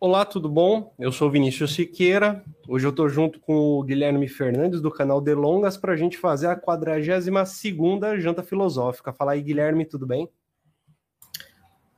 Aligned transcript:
Olá, 0.00 0.24
tudo 0.24 0.48
bom? 0.48 0.94
Eu 0.96 1.10
sou 1.10 1.28
Vinícius 1.28 1.74
Siqueira. 1.74 2.44
Hoje 2.68 2.86
eu 2.86 2.90
estou 2.90 3.08
junto 3.08 3.40
com 3.40 3.52
o 3.56 3.82
Guilherme 3.82 4.28
Fernandes 4.28 4.80
do 4.80 4.92
canal 4.92 5.20
Delongas 5.20 5.76
para 5.76 5.92
a 5.92 5.96
gente 5.96 6.16
fazer 6.16 6.46
a 6.46 6.54
42 6.54 8.22
Janta 8.22 8.44
Filosófica. 8.44 9.12
Fala 9.12 9.32
aí, 9.32 9.42
Guilherme, 9.42 9.84
tudo 9.84 10.06
bem? 10.06 10.28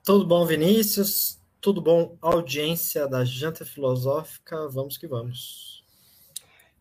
Tudo 0.03 0.27
bom, 0.27 0.47
Vinícius? 0.47 1.43
Tudo 1.61 1.83
bom, 1.83 2.17
audiência 2.23 3.07
da 3.07 3.23
Janta 3.23 3.67
Filosófica? 3.67 4.67
Vamos 4.71 4.97
que 4.97 5.07
vamos. 5.07 5.85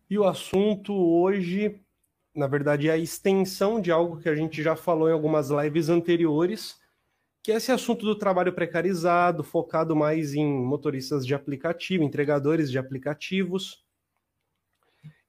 E 0.08 0.18
o 0.18 0.24
assunto 0.24 0.94
hoje, 0.94 1.82
na 2.34 2.46
verdade, 2.46 2.88
é 2.88 2.92
a 2.92 2.96
extensão 2.96 3.78
de 3.78 3.92
algo 3.92 4.16
que 4.16 4.28
a 4.30 4.34
gente 4.34 4.62
já 4.62 4.74
falou 4.74 5.10
em 5.10 5.12
algumas 5.12 5.50
lives 5.50 5.90
anteriores, 5.90 6.79
que 7.42 7.50
é 7.52 7.56
esse 7.56 7.72
assunto 7.72 8.04
do 8.04 8.14
trabalho 8.14 8.52
precarizado, 8.52 9.42
focado 9.42 9.96
mais 9.96 10.34
em 10.34 10.46
motoristas 10.46 11.26
de 11.26 11.34
aplicativo, 11.34 12.04
entregadores 12.04 12.70
de 12.70 12.78
aplicativos. 12.78 13.82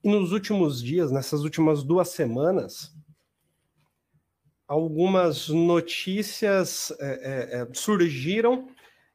E 0.04 0.10
nos 0.10 0.32
últimos 0.32 0.84
dias, 0.84 1.12
nessas 1.12 1.44
últimas 1.44 1.84
duas 1.84 2.10
semanas, 2.10 2.94
algumas 4.68 5.48
notícias 5.48 6.92
é, 7.00 7.06
é, 7.06 7.62
é 7.62 7.74
surgiram 7.74 8.68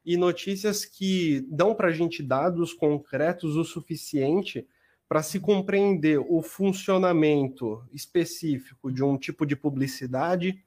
e 0.05 0.17
notícias 0.17 0.85
que 0.85 1.45
dão 1.51 1.75
para 1.75 1.89
a 1.89 1.93
gente 1.93 2.23
dados 2.23 2.73
concretos 2.73 3.57
o 3.57 3.65
suficiente 3.65 4.67
para 5.09 5.23
se 5.23 5.39
compreender 5.39 6.19
o 6.19 6.41
funcionamento 6.41 7.85
específico 7.93 8.91
de 8.91 9.03
um 9.03 9.19
tipo 9.19 9.45
de 9.45 9.55
publicidade 9.55 10.65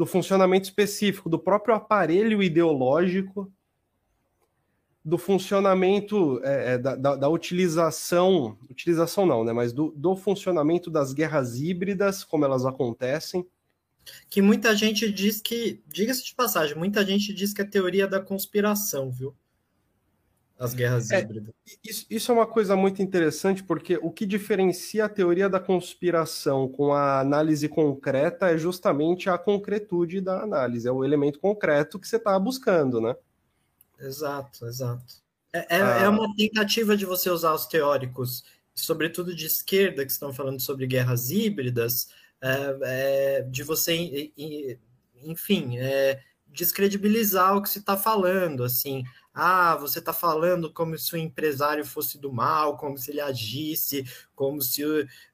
do 0.00 0.06
funcionamento 0.06 0.64
específico 0.64 1.28
do 1.28 1.38
próprio 1.38 1.74
aparelho 1.74 2.42
ideológico, 2.42 3.52
do 5.04 5.18
funcionamento 5.18 6.40
é, 6.42 6.72
é, 6.72 6.78
da, 6.78 6.96
da, 6.96 7.16
da, 7.16 7.28
utilização, 7.28 8.56
utilização 8.70 9.26
não, 9.26 9.44
né, 9.44 9.52
mas 9.52 9.74
do, 9.74 9.90
do 9.94 10.16
funcionamento 10.16 10.90
das 10.90 11.12
guerras 11.12 11.60
híbridas, 11.60 12.24
como 12.24 12.46
elas 12.46 12.64
acontecem. 12.64 13.46
Que 14.30 14.40
muita 14.40 14.74
gente 14.74 15.12
diz 15.12 15.38
que, 15.38 15.82
diga-se 15.86 16.24
de 16.24 16.34
passagem, 16.34 16.78
muita 16.78 17.04
gente 17.04 17.34
diz 17.34 17.52
que 17.52 17.60
é 17.60 17.64
teoria 17.66 18.08
da 18.08 18.20
conspiração, 18.22 19.10
viu? 19.10 19.36
As 20.60 20.74
guerras 20.74 21.10
é, 21.10 21.20
híbridas. 21.20 21.54
Isso, 21.82 22.06
isso, 22.10 22.30
é 22.30 22.34
uma 22.34 22.46
coisa 22.46 22.76
muito 22.76 23.00
interessante, 23.00 23.64
porque 23.64 23.98
o 24.02 24.10
que 24.10 24.26
diferencia 24.26 25.06
a 25.06 25.08
teoria 25.08 25.48
da 25.48 25.58
conspiração 25.58 26.68
com 26.68 26.92
a 26.92 27.18
análise 27.18 27.66
concreta 27.66 28.50
é 28.50 28.58
justamente 28.58 29.30
a 29.30 29.38
concretude 29.38 30.20
da 30.20 30.42
análise, 30.42 30.86
é 30.86 30.92
o 30.92 31.02
elemento 31.02 31.40
concreto 31.40 31.98
que 31.98 32.06
você 32.06 32.16
está 32.16 32.38
buscando, 32.38 33.00
né? 33.00 33.16
Exato, 33.98 34.66
exato. 34.66 35.14
É, 35.50 35.78
é, 35.78 35.82
ah. 35.82 36.02
é, 36.02 36.08
uma 36.10 36.36
tentativa 36.36 36.94
de 36.94 37.06
você 37.06 37.30
usar 37.30 37.54
os 37.54 37.64
teóricos, 37.64 38.44
sobretudo 38.74 39.34
de 39.34 39.46
esquerda, 39.46 40.04
que 40.04 40.12
estão 40.12 40.30
falando 40.30 40.60
sobre 40.60 40.86
guerras 40.86 41.30
híbridas, 41.30 42.08
é, 42.42 42.78
é 42.82 43.42
de 43.42 43.62
você, 43.62 44.30
enfim, 45.22 45.78
é, 45.78 46.20
descredibilizar 46.46 47.56
o 47.56 47.62
que 47.62 47.70
se 47.70 47.78
está 47.78 47.96
falando, 47.96 48.62
assim, 48.62 49.04
ah, 49.32 49.76
você 49.76 50.00
está 50.00 50.12
falando 50.12 50.72
como 50.72 50.98
se 50.98 51.14
o 51.14 51.16
empresário 51.16 51.84
fosse 51.84 52.18
do 52.18 52.32
mal, 52.32 52.76
como 52.76 52.98
se 52.98 53.10
ele 53.10 53.20
agisse, 53.20 54.04
como 54.34 54.60
se 54.60 54.82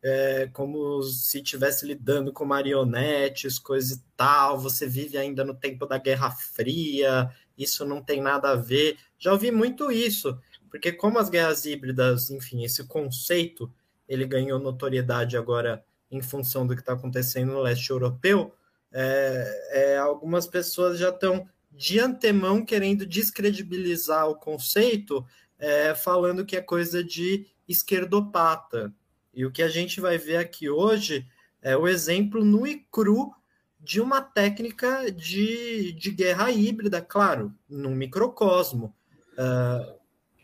é, 0.02 0.48
como 0.52 1.02
se 1.02 1.38
estivesse 1.38 1.86
lidando 1.86 2.32
com 2.32 2.44
marionetes, 2.44 3.58
coisa 3.58 3.94
e 3.94 4.00
tal. 4.16 4.58
Você 4.58 4.86
vive 4.86 5.16
ainda 5.16 5.44
no 5.44 5.54
tempo 5.54 5.86
da 5.86 5.98
Guerra 5.98 6.30
Fria, 6.30 7.30
isso 7.56 7.86
não 7.86 8.02
tem 8.02 8.20
nada 8.20 8.50
a 8.50 8.56
ver. 8.56 8.98
Já 9.18 9.32
ouvi 9.32 9.50
muito 9.50 9.90
isso, 9.90 10.38
porque 10.70 10.92
como 10.92 11.18
as 11.18 11.30
guerras 11.30 11.64
híbridas, 11.64 12.30
enfim, 12.30 12.64
esse 12.64 12.84
conceito 12.84 13.72
ele 14.08 14.26
ganhou 14.26 14.58
notoriedade 14.58 15.36
agora 15.36 15.84
em 16.10 16.22
função 16.22 16.66
do 16.66 16.74
que 16.74 16.80
está 16.80 16.92
acontecendo 16.92 17.52
no 17.52 17.60
leste 17.60 17.90
europeu. 17.90 18.54
É, 18.92 19.70
é, 19.72 19.98
algumas 19.98 20.46
pessoas 20.46 20.98
já 20.98 21.08
estão 21.08 21.48
de 21.76 22.00
antemão 22.00 22.64
querendo 22.64 23.04
descredibilizar 23.06 24.28
o 24.28 24.34
conceito, 24.34 25.24
é, 25.58 25.94
falando 25.94 26.44
que 26.44 26.56
é 26.56 26.62
coisa 26.62 27.04
de 27.04 27.46
esquerdopata. 27.68 28.92
E 29.34 29.44
o 29.44 29.52
que 29.52 29.62
a 29.62 29.68
gente 29.68 30.00
vai 30.00 30.16
ver 30.16 30.36
aqui 30.36 30.70
hoje 30.70 31.26
é 31.60 31.76
o 31.76 31.86
exemplo 31.86 32.44
nu 32.44 32.66
e 32.66 32.86
cru 32.90 33.32
de 33.78 34.00
uma 34.00 34.22
técnica 34.22 35.12
de, 35.12 35.92
de 35.92 36.10
guerra 36.10 36.50
híbrida, 36.50 37.00
claro, 37.02 37.52
num 37.68 37.94
microcosmo. 37.94 38.94
Uh, 39.38 39.96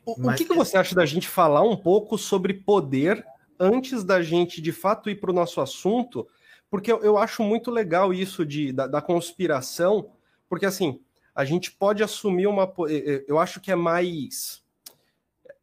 o, 0.04 0.28
o 0.28 0.34
que, 0.34 0.44
que 0.44 0.54
você 0.54 0.76
acha 0.76 0.94
da 0.94 1.06
gente 1.06 1.28
falar 1.28 1.62
um 1.62 1.76
pouco 1.76 2.18
sobre 2.18 2.54
poder 2.54 3.24
antes 3.58 4.04
da 4.04 4.20
gente 4.20 4.60
de 4.60 4.72
fato 4.72 5.08
ir 5.08 5.16
para 5.16 5.30
o 5.30 5.34
nosso 5.34 5.60
assunto? 5.60 6.28
Porque 6.70 6.92
eu, 6.92 7.02
eu, 7.02 7.18
acho 7.18 7.42
muito 7.42 7.70
legal 7.70 8.12
isso 8.12 8.44
de, 8.44 8.72
da, 8.72 8.86
da 8.86 9.00
conspiração, 9.00 10.10
porque 10.48 10.66
assim, 10.66 11.00
a 11.34 11.44
gente 11.44 11.72
pode 11.72 12.02
assumir 12.02 12.46
uma. 12.46 12.72
Eu 13.26 13.38
acho 13.38 13.60
que 13.60 13.70
é 13.70 13.76
mais. 13.76 14.62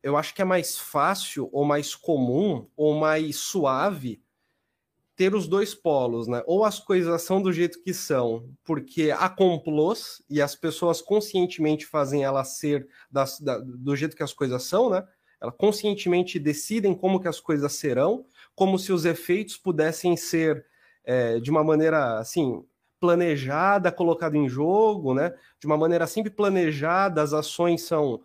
Eu 0.01 0.15
acho 0.15 0.33
que 0.33 0.41
é 0.41 0.45
mais 0.45 0.77
fácil, 0.77 1.49
ou 1.51 1.65
mais 1.65 1.93
comum, 1.93 2.67
ou 2.75 2.95
mais 2.95 3.37
suave 3.37 4.21
ter 5.19 5.35
os 5.35 5.49
dois 5.49 5.75
polos, 5.75 6.27
né? 6.27 6.41
Ou 6.47 6.63
as 6.63 6.79
coisas 6.79 7.21
são 7.23 7.41
do 7.41 7.51
jeito 7.51 7.83
que 7.83 7.93
são, 7.93 8.49
porque 8.63 9.11
há 9.11 9.27
complôs 9.27 10.23
e 10.29 10.41
as 10.41 10.55
pessoas 10.55 11.01
conscientemente 11.01 11.85
fazem 11.85 12.23
elas 12.23 12.57
ser 12.57 12.87
das, 13.11 13.37
da, 13.37 13.57
do 13.57 13.93
jeito 13.97 14.15
que 14.15 14.23
as 14.23 14.31
coisas 14.31 14.63
são, 14.63 14.89
né? 14.89 15.05
Elas 15.41 15.53
conscientemente 15.57 16.39
decidem 16.39 16.95
como 16.95 17.19
que 17.19 17.27
as 17.27 17.41
coisas 17.41 17.73
serão, 17.73 18.25
como 18.55 18.79
se 18.79 18.93
os 18.93 19.03
efeitos 19.03 19.57
pudessem 19.57 20.15
ser 20.15 20.65
é, 21.03 21.37
de 21.41 21.51
uma 21.51 21.65
maneira 21.65 22.17
assim 22.19 22.63
planejada, 22.99 23.91
colocada 23.91 24.37
em 24.37 24.47
jogo, 24.47 25.13
né? 25.13 25.33
De 25.59 25.65
uma 25.65 25.77
maneira 25.77 26.05
sempre 26.07 26.31
planejada, 26.31 27.21
as 27.21 27.33
ações 27.33 27.83
são 27.83 28.21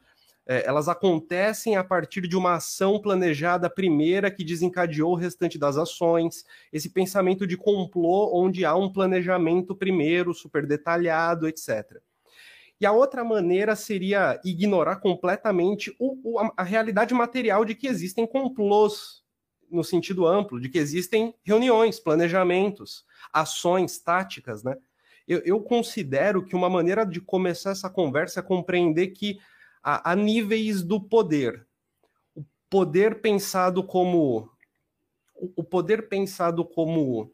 é, 0.47 0.67
elas 0.67 0.89
acontecem 0.89 1.77
a 1.77 1.83
partir 1.83 2.29
de 2.29 2.37
uma 2.37 2.57
ação 2.57 3.01
planejada 3.01 3.71
primeira 3.71 4.31
que 4.31 4.45
desencadeou 4.45 5.13
o 5.13 5.17
restante 5.17 5.59
das 5.59 5.79
ações. 5.79 6.45
Esse 6.71 6.91
pensamento 6.91 7.47
de 7.47 7.57
complô 7.57 8.31
onde 8.35 8.65
há 8.65 8.75
um 8.75 8.93
planejamento 8.93 9.75
primeiro, 9.75 10.35
super 10.35 10.67
detalhado, 10.67 11.49
etc. 11.49 11.99
E 12.79 12.85
a 12.85 12.93
outra 12.93 13.25
maneira 13.25 13.75
seria 13.75 14.39
ignorar 14.45 14.97
completamente 14.97 15.95
o, 15.99 16.35
o, 16.35 16.39
a, 16.39 16.53
a 16.59 16.63
realidade 16.63 17.15
material 17.15 17.65
de 17.65 17.75
que 17.75 17.87
existem 17.87 18.27
complôs 18.27 19.24
no 19.75 19.85
sentido 19.85 20.27
amplo, 20.27 20.61
de 20.61 20.69
que 20.69 20.79
existem 20.79 21.35
reuniões, 21.43 21.99
planejamentos, 21.99 23.05
ações 23.33 23.99
táticas, 23.99 24.63
né? 24.63 24.77
Eu, 25.27 25.41
eu 25.45 25.61
considero 25.61 26.45
que 26.45 26.55
uma 26.55 26.69
maneira 26.69 27.05
de 27.05 27.21
começar 27.21 27.71
essa 27.71 27.89
conversa 27.89 28.41
é 28.41 28.43
compreender 28.43 29.09
que 29.09 29.39
há, 29.83 30.13
há 30.13 30.17
níveis 30.17 30.83
do 30.83 31.01
poder. 31.01 31.67
O 32.35 32.45
poder 32.69 33.21
pensado 33.21 33.83
como 33.83 34.51
o 35.57 35.65
poder 35.65 36.09
pensado 36.09 36.65
como 36.65 37.33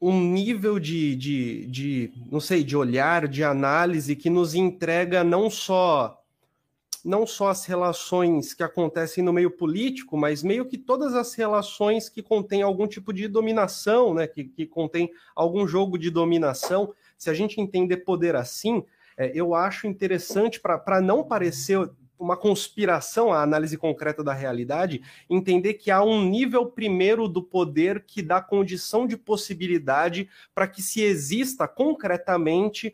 um 0.00 0.20
nível 0.20 0.78
de, 0.78 1.16
de, 1.16 1.66
de, 1.66 2.12
não 2.30 2.38
sei, 2.38 2.62
de 2.62 2.76
olhar, 2.76 3.26
de 3.26 3.42
análise 3.42 4.14
que 4.14 4.28
nos 4.28 4.54
entrega 4.54 5.24
não 5.24 5.48
só 5.48 6.15
não 7.06 7.24
só 7.24 7.50
as 7.50 7.64
relações 7.64 8.52
que 8.52 8.64
acontecem 8.64 9.22
no 9.22 9.32
meio 9.32 9.48
político, 9.48 10.16
mas 10.16 10.42
meio 10.42 10.66
que 10.66 10.76
todas 10.76 11.14
as 11.14 11.34
relações 11.34 12.08
que 12.08 12.20
contêm 12.20 12.62
algum 12.62 12.86
tipo 12.88 13.12
de 13.12 13.28
dominação, 13.28 14.12
né, 14.12 14.26
que, 14.26 14.42
que 14.42 14.66
contém 14.66 15.12
algum 15.34 15.68
jogo 15.68 15.96
de 15.96 16.10
dominação. 16.10 16.92
Se 17.16 17.30
a 17.30 17.34
gente 17.34 17.60
entender 17.60 17.98
poder 17.98 18.34
assim, 18.34 18.84
é, 19.16 19.30
eu 19.32 19.54
acho 19.54 19.86
interessante 19.86 20.60
para 20.60 21.00
não 21.00 21.22
parecer 21.22 21.88
uma 22.18 22.36
conspiração, 22.36 23.32
a 23.32 23.40
análise 23.40 23.76
concreta 23.76 24.24
da 24.24 24.32
realidade, 24.32 25.00
entender 25.30 25.74
que 25.74 25.92
há 25.92 26.02
um 26.02 26.24
nível 26.24 26.66
primeiro 26.66 27.28
do 27.28 27.42
poder 27.42 28.04
que 28.04 28.20
dá 28.20 28.40
condição 28.40 29.06
de 29.06 29.16
possibilidade 29.16 30.28
para 30.52 30.66
que 30.66 30.82
se 30.82 31.02
exista 31.02 31.68
concretamente 31.68 32.92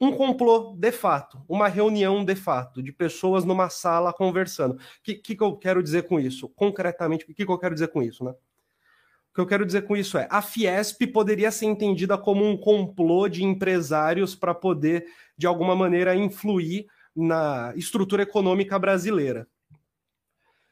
um 0.00 0.12
complô 0.12 0.74
de 0.78 0.90
fato, 0.90 1.42
uma 1.46 1.68
reunião 1.68 2.24
de 2.24 2.34
fato, 2.34 2.82
de 2.82 2.90
pessoas 2.90 3.44
numa 3.44 3.68
sala 3.68 4.12
conversando. 4.12 4.74
O 4.74 4.78
que, 5.02 5.14
que, 5.14 5.36
eu 5.38 5.56
quero 5.56 5.82
dizer 5.82 6.04
com 6.04 6.18
isso? 6.18 6.48
Concretamente, 6.48 7.24
o 7.24 7.26
que, 7.26 7.44
que 7.44 7.52
eu 7.52 7.58
quero 7.58 7.74
dizer 7.74 7.88
com 7.88 8.02
isso, 8.02 8.24
né? 8.24 8.30
O 8.30 9.34
que 9.34 9.40
eu 9.40 9.46
quero 9.46 9.64
dizer 9.64 9.82
com 9.82 9.96
isso 9.96 10.18
é, 10.18 10.26
a 10.30 10.42
Fiesp 10.42 11.06
poderia 11.12 11.50
ser 11.50 11.66
entendida 11.66 12.18
como 12.18 12.44
um 12.44 12.56
complô 12.56 13.28
de 13.28 13.44
empresários 13.44 14.34
para 14.34 14.54
poder, 14.54 15.06
de 15.36 15.46
alguma 15.46 15.76
maneira, 15.76 16.16
influir 16.16 16.86
na 17.14 17.72
estrutura 17.76 18.22
econômica 18.22 18.78
brasileira. 18.78 19.46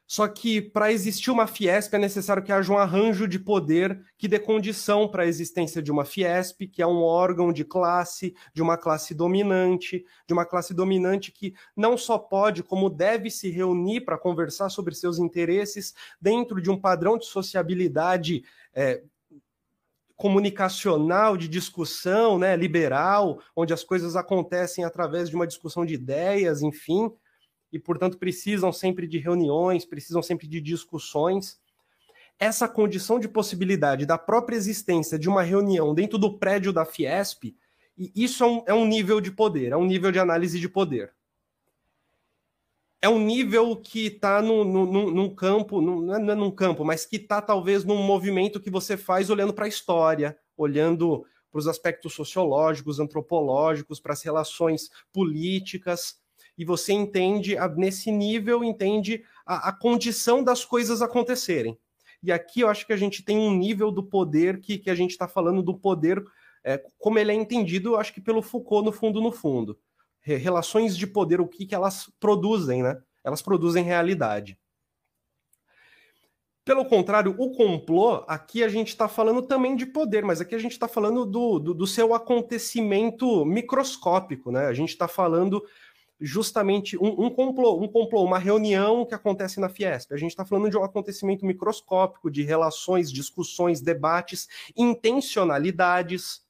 Só 0.09 0.27
que 0.27 0.59
para 0.59 0.91
existir 0.91 1.29
uma 1.29 1.45
Fiesp 1.45 1.93
é 1.93 1.99
necessário 1.99 2.41
que 2.41 2.51
haja 2.51 2.73
um 2.73 2.79
arranjo 2.79 3.27
de 3.27 3.37
poder 3.37 4.01
que 4.17 4.27
dê 4.27 4.39
condição 4.39 5.07
para 5.07 5.21
a 5.21 5.27
existência 5.27 5.83
de 5.83 5.91
uma 5.91 6.03
Fiesp, 6.03 6.67
que 6.67 6.81
é 6.81 6.87
um 6.87 7.03
órgão 7.03 7.53
de 7.53 7.63
classe, 7.63 8.33
de 8.51 8.59
uma 8.59 8.75
classe 8.75 9.13
dominante, 9.13 10.03
de 10.25 10.33
uma 10.33 10.47
classe 10.47 10.73
dominante 10.73 11.31
que 11.31 11.53
não 11.77 11.95
só 11.95 12.17
pode, 12.17 12.63
como 12.63 12.89
deve 12.89 13.29
se 13.29 13.51
reunir 13.51 14.01
para 14.01 14.17
conversar 14.17 14.69
sobre 14.69 14.95
seus 14.95 15.19
interesses 15.19 15.93
dentro 16.19 16.59
de 16.59 16.71
um 16.71 16.81
padrão 16.81 17.15
de 17.15 17.27
sociabilidade 17.27 18.43
é, 18.73 19.03
comunicacional, 20.15 21.37
de 21.37 21.47
discussão, 21.47 22.39
né, 22.39 22.55
liberal, 22.55 23.39
onde 23.55 23.75
as 23.75 23.83
coisas 23.83 24.15
acontecem 24.15 24.83
através 24.83 25.29
de 25.29 25.35
uma 25.35 25.45
discussão 25.45 25.85
de 25.85 25.93
ideias, 25.93 26.63
enfim 26.63 27.11
e, 27.71 27.77
portanto, 27.77 28.17
precisam 28.17 28.71
sempre 28.71 29.07
de 29.07 29.17
reuniões, 29.17 29.85
precisam 29.85 30.21
sempre 30.21 30.47
de 30.47 30.59
discussões. 30.59 31.59
Essa 32.39 32.67
condição 32.67 33.19
de 33.19 33.27
possibilidade 33.27 34.05
da 34.05 34.17
própria 34.17 34.55
existência 34.55 35.19
de 35.19 35.29
uma 35.29 35.43
reunião 35.43 35.93
dentro 35.93 36.17
do 36.17 36.37
prédio 36.37 36.73
da 36.73 36.85
Fiesp, 36.85 37.55
isso 38.15 38.43
é 38.43 38.47
um, 38.47 38.63
é 38.67 38.73
um 38.73 38.85
nível 38.85 39.19
de 39.19 39.31
poder, 39.31 39.71
é 39.73 39.77
um 39.77 39.85
nível 39.85 40.11
de 40.11 40.19
análise 40.19 40.59
de 40.59 40.69
poder. 40.69 41.13
É 43.01 43.07
um 43.07 43.19
nível 43.19 43.77
que 43.77 44.07
está 44.07 44.41
no, 44.41 44.63
no, 44.63 45.11
num 45.11 45.33
campo, 45.33 45.81
não 45.81 46.13
é 46.13 46.35
num 46.35 46.51
campo, 46.51 46.83
mas 46.83 47.05
que 47.05 47.15
está 47.15 47.41
talvez 47.41 47.85
num 47.85 48.01
movimento 48.03 48.59
que 48.59 48.69
você 48.69 48.97
faz 48.97 49.29
olhando 49.29 49.53
para 49.53 49.65
a 49.65 49.69
história, 49.69 50.37
olhando 50.57 51.25
para 51.49 51.59
os 51.59 51.67
aspectos 51.67 52.13
sociológicos, 52.13 52.99
antropológicos, 52.99 53.99
para 53.99 54.13
as 54.13 54.21
relações 54.21 54.89
políticas 55.13 56.18
e 56.59 56.65
você 56.65 56.91
entende, 56.91 57.55
nesse 57.77 58.11
nível, 58.11 58.65
entende 58.65 59.23
a, 59.45 59.69
a 59.69 59.71
condição 59.71 60.43
das 60.43 60.65
coisas 60.65 61.01
acontecerem. 61.01 61.79
E 62.21 62.33
aqui 62.33 62.59
eu 62.59 62.67
acho 62.67 62.85
que 62.85 62.91
a 62.91 62.97
gente 62.97 63.23
tem 63.23 63.37
um 63.37 63.55
nível 63.55 63.89
do 63.89 64.03
poder 64.03 64.59
que, 64.59 64.77
que 64.77 64.89
a 64.89 64.95
gente 64.95 65.11
está 65.11 65.25
falando 65.25 65.63
do 65.63 65.73
poder, 65.73 66.21
é, 66.61 66.77
como 66.97 67.17
ele 67.17 67.31
é 67.31 67.33
entendido, 67.33 67.95
acho 67.95 68.13
que 68.13 68.19
pelo 68.19 68.41
Foucault, 68.41 68.85
no 68.85 68.91
fundo, 68.91 69.21
no 69.21 69.31
fundo. 69.31 69.79
Relações 70.21 70.97
de 70.97 71.07
poder, 71.07 71.39
o 71.39 71.47
que, 71.47 71.65
que 71.65 71.73
elas 71.73 72.11
produzem, 72.19 72.83
né? 72.83 73.01
Elas 73.23 73.41
produzem 73.41 73.85
realidade. 73.85 74.59
Pelo 76.65 76.85
contrário, 76.85 77.33
o 77.37 77.51
complô, 77.51 78.25
aqui 78.27 78.63
a 78.63 78.67
gente 78.67 78.89
está 78.89 79.07
falando 79.07 79.41
também 79.41 79.75
de 79.75 79.85
poder, 79.87 80.23
mas 80.23 80.41
aqui 80.41 80.53
a 80.53 80.59
gente 80.59 80.73
está 80.73 80.87
falando 80.87 81.25
do, 81.25 81.57
do, 81.57 81.73
do, 81.73 81.87
seu 81.87 82.13
acontecimento 82.13 83.43
microscópico, 83.43 84.51
né? 84.51 84.67
A 84.67 84.73
gente 84.73 84.89
está 84.89 85.07
falando 85.07 85.63
justamente 86.19 86.97
um, 86.97 87.25
um, 87.25 87.29
complô, 87.29 87.81
um 87.81 87.87
complô, 87.87 88.23
uma 88.23 88.37
reunião 88.37 89.05
que 89.05 89.15
acontece 89.15 89.59
na 89.59 89.69
Fiesp. 89.69 90.11
A 90.13 90.17
gente 90.17 90.31
está 90.31 90.45
falando 90.45 90.69
de 90.69 90.77
um 90.77 90.83
acontecimento 90.83 91.45
microscópico, 91.45 92.29
de 92.29 92.43
relações, 92.43 93.11
discussões, 93.11 93.81
debates, 93.81 94.47
intencionalidades. 94.75 96.41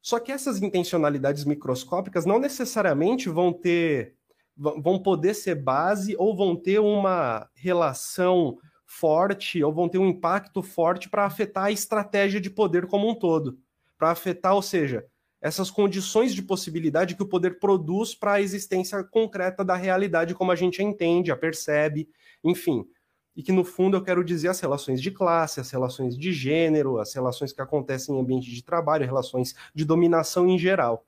Só 0.00 0.20
que 0.20 0.30
essas 0.30 0.62
intencionalidades 0.62 1.44
microscópicas 1.44 2.24
não 2.24 2.38
necessariamente 2.38 3.28
vão 3.28 3.52
ter, 3.52 4.14
vão 4.56 5.02
poder 5.02 5.34
ser 5.34 5.56
base 5.56 6.14
ou 6.16 6.36
vão 6.36 6.54
ter 6.54 6.78
uma 6.78 7.50
relação 7.54 8.58
forte 8.86 9.62
ou 9.62 9.72
vão 9.72 9.88
ter 9.88 9.98
um 9.98 10.08
impacto 10.08 10.62
forte 10.62 11.08
para 11.08 11.24
afetar 11.24 11.64
a 11.64 11.72
estratégia 11.72 12.40
de 12.40 12.50
poder 12.50 12.86
como 12.86 13.08
um 13.08 13.14
todo. 13.14 13.58
Para 13.98 14.12
afetar, 14.12 14.54
ou 14.54 14.62
seja, 14.62 15.06
essas 15.40 15.70
condições 15.70 16.34
de 16.34 16.42
possibilidade 16.42 17.14
que 17.14 17.22
o 17.22 17.28
poder 17.28 17.58
produz 17.58 18.14
para 18.14 18.34
a 18.34 18.40
existência 18.40 19.02
concreta 19.02 19.64
da 19.64 19.74
realidade 19.74 20.34
como 20.34 20.52
a 20.52 20.56
gente 20.56 20.82
a 20.82 20.84
entende, 20.84 21.32
a 21.32 21.36
percebe, 21.36 22.08
enfim. 22.44 22.86
E 23.34 23.42
que, 23.42 23.52
no 23.52 23.64
fundo, 23.64 23.96
eu 23.96 24.02
quero 24.02 24.22
dizer 24.22 24.48
as 24.48 24.60
relações 24.60 25.00
de 25.00 25.10
classe, 25.10 25.60
as 25.60 25.70
relações 25.70 26.16
de 26.16 26.32
gênero, 26.32 26.98
as 26.98 27.14
relações 27.14 27.52
que 27.52 27.62
acontecem 27.62 28.14
em 28.14 28.20
ambiente 28.20 28.50
de 28.50 28.62
trabalho, 28.62 29.06
relações 29.06 29.54
de 29.74 29.84
dominação 29.84 30.46
em 30.46 30.58
geral. 30.58 31.06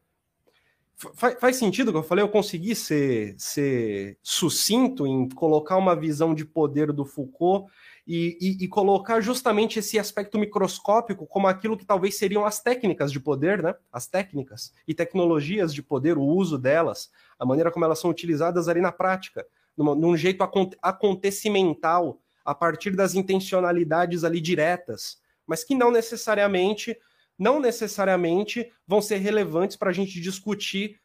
Faz, 1.14 1.38
faz 1.40 1.56
sentido 1.56 1.88
o 1.88 1.92
que 1.92 1.98
eu 1.98 2.02
falei? 2.02 2.22
Eu 2.22 2.28
consegui 2.28 2.74
ser, 2.74 3.34
ser 3.36 4.16
sucinto 4.22 5.06
em 5.06 5.28
colocar 5.28 5.76
uma 5.76 5.96
visão 5.96 6.32
de 6.32 6.44
poder 6.44 6.92
do 6.92 7.04
Foucault 7.04 7.70
e, 8.06 8.36
e, 8.40 8.64
e, 8.64 8.68
colocar 8.68 9.20
justamente 9.20 9.78
esse 9.78 9.98
aspecto 9.98 10.36
microscópico 10.36 11.26
como 11.26 11.46
aquilo 11.46 11.76
que 11.76 11.84
talvez 11.84 12.18
seriam 12.18 12.44
as 12.44 12.60
técnicas 12.60 13.12
de 13.12 13.20
poder, 13.20 13.62
né? 13.62 13.74
As 13.92 14.08
técnicas 14.08 14.72
e 14.88 14.92
tecnologias 14.92 15.72
de 15.72 15.82
poder, 15.82 16.18
o 16.18 16.24
uso 16.24 16.58
delas, 16.58 17.10
a 17.38 17.46
maneira 17.46 17.70
como 17.70 17.84
elas 17.84 18.00
são 18.00 18.10
utilizadas 18.10 18.68
ali 18.68 18.80
na 18.80 18.90
prática, 18.90 19.46
num 19.76 20.16
jeito 20.16 20.42
acontecimental, 20.82 22.20
a 22.44 22.54
partir 22.54 22.90
das 22.96 23.14
intencionalidades 23.14 24.24
ali 24.24 24.40
diretas, 24.40 25.20
mas 25.46 25.62
que 25.62 25.74
não 25.74 25.90
necessariamente 25.90 26.96
não 27.38 27.58
necessariamente 27.58 28.70
vão 28.86 29.00
ser 29.00 29.16
relevantes 29.16 29.76
para 29.76 29.90
a 29.90 29.92
gente 29.92 30.20
discutir 30.20 31.00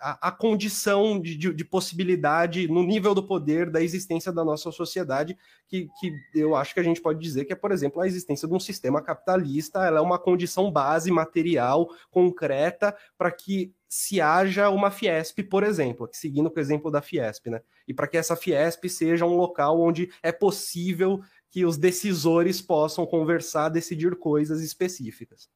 a, 0.00 0.28
a, 0.28 0.32
condição 0.32 1.20
de, 1.20 1.36
de, 1.36 1.54
de, 1.54 1.64
possibilidade 1.64 2.66
no 2.68 2.82
nível 2.82 3.14
do 3.14 3.22
poder 3.22 3.70
da 3.70 3.82
existência 3.82 4.32
da 4.32 4.44
nossa 4.44 4.72
sociedade, 4.72 5.36
que, 5.66 5.88
que 6.00 6.12
eu 6.34 6.56
acho 6.56 6.74
que 6.74 6.80
a 6.80 6.82
gente 6.82 7.00
pode 7.00 7.20
dizer 7.20 7.44
que 7.44 7.52
é, 7.52 7.56
por 7.56 7.70
exemplo, 7.70 8.00
a 8.00 8.06
existência 8.06 8.48
de 8.48 8.54
um 8.54 8.60
sistema 8.60 9.00
capitalista, 9.00 9.84
ela 9.84 9.98
é 9.98 10.02
uma 10.02 10.18
condição 10.18 10.70
base 10.70 11.10
material, 11.10 11.88
concreta, 12.10 12.96
para 13.16 13.30
que 13.30 13.72
se 13.88 14.20
haja 14.20 14.68
uma 14.68 14.90
Fiesp, 14.90 15.42
por 15.44 15.62
exemplo, 15.62 16.08
seguindo 16.12 16.52
o 16.54 16.60
exemplo 16.60 16.90
da 16.90 17.00
Fiesp, 17.00 17.46
né? 17.46 17.62
E 17.86 17.94
para 17.94 18.06
que 18.06 18.18
essa 18.18 18.36
Fiesp 18.36 18.88
seja 18.88 19.24
um 19.24 19.36
local 19.36 19.80
onde 19.80 20.10
é 20.22 20.30
possível 20.30 21.20
que 21.50 21.64
os 21.64 21.78
decisores 21.78 22.60
possam 22.60 23.06
conversar, 23.06 23.70
decidir 23.70 24.16
coisas 24.16 24.60
específicas. 24.60 25.48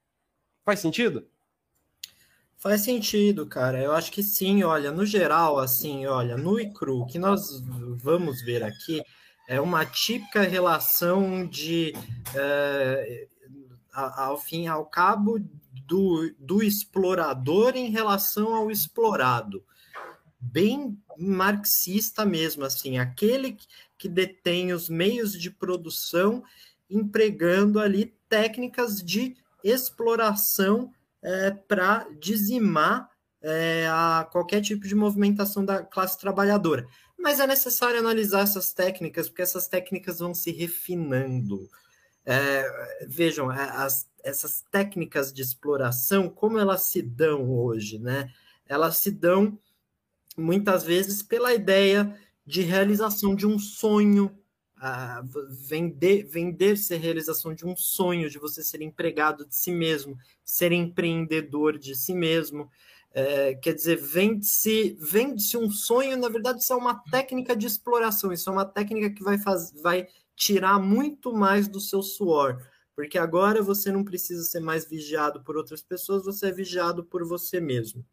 Faz 0.65 0.81
sentido? 0.81 1.27
Faz 2.63 2.83
sentido, 2.83 3.45
cara. 3.45 3.83
Eu 3.83 3.91
acho 3.91 4.13
que 4.13 4.23
sim. 4.23 4.63
Olha, 4.63 4.93
no 4.93 5.05
geral, 5.05 5.59
assim, 5.59 6.07
olha, 6.07 6.37
no 6.37 6.61
e 6.61 6.73
cru, 6.73 7.01
o 7.01 7.07
que 7.07 7.19
nós 7.19 7.61
vamos 7.97 8.41
ver 8.41 8.63
aqui 8.63 9.03
é 9.49 9.61
uma 9.61 9.85
típica 9.85 10.43
relação 10.43 11.45
de, 11.45 11.93
é, 12.37 13.27
ao 13.93 14.39
fim 14.39 14.69
ao 14.69 14.87
cabo, 14.87 15.41
do, 15.89 16.33
do 16.39 16.63
explorador 16.63 17.75
em 17.75 17.91
relação 17.91 18.55
ao 18.55 18.71
explorado. 18.71 19.65
Bem 20.39 20.97
marxista 21.19 22.25
mesmo, 22.25 22.65
assim, 22.65 22.97
aquele 22.97 23.57
que 23.99 24.09
detém 24.09 24.73
os 24.73 24.89
meios 24.89 25.33
de 25.33 25.51
produção 25.51 26.45
empregando 26.89 27.81
ali 27.81 28.15
técnicas 28.29 29.03
de 29.03 29.35
exploração 29.65 30.93
é, 31.23 31.51
para 31.51 32.07
dizimar 32.19 33.09
é, 33.41 33.87
a 33.89 34.27
qualquer 34.31 34.61
tipo 34.61 34.87
de 34.87 34.95
movimentação 34.95 35.65
da 35.65 35.83
classe 35.83 36.19
trabalhadora. 36.19 36.87
Mas 37.19 37.41
é 37.41 37.47
necessário 37.47 37.99
analisar 37.99 38.41
essas 38.41 38.73
técnicas, 38.73 39.29
porque 39.29 39.43
essas 39.43 39.69
técnicas 39.69 40.19
vão 40.19 40.35
se 40.35 40.51
refinando. 40.51 41.69
É, 42.25 43.05
vejam, 43.07 43.51
é, 43.51 43.63
as, 43.71 44.09
essas 44.25 44.65
técnicas 44.71 45.33
de 45.33 45.43
exploração, 45.43 46.29
como 46.29 46.59
elas 46.59 46.85
se 46.85 47.03
dão 47.03 47.51
hoje, 47.51 47.99
né? 47.99 48.31
Elas 48.67 48.97
se 48.97 49.11
dão 49.11 49.59
muitas 50.37 50.83
vezes 50.85 51.23
pela 51.23 51.53
ideia 51.53 52.17
de 52.45 52.63
realização 52.63 53.35
de 53.35 53.47
um 53.47 53.59
sonho, 53.59 54.37
vender, 55.49 56.25
vender 56.25 56.77
ser 56.77 56.97
realização 56.97 57.55
de 57.55 57.65
um 57.65 57.77
sonho, 57.77 58.29
de 58.29 58.39
você 58.39 58.65
ser 58.65 58.83
empregado 58.83 59.47
de 59.47 59.55
si 59.55 59.71
mesmo, 59.71 60.19
ser 60.45 60.73
empreendedor 60.73 61.79
de 61.79 61.95
si 61.95 62.15
mesmo. 62.15 62.69
É, 63.15 63.55
quer 63.55 63.75
dizer, 63.75 63.97
vende-se 63.97 64.97
vende 64.99 65.57
um 65.57 65.71
sonho, 65.71 66.17
na 66.17 66.29
verdade, 66.29 66.61
isso 66.61 66.73
é 66.73 66.77
uma 66.77 66.95
técnica 67.11 67.55
de 67.55 67.67
exploração, 67.67 68.33
isso 68.33 68.49
é 68.49 68.53
uma 68.53 68.65
técnica 68.65 69.11
que 69.11 69.23
vai, 69.23 69.39
faz, 69.39 69.71
vai 69.83 70.09
tirar 70.35 70.79
muito 70.79 71.33
mais 71.33 71.69
do 71.69 71.79
seu 71.79 72.03
suor, 72.03 72.59
porque 72.97 73.19
agora 73.19 73.63
você 73.63 73.93
não 73.93 74.03
precisa 74.03 74.43
ser 74.45 74.61
mais 74.61 74.89
vigiado 74.89 75.45
por 75.45 75.57
outras 75.57 75.83
pessoas, 75.83 76.25
você 76.25 76.47
é 76.47 76.53
vigiado 76.53 77.05
por 77.05 77.23
você 77.27 77.61
mesmo. 77.61 78.05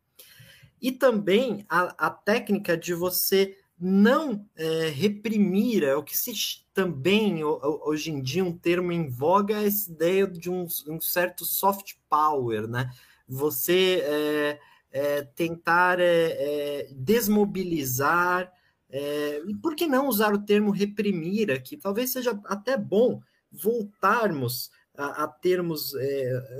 E 0.81 0.91
também 0.91 1.65
a, 1.67 2.07
a 2.07 2.09
técnica 2.09 2.77
de 2.77 2.93
você 2.93 3.57
não 3.79 4.45
é, 4.55 4.89
reprimir, 4.89 5.83
é 5.83 5.95
o 5.95 6.03
que 6.03 6.17
se 6.17 6.33
também 6.73 7.43
hoje 7.43 8.11
em 8.11 8.21
dia 8.21 8.43
um 8.43 8.57
termo 8.57 8.91
em 8.91 9.09
voga 9.09 9.61
é 9.61 9.67
essa 9.67 9.89
ideia 9.89 10.27
de 10.27 10.49
um, 10.49 10.67
um 10.87 10.99
certo 10.99 11.45
soft 11.45 11.93
power, 12.09 12.67
né? 12.67 12.91
Você 13.27 14.01
é, 14.03 14.59
é, 14.91 15.21
tentar 15.21 15.99
é, 15.99 16.03
é, 16.05 16.89
desmobilizar, 16.91 18.51
é, 18.89 19.41
e 19.47 19.55
por 19.55 19.75
que 19.75 19.87
não 19.87 20.07
usar 20.07 20.33
o 20.33 20.43
termo 20.43 20.71
reprimir 20.71 21.51
aqui? 21.51 21.77
Talvez 21.77 22.11
seja 22.11 22.37
até 22.45 22.75
bom 22.75 23.21
voltarmos 23.51 24.71
a, 24.97 25.23
a 25.23 25.27
termos 25.27 25.93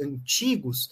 antigos 0.02 0.90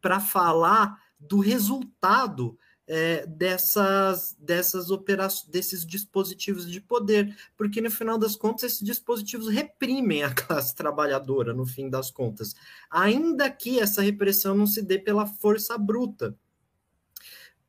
para 0.00 0.20
falar 0.20 0.96
do 1.20 1.38
resultado 1.38 2.56
é, 2.88 3.26
dessas, 3.26 4.34
dessas 4.40 4.90
operações, 4.90 5.46
desses 5.50 5.84
dispositivos 5.84 6.68
de 6.68 6.80
poder, 6.80 7.36
porque 7.54 7.82
no 7.82 7.90
final 7.90 8.16
das 8.16 8.34
contas 8.34 8.64
esses 8.64 8.80
dispositivos 8.80 9.48
reprimem 9.48 10.22
a 10.24 10.32
classe 10.34 10.74
trabalhadora, 10.74 11.52
no 11.52 11.66
fim 11.66 11.90
das 11.90 12.10
contas, 12.10 12.56
ainda 12.90 13.50
que 13.50 13.78
essa 13.78 14.00
repressão 14.00 14.56
não 14.56 14.66
se 14.66 14.80
dê 14.80 14.98
pela 14.98 15.26
força 15.26 15.76
bruta. 15.76 16.34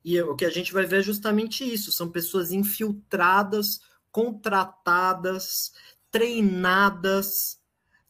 E 0.05 0.19
o 0.21 0.37
que 0.37 0.45
a 0.45 0.49
gente 0.49 0.71
vai 0.71 0.85
ver 0.85 0.99
é 0.99 1.03
justamente 1.03 1.65
isso: 1.65 1.91
são 1.91 2.09
pessoas 2.09 2.53
infiltradas, 2.53 3.81
contratadas, 4.09 5.73
treinadas, 6.09 7.59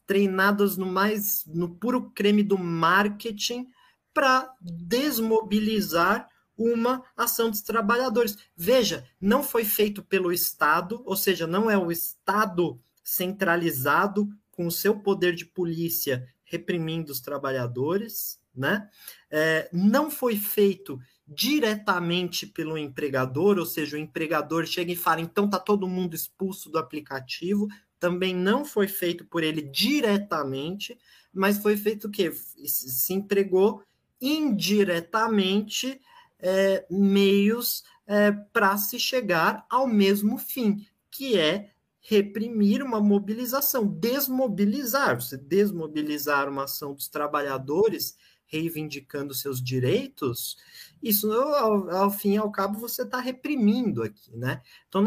treinadas 0.06 0.78
no 0.78 0.86
mais 0.86 1.44
no 1.48 1.74
puro 1.76 2.12
creme 2.12 2.44
do 2.44 2.58
marketing 2.58 3.68
para 4.14 4.54
desmobilizar 4.62 6.30
uma 6.60 7.02
ação 7.16 7.50
dos 7.50 7.62
trabalhadores. 7.62 8.38
Veja, 8.56 9.08
não 9.20 9.42
foi 9.42 9.64
feito 9.64 10.04
pelo 10.04 10.32
Estado, 10.32 11.02
ou 11.06 11.16
seja, 11.16 11.48
não 11.48 11.72
é 11.72 11.78
o 11.78 11.90
Estado 11.90 12.80
centralizado 13.02 14.30
com 14.52 14.68
o 14.68 14.72
seu 14.72 15.00
poder 15.00 15.34
de 15.34 15.46
polícia 15.46 16.28
reprimindo 16.44 17.12
os 17.12 17.22
trabalhadores, 17.22 18.40
né? 18.54 18.90
É, 19.32 19.70
não 19.72 20.12
foi 20.12 20.36
feito 20.36 21.00
diretamente 21.26 22.46
pelo 22.46 22.78
empregador, 22.78 23.58
ou 23.58 23.66
seja, 23.66 23.96
o 23.96 24.00
empregador 24.00 24.66
chega 24.66 24.92
e 24.92 24.96
fala, 24.96 25.22
então 25.22 25.50
tá 25.50 25.60
todo 25.60 25.88
mundo 25.88 26.16
expulso 26.16 26.70
do 26.70 26.78
aplicativo. 26.78 27.68
Também 28.00 28.36
não 28.36 28.66
foi 28.66 28.88
feito 28.88 29.24
por 29.26 29.44
ele 29.44 29.62
diretamente, 29.62 30.98
mas 31.32 31.60
foi 31.60 31.78
feito 31.78 32.08
o 32.08 32.12
quê? 32.12 32.32
Se 32.34 33.14
empregou 33.14 33.84
indiretamente 34.20 36.02
é, 36.40 36.86
meios 36.90 37.84
é, 38.08 38.32
para 38.32 38.78
se 38.78 39.00
chegar 39.00 39.66
ao 39.70 39.88
mesmo 39.88 40.38
fim, 40.38 40.86
que 41.12 41.38
é 41.38 41.72
reprimir 42.02 42.82
uma 42.82 43.00
mobilização, 43.00 43.86
desmobilizar. 43.86 45.22
Você 45.22 45.38
desmobilizar 45.38 46.50
uma 46.50 46.64
ação 46.64 46.94
dos 46.94 47.08
trabalhadores 47.08 48.18
reivindicando 48.48 49.34
seus 49.34 49.62
direitos, 49.62 50.58
isso 51.04 51.32
ao, 51.32 51.90
ao 51.92 52.12
fim 52.12 52.34
e 52.34 52.38
ao 52.38 52.52
cabo 52.52 52.80
você 52.80 53.04
está 53.04 53.20
reprimindo 53.20 54.02
aqui, 54.02 54.36
né? 54.36 54.62
Então, 54.88 55.04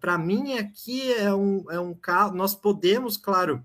para 0.00 0.18
mim 0.18 0.54
aqui 0.54 1.12
é 1.12 1.32
um, 1.32 1.70
é 1.70 1.78
um 1.78 1.94
caso, 1.94 2.34
nós 2.34 2.56
podemos, 2.56 3.16
claro, 3.16 3.64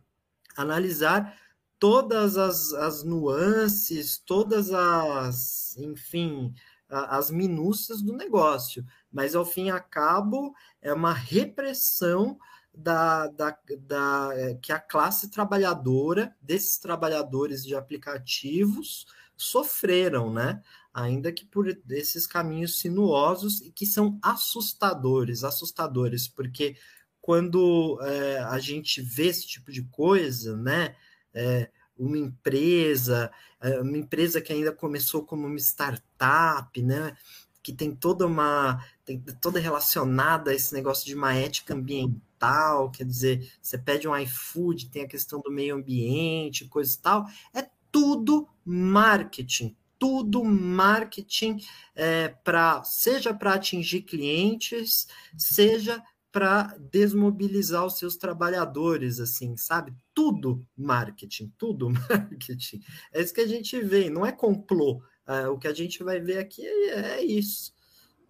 analisar 0.56 1.36
todas 1.80 2.38
as, 2.38 2.74
as 2.74 3.04
nuances, 3.04 4.20
todas 4.20 4.72
as, 4.72 5.76
enfim, 5.78 6.54
as 6.92 7.32
minúcias 7.32 8.02
do 8.02 8.14
negócio, 8.14 8.86
mas 9.12 9.34
ao 9.34 9.46
fim 9.46 9.68
e 9.68 9.70
ao 9.70 9.82
cabo 9.82 10.54
é 10.82 10.94
uma 10.94 11.14
repressão 11.14 12.38
da, 12.74 13.28
da, 13.28 13.58
da, 13.80 14.30
é, 14.34 14.56
que 14.56 14.72
a 14.72 14.80
classe 14.80 15.30
trabalhadora, 15.30 16.36
desses 16.42 16.78
trabalhadores 16.78 17.64
de 17.64 17.76
aplicativos, 17.76 19.06
sofreram, 19.36 20.32
né? 20.32 20.62
Ainda 20.94 21.32
que 21.32 21.46
por 21.46 21.68
esses 21.90 22.28
caminhos 22.28 22.80
sinuosos 22.80 23.62
e 23.62 23.72
que 23.72 23.86
são 23.86 24.20
assustadores, 24.22 25.44
assustadores, 25.44 26.28
porque 26.28 26.76
quando 27.20 28.00
é, 28.02 28.40
a 28.40 28.60
gente 28.60 29.02
vê 29.02 29.28
esse 29.28 29.48
tipo 29.48 29.72
de 29.72 29.84
coisa, 29.84 30.58
né? 30.58 30.96
É, 31.34 31.72
uma 32.06 32.18
empresa, 32.18 33.32
é, 33.62 33.80
uma 33.80 33.98
empresa 33.98 34.42
que 34.42 34.52
ainda 34.52 34.72
começou 34.72 35.24
como 35.24 35.48
uma 35.48 35.58
startup, 35.58 36.82
né? 36.82 37.16
Que 37.64 37.72
tem 37.72 37.94
toda 37.96 38.26
uma, 38.26 38.84
tem 39.06 39.20
toda 39.40 39.60
relacionada 39.60 40.52
a 40.52 40.54
esse 40.54 40.74
negócio 40.74 41.06
de 41.06 41.14
uma 41.16 41.34
ética 41.34 41.74
ambiental, 41.74 42.90
quer 42.90 43.06
dizer, 43.06 43.52
você 43.62 43.78
pede 43.78 44.08
um 44.08 44.18
iFood, 44.18 44.90
tem 44.90 45.04
a 45.04 45.08
questão 45.08 45.40
do 45.42 45.52
meio 45.52 45.76
ambiente, 45.76 46.68
coisa 46.68 46.96
e 46.96 46.98
tal, 46.98 47.26
é 47.54 47.70
tudo 47.92 48.48
marketing, 48.66 49.76
tudo 50.00 50.44
marketing 50.44 51.60
é, 51.96 52.30
para 52.30 52.84
seja 52.84 53.34
para 53.34 53.54
atingir 53.54 54.02
clientes, 54.02 55.08
seja 55.38 56.04
para 56.32 56.78
desmobilizar 56.92 57.86
os 57.86 57.98
seus 57.98 58.16
trabalhadores, 58.16 59.20
assim, 59.20 59.58
sabe? 59.58 59.94
Tudo 60.14 60.66
marketing, 60.78 61.52
tudo 61.58 61.90
marketing. 62.10 62.82
É 63.12 63.22
isso 63.22 63.34
que 63.34 63.42
a 63.42 63.48
gente 63.48 63.80
vê, 63.82 64.10
não 64.10 64.26
é 64.26 64.32
complô. 64.32 65.04
É, 65.28 65.48
o 65.48 65.58
que 65.58 65.68
a 65.68 65.74
gente 65.74 66.04
vai 66.04 66.20
ver 66.20 66.38
aqui 66.38 66.66
é, 66.66 67.18
é 67.18 67.24
isso. 67.24 67.74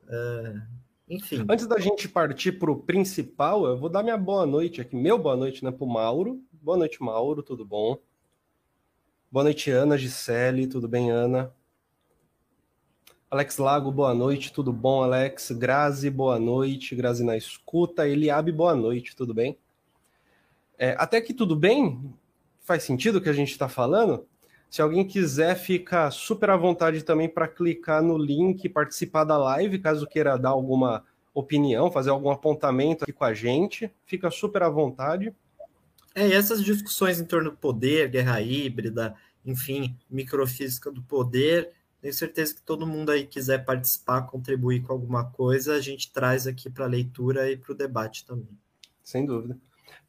É, 0.07 0.61
enfim. 1.07 1.45
Antes 1.47 1.67
da 1.67 1.79
gente 1.79 2.09
partir 2.09 2.53
para 2.53 2.71
o 2.71 2.81
principal, 2.81 3.65
eu 3.65 3.77
vou 3.77 3.89
dar 3.89 4.01
minha 4.01 4.17
boa 4.17 4.45
noite 4.45 4.81
aqui, 4.81 4.95
meu 4.95 5.17
boa 5.17 5.37
noite, 5.37 5.63
né, 5.63 5.71
para 5.71 5.85
o 5.85 5.91
Mauro. 5.91 6.43
Boa 6.51 6.77
noite, 6.77 7.01
Mauro, 7.01 7.43
tudo 7.43 7.65
bom? 7.65 7.97
Boa 9.31 9.43
noite, 9.43 9.69
Ana 9.69 9.97
Gisele, 9.97 10.67
tudo 10.67 10.87
bem, 10.87 11.11
Ana? 11.11 11.53
Alex 13.31 13.59
Lago, 13.59 13.93
boa 13.93 14.13
noite, 14.13 14.51
tudo 14.51 14.73
bom, 14.73 15.03
Alex? 15.03 15.51
Grazi, 15.51 16.09
boa 16.09 16.37
noite, 16.37 16.93
Grazi 16.93 17.23
na 17.23 17.37
escuta. 17.37 18.05
Eliabe, 18.05 18.51
boa 18.51 18.75
noite, 18.75 19.15
tudo 19.15 19.33
bem? 19.33 19.57
É, 20.77 20.97
até 20.99 21.21
que 21.21 21.33
tudo 21.33 21.55
bem? 21.55 22.13
Faz 22.59 22.83
sentido 22.83 23.19
o 23.19 23.21
que 23.21 23.29
a 23.29 23.33
gente 23.33 23.51
está 23.51 23.69
falando? 23.69 24.27
Se 24.69 24.81
alguém 24.81 25.07
quiser, 25.07 25.55
fica 25.55 26.11
super 26.11 26.49
à 26.49 26.57
vontade 26.57 27.05
também 27.05 27.29
para 27.29 27.47
clicar 27.47 28.03
no 28.03 28.17
link 28.17 28.65
e 28.65 28.69
participar 28.69 29.23
da 29.23 29.37
live, 29.37 29.79
caso 29.79 30.05
queira 30.05 30.37
dar 30.37 30.49
alguma 30.49 31.05
opinião, 31.33 31.89
fazer 31.89 32.09
algum 32.09 32.31
apontamento 32.31 33.05
aqui 33.05 33.13
com 33.13 33.23
a 33.23 33.33
gente, 33.33 33.89
fica 34.05 34.29
super 34.29 34.61
à 34.61 34.69
vontade. 34.69 35.33
É, 36.13 36.27
e 36.27 36.33
essas 36.33 36.61
discussões 36.61 37.21
em 37.21 37.25
torno 37.25 37.51
do 37.51 37.55
poder, 37.55 38.09
guerra 38.09 38.41
híbrida, 38.41 39.15
enfim, 39.45 39.95
microfísica 40.09 40.91
do 40.91 41.01
poder, 41.01 41.71
tenho 42.01 42.13
certeza 42.13 42.55
que 42.55 42.61
todo 42.63 42.87
mundo 42.87 43.11
aí 43.11 43.27
quiser 43.27 43.63
participar, 43.63 44.23
contribuir 44.23 44.81
com 44.81 44.91
alguma 44.91 45.25
coisa, 45.25 45.75
a 45.75 45.79
gente 45.79 46.11
traz 46.11 46.47
aqui 46.47 46.69
para 46.69 46.85
a 46.85 46.87
leitura 46.87 47.51
e 47.51 47.55
para 47.55 47.71
o 47.71 47.75
debate 47.75 48.25
também. 48.25 48.57
Sem 49.03 49.25
dúvida. 49.25 49.57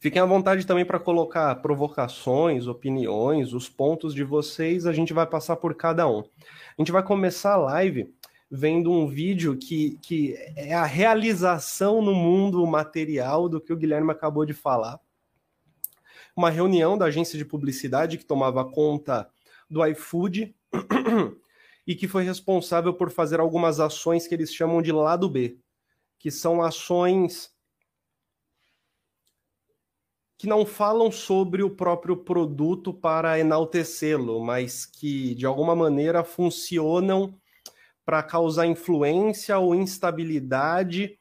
Fiquem 0.01 0.21
à 0.21 0.25
vontade 0.25 0.67
também 0.67 0.85
para 0.85 0.99
colocar 0.99 1.55
provocações, 1.57 2.67
opiniões, 2.67 3.53
os 3.53 3.69
pontos 3.69 4.15
de 4.15 4.25
vocês, 4.25 4.87
a 4.87 4.93
gente 4.93 5.13
vai 5.13 5.27
passar 5.27 5.57
por 5.57 5.75
cada 5.75 6.09
um. 6.09 6.21
A 6.21 6.81
gente 6.81 6.91
vai 6.91 7.03
começar 7.03 7.53
a 7.53 7.59
live 7.59 8.13
vendo 8.51 8.91
um 8.91 9.07
vídeo 9.07 9.57
que, 9.57 9.99
que 10.03 10.35
é 10.57 10.75
a 10.75 10.85
realização 10.85 12.03
no 12.03 12.15
mundo 12.15 12.67
material 12.67 13.49
do 13.49 13.61
que 13.61 13.73
o 13.73 13.77
Guilherme 13.77 14.11
acabou 14.11 14.45
de 14.45 14.53
falar. 14.53 14.99
Uma 16.35 16.51
reunião 16.51 16.97
da 16.97 17.07
agência 17.07 17.39
de 17.39 17.45
publicidade 17.45 18.17
que 18.17 18.25
tomava 18.25 18.65
conta 18.65 19.29
do 19.71 19.87
iFood 19.87 20.55
e 21.87 21.95
que 21.95 22.07
foi 22.07 22.25
responsável 22.25 22.95
por 22.95 23.11
fazer 23.11 23.41
algumas 23.41 23.81
ações 23.81 24.27
que 24.27 24.35
eles 24.35 24.55
chamam 24.55 24.81
de 24.81 24.93
lado 24.93 25.29
B, 25.29 25.59
que 26.19 26.31
são 26.31 26.63
ações 26.63 27.51
que 30.39 30.47
não 30.49 30.67
falam 30.67 31.11
sobre 31.13 31.63
o 31.63 31.71
próprio 31.71 32.17
produto 32.17 32.93
para 32.93 33.39
enaltecê-lo, 33.39 34.45
mas 34.45 34.85
que 34.85 35.37
de 35.37 35.47
alguma 35.47 35.77
maneira 35.77 36.25
funcionam 36.25 37.39
para 38.05 38.23
causar 38.25 38.67
influência 38.67 39.57
ou 39.59 39.75
instabilidade 39.75 41.17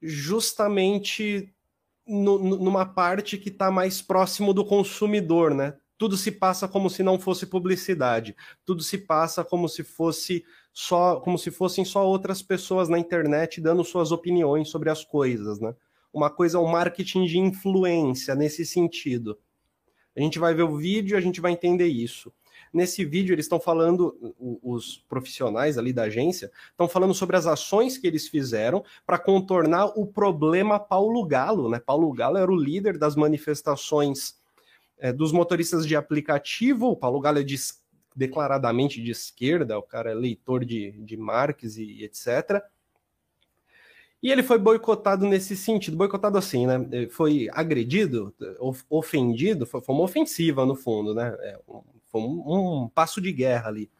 justamente 0.00 1.52
no, 2.06 2.38
numa 2.38 2.86
parte 2.86 3.38
que 3.38 3.48
está 3.48 3.70
mais 3.70 4.00
próximo 4.00 4.54
do 4.54 4.64
consumidor, 4.64 5.54
né? 5.54 5.76
Tudo 5.96 6.16
se 6.16 6.32
passa 6.32 6.66
como 6.66 6.90
se 6.90 7.02
não 7.02 7.18
fosse 7.18 7.46
publicidade, 7.46 8.36
tudo 8.64 8.82
se 8.82 8.98
passa 8.98 9.44
como 9.44 9.68
se 9.68 9.82
fosse 9.82 10.44
só, 10.72 11.20
como 11.20 11.38
se 11.38 11.50
fossem 11.50 11.84
só 11.84 12.06
outras 12.06 12.42
pessoas 12.42 12.88
na 12.88 12.98
internet 12.98 13.60
dando 13.60 13.84
suas 13.84 14.10
opiniões 14.10 14.68
sobre 14.68 14.90
as 14.90 15.04
coisas, 15.04 15.60
né? 15.60 15.74
Uma 16.12 16.30
coisa 16.30 16.58
é 16.58 16.60
o 16.60 16.66
marketing 16.66 17.24
de 17.24 17.38
influência 17.38 18.34
nesse 18.34 18.64
sentido. 18.64 19.38
A 20.16 20.20
gente 20.20 20.38
vai 20.38 20.54
ver 20.54 20.62
o 20.62 20.76
vídeo, 20.76 21.16
a 21.16 21.20
gente 21.20 21.40
vai 21.40 21.52
entender 21.52 21.88
isso. 21.88 22.32
Nesse 22.72 23.04
vídeo 23.04 23.32
eles 23.32 23.44
estão 23.44 23.60
falando, 23.60 24.34
os 24.62 24.98
profissionais 25.08 25.78
ali 25.78 25.92
da 25.92 26.04
agência 26.04 26.50
estão 26.70 26.88
falando 26.88 27.14
sobre 27.14 27.36
as 27.36 27.46
ações 27.46 27.98
que 27.98 28.06
eles 28.06 28.28
fizeram 28.28 28.84
para 29.06 29.18
contornar 29.18 29.86
o 29.96 30.06
problema 30.06 30.78
Paulo 30.78 31.24
Galo, 31.24 31.68
né? 31.68 31.80
Paulo 31.80 32.12
Galo 32.12 32.36
era 32.36 32.50
o 32.50 32.56
líder 32.56 32.98
das 32.98 33.16
manifestações 33.16 34.36
é, 35.04 35.12
dos 35.12 35.32
motoristas 35.32 35.86
de 35.86 35.94
aplicativo, 35.94 36.86
o 36.86 36.96
Paulo 36.96 37.20
Galo 37.20 37.38
é 37.38 37.42
de, 37.42 37.56
declaradamente 38.16 39.02
de 39.02 39.10
esquerda, 39.10 39.78
o 39.78 39.82
cara 39.82 40.12
é 40.12 40.14
leitor 40.14 40.64
de, 40.64 40.92
de 40.92 41.14
Marx 41.14 41.76
e, 41.76 41.84
e 41.84 42.04
etc. 42.04 42.62
E 44.22 44.32
ele 44.32 44.42
foi 44.42 44.56
boicotado 44.56 45.26
nesse 45.26 45.58
sentido, 45.58 45.94
boicotado 45.94 46.38
assim, 46.38 46.66
né? 46.66 47.06
Foi 47.10 47.50
agredido, 47.52 48.34
ofendido, 48.88 49.66
foi, 49.66 49.82
foi 49.82 49.94
uma 49.94 50.04
ofensiva 50.04 50.64
no 50.64 50.74
fundo, 50.74 51.14
né? 51.14 51.36
É, 51.40 51.60
foi 52.06 52.22
um, 52.22 52.84
um, 52.84 52.88
passo 52.88 53.20
de 53.20 53.30
guerra 53.30 53.68
ali. 53.68 53.90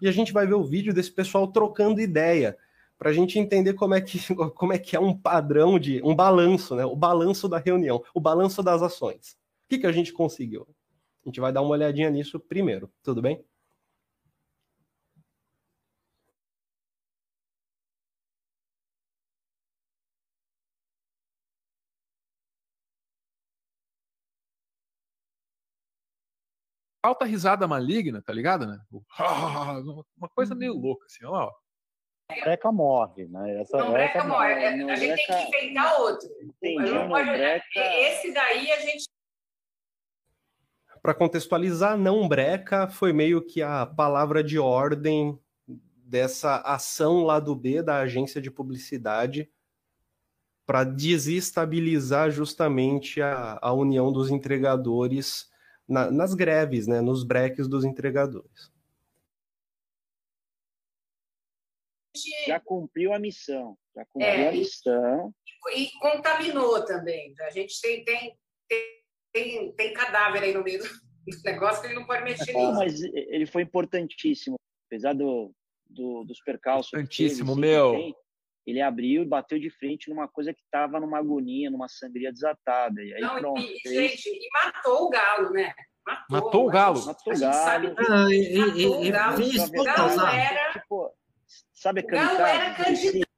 E 0.00 0.06
a 0.06 0.12
gente 0.12 0.32
vai 0.32 0.46
ver 0.46 0.54
o 0.54 0.62
vídeo 0.62 0.94
desse 0.94 1.10
pessoal 1.10 1.48
trocando 1.48 2.00
ideia 2.00 2.56
para 2.96 3.10
a 3.10 3.12
gente 3.12 3.40
entender 3.40 3.74
como 3.74 3.94
é, 3.94 4.00
que, 4.00 4.20
como 4.54 4.72
é 4.72 4.78
que 4.78 4.94
é 4.94 5.00
um 5.00 5.16
padrão 5.16 5.80
de 5.80 6.00
um 6.04 6.14
balanço, 6.14 6.76
né? 6.76 6.84
O 6.84 6.94
balanço 6.94 7.48
da 7.48 7.58
reunião, 7.58 8.04
o 8.14 8.20
balanço 8.20 8.62
das 8.62 8.82
ações. 8.82 9.42
O 9.64 9.68
que, 9.68 9.78
que 9.78 9.86
a 9.86 9.92
gente 9.92 10.12
conseguiu? 10.12 10.66
A 11.24 11.28
gente 11.28 11.40
vai 11.40 11.52
dar 11.52 11.62
uma 11.62 11.70
olhadinha 11.70 12.10
nisso 12.10 12.38
primeiro, 12.38 12.92
tudo 13.02 13.22
bem? 13.22 13.44
alta 27.04 27.26
risada 27.26 27.68
maligna, 27.68 28.22
tá 28.22 28.32
ligado, 28.32 28.66
né? 28.66 28.80
Uma 30.16 30.28
coisa 30.30 30.54
meio 30.54 30.72
louca, 30.72 31.04
assim, 31.04 31.24
ó. 31.26 31.52
Breca 32.42 32.72
morre, 32.72 33.28
né? 33.28 33.60
Essa, 33.60 33.76
não, 33.76 33.92
Breca 33.92 34.24
morre. 34.24 34.76
Não, 34.76 34.88
a 34.88 34.96
gente 34.96 35.14
breca... 35.14 35.34
tem 35.34 35.50
que 35.50 35.56
inventar 35.58 36.00
outro. 36.00 36.28
Entendi, 36.42 36.90
não 36.90 37.08
pode... 37.08 37.30
breca... 37.30 37.68
Esse 37.76 38.32
daí 38.32 38.72
a 38.72 38.80
gente. 38.80 39.04
Para 41.04 41.12
contextualizar, 41.12 41.98
não 41.98 42.26
breca 42.26 42.88
foi 42.88 43.12
meio 43.12 43.44
que 43.44 43.60
a 43.60 43.84
palavra 43.84 44.42
de 44.42 44.58
ordem 44.58 45.38
dessa 45.68 46.62
ação 46.62 47.24
lá 47.24 47.38
do 47.38 47.54
B 47.54 47.82
da 47.82 47.98
agência 47.98 48.40
de 48.40 48.50
publicidade 48.50 49.52
para 50.64 50.82
desestabilizar 50.82 52.30
justamente 52.30 53.20
a, 53.20 53.58
a 53.60 53.70
união 53.74 54.10
dos 54.10 54.30
entregadores 54.30 55.50
na, 55.86 56.10
nas 56.10 56.32
greves, 56.32 56.86
né, 56.86 57.02
nos 57.02 57.22
breques 57.22 57.68
dos 57.68 57.84
entregadores. 57.84 58.72
Já 62.46 62.58
cumpriu 62.58 63.12
a 63.12 63.18
missão, 63.18 63.76
já 63.94 64.06
cumpriu 64.06 64.26
é, 64.26 64.48
a 64.48 64.52
missão. 64.52 65.34
E, 65.74 65.82
e, 65.82 65.98
contaminou 65.98 66.82
também. 66.86 67.34
A 67.42 67.50
gente 67.50 67.78
tem, 67.82 68.02
tem, 68.06 68.38
tem, 68.66 69.03
tem, 69.34 69.92
cadáver 69.92 70.44
aí 70.44 70.54
no 70.54 70.62
meio 70.62 70.78
do 70.78 70.88
negócio 71.44 71.80
que 71.80 71.88
ele 71.88 71.94
não 71.94 72.06
pode 72.06 72.22
mexer 72.22 72.52
nisso. 72.52 72.72
Mas 72.74 73.02
ele 73.02 73.46
foi 73.46 73.62
importantíssimo, 73.62 74.56
apesar 74.86 75.12
do, 75.12 75.52
do 75.90 76.24
dos 76.24 76.40
percalços. 76.40 76.92
Importantíssimo, 76.92 77.56
meu. 77.56 77.92
Tem, 77.92 78.14
ele 78.66 78.80
abriu 78.80 79.22
e 79.22 79.26
bateu 79.26 79.58
de 79.58 79.68
frente 79.68 80.08
numa 80.08 80.28
coisa 80.28 80.54
que 80.54 80.60
estava 80.62 80.98
numa 81.00 81.18
agonia, 81.18 81.70
numa 81.70 81.88
sangria 81.88 82.32
desatada. 82.32 83.02
E 83.02 83.12
aí 83.12 83.20
Não, 83.20 83.36
pronto. 83.36 83.60
E, 83.60 83.80
fez... 83.80 84.12
Gente, 84.12 84.28
e 84.28 84.48
matou 84.52 85.06
o 85.06 85.10
galo, 85.10 85.50
né? 85.50 85.74
Matou, 86.06 86.24
matou 86.30 86.66
o 86.66 86.70
galo. 86.70 87.06
Matou 87.06 87.32
o 87.34 87.38
galo. 87.38 87.52
Sabe 87.52 87.94
ah, 87.98 88.26
e, 88.30 88.34
e, 88.34 89.06
e, 89.06 89.10
galo. 89.10 89.42
o 89.42 89.84
galo 89.84 90.26
era... 90.26 90.72
Tipo, 90.72 91.14
sabe 91.74 92.00
o 92.00 92.06
galo 92.06 92.40
era 92.40 92.74
candidato. 92.74 93.28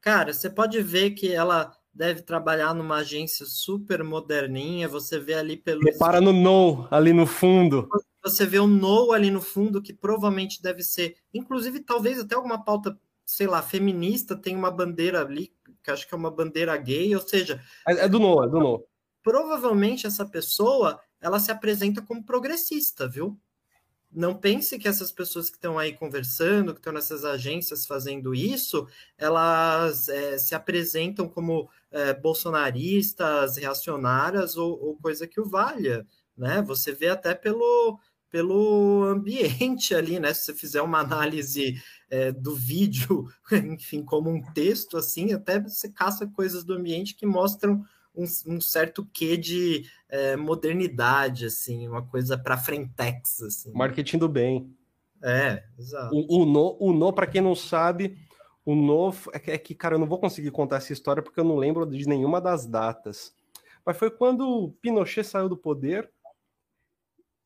Cara, 0.00 0.32
você 0.32 0.48
pode 0.48 0.80
ver 0.82 1.10
que 1.10 1.32
ela 1.32 1.76
deve 1.92 2.22
trabalhar 2.22 2.74
numa 2.74 2.96
agência 2.96 3.46
super 3.46 4.02
moderninha. 4.04 4.88
Você 4.88 5.18
vê 5.18 5.34
ali 5.34 5.56
pelo. 5.56 5.80
Repara 5.82 6.20
no 6.20 6.32
no 6.32 6.88
ali 6.90 7.12
no 7.12 7.26
fundo. 7.26 7.88
Você 8.22 8.44
vê 8.46 8.58
o 8.58 8.66
no 8.66 9.12
ali 9.12 9.30
no 9.30 9.40
fundo, 9.40 9.80
que 9.80 9.94
provavelmente 9.94 10.62
deve 10.62 10.82
ser, 10.82 11.16
inclusive, 11.32 11.80
talvez 11.80 12.18
até 12.18 12.34
alguma 12.34 12.62
pauta 12.62 12.98
sei 13.30 13.46
lá, 13.46 13.62
feminista 13.62 14.34
tem 14.34 14.56
uma 14.56 14.72
bandeira 14.72 15.20
ali, 15.20 15.54
que 15.84 15.90
acho 15.90 16.06
que 16.06 16.12
é 16.12 16.16
uma 16.16 16.32
bandeira 16.32 16.76
gay, 16.76 17.14
ou 17.14 17.20
seja. 17.20 17.62
É, 17.86 17.92
é 18.04 18.08
do 18.08 18.18
No, 18.18 18.42
é 18.42 18.48
do 18.48 18.58
No. 18.58 18.84
Provavelmente 19.22 20.06
essa 20.06 20.26
pessoa 20.26 21.00
ela 21.20 21.38
se 21.38 21.52
apresenta 21.52 22.02
como 22.02 22.24
progressista, 22.24 23.08
viu? 23.08 23.38
Não 24.12 24.34
pense 24.34 24.76
que 24.76 24.88
essas 24.88 25.12
pessoas 25.12 25.48
que 25.48 25.56
estão 25.56 25.78
aí 25.78 25.92
conversando, 25.92 26.72
que 26.72 26.80
estão 26.80 26.92
nessas 26.92 27.24
agências 27.24 27.86
fazendo 27.86 28.34
isso, 28.34 28.88
elas 29.16 30.08
é, 30.08 30.36
se 30.36 30.52
apresentam 30.52 31.28
como 31.28 31.70
é, 31.92 32.12
bolsonaristas, 32.12 33.56
reacionárias 33.56 34.56
ou, 34.56 34.72
ou, 34.82 34.96
coisa 34.96 35.28
que 35.28 35.40
o 35.40 35.48
valha, 35.48 36.04
né? 36.36 36.60
Você 36.62 36.90
vê 36.92 37.08
até 37.08 37.34
pelo, 37.34 38.00
pelo 38.28 39.04
ambiente 39.04 39.94
ali, 39.94 40.18
né? 40.18 40.34
Se 40.34 40.46
você 40.46 40.54
fizer 40.54 40.82
uma 40.82 40.98
análise 40.98 41.80
é, 42.10 42.32
do 42.32 42.56
vídeo, 42.56 43.28
enfim, 43.52 44.04
como 44.04 44.28
um 44.28 44.42
texto, 44.52 44.96
assim, 44.96 45.32
até 45.32 45.60
você 45.60 45.88
caça 45.88 46.26
coisas 46.26 46.64
do 46.64 46.74
ambiente 46.74 47.14
que 47.14 47.26
mostram 47.26 47.84
um, 48.14 48.24
um 48.46 48.60
certo 48.60 49.08
quê 49.12 49.36
de 49.36 49.84
é, 50.10 50.36
modernidade, 50.36 51.46
assim, 51.46 51.88
uma 51.88 52.02
coisa 52.02 52.36
para 52.36 52.58
frentex, 52.58 53.42
assim. 53.42 53.72
Marketing 53.72 54.18
do 54.18 54.28
bem. 54.28 54.74
É, 55.22 55.62
exato. 55.78 56.14
O, 56.14 56.42
o 56.42 56.46
No, 56.46 56.76
o 56.80 56.92
no 56.92 57.12
para 57.12 57.26
quem 57.26 57.40
não 57.40 57.54
sabe, 57.54 58.18
o 58.64 58.74
No 58.74 59.14
é 59.32 59.38
que, 59.38 59.50
é 59.50 59.58
que, 59.58 59.74
cara, 59.74 59.94
eu 59.94 59.98
não 59.98 60.06
vou 60.06 60.18
conseguir 60.18 60.50
contar 60.50 60.76
essa 60.76 60.92
história 60.92 61.22
porque 61.22 61.38
eu 61.38 61.44
não 61.44 61.56
lembro 61.56 61.86
de 61.86 62.08
nenhuma 62.08 62.40
das 62.40 62.66
datas. 62.66 63.34
Mas 63.84 63.96
foi 63.96 64.10
quando 64.10 64.74
Pinochet 64.82 65.24
saiu 65.24 65.48
do 65.48 65.56
poder 65.56 66.10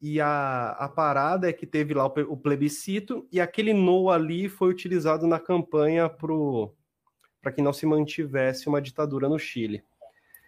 e 0.01 0.21
a, 0.21 0.71
a 0.73 0.89
parada 0.89 1.49
é 1.49 1.53
que 1.53 1.67
teve 1.67 1.95
lá 1.95 2.07
o, 2.07 2.13
o 2.29 2.37
plebiscito, 2.37 3.27
e 3.33 3.41
aquele 3.41 3.73
no 3.73 4.11
ali 4.11 4.49
foi 4.49 4.69
utilizado 4.69 5.27
na 5.27 5.41
campanha 5.41 6.09
para 6.09 7.53
que 7.53 7.63
não 7.63 7.73
se 7.73 7.87
mantivesse 7.87 8.69
uma 8.69 8.83
ditadura 8.83 9.29
no 9.29 9.39
Chile. 9.39 9.83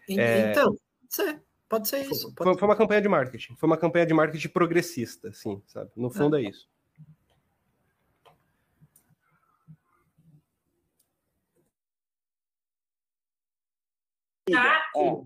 Então, 0.09 0.77
é, 1.27 1.37
pode 1.69 1.89
ser 1.89 2.07
isso. 2.11 2.35
Pode 2.35 2.51
foi, 2.51 2.59
foi, 2.59 2.69
uma 2.69 2.77
campanha 2.77 3.01
de 3.01 3.09
marketing. 3.09 3.57
Foi 3.57 3.67
uma 3.67 3.77
campanha 3.77 4.07
de 4.07 4.15
marketing 4.15 4.49
progressista, 4.49 5.33
sim, 5.33 5.63
sabe? 5.67 5.91
No 5.97 6.11
fundo 6.11 6.37
é, 6.37 6.43
é 6.43 6.49
isso. 6.49 6.69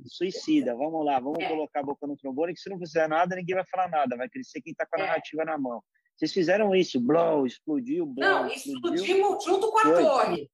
suicida, 0.06 0.74
vamos 0.74 1.04
lá, 1.04 1.20
vamos 1.20 1.38
é. 1.40 1.48
colocar 1.48 1.80
a 1.80 1.82
boca 1.82 2.06
no 2.06 2.16
trombone, 2.16 2.54
que 2.54 2.60
se 2.60 2.70
não 2.70 2.78
fizer 2.78 3.08
nada, 3.08 3.36
ninguém 3.36 3.54
vai 3.54 3.64
falar 3.70 3.88
nada, 3.88 4.16
vai 4.16 4.28
crescer 4.28 4.60
quem 4.62 4.72
está 4.72 4.86
com 4.86 4.98
a 4.98 5.04
é. 5.04 5.06
narrativa 5.06 5.44
na 5.44 5.58
mão. 5.58 5.82
Vocês 6.16 6.32
fizeram 6.32 6.74
isso, 6.74 7.00
blow, 7.00 7.46
explodiu, 7.46 8.04
blow. 8.04 8.28
Não, 8.28 8.46
explodimos 8.46 9.44
junto 9.44 9.70
com 9.70 9.78
a 9.78 9.82
Foi. 9.82 10.02
torre. 10.02 10.50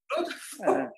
É. 0.63 0.91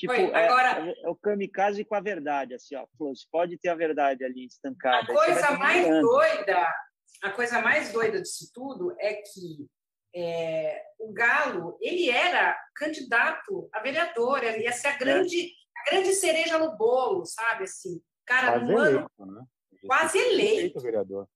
Tipo, 0.00 0.14
é, 0.14 0.46
Agora, 0.46 0.88
é, 0.88 1.02
é, 1.04 1.08
o 1.10 1.14
kamikaze 1.14 1.84
com 1.84 1.94
a 1.94 2.00
verdade, 2.00 2.54
assim, 2.54 2.74
ó. 2.74 2.86
Pode 3.30 3.58
ter 3.58 3.68
a 3.68 3.74
verdade 3.74 4.24
ali 4.24 4.46
estancada. 4.46 5.12
A 5.12 5.14
coisa 5.14 5.50
mais 5.58 5.86
doida, 6.00 6.74
a 7.22 7.30
coisa 7.32 7.60
mais 7.60 7.92
doida 7.92 8.22
disso 8.22 8.50
tudo 8.54 8.96
é 8.98 9.16
que 9.16 9.68
é, 10.16 10.82
o 10.98 11.12
Galo, 11.12 11.76
ele 11.82 12.08
era 12.08 12.58
candidato 12.74 13.68
a 13.74 13.80
vereador, 13.80 14.42
ele 14.42 14.64
ia 14.64 14.72
ser 14.72 14.88
a 14.88 14.96
grande 14.96 15.52
a 15.76 15.90
grande 15.90 16.14
cereja 16.14 16.58
no 16.58 16.78
bolo, 16.78 17.26
sabe? 17.26 17.64
Assim, 17.64 18.00
cara, 18.24 18.58
quase 18.58 18.72
eleito, 18.72 19.10
ano, 19.18 19.32
né? 19.32 19.44
quase 19.86 20.18
eleito. 20.18 20.80
vereador. 20.80 21.28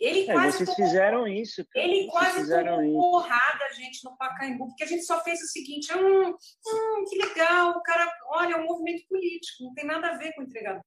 Ele 0.00 0.30
é, 0.30 0.32
quase 0.32 0.56
vocês 0.56 0.74
fizeram 0.74 1.28
isso. 1.28 1.64
Cara. 1.70 1.86
Ele 1.86 1.94
vocês 1.94 2.10
quase 2.10 2.40
fizeram 2.40 2.76
tomou 2.76 3.12
porrada, 3.12 3.74
gente, 3.74 4.02
no 4.02 4.16
Pacaembu, 4.16 4.68
porque 4.68 4.84
a 4.84 4.86
gente 4.86 5.04
só 5.04 5.22
fez 5.22 5.40
o 5.42 5.46
seguinte: 5.46 5.92
hum, 5.94 6.30
hum, 6.30 7.04
que 7.08 7.18
legal, 7.18 7.70
o 7.72 7.82
cara, 7.82 8.10
olha, 8.28 8.54
é 8.54 8.56
um 8.56 8.64
movimento 8.64 9.06
político, 9.08 9.64
não 9.64 9.74
tem 9.74 9.84
nada 9.84 10.08
a 10.08 10.16
ver 10.16 10.32
com 10.32 10.40
o 10.40 10.44
entregador. 10.44 10.82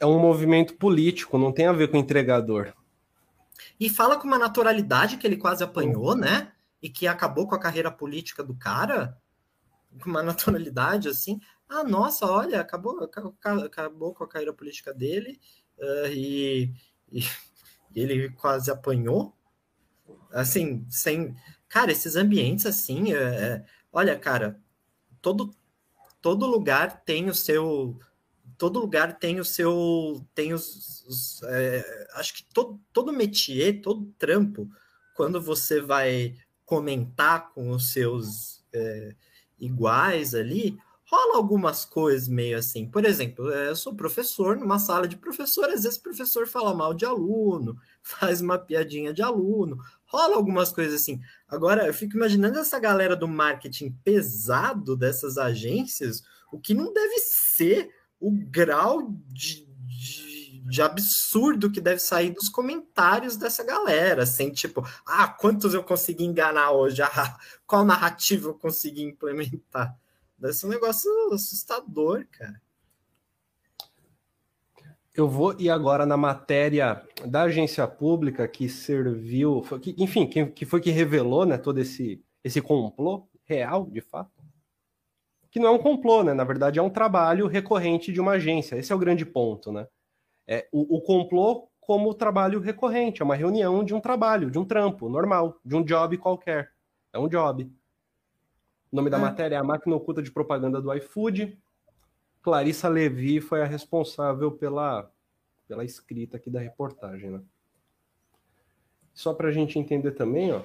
É 0.00 0.06
um 0.06 0.18
movimento 0.18 0.76
político, 0.76 1.36
não 1.36 1.52
tem 1.52 1.66
a 1.66 1.72
ver 1.72 1.88
com 1.88 1.96
o 1.96 2.00
entregador. 2.00 2.72
E 3.78 3.90
fala 3.90 4.16
com 4.16 4.26
uma 4.26 4.38
naturalidade 4.38 5.16
que 5.16 5.26
ele 5.26 5.36
quase 5.36 5.62
apanhou, 5.62 6.16
né? 6.16 6.52
e 6.82 6.88
que 6.88 7.06
acabou 7.06 7.46
com 7.46 7.54
a 7.54 7.60
carreira 7.60 7.90
política 7.90 8.42
do 8.42 8.54
cara, 8.54 9.16
com 10.00 10.10
uma 10.10 10.22
naturalidade 10.22 11.08
assim. 11.08 11.40
Ah, 11.68 11.84
nossa, 11.84 12.24
olha, 12.26 12.60
acabou, 12.60 12.98
acabou 13.02 14.14
com 14.14 14.24
a 14.24 14.28
carreira 14.28 14.54
política 14.54 14.92
dele 14.94 15.38
uh, 15.78 16.08
e, 16.08 16.72
e, 17.12 17.22
ele 17.94 18.30
quase 18.30 18.70
apanhou. 18.70 19.36
Assim, 20.32 20.86
sem. 20.88 21.36
Cara, 21.68 21.92
esses 21.92 22.16
ambientes 22.16 22.64
assim, 22.64 23.12
é, 23.12 23.16
é, 23.16 23.64
olha, 23.92 24.18
cara, 24.18 24.58
todo, 25.20 25.54
todo 26.22 26.46
lugar 26.46 27.02
tem 27.04 27.28
o 27.28 27.34
seu. 27.34 27.98
Todo 28.56 28.80
lugar 28.80 29.18
tem 29.18 29.38
o 29.38 29.44
seu. 29.44 30.26
Tem 30.34 30.54
os. 30.54 31.04
os 31.06 31.42
é, 31.42 32.08
acho 32.14 32.34
que 32.34 32.44
todo, 32.54 32.80
todo 32.92 33.12
métier, 33.12 33.82
todo 33.82 34.12
trampo, 34.18 34.70
quando 35.14 35.40
você 35.40 35.80
vai 35.80 36.34
comentar 36.64 37.50
com 37.52 37.70
os 37.70 37.92
seus 37.92 38.64
é, 38.72 39.14
iguais 39.58 40.34
ali, 40.34 40.78
rola 41.10 41.38
algumas 41.38 41.86
coisas 41.86 42.28
meio 42.28 42.58
assim. 42.58 42.86
Por 42.86 43.04
exemplo, 43.04 43.50
é, 43.50 43.70
eu 43.70 43.76
sou 43.76 43.94
professor 43.94 44.56
numa 44.56 44.78
sala 44.78 45.08
de 45.08 45.16
professor, 45.16 45.64
às 45.70 45.82
vezes 45.82 45.98
o 45.98 46.02
professor 46.02 46.46
fala 46.46 46.74
mal 46.74 46.92
de 46.92 47.06
aluno, 47.06 47.78
faz 48.02 48.40
uma 48.42 48.58
piadinha 48.58 49.12
de 49.12 49.22
aluno, 49.22 49.78
rola 50.04 50.36
algumas 50.36 50.70
coisas 50.70 51.00
assim. 51.00 51.20
Agora, 51.48 51.86
eu 51.86 51.94
fico 51.94 52.16
imaginando 52.16 52.58
essa 52.58 52.78
galera 52.78 53.16
do 53.16 53.26
marketing 53.26 53.90
pesado 54.04 54.94
dessas 54.94 55.38
agências, 55.38 56.22
o 56.52 56.60
que 56.60 56.74
não 56.74 56.92
deve 56.92 57.18
ser 57.18 57.90
o 58.20 58.30
grau 58.30 59.14
de, 59.28 59.66
de 59.86 60.28
de 60.68 60.82
absurdo 60.82 61.72
que 61.72 61.80
deve 61.80 61.98
sair 61.98 62.30
dos 62.30 62.50
comentários 62.50 63.38
dessa 63.38 63.64
galera, 63.64 64.24
assim, 64.24 64.50
tipo, 64.50 64.86
ah, 65.06 65.26
quantos 65.26 65.72
eu 65.72 65.82
consegui 65.82 66.24
enganar 66.24 66.72
hoje? 66.72 67.00
Ah, 67.00 67.38
qual 67.66 67.86
narrativa 67.86 68.50
eu 68.50 68.54
consegui 68.54 69.02
implementar? 69.02 69.96
Deve 70.38 70.52
ser 70.52 70.66
um 70.66 70.70
negócio 70.70 71.10
assustador, 71.32 72.26
cara. 72.30 72.60
Eu 75.14 75.28
vou 75.28 75.58
ir 75.58 75.68
agora 75.68 76.06
na 76.06 76.16
matéria 76.16 77.04
da 77.26 77.42
agência 77.42 77.86
pública 77.88 78.46
que 78.46 78.68
serviu, 78.68 79.62
que, 79.82 79.96
enfim, 79.98 80.28
que, 80.28 80.46
que 80.46 80.64
foi 80.64 80.80
que 80.80 80.90
revelou 80.90 81.44
né, 81.44 81.58
todo 81.58 81.78
esse, 81.80 82.24
esse 82.44 82.62
complô 82.62 83.26
real, 83.44 83.86
de 83.86 84.00
fato. 84.00 84.30
Que 85.50 85.58
não 85.58 85.68
é 85.68 85.70
um 85.72 85.78
complô, 85.78 86.22
né? 86.22 86.32
Na 86.34 86.44
verdade, 86.44 86.78
é 86.78 86.82
um 86.82 86.90
trabalho 86.90 87.48
recorrente 87.48 88.12
de 88.12 88.20
uma 88.20 88.32
agência. 88.32 88.76
Esse 88.76 88.92
é 88.92 88.94
o 88.94 88.98
grande 88.98 89.26
ponto, 89.26 89.72
né? 89.72 89.88
É, 90.46 90.68
o, 90.70 90.98
o 90.98 91.00
complô 91.00 91.68
como 91.80 92.12
trabalho 92.12 92.60
recorrente, 92.60 93.22
é 93.22 93.24
uma 93.24 93.34
reunião 93.34 93.82
de 93.82 93.94
um 93.94 94.00
trabalho, 94.00 94.50
de 94.50 94.58
um 94.58 94.64
trampo 94.64 95.08
normal, 95.08 95.58
de 95.64 95.74
um 95.74 95.82
job 95.82 96.18
qualquer. 96.18 96.70
É 97.14 97.18
um 97.18 97.26
job. 97.26 97.72
O 98.90 98.96
nome 98.96 99.10
da 99.10 99.18
é. 99.18 99.20
matéria 99.20 99.56
é 99.56 99.58
A 99.58 99.64
Máquina 99.64 99.94
Oculta 99.94 100.22
de 100.22 100.30
Propaganda 100.30 100.80
do 100.80 100.92
iFood. 100.94 101.58
Clarissa 102.42 102.88
Levi 102.88 103.40
foi 103.40 103.62
a 103.62 103.66
responsável 103.66 104.50
pela, 104.52 105.10
pela 105.66 105.84
escrita 105.84 106.36
aqui 106.36 106.48
da 106.48 106.60
reportagem. 106.60 107.30
Né? 107.30 107.42
Só 109.12 109.34
para 109.34 109.48
a 109.48 109.52
gente 109.52 109.78
entender 109.78 110.12
também, 110.12 110.52
ó. 110.52 110.62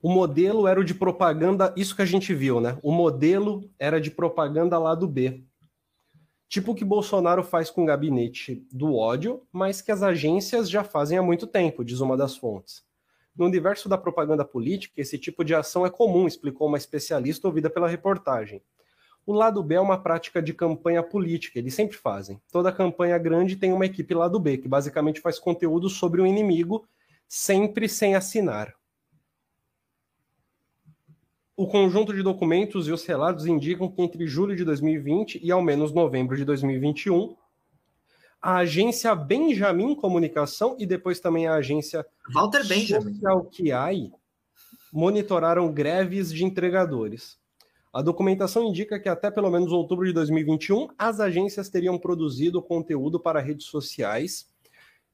O 0.00 0.10
modelo 0.10 0.66
era 0.66 0.80
o 0.80 0.84
de 0.84 0.94
propaganda, 0.94 1.72
isso 1.76 1.94
que 1.94 2.02
a 2.02 2.06
gente 2.06 2.34
viu, 2.34 2.60
né? 2.60 2.76
O 2.82 2.90
modelo 2.90 3.70
era 3.78 4.00
de 4.00 4.10
propaganda 4.10 4.76
lá 4.76 4.96
do 4.96 5.06
B. 5.06 5.44
Tipo 6.48 6.72
o 6.72 6.74
que 6.74 6.84
Bolsonaro 6.84 7.44
faz 7.44 7.70
com 7.70 7.84
o 7.84 7.86
gabinete 7.86 8.66
do 8.72 8.96
ódio, 8.96 9.46
mas 9.52 9.80
que 9.80 9.92
as 9.92 10.02
agências 10.02 10.68
já 10.68 10.82
fazem 10.82 11.18
há 11.18 11.22
muito 11.22 11.46
tempo, 11.46 11.84
diz 11.84 12.00
uma 12.00 12.16
das 12.16 12.36
fontes. 12.36 12.84
No 13.34 13.46
universo 13.46 13.88
da 13.88 13.96
propaganda 13.96 14.44
política, 14.44 15.00
esse 15.00 15.18
tipo 15.18 15.42
de 15.42 15.54
ação 15.54 15.86
é 15.86 15.90
comum, 15.90 16.26
explicou 16.26 16.68
uma 16.68 16.76
especialista 16.76 17.48
ouvida 17.48 17.70
pela 17.70 17.88
reportagem. 17.88 18.62
O 19.24 19.32
lado 19.32 19.62
B 19.62 19.76
é 19.76 19.80
uma 19.80 20.02
prática 20.02 20.42
de 20.42 20.52
campanha 20.52 21.02
política, 21.02 21.58
eles 21.58 21.74
sempre 21.74 21.96
fazem. 21.96 22.40
Toda 22.50 22.72
campanha 22.72 23.16
grande 23.18 23.56
tem 23.56 23.72
uma 23.72 23.86
equipe 23.86 24.12
lado 24.14 24.38
B, 24.38 24.58
que 24.58 24.68
basicamente 24.68 25.20
faz 25.20 25.38
conteúdo 25.38 25.88
sobre 25.88 26.20
o 26.20 26.26
inimigo, 26.26 26.86
sempre 27.28 27.88
sem 27.88 28.14
assinar. 28.14 28.74
O 31.56 31.66
conjunto 31.66 32.12
de 32.12 32.22
documentos 32.22 32.88
e 32.88 32.92
os 32.92 33.04
relatos 33.04 33.46
indicam 33.46 33.88
que 33.88 34.02
entre 34.02 34.26
julho 34.26 34.56
de 34.56 34.64
2020 34.64 35.38
e 35.42 35.52
ao 35.52 35.62
menos 35.62 35.92
novembro 35.92 36.36
de 36.36 36.44
2021, 36.44 37.36
a 38.42 38.56
agência 38.56 39.14
Benjamin 39.14 39.94
Comunicação 39.94 40.76
e 40.78 40.84
depois 40.84 41.20
também 41.20 41.46
a 41.46 41.54
agência 41.54 42.04
Walter 42.34 42.66
Benjamin 42.66 43.14
Social 43.14 43.44
QI 43.44 44.12
monitoraram 44.92 45.72
greves 45.72 46.32
de 46.32 46.44
entregadores. 46.44 47.40
A 47.92 48.02
documentação 48.02 48.64
indica 48.64 48.98
que 48.98 49.08
até 49.08 49.30
pelo 49.30 49.50
menos 49.50 49.70
outubro 49.70 50.04
de 50.06 50.12
2021, 50.12 50.88
as 50.98 51.20
agências 51.20 51.68
teriam 51.68 51.98
produzido 51.98 52.60
conteúdo 52.60 53.20
para 53.20 53.38
redes 53.38 53.66
sociais 53.66 54.50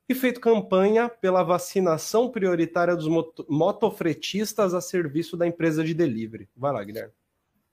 e 0.09 0.15
feito 0.15 0.41
campanha 0.41 1.09
pela 1.09 1.43
vacinação 1.43 2.31
prioritária 2.31 2.97
dos 2.97 3.09
motofretistas 3.49 4.73
a 4.73 4.81
serviço 4.81 5.37
da 5.37 5.47
empresa 5.47 5.85
de 5.85 5.93
delivery. 5.93 6.49
Vai 6.57 6.73
lá, 6.73 6.83
Guilherme. 6.83 7.13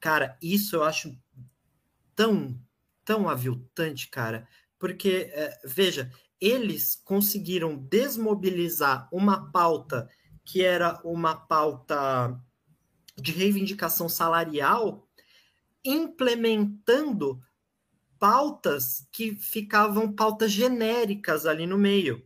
Cara, 0.01 0.37
isso 0.41 0.75
eu 0.75 0.83
acho 0.83 1.15
tão, 2.15 2.59
tão 3.05 3.29
aviltante, 3.29 4.09
cara, 4.09 4.47
porque, 4.79 5.31
é, 5.33 5.59
veja, 5.63 6.11
eles 6.39 6.95
conseguiram 7.03 7.75
desmobilizar 7.75 9.07
uma 9.11 9.51
pauta 9.51 10.09
que 10.43 10.61
era 10.61 11.01
uma 11.03 11.35
pauta 11.35 12.39
de 13.17 13.31
reivindicação 13.31 14.07
salarial, 14.07 15.07
implementando 15.83 17.41
pautas 18.19 19.07
que 19.11 19.35
ficavam 19.35 20.11
pautas 20.11 20.51
genéricas 20.51 21.45
ali 21.45 21.65
no 21.65 21.77
meio, 21.77 22.25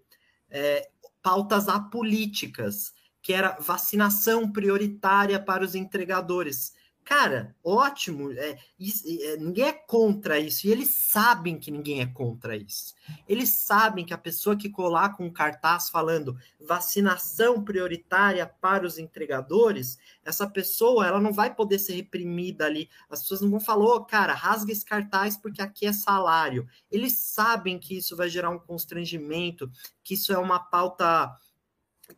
é, 0.50 0.90
pautas 1.22 1.68
apolíticas, 1.68 2.94
que 3.22 3.34
era 3.34 3.58
vacinação 3.60 4.52
prioritária 4.52 5.40
para 5.40 5.64
os 5.64 5.76
entregadores. 5.76 6.74
Cara, 7.10 7.56
ótimo. 7.63 8.32
É, 8.34 8.52
é, 8.52 9.38
ninguém 9.38 9.65
é 9.65 9.74
contra 9.74 10.38
isso. 10.39 10.67
E 10.67 10.72
eles 10.72 10.89
sabem 10.89 11.58
que 11.58 11.72
ninguém 11.72 12.02
é 12.02 12.06
contra 12.06 12.56
isso. 12.56 12.93
Eles 13.28 13.50
sabem 13.50 14.06
que 14.06 14.13
a 14.13 14.17
pessoa 14.17 14.56
que 14.56 14.69
colar 14.69 15.17
com 15.17 15.26
um 15.26 15.34
cartaz 15.34 15.89
falando 15.89 16.38
vacinação 16.60 17.63
prioritária 17.63 18.45
para 18.45 18.86
os 18.86 19.00
entregadores, 19.00 19.98
essa 20.24 20.48
pessoa 20.48 21.08
ela 21.08 21.19
não 21.19 21.34
vai 21.34 21.52
poder 21.52 21.80
ser 21.80 21.93
reprimida 21.93 22.67
ali. 22.67 22.88
As 23.10 23.24
pessoas 23.24 23.41
não 23.41 23.50
vão 23.50 23.60
falar, 23.60 23.86
oh, 23.86 24.06
cara, 24.06 24.36
rasga 24.36 24.72
esse 24.72 24.86
cartaz 24.86 25.36
porque 25.36 25.63
aqui 25.63 25.88
é 25.88 25.93
salário. 25.93 26.67
Eles 26.91 27.13
sabem 27.13 27.80
que 27.80 27.98
isso 27.98 28.15
vai 28.15 28.30
gerar 28.30 28.52
um 28.52 28.60
constrangimento, 28.60 29.67
que 30.04 30.13
isso 30.13 30.32
é 30.32 30.38
uma 30.38 30.60
pauta 30.60 31.36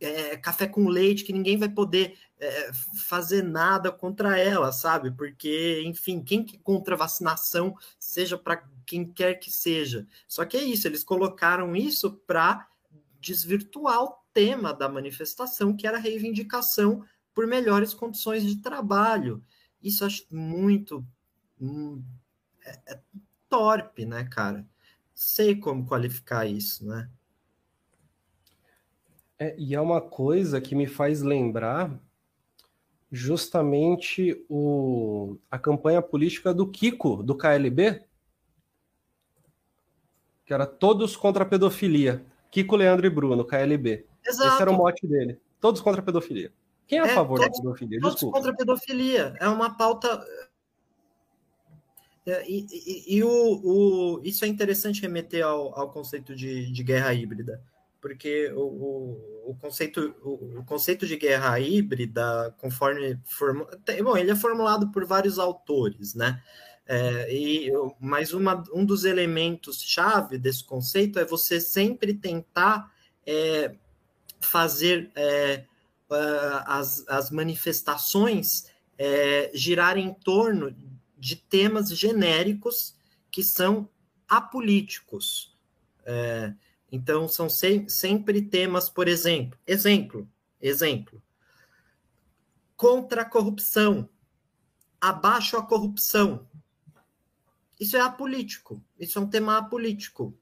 é, 0.00 0.36
café 0.36 0.66
com 0.66 0.88
leite, 0.88 1.24
que 1.24 1.32
ninguém 1.32 1.56
vai 1.56 1.68
poder 1.68 2.16
é, 2.42 2.72
fazer 3.06 3.40
nada 3.40 3.92
contra 3.92 4.36
ela, 4.36 4.72
sabe? 4.72 5.12
Porque, 5.12 5.80
enfim, 5.86 6.20
quem 6.20 6.44
que 6.44 6.58
contra 6.58 6.96
vacinação, 6.96 7.76
seja 8.00 8.36
para 8.36 8.68
quem 8.84 9.08
quer 9.08 9.34
que 9.34 9.48
seja. 9.48 10.08
Só 10.26 10.44
que 10.44 10.56
é 10.56 10.64
isso, 10.64 10.88
eles 10.88 11.04
colocaram 11.04 11.76
isso 11.76 12.10
para 12.26 12.68
desvirtuar 13.20 14.02
o 14.02 14.16
tema 14.34 14.74
da 14.74 14.88
manifestação, 14.88 15.76
que 15.76 15.86
era 15.86 15.98
a 15.98 16.00
reivindicação 16.00 17.04
por 17.32 17.46
melhores 17.46 17.94
condições 17.94 18.42
de 18.44 18.56
trabalho. 18.56 19.40
Isso 19.80 20.04
acho 20.04 20.26
muito 20.28 21.06
hum, 21.60 22.02
é, 22.64 22.94
é 22.94 23.00
torpe, 23.48 24.04
né, 24.04 24.24
cara? 24.24 24.66
Sei 25.14 25.54
como 25.54 25.86
qualificar 25.86 26.44
isso, 26.44 26.84
né? 26.84 27.08
É, 29.38 29.54
e 29.56 29.76
é 29.76 29.80
uma 29.80 30.00
coisa 30.00 30.60
que 30.60 30.74
me 30.74 30.88
faz 30.88 31.22
lembrar 31.22 31.96
justamente 33.12 34.42
o, 34.48 35.36
a 35.50 35.58
campanha 35.58 36.00
política 36.00 36.54
do 36.54 36.66
Kiko, 36.66 37.22
do 37.22 37.36
KLB, 37.36 38.02
que 40.46 40.54
era 40.54 40.64
todos 40.64 41.14
contra 41.14 41.42
a 41.42 41.46
pedofilia. 41.46 42.24
Kiko, 42.50 42.74
Leandro 42.74 43.06
e 43.06 43.10
Bruno, 43.10 43.44
KLB. 43.44 44.06
Exato. 44.26 44.54
Esse 44.54 44.62
era 44.62 44.70
o 44.70 44.74
mote 44.74 45.06
dele. 45.06 45.38
Todos 45.60 45.82
contra 45.82 46.00
a 46.00 46.04
pedofilia. 46.04 46.50
Quem 46.86 47.00
é 47.00 47.02
a 47.02 47.06
é, 47.06 47.14
favor 47.14 47.38
todos, 47.38 47.58
da 47.58 47.62
pedofilia? 47.62 48.00
Todos 48.00 48.14
Desculpa. 48.14 48.38
contra 48.38 48.52
a 48.52 48.56
pedofilia. 48.56 49.36
É 49.38 49.48
uma 49.48 49.76
pauta. 49.76 50.26
É, 52.24 52.50
e, 52.50 52.66
e, 52.70 53.16
e 53.16 53.24
o, 53.24 53.28
o, 53.28 54.20
isso 54.24 54.44
é 54.44 54.48
interessante 54.48 55.02
remeter 55.02 55.44
ao, 55.44 55.78
ao 55.78 55.90
conceito 55.90 56.34
de, 56.34 56.72
de 56.72 56.82
guerra 56.82 57.12
híbrida 57.12 57.62
porque 58.02 58.52
o, 58.52 58.60
o, 58.60 59.50
o, 59.52 59.56
conceito, 59.60 60.14
o, 60.22 60.58
o, 60.58 60.64
conceito 60.64 61.06
de 61.06 61.16
guerra 61.16 61.58
híbrida, 61.60 62.52
conforme. 62.58 63.18
Bom, 64.02 64.16
ele 64.16 64.32
é 64.32 64.36
formulado 64.36 64.90
por 64.90 65.06
vários 65.06 65.38
autores, 65.38 66.12
né? 66.12 66.42
É, 66.84 67.32
e, 67.32 67.70
mas 68.00 68.34
uma, 68.34 68.64
um 68.74 68.84
dos 68.84 69.04
elementos-chave 69.04 70.36
desse 70.36 70.64
conceito 70.64 71.20
é 71.20 71.24
você 71.24 71.60
sempre 71.60 72.12
tentar 72.12 72.92
é, 73.24 73.76
fazer 74.40 75.12
é, 75.14 75.64
as, 76.66 77.06
as 77.08 77.30
manifestações 77.30 78.66
é, 78.98 79.52
girarem 79.54 80.08
em 80.08 80.12
torno 80.14 80.74
de 81.16 81.36
temas 81.36 81.96
genéricos 81.96 82.96
que 83.30 83.44
são 83.44 83.88
apolíticos. 84.28 85.56
É, 86.04 86.52
então, 86.92 87.26
são 87.26 87.48
se 87.48 87.88
sempre 87.88 88.42
temas, 88.42 88.90
por 88.90 89.08
exemplo, 89.08 89.58
exemplo, 89.66 90.28
exemplo, 90.60 91.22
contra 92.76 93.22
a 93.22 93.24
corrupção, 93.24 94.10
abaixo 95.00 95.56
a 95.56 95.66
corrupção. 95.66 96.46
Isso 97.80 97.96
é 97.96 98.00
apolítico, 98.00 98.84
isso 99.00 99.18
é 99.18 99.22
um 99.22 99.26
tema 99.26 99.56
apolítico. 99.56 100.38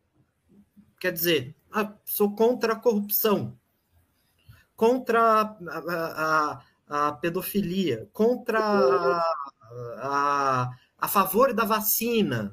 Quer 0.99 1.13
dizer, 1.13 1.57
ah, 1.71 1.95
sou 2.05 2.35
contra 2.35 2.73
a 2.73 2.77
corrupção, 2.77 3.57
contra 4.75 5.23
a, 5.23 5.57
a, 5.79 6.63
a, 6.89 7.09
a 7.09 7.13
pedofilia, 7.13 8.11
contra 8.13 8.59
a, 9.99 10.69
a 10.99 11.09
favor 11.09 11.55
da 11.55 11.65
vacina, 11.65 12.53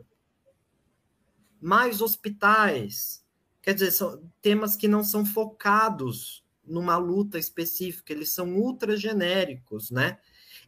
mais 1.60 2.00
hospitais, 2.00 3.26
Quer 3.68 3.74
dizer, 3.74 3.92
são 3.92 4.24
temas 4.42 4.78
que 4.78 4.88
não 4.88 5.04
são 5.04 5.26
focados 5.26 6.42
numa 6.66 6.96
luta 6.96 7.38
específica, 7.38 8.14
eles 8.14 8.30
são 8.30 8.56
ultra 8.56 8.96
genéricos, 8.96 9.92
né? 9.92 10.20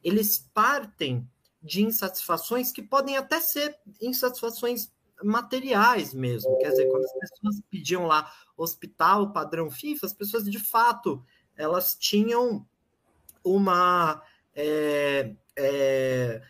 Eles 0.03 0.49
partem 0.53 1.25
de 1.63 1.81
insatisfações 1.81 2.73
que 2.73 2.81
podem 2.81 3.15
até 3.15 3.39
ser 3.39 3.73
insatisfações 4.01 4.91
materiais 5.23 6.13
mesmo. 6.13 6.57
Quer 6.57 6.71
dizer, 6.71 6.89
quando 6.89 7.05
as 7.05 7.13
pessoas 7.13 7.61
pediam 7.69 8.05
lá 8.05 8.29
hospital 8.57 9.31
padrão 9.31 9.71
FIFA, 9.71 10.05
as 10.05 10.13
pessoas 10.13 10.43
de 10.43 10.59
fato 10.59 11.23
elas 11.55 11.95
tinham 11.95 12.67
uma 13.41 14.21
é, 14.53 15.35
é, 15.55 16.41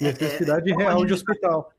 necessidade 0.00 0.68
é, 0.68 0.74
real 0.74 1.06
de 1.06 1.14
hospital. 1.14 1.72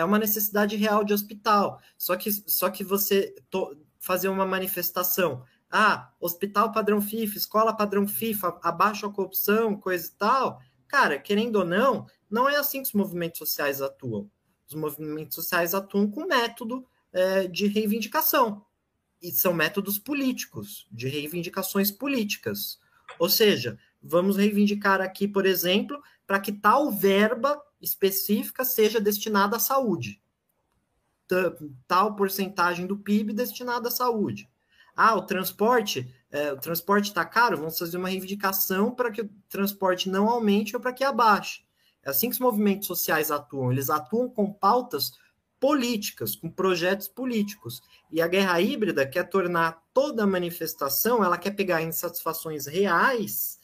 É 0.00 0.04
uma 0.04 0.18
necessidade 0.18 0.76
real 0.76 1.04
de 1.04 1.12
hospital. 1.12 1.80
Só 1.96 2.16
que, 2.16 2.32
só 2.32 2.70
que 2.70 2.82
você 2.82 3.34
to, 3.50 3.76
fazer 3.98 4.28
uma 4.28 4.46
manifestação. 4.46 5.44
Ah, 5.70 6.12
hospital 6.18 6.72
padrão 6.72 7.00
FIFA, 7.00 7.36
escola 7.36 7.76
padrão 7.76 8.08
FIFA, 8.08 8.58
abaixo 8.62 9.06
a 9.06 9.12
corrupção, 9.12 9.76
coisa 9.76 10.08
e 10.08 10.10
tal. 10.12 10.60
Cara, 10.88 11.18
querendo 11.18 11.56
ou 11.56 11.64
não, 11.64 12.06
não 12.28 12.48
é 12.48 12.56
assim 12.56 12.82
que 12.82 12.88
os 12.88 12.94
movimentos 12.94 13.38
sociais 13.38 13.80
atuam. 13.80 14.28
Os 14.66 14.74
movimentos 14.74 15.34
sociais 15.34 15.74
atuam 15.74 16.10
com 16.10 16.26
método 16.26 16.84
é, 17.12 17.46
de 17.46 17.66
reivindicação. 17.66 18.64
E 19.22 19.30
são 19.30 19.52
métodos 19.52 19.98
políticos, 19.98 20.88
de 20.90 21.08
reivindicações 21.08 21.90
políticas. 21.90 22.78
Ou 23.18 23.28
seja, 23.28 23.78
vamos 24.02 24.36
reivindicar 24.36 25.00
aqui, 25.00 25.28
por 25.28 25.46
exemplo, 25.46 26.00
para 26.26 26.40
que 26.40 26.52
tal 26.52 26.90
verba 26.90 27.60
específica 27.80 28.64
seja 28.64 29.00
destinada 29.00 29.56
à 29.56 29.60
saúde. 29.60 30.20
Tal 31.86 32.16
porcentagem 32.16 32.86
do 32.86 32.98
PIB 32.98 33.32
destinada 33.32 33.88
à 33.88 33.90
saúde. 33.90 34.48
Ah, 34.96 35.14
o 35.14 35.22
transporte, 35.22 36.12
é, 36.30 36.52
o 36.52 36.58
transporte 36.58 37.06
está 37.06 37.24
caro, 37.24 37.56
vamos 37.56 37.78
fazer 37.78 37.96
uma 37.96 38.08
reivindicação 38.08 38.90
para 38.90 39.10
que 39.10 39.22
o 39.22 39.30
transporte 39.48 40.08
não 40.08 40.28
aumente 40.28 40.74
ou 40.74 40.82
para 40.82 40.92
que 40.92 41.04
abaixe. 41.04 41.64
É 42.02 42.10
assim 42.10 42.28
que 42.28 42.34
os 42.34 42.40
movimentos 42.40 42.86
sociais 42.86 43.30
atuam. 43.30 43.70
Eles 43.70 43.90
atuam 43.90 44.28
com 44.28 44.52
pautas 44.52 45.12
políticas, 45.60 46.34
com 46.34 46.50
projetos 46.50 47.06
políticos. 47.06 47.82
E 48.10 48.20
a 48.20 48.26
guerra 48.26 48.60
híbrida 48.60 49.06
quer 49.06 49.24
tornar 49.24 49.82
toda 49.92 50.26
manifestação, 50.26 51.22
ela 51.22 51.38
quer 51.38 51.52
pegar 51.52 51.82
insatisfações 51.82 52.66
reais 52.66 53.59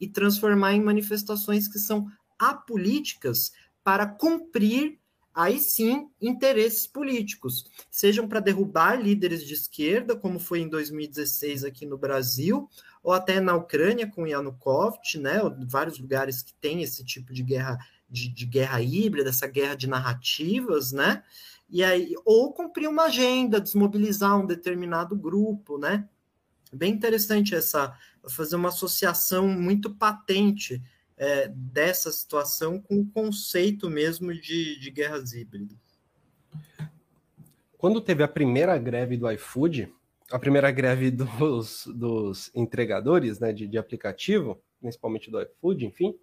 e 0.00 0.08
transformar 0.08 0.72
em 0.72 0.82
manifestações 0.82 1.68
que 1.68 1.78
são 1.78 2.06
apolíticas 2.38 3.52
para 3.84 4.06
cumprir 4.06 4.98
aí 5.34 5.58
sim 5.58 6.08
interesses 6.20 6.86
políticos, 6.86 7.64
sejam 7.90 8.26
para 8.26 8.40
derrubar 8.40 9.00
líderes 9.00 9.46
de 9.46 9.54
esquerda, 9.54 10.16
como 10.16 10.40
foi 10.40 10.60
em 10.60 10.68
2016 10.68 11.64
aqui 11.64 11.86
no 11.86 11.96
Brasil, 11.96 12.68
ou 13.02 13.12
até 13.12 13.40
na 13.40 13.54
Ucrânia 13.54 14.10
com 14.10 14.26
Yanukovych, 14.26 15.18
né, 15.18 15.40
vários 15.68 15.98
lugares 15.98 16.42
que 16.42 16.52
tem 16.54 16.82
esse 16.82 17.04
tipo 17.04 17.32
de 17.32 17.42
guerra 17.42 17.78
de, 18.10 18.28
de 18.28 18.44
guerra 18.44 18.82
híbrida, 18.82 19.30
essa 19.30 19.46
guerra 19.46 19.76
de 19.76 19.86
narrativas, 19.86 20.90
né? 20.90 21.22
E 21.68 21.84
aí, 21.84 22.12
ou 22.24 22.52
cumprir 22.52 22.88
uma 22.88 23.04
agenda, 23.04 23.60
desmobilizar 23.60 24.36
um 24.36 24.44
determinado 24.44 25.14
grupo, 25.14 25.78
né? 25.78 26.08
Bem 26.72 26.92
interessante 26.92 27.54
essa 27.54 27.96
fazer 28.28 28.56
uma 28.56 28.68
associação 28.68 29.48
muito 29.48 29.94
patente 29.94 30.82
é, 31.16 31.48
dessa 31.48 32.10
situação 32.12 32.80
com 32.80 33.00
o 33.00 33.06
conceito 33.06 33.90
mesmo 33.90 34.32
de, 34.32 34.78
de 34.78 34.90
guerras 34.90 35.32
híbridas. 35.32 35.76
Quando 37.76 38.00
teve 38.00 38.22
a 38.22 38.28
primeira 38.28 38.76
greve 38.78 39.16
do 39.16 39.30
iFood, 39.30 39.92
a 40.30 40.38
primeira 40.38 40.70
greve 40.70 41.10
dos, 41.10 41.86
dos 41.94 42.50
entregadores 42.54 43.40
né, 43.40 43.52
de, 43.52 43.66
de 43.66 43.78
aplicativo, 43.78 44.62
principalmente 44.80 45.30
do 45.30 45.40
iFood, 45.40 45.86
enfim, 45.86 46.14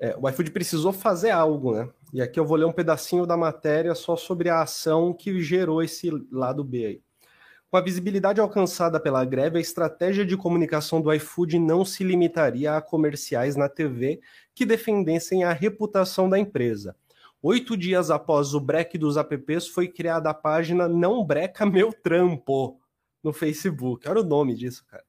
é, 0.00 0.16
o 0.16 0.28
iFood 0.28 0.52
precisou 0.52 0.92
fazer 0.92 1.30
algo, 1.30 1.74
né? 1.74 1.90
E 2.12 2.22
aqui 2.22 2.38
eu 2.38 2.46
vou 2.46 2.56
ler 2.56 2.64
um 2.64 2.72
pedacinho 2.72 3.26
da 3.26 3.36
matéria 3.36 3.94
só 3.94 4.16
sobre 4.16 4.48
a 4.48 4.62
ação 4.62 5.12
que 5.12 5.42
gerou 5.42 5.82
esse 5.82 6.08
lado 6.30 6.62
B 6.62 6.86
aí. 6.86 7.02
Com 7.70 7.76
a 7.76 7.82
visibilidade 7.82 8.40
alcançada 8.40 8.98
pela 8.98 9.22
greve, 9.26 9.58
a 9.58 9.60
estratégia 9.60 10.24
de 10.24 10.38
comunicação 10.38 11.02
do 11.02 11.12
iFood 11.12 11.58
não 11.58 11.84
se 11.84 12.02
limitaria 12.02 12.74
a 12.74 12.80
comerciais 12.80 13.56
na 13.56 13.68
TV 13.68 14.20
que 14.54 14.64
defendessem 14.64 15.44
a 15.44 15.52
reputação 15.52 16.30
da 16.30 16.38
empresa. 16.38 16.96
Oito 17.42 17.76
dias 17.76 18.10
após 18.10 18.54
o 18.54 18.60
break 18.60 18.96
dos 18.96 19.18
apps, 19.18 19.68
foi 19.68 19.86
criada 19.86 20.30
a 20.30 20.34
página 20.34 20.88
Não 20.88 21.22
Breca 21.22 21.66
Meu 21.66 21.92
Trampo 21.92 22.80
no 23.22 23.34
Facebook. 23.34 24.08
Olha 24.08 24.22
o 24.22 24.24
nome 24.24 24.54
disso, 24.54 24.86
cara. 24.86 25.04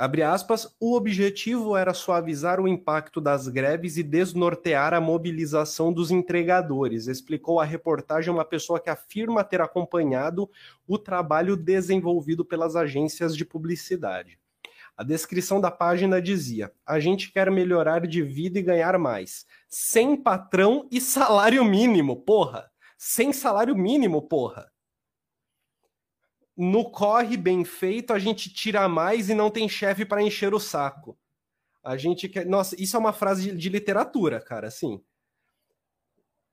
Abre 0.00 0.22
aspas, 0.22 0.76
o 0.78 0.94
objetivo 0.94 1.76
era 1.76 1.92
suavizar 1.92 2.60
o 2.60 2.68
impacto 2.68 3.20
das 3.20 3.48
greves 3.48 3.96
e 3.96 4.02
desnortear 4.04 4.94
a 4.94 5.00
mobilização 5.00 5.92
dos 5.92 6.12
entregadores, 6.12 7.08
explicou 7.08 7.58
a 7.58 7.64
reportagem 7.64 8.32
uma 8.32 8.44
pessoa 8.44 8.78
que 8.78 8.88
afirma 8.88 9.42
ter 9.42 9.60
acompanhado 9.60 10.48
o 10.86 10.96
trabalho 10.96 11.56
desenvolvido 11.56 12.44
pelas 12.44 12.76
agências 12.76 13.36
de 13.36 13.44
publicidade. 13.44 14.38
A 14.96 15.02
descrição 15.02 15.60
da 15.60 15.70
página 15.72 16.22
dizia: 16.22 16.72
a 16.86 17.00
gente 17.00 17.32
quer 17.32 17.50
melhorar 17.50 18.06
de 18.06 18.22
vida 18.22 18.60
e 18.60 18.62
ganhar 18.62 18.96
mais. 19.00 19.46
Sem 19.68 20.16
patrão 20.16 20.86
e 20.92 21.00
salário 21.00 21.64
mínimo, 21.64 22.22
porra! 22.22 22.70
Sem 22.96 23.32
salário 23.32 23.74
mínimo, 23.74 24.22
porra! 24.22 24.70
No 26.58 26.90
corre 26.90 27.36
bem 27.36 27.64
feito, 27.64 28.12
a 28.12 28.18
gente 28.18 28.52
tira 28.52 28.88
mais 28.88 29.30
e 29.30 29.34
não 29.34 29.48
tem 29.48 29.68
chefe 29.68 30.04
para 30.04 30.20
encher 30.20 30.52
o 30.52 30.58
saco. 30.58 31.16
A 31.84 31.96
gente 31.96 32.28
quer. 32.28 32.44
Nossa, 32.44 32.74
isso 32.82 32.96
é 32.96 32.98
uma 32.98 33.12
frase 33.12 33.52
de, 33.52 33.56
de 33.56 33.68
literatura, 33.68 34.40
cara, 34.40 34.66
assim. 34.66 35.00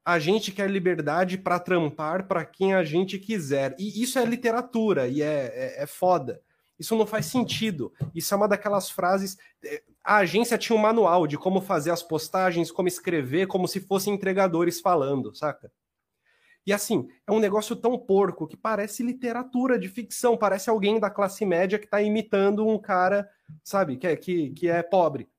A 0.05 0.19
gente 0.19 0.51
quer 0.51 0.69
liberdade 0.69 1.39
para 1.39 1.59
trampar 1.59 2.27
para 2.27 2.45
quem 2.45 2.75
a 2.75 2.83
gente 2.83 3.17
quiser. 3.17 3.75
E 3.79 4.03
isso 4.03 4.19
é 4.19 4.25
literatura 4.25 5.07
e 5.07 5.23
é, 5.23 5.51
é, 5.79 5.83
é 5.83 5.87
foda. 5.87 6.39
Isso 6.77 6.95
não 6.95 7.07
faz 7.07 7.25
sentido. 7.25 7.91
Isso 8.13 8.31
é 8.31 8.37
uma 8.37 8.47
daquelas 8.47 8.91
frases. 8.91 9.35
É, 9.63 9.81
a 10.03 10.17
agência 10.17 10.55
tinha 10.55 10.77
um 10.77 10.81
manual 10.81 11.25
de 11.25 11.35
como 11.35 11.59
fazer 11.59 11.89
as 11.89 12.03
postagens, 12.03 12.69
como 12.71 12.87
escrever, 12.87 13.47
como 13.47 13.67
se 13.67 13.79
fossem 13.79 14.13
entregadores 14.13 14.79
falando, 14.79 15.33
saca? 15.35 15.71
E 16.65 16.73
assim, 16.73 17.07
é 17.27 17.31
um 17.31 17.39
negócio 17.39 17.75
tão 17.75 17.97
porco 17.97 18.47
que 18.47 18.57
parece 18.57 19.03
literatura 19.03 19.77
de 19.77 19.87
ficção, 19.87 20.35
parece 20.35 20.69
alguém 20.69 20.99
da 20.99 21.09
classe 21.09 21.45
média 21.45 21.77
que 21.77 21.85
está 21.85 22.01
imitando 22.01 22.67
um 22.67 22.79
cara, 22.79 23.29
sabe, 23.63 23.97
que 23.97 24.07
é, 24.07 24.15
que, 24.15 24.49
que 24.51 24.67
é 24.67 24.81
pobre. 24.81 25.29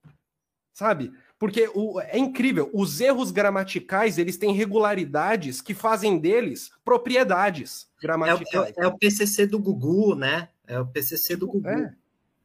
Sabe? 0.73 1.13
Porque 1.39 1.69
o, 1.75 2.01
é 2.01 2.17
incrível, 2.17 2.71
os 2.73 3.01
erros 3.01 3.31
gramaticais, 3.31 4.19
eles 4.19 4.39
têm 4.39 4.53
regularidades 4.53 5.61
que 5.61 5.75
fazem 5.75 6.19
deles 6.19 6.71
propriedades 6.85 7.89
gramaticais. 8.01 8.73
É, 8.77 8.83
é, 8.83 8.85
é 8.85 8.87
o 8.87 8.97
PCC 8.97 9.47
do 9.47 9.59
Gugu, 9.59 10.15
né? 10.15 10.49
É 10.67 10.79
o 10.79 10.87
PCC 10.87 11.37
do 11.37 11.47
Gugu. 11.47 11.69
É. 11.69 11.95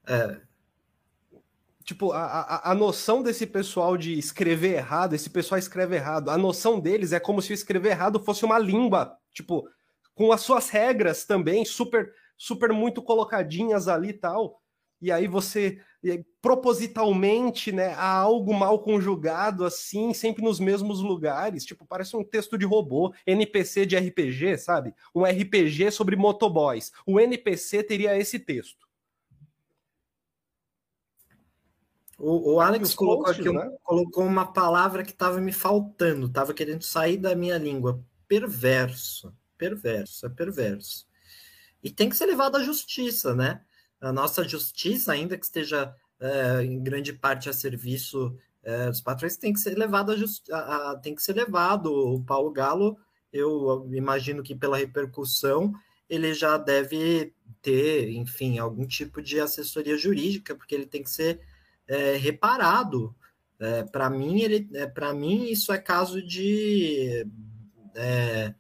é 0.08 0.42
tipo, 1.84 2.12
a, 2.12 2.24
a, 2.24 2.72
a, 2.72 2.76
noção 2.76 3.22
desse 3.24 3.46
pessoal 3.46 3.98
de 3.98 4.18
escrever 4.18 4.76
errado, 4.76 5.14
esse 5.14 5.30
pessoal 5.30 5.58
escreve 5.58 5.96
errado, 5.96 6.30
a 6.30 6.38
noção 6.38 6.80
deles 6.80 7.12
é 7.12 7.20
como 7.20 7.42
se 7.42 7.54
escrever 7.54 7.90
errado 7.90 8.20
fosse 8.20 8.46
uma 8.46 8.60
língua, 8.60 9.18
tipo, 9.34 9.68
com 10.14 10.32
as 10.32 10.42
suas 10.42 10.70
regras 10.70 11.26
também, 11.26 11.66
super, 11.66 12.12
super 12.38 12.72
muito 12.72 13.02
colocadinhas 13.02 13.88
ali 13.88 14.10
e 14.10 14.14
tal. 14.14 14.62
E 15.02 15.12
aí 15.12 15.26
você, 15.28 15.80
propositalmente, 16.42 17.72
né, 17.72 17.96
há 17.98 18.18
algo 18.18 18.54
mal 18.54 18.80
conjugado 18.84 19.66
assim, 19.66 20.14
sempre 20.14 20.44
nos 20.44 20.60
mesmos 20.60 21.02
lugares, 21.02 21.66
tipo, 21.66 21.86
parece 21.88 22.16
um 22.16 22.24
texto 22.24 22.56
de 22.56 22.66
robô, 22.66 23.12
NPC 23.26 23.88
de 23.88 23.98
RPG, 23.98 24.60
sabe? 24.60 24.94
Um 25.16 25.24
RPG 25.24 25.90
sobre 25.92 26.16
motoboys. 26.16 26.92
O 27.06 27.20
NPC 27.20 27.82
teria 27.82 28.16
esse 28.16 28.38
texto. 28.38 28.91
O, 32.22 32.54
o 32.54 32.60
Alex 32.60 32.94
colocou 32.94 33.32
aqui 33.32 33.52
né? 33.52 33.76
colocou 33.84 34.24
uma 34.24 34.46
palavra 34.46 35.04
que 35.04 35.10
estava 35.12 35.42
me 35.42 35.52
faltando, 35.52 36.28
estava 36.28 36.54
querendo 36.54 36.84
sair 36.84 37.18
da 37.18 37.36
minha 37.36 37.58
língua. 37.58 38.00
Perverso. 38.28 39.34
Perverso, 39.58 40.28
é 40.28 40.30
perverso. 40.30 41.08
E 41.84 41.90
tem 41.90 42.10
que 42.10 42.16
ser 42.16 42.28
levado 42.28 42.58
à 42.58 42.64
justiça, 42.64 43.34
né? 43.34 43.62
A 44.00 44.12
nossa 44.12 44.44
justiça, 44.48 45.12
ainda 45.12 45.36
que 45.36 45.46
esteja 45.46 45.96
é, 46.20 46.64
em 46.64 46.82
grande 46.82 47.12
parte 47.12 47.50
a 47.50 47.54
serviço 47.54 48.38
é, 48.62 48.88
dos 48.88 49.02
patrões, 49.02 49.36
tem 49.36 49.52
que 49.52 49.60
ser 49.60 49.76
levado 49.76 50.12
a, 50.12 50.16
justi 50.16 50.52
a, 50.52 50.92
a, 50.92 50.96
tem 50.98 51.16
que 51.16 51.24
ser 51.24 51.34
levado. 51.34 51.92
O 51.92 52.24
Paulo 52.24 52.52
Galo, 52.52 52.98
eu 53.34 53.90
imagino 53.92 54.44
que 54.44 54.54
pela 54.54 54.78
repercussão, 54.78 55.74
ele 56.08 56.36
já 56.36 56.56
deve 56.58 57.34
ter, 57.64 58.12
enfim, 58.12 58.60
algum 58.60 58.86
tipo 58.86 59.22
de 59.22 59.40
assessoria 59.40 59.98
jurídica, 59.98 60.54
porque 60.54 60.76
ele 60.76 60.86
tem 60.86 61.02
que 61.02 61.10
ser 61.10 61.42
é, 61.92 62.16
reparado. 62.16 63.14
É, 63.60 63.84
para 63.84 64.10
mim, 64.10 64.42
ele, 64.42 64.68
é, 64.74 64.88
para 64.88 65.14
mim, 65.14 65.44
isso 65.46 65.72
é 65.72 65.78
caso 65.78 66.26
de 66.26 67.28
é, 67.94 68.56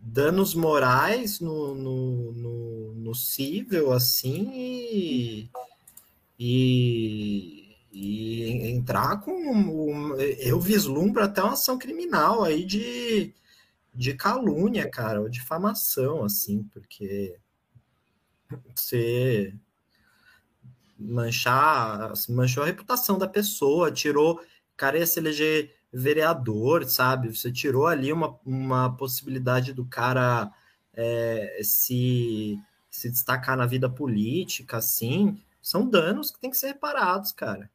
danos 0.00 0.54
morais 0.54 1.38
no, 1.38 1.74
no, 1.74 2.32
no, 2.32 2.94
no 2.94 3.14
cível, 3.14 3.92
assim, 3.92 4.50
e, 4.52 5.50
e, 6.38 7.76
e 7.92 8.70
entrar 8.70 9.20
com. 9.20 9.32
Um, 9.32 10.16
eu 10.16 10.58
vislumbro 10.58 11.22
até 11.22 11.42
uma 11.42 11.52
ação 11.52 11.78
criminal 11.78 12.42
aí 12.42 12.64
de, 12.64 13.32
de 13.94 14.14
calúnia, 14.14 14.90
cara, 14.90 15.20
ou 15.20 15.28
difamação, 15.28 16.24
assim, 16.24 16.64
porque 16.72 17.36
você 18.74 19.54
manchar, 21.00 22.12
manchou 22.28 22.62
a 22.62 22.66
reputação 22.66 23.18
da 23.18 23.26
pessoa, 23.26 23.90
tirou, 23.90 24.40
cara 24.76 24.98
ia 24.98 25.06
se 25.06 25.18
eleger 25.20 25.74
vereador, 25.92 26.84
sabe? 26.86 27.34
Você 27.36 27.52
tirou 27.52 27.86
ali 27.86 28.12
uma, 28.12 28.38
uma 28.44 28.96
possibilidade 28.96 29.74
do 29.74 29.84
cara 29.84 30.50
é, 30.94 31.60
se, 31.62 32.58
se 32.90 33.10
destacar 33.10 33.56
na 33.56 33.66
vida 33.66 33.90
política, 33.90 34.78
assim, 34.78 35.38
são 35.60 35.86
danos 35.86 36.30
que 36.30 36.40
tem 36.40 36.50
que 36.50 36.56
ser 36.56 36.68
reparados, 36.68 37.32
cara. 37.32 37.70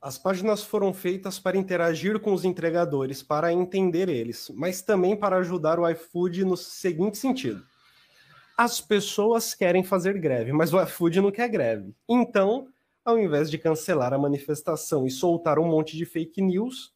As 0.00 0.18
páginas 0.18 0.64
foram 0.64 0.92
feitas 0.92 1.38
para 1.38 1.56
interagir 1.56 2.18
com 2.18 2.32
os 2.32 2.44
entregadores, 2.44 3.22
para 3.22 3.52
entender 3.52 4.08
eles, 4.08 4.50
mas 4.54 4.82
também 4.82 5.16
para 5.16 5.36
ajudar 5.36 5.78
o 5.78 5.88
iFood 5.88 6.44
no 6.44 6.56
seguinte 6.56 7.18
sentido. 7.18 7.64
As 8.62 8.80
pessoas 8.80 9.56
querem 9.56 9.82
fazer 9.82 10.16
greve, 10.20 10.52
mas 10.52 10.72
o 10.72 10.80
iFood 10.80 11.20
não 11.20 11.32
quer 11.32 11.48
greve. 11.48 11.92
Então, 12.08 12.68
ao 13.04 13.18
invés 13.18 13.50
de 13.50 13.58
cancelar 13.58 14.12
a 14.12 14.18
manifestação 14.18 15.04
e 15.04 15.10
soltar 15.10 15.58
um 15.58 15.66
monte 15.66 15.96
de 15.96 16.04
fake 16.04 16.40
news, 16.40 16.94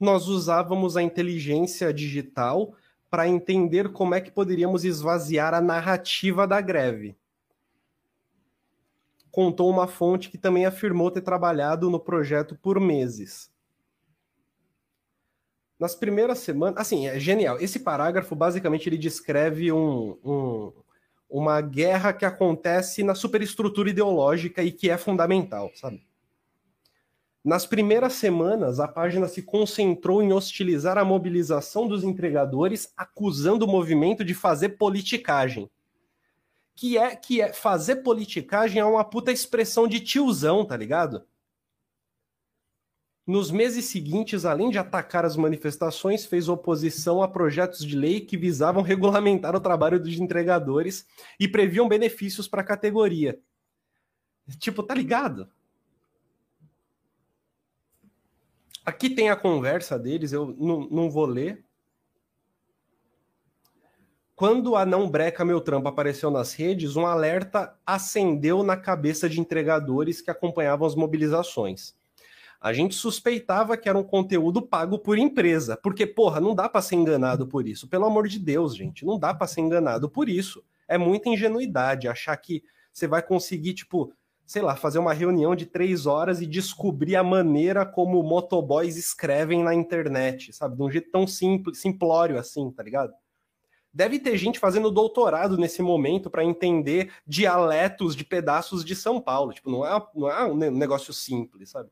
nós 0.00 0.26
usávamos 0.26 0.96
a 0.96 1.02
inteligência 1.02 1.92
digital 1.92 2.74
para 3.10 3.28
entender 3.28 3.92
como 3.92 4.14
é 4.14 4.20
que 4.22 4.30
poderíamos 4.30 4.82
esvaziar 4.82 5.52
a 5.52 5.60
narrativa 5.60 6.46
da 6.46 6.58
greve 6.58 7.14
contou 9.30 9.68
uma 9.68 9.88
fonte 9.88 10.30
que 10.30 10.38
também 10.38 10.64
afirmou 10.64 11.10
ter 11.10 11.20
trabalhado 11.20 11.90
no 11.90 11.98
projeto 11.98 12.56
por 12.62 12.78
meses. 12.78 13.50
Nas 15.84 15.94
primeiras 15.94 16.38
semanas, 16.38 16.78
assim, 16.78 17.06
é 17.06 17.20
genial. 17.20 17.60
Esse 17.60 17.78
parágrafo 17.78 18.34
basicamente 18.34 18.88
ele 18.88 18.96
descreve 18.96 19.70
um, 19.70 20.16
um, 20.24 20.72
uma 21.28 21.60
guerra 21.60 22.10
que 22.10 22.24
acontece 22.24 23.02
na 23.02 23.14
superestrutura 23.14 23.90
ideológica 23.90 24.62
e 24.62 24.72
que 24.72 24.88
é 24.88 24.96
fundamental, 24.96 25.70
sabe? 25.74 26.02
Nas 27.44 27.66
primeiras 27.66 28.14
semanas, 28.14 28.80
a 28.80 28.88
página 28.88 29.28
se 29.28 29.42
concentrou 29.42 30.22
em 30.22 30.32
hostilizar 30.32 30.96
a 30.96 31.04
mobilização 31.04 31.86
dos 31.86 32.02
entregadores, 32.02 32.90
acusando 32.96 33.66
o 33.66 33.68
movimento 33.68 34.24
de 34.24 34.32
fazer 34.32 34.70
politicagem 34.70 35.68
que 36.74 36.98
é 36.98 37.14
que 37.14 37.40
é 37.40 37.52
fazer 37.52 37.96
politicagem 37.96 38.80
é 38.80 38.84
uma 38.84 39.04
puta 39.04 39.30
expressão 39.30 39.86
de 39.86 40.00
tiozão, 40.00 40.64
tá 40.64 40.76
ligado? 40.76 41.24
Nos 43.26 43.50
meses 43.50 43.86
seguintes, 43.86 44.44
além 44.44 44.68
de 44.68 44.78
atacar 44.78 45.24
as 45.24 45.34
manifestações, 45.34 46.26
fez 46.26 46.46
oposição 46.46 47.22
a 47.22 47.28
projetos 47.28 47.84
de 47.84 47.96
lei 47.96 48.20
que 48.20 48.36
visavam 48.36 48.82
regulamentar 48.82 49.56
o 49.56 49.60
trabalho 49.60 49.98
dos 49.98 50.18
entregadores 50.18 51.06
e 51.40 51.48
previam 51.48 51.88
benefícios 51.88 52.46
para 52.46 52.60
a 52.60 52.64
categoria. 52.64 53.40
Tipo, 54.58 54.82
tá 54.82 54.94
ligado? 54.94 55.48
Aqui 58.84 59.08
tem 59.08 59.30
a 59.30 59.36
conversa 59.36 59.98
deles, 59.98 60.30
eu 60.30 60.54
não, 60.58 61.10
vou 61.10 61.24
ler, 61.24 61.64
quando 64.36 64.76
a 64.76 64.84
Não 64.84 65.08
Breca 65.08 65.42
Meu 65.42 65.62
Trampo 65.62 65.88
apareceu 65.88 66.30
nas 66.30 66.52
redes, 66.52 66.94
um 66.94 67.06
alerta 67.06 67.74
acendeu 67.86 68.62
na 68.62 68.76
cabeça 68.76 69.26
de 69.26 69.40
entregadores 69.40 70.20
que 70.20 70.30
acompanhavam 70.30 70.86
as 70.86 70.94
mobilizações. 70.94 71.94
A 72.64 72.72
gente 72.72 72.94
suspeitava 72.94 73.76
que 73.76 73.90
era 73.90 73.98
um 73.98 74.02
conteúdo 74.02 74.62
pago 74.62 74.98
por 74.98 75.18
empresa, 75.18 75.76
porque, 75.76 76.06
porra, 76.06 76.40
não 76.40 76.54
dá 76.54 76.66
para 76.66 76.80
ser 76.80 76.94
enganado 76.94 77.46
por 77.46 77.68
isso. 77.68 77.86
Pelo 77.86 78.06
amor 78.06 78.26
de 78.26 78.38
Deus, 78.38 78.74
gente, 78.74 79.04
não 79.04 79.18
dá 79.18 79.34
para 79.34 79.46
ser 79.46 79.60
enganado 79.60 80.08
por 80.08 80.30
isso. 80.30 80.64
É 80.88 80.96
muita 80.96 81.28
ingenuidade 81.28 82.08
achar 82.08 82.34
que 82.38 82.64
você 82.90 83.06
vai 83.06 83.22
conseguir, 83.22 83.74
tipo, 83.74 84.14
sei 84.46 84.62
lá, 84.62 84.74
fazer 84.76 84.98
uma 84.98 85.12
reunião 85.12 85.54
de 85.54 85.66
três 85.66 86.06
horas 86.06 86.40
e 86.40 86.46
descobrir 86.46 87.16
a 87.16 87.22
maneira 87.22 87.84
como 87.84 88.22
motoboys 88.22 88.96
escrevem 88.96 89.62
na 89.62 89.74
internet, 89.74 90.50
sabe? 90.54 90.74
De 90.74 90.82
um 90.82 90.90
jeito 90.90 91.10
tão 91.10 91.26
simples, 91.26 91.76
simplório 91.76 92.38
assim, 92.38 92.70
tá 92.70 92.82
ligado? 92.82 93.12
Deve 93.92 94.18
ter 94.18 94.38
gente 94.38 94.58
fazendo 94.58 94.90
doutorado 94.90 95.58
nesse 95.58 95.82
momento 95.82 96.30
para 96.30 96.42
entender 96.42 97.12
dialetos 97.26 98.16
de 98.16 98.24
pedaços 98.24 98.82
de 98.82 98.96
São 98.96 99.20
Paulo. 99.20 99.52
Tipo, 99.52 99.70
não 99.70 99.84
é, 99.84 100.06
não 100.14 100.30
é 100.30 100.44
um 100.46 100.70
negócio 100.70 101.12
simples, 101.12 101.68
sabe? 101.68 101.90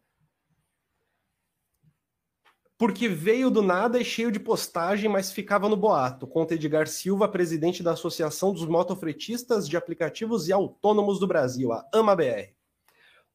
Porque 2.83 3.07
veio 3.07 3.49
do 3.49 3.63
nada 3.63 4.01
e 4.01 4.05
cheio 4.05 4.33
de 4.33 4.41
postagem, 4.41 5.09
mas 5.09 5.31
ficava 5.31 5.69
no 5.69 5.77
boato. 5.77 6.27
Conta 6.27 6.55
Edgar 6.55 6.89
Silva, 6.89 7.29
presidente 7.29 7.81
da 7.81 7.93
Associação 7.93 8.53
dos 8.53 8.67
Motofretistas 8.67 9.69
de 9.69 9.77
Aplicativos 9.77 10.49
e 10.49 10.53
Autônomos 10.53 11.21
do 11.21 11.27
Brasil, 11.29 11.73
a 11.73 11.89
AMA-BR. 11.95 12.51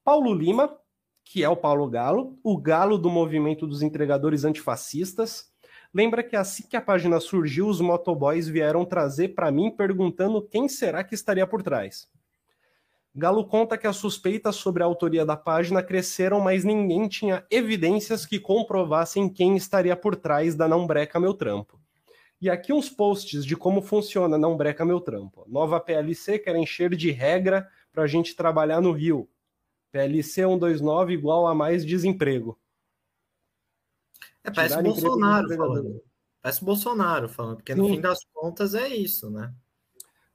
Paulo 0.04 0.34
Lima, 0.34 0.78
que 1.24 1.46
é 1.46 1.48
o 1.48 1.56
Paulo 1.56 1.90
Galo, 1.90 2.38
o 2.44 2.58
galo 2.58 2.98
do 2.98 3.10
movimento 3.10 3.66
dos 3.66 3.82
entregadores 3.82 4.44
antifascistas, 4.44 5.50
Lembra 5.94 6.22
que 6.22 6.36
assim 6.36 6.68
que 6.68 6.76
a 6.76 6.82
página 6.82 7.18
surgiu, 7.18 7.68
os 7.68 7.80
motoboys 7.80 8.46
vieram 8.50 8.84
trazer 8.84 9.30
para 9.30 9.50
mim 9.50 9.72
perguntando 9.72 10.42
quem 10.42 10.68
será 10.68 11.02
que 11.02 11.16
estaria 11.16 11.48
por 11.48 11.64
trás. 11.64 12.10
Galo 13.20 13.48
conta 13.48 13.80
que 13.80 13.88
as 13.88 13.98
suspeitas 13.98 14.58
sobre 14.58 14.84
a 14.84 14.86
autoria 14.86 15.26
da 15.26 15.36
página 15.36 15.82
cresceram, 15.82 16.40
mas 16.40 16.64
ninguém 16.64 17.08
tinha 17.08 17.44
evidências 17.50 18.28
que 18.28 18.40
comprovassem 18.40 19.28
quem 19.28 19.58
estaria 19.58 19.96
por 19.96 20.16
trás 20.16 20.54
da 20.54 20.68
Não 20.68 20.86
Breca 20.86 21.20
Meu 21.20 21.34
Trampo. 21.34 21.82
E 22.40 22.48
aqui 22.48 22.72
uns 22.72 22.92
posts 22.92 23.44
de 23.44 23.56
como 23.56 23.82
funciona 23.82 24.38
Não 24.38 24.56
Breca 24.56 24.86
Meu 24.86 25.02
Trampo. 25.02 25.44
Nova 25.48 25.80
PLC 25.80 26.38
quer 26.38 26.56
encher 26.58 26.96
de 26.96 27.10
regra 27.10 27.68
para 27.92 28.04
a 28.04 28.08
gente 28.08 28.36
trabalhar 28.36 28.82
no 28.82 28.92
Rio. 28.92 29.28
PLC 29.92 30.44
129 30.44 31.14
igual 31.14 31.48
a 31.48 31.56
mais 31.56 31.84
desemprego. 31.84 32.56
É, 34.44 34.52
parece 34.52 34.80
Bolsonaro 34.80 35.56
falando. 35.56 36.04
Parece 36.40 36.64
Bolsonaro 36.64 37.28
falando, 37.28 37.56
porque 37.56 37.74
no 37.74 37.88
Sim. 37.88 37.96
fim 37.96 38.02
das 38.02 38.20
contas 38.32 38.76
é 38.76 38.88
isso, 38.88 39.32
né? 39.32 39.52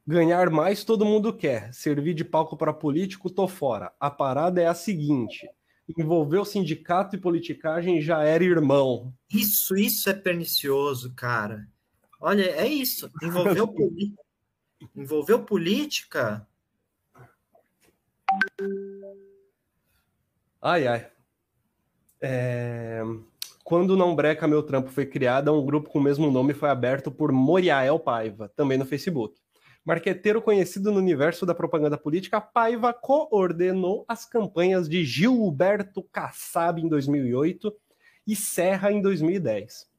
Ganhar 0.06 0.50
mais 0.50 0.82
todo 0.82 1.04
mundo 1.04 1.32
quer. 1.32 1.72
Servir 1.72 2.14
de 2.14 2.24
palco 2.24 2.56
para 2.56 2.72
político, 2.72 3.30
tô 3.30 3.46
fora. 3.46 3.92
A 4.00 4.10
parada 4.10 4.60
é 4.60 4.66
a 4.66 4.74
seguinte: 4.74 5.48
envolver 5.88 6.38
o 6.38 6.44
sindicato 6.44 7.14
e 7.14 7.20
politicagem 7.20 8.00
já 8.00 8.22
era 8.24 8.42
irmão. 8.42 9.14
Isso, 9.30 9.76
isso 9.76 10.10
é 10.10 10.14
pernicioso, 10.14 11.14
cara. 11.14 11.68
Olha, 12.20 12.42
é 12.42 12.66
isso. 12.66 13.10
Envolveu, 13.22 13.66
poli... 13.68 14.14
envolveu 14.94 15.44
política. 15.44 16.46
Ai, 20.60 20.86
ai. 20.86 21.10
É... 22.20 23.02
Quando 23.64 23.96
Não 23.96 24.14
Breca 24.14 24.46
Meu 24.46 24.62
Trampo 24.62 24.90
foi 24.90 25.06
criada, 25.06 25.52
um 25.52 25.64
grupo 25.64 25.90
com 25.90 25.98
o 25.98 26.02
mesmo 26.02 26.30
nome 26.30 26.54
foi 26.54 26.68
aberto 26.68 27.10
por 27.10 27.32
Moriael 27.32 27.98
Paiva, 27.98 28.48
também 28.54 28.76
no 28.76 28.84
Facebook. 28.84 29.41
Marqueteiro 29.84 30.40
conhecido 30.40 30.92
no 30.92 30.98
universo 30.98 31.44
da 31.44 31.54
propaganda 31.54 31.98
política, 31.98 32.40
Paiva 32.40 32.92
coordenou 32.92 34.04
as 34.06 34.24
campanhas 34.24 34.88
de 34.88 35.04
Gilberto 35.04 36.02
Kassab 36.04 36.80
em 36.80 36.88
2008 36.88 37.74
e 38.26 38.36
Serra 38.36 38.92
em 38.92 39.02
2010. 39.02 39.90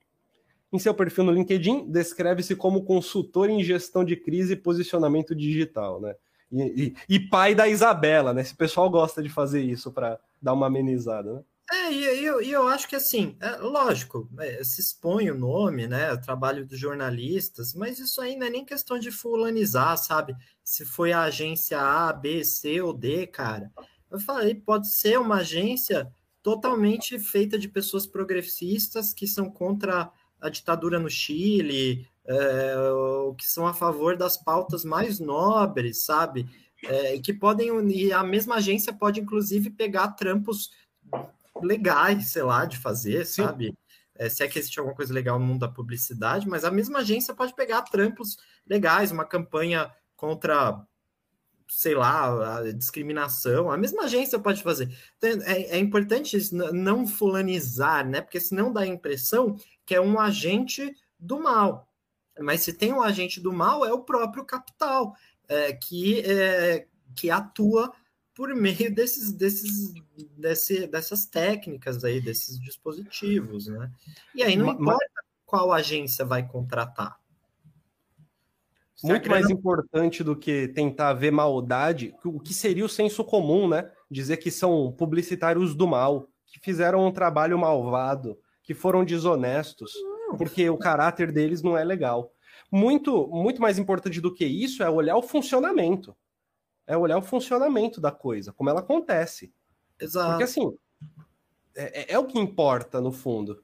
Em 0.72 0.80
seu 0.80 0.94
perfil 0.94 1.26
no 1.26 1.32
LinkedIn, 1.32 1.92
descreve-se 1.92 2.56
como 2.56 2.84
consultor 2.84 3.50
em 3.50 3.64
gestão 3.64 4.04
de 4.04 4.16
crise 4.16 4.54
e 4.54 4.58
posicionamento 4.58 5.36
digital, 5.36 6.00
né? 6.00 6.16
E, 6.52 6.96
e, 7.10 7.16
e 7.16 7.20
pai 7.20 7.54
da 7.54 7.68
Isabela, 7.68 8.34
né? 8.34 8.42
Esse 8.42 8.56
pessoal 8.56 8.90
gosta 8.90 9.22
de 9.22 9.30
fazer 9.30 9.62
isso 9.62 9.92
para 9.92 10.20
dar 10.42 10.54
uma 10.54 10.68
amenizada, 10.68 11.34
né? 11.34 11.42
É, 11.72 11.92
e 11.92 12.26
eu, 12.26 12.42
eu 12.42 12.68
acho 12.68 12.88
que 12.88 12.96
assim, 12.96 13.38
é, 13.40 13.56
lógico, 13.58 14.30
é, 14.40 14.64
se 14.64 14.82
expõe 14.82 15.32
o 15.32 15.38
nome, 15.38 15.88
né? 15.88 16.12
O 16.12 16.22
trabalho 16.22 16.66
dos 16.66 16.78
jornalistas, 16.78 17.74
mas 17.74 18.00
isso 18.00 18.22
aí 18.22 18.36
não 18.36 18.48
é 18.48 18.50
nem 18.50 18.66
questão 18.66 19.00
de 19.00 19.12
fulanizar, 19.12 19.98
sabe? 19.98 20.36
Se 20.64 20.86
foi 20.86 21.12
a 21.14 21.24
agência 21.24 21.80
A, 21.80 22.12
B, 22.12 22.44
C 22.44 22.82
ou 22.82 22.94
D, 22.94 23.28
cara. 23.28 23.72
Eu 24.12 24.20
falei, 24.20 24.54
pode 24.54 24.94
ser 24.94 25.20
uma 25.20 25.38
agência 25.38 26.12
totalmente 26.44 27.18
feita 27.18 27.58
de 27.58 27.70
pessoas 27.70 28.06
progressistas 28.06 29.14
que 29.14 29.26
são 29.26 29.50
contra 29.50 30.12
a 30.42 30.50
ditadura 30.50 31.00
no 31.00 31.10
Chile, 31.10 32.06
é, 32.26 32.76
que 33.38 33.46
são 33.46 33.66
a 33.66 33.74
favor 33.74 34.18
das 34.18 34.38
pautas 34.38 34.84
mais 34.84 35.20
nobres, 35.20 36.04
sabe? 36.04 36.46
É, 36.84 37.18
que 37.20 37.34
podem, 37.34 37.70
e 37.90 38.12
a 38.12 38.24
mesma 38.24 38.56
agência 38.56 38.92
pode 38.92 39.22
inclusive 39.22 39.70
pegar 39.70 40.10
trampos 40.10 40.70
legais, 41.62 42.28
sei 42.28 42.44
lá, 42.44 42.66
de 42.66 42.78
fazer, 42.78 43.26
Sim. 43.26 43.44
sabe? 43.44 43.78
É, 44.16 44.30
se 44.30 44.44
é 44.44 44.48
que 44.48 44.60
existe 44.60 44.80
alguma 44.80 44.96
coisa 44.96 45.14
legal 45.14 45.40
no 45.40 45.46
mundo 45.46 45.62
da 45.62 45.68
publicidade, 45.68 46.48
mas 46.48 46.64
a 46.64 46.72
mesma 46.72 47.00
agência 47.00 47.34
pode 47.34 47.54
pegar 47.56 47.82
trampos 47.84 48.38
legais, 48.66 49.12
uma 49.12 49.26
campanha 49.26 49.92
contra 50.16 50.86
sei 51.68 51.96
lá, 51.96 52.60
a 52.60 52.72
discriminação, 52.72 53.72
a 53.72 53.78
mesma 53.78 54.04
agência 54.04 54.38
pode 54.38 54.62
fazer. 54.62 54.96
Então, 55.18 55.42
é, 55.44 55.64
é 55.64 55.78
importante 55.80 56.38
não 56.52 57.08
fulanizar, 57.08 58.08
né? 58.08 58.22
Porque 58.22 58.40
senão 58.40 58.72
dá 58.72 58.82
a 58.82 58.88
impressão 58.88 59.58
que 59.84 59.96
é 59.96 60.02
um 60.02 60.20
agente 60.20 60.96
do 61.20 61.40
mal. 61.40 61.88
Mas 62.40 62.62
se 62.62 62.74
tem 62.74 62.94
um 62.94 63.02
agente 63.02 63.40
do 63.40 63.52
mal, 63.52 63.84
é 63.86 63.92
o 63.92 64.04
próprio 64.04 64.46
capital, 64.46 65.16
é, 65.48 65.74
que, 65.74 66.22
é, 66.22 66.86
que 67.16 67.32
atua 67.32 67.92
por 68.36 68.54
meio 68.56 68.94
desses, 68.94 69.32
desses, 69.32 69.94
desse, 70.38 70.88
dessas 70.88 71.26
técnicas 71.26 72.04
aí, 72.04 72.20
desses 72.20 72.60
dispositivos, 72.60 73.68
né? 73.68 73.92
E 74.34 74.44
aí 74.44 74.56
não 74.56 74.68
mas, 74.68 74.76
importa 74.76 75.24
qual 75.46 75.72
agência 75.72 76.26
vai 76.26 76.48
contratar. 76.48 77.20
Muito 79.04 79.30
mais 79.30 79.50
importante 79.50 80.24
do 80.24 80.36
que 80.36 80.70
tentar 80.70 81.14
ver 81.14 81.30
maldade, 81.30 82.16
o 82.24 82.40
que 82.40 82.54
seria 82.54 82.86
o 82.86 82.90
senso 82.90 83.24
comum, 83.24 83.68
né? 83.68 83.92
Dizer 84.10 84.38
que 84.38 84.50
são 84.50 84.94
publicitários 84.94 85.76
do 85.76 85.86
mal, 85.86 86.30
que 86.48 86.60
fizeram 86.60 87.06
um 87.06 87.12
trabalho 87.12 87.60
malvado, 87.60 88.38
que 88.64 88.74
foram 88.74 89.04
desonestos, 89.04 89.92
porque 90.38 90.70
o 90.70 90.78
caráter 90.78 91.32
deles 91.32 91.62
não 91.62 91.78
é 91.78 91.84
legal. 91.84 92.32
Muito, 92.72 93.28
muito 93.28 93.62
mais 93.62 93.78
importante 93.78 94.22
do 94.22 94.34
que 94.34 94.46
isso 94.46 94.82
é 94.82 94.90
olhar 94.90 95.18
o 95.18 95.22
funcionamento. 95.22 96.16
É 96.86 96.98
olhar 96.98 97.18
o 97.18 97.22
funcionamento 97.22 98.02
da 98.02 98.12
coisa, 98.12 98.52
como 98.52 98.70
ela 98.70 98.82
acontece. 98.82 99.54
Exato. 100.00 100.30
Porque 100.32 100.44
assim, 100.44 100.78
é, 101.76 102.02
é, 102.02 102.14
é 102.14 102.20
o 102.20 102.26
que 102.26 102.40
importa 102.40 103.00
no 103.00 103.12
fundo. 103.12 103.64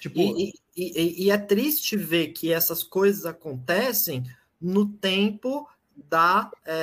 Tipo... 0.00 0.18
E, 0.18 0.52
e, 0.76 1.24
e, 1.24 1.30
é 1.30 1.38
triste 1.38 1.96
ver 1.96 2.28
que 2.28 2.52
essas 2.52 2.84
coisas 2.84 3.26
acontecem 3.26 4.24
no 4.60 4.86
tempo 4.86 5.68
da. 5.96 6.50
É, 6.64 6.76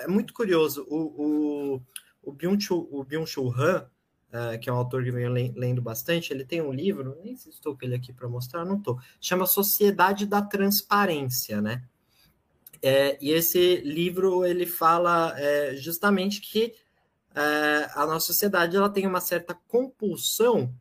é, 0.00 0.04
é 0.04 0.06
muito 0.06 0.32
curioso. 0.32 0.86
O, 0.88 1.80
o, 2.22 2.30
o 2.30 2.32
Byung-Chul 2.32 3.52
Han, 3.52 3.90
é, 4.32 4.58
que 4.58 4.68
é 4.68 4.72
um 4.72 4.76
autor 4.76 5.02
que 5.02 5.10
venho 5.10 5.32
lendo 5.32 5.82
bastante, 5.82 6.32
ele 6.32 6.44
tem 6.44 6.62
um 6.62 6.72
livro, 6.72 7.18
nem 7.24 7.36
sei 7.36 7.50
se 7.50 7.58
estou 7.58 7.76
com 7.76 7.84
ele 7.84 7.96
aqui 7.96 8.12
para 8.12 8.28
mostrar, 8.28 8.64
não 8.64 8.76
estou, 8.76 8.98
chama 9.20 9.46
Sociedade 9.46 10.26
da 10.26 10.42
Transparência, 10.42 11.60
né? 11.60 11.82
É, 12.82 13.16
e 13.20 13.30
esse 13.30 13.76
livro 13.76 14.44
ele 14.44 14.66
fala 14.66 15.34
é, 15.38 15.74
justamente 15.76 16.40
que 16.40 16.74
é, 17.34 17.90
a 17.94 18.06
nossa 18.06 18.26
sociedade 18.26 18.76
ela 18.76 18.88
tem 18.88 19.06
uma 19.06 19.20
certa 19.20 19.54
compulsão 19.66 20.74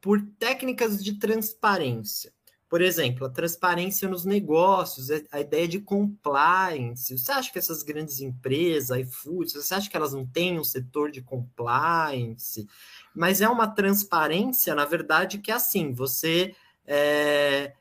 por 0.00 0.20
técnicas 0.38 1.02
de 1.02 1.18
transparência. 1.18 2.32
Por 2.68 2.80
exemplo, 2.80 3.26
a 3.26 3.30
transparência 3.30 4.08
nos 4.08 4.24
negócios, 4.24 5.10
é 5.10 5.22
a 5.30 5.40
ideia 5.40 5.68
de 5.68 5.78
compliance. 5.78 7.16
Você 7.16 7.30
acha 7.30 7.52
que 7.52 7.58
essas 7.58 7.82
grandes 7.82 8.20
empresas, 8.20 8.98
iFood, 8.98 9.52
você 9.52 9.74
acha 9.74 9.90
que 9.90 9.96
elas 9.96 10.14
não 10.14 10.26
têm 10.26 10.58
um 10.58 10.64
setor 10.64 11.10
de 11.10 11.20
compliance? 11.20 12.66
Mas 13.14 13.42
é 13.42 13.48
uma 13.48 13.68
transparência, 13.68 14.74
na 14.74 14.86
verdade, 14.86 15.36
que 15.36 15.50
é 15.50 15.54
assim, 15.54 15.92
você 15.92 16.54
é, 16.86 17.74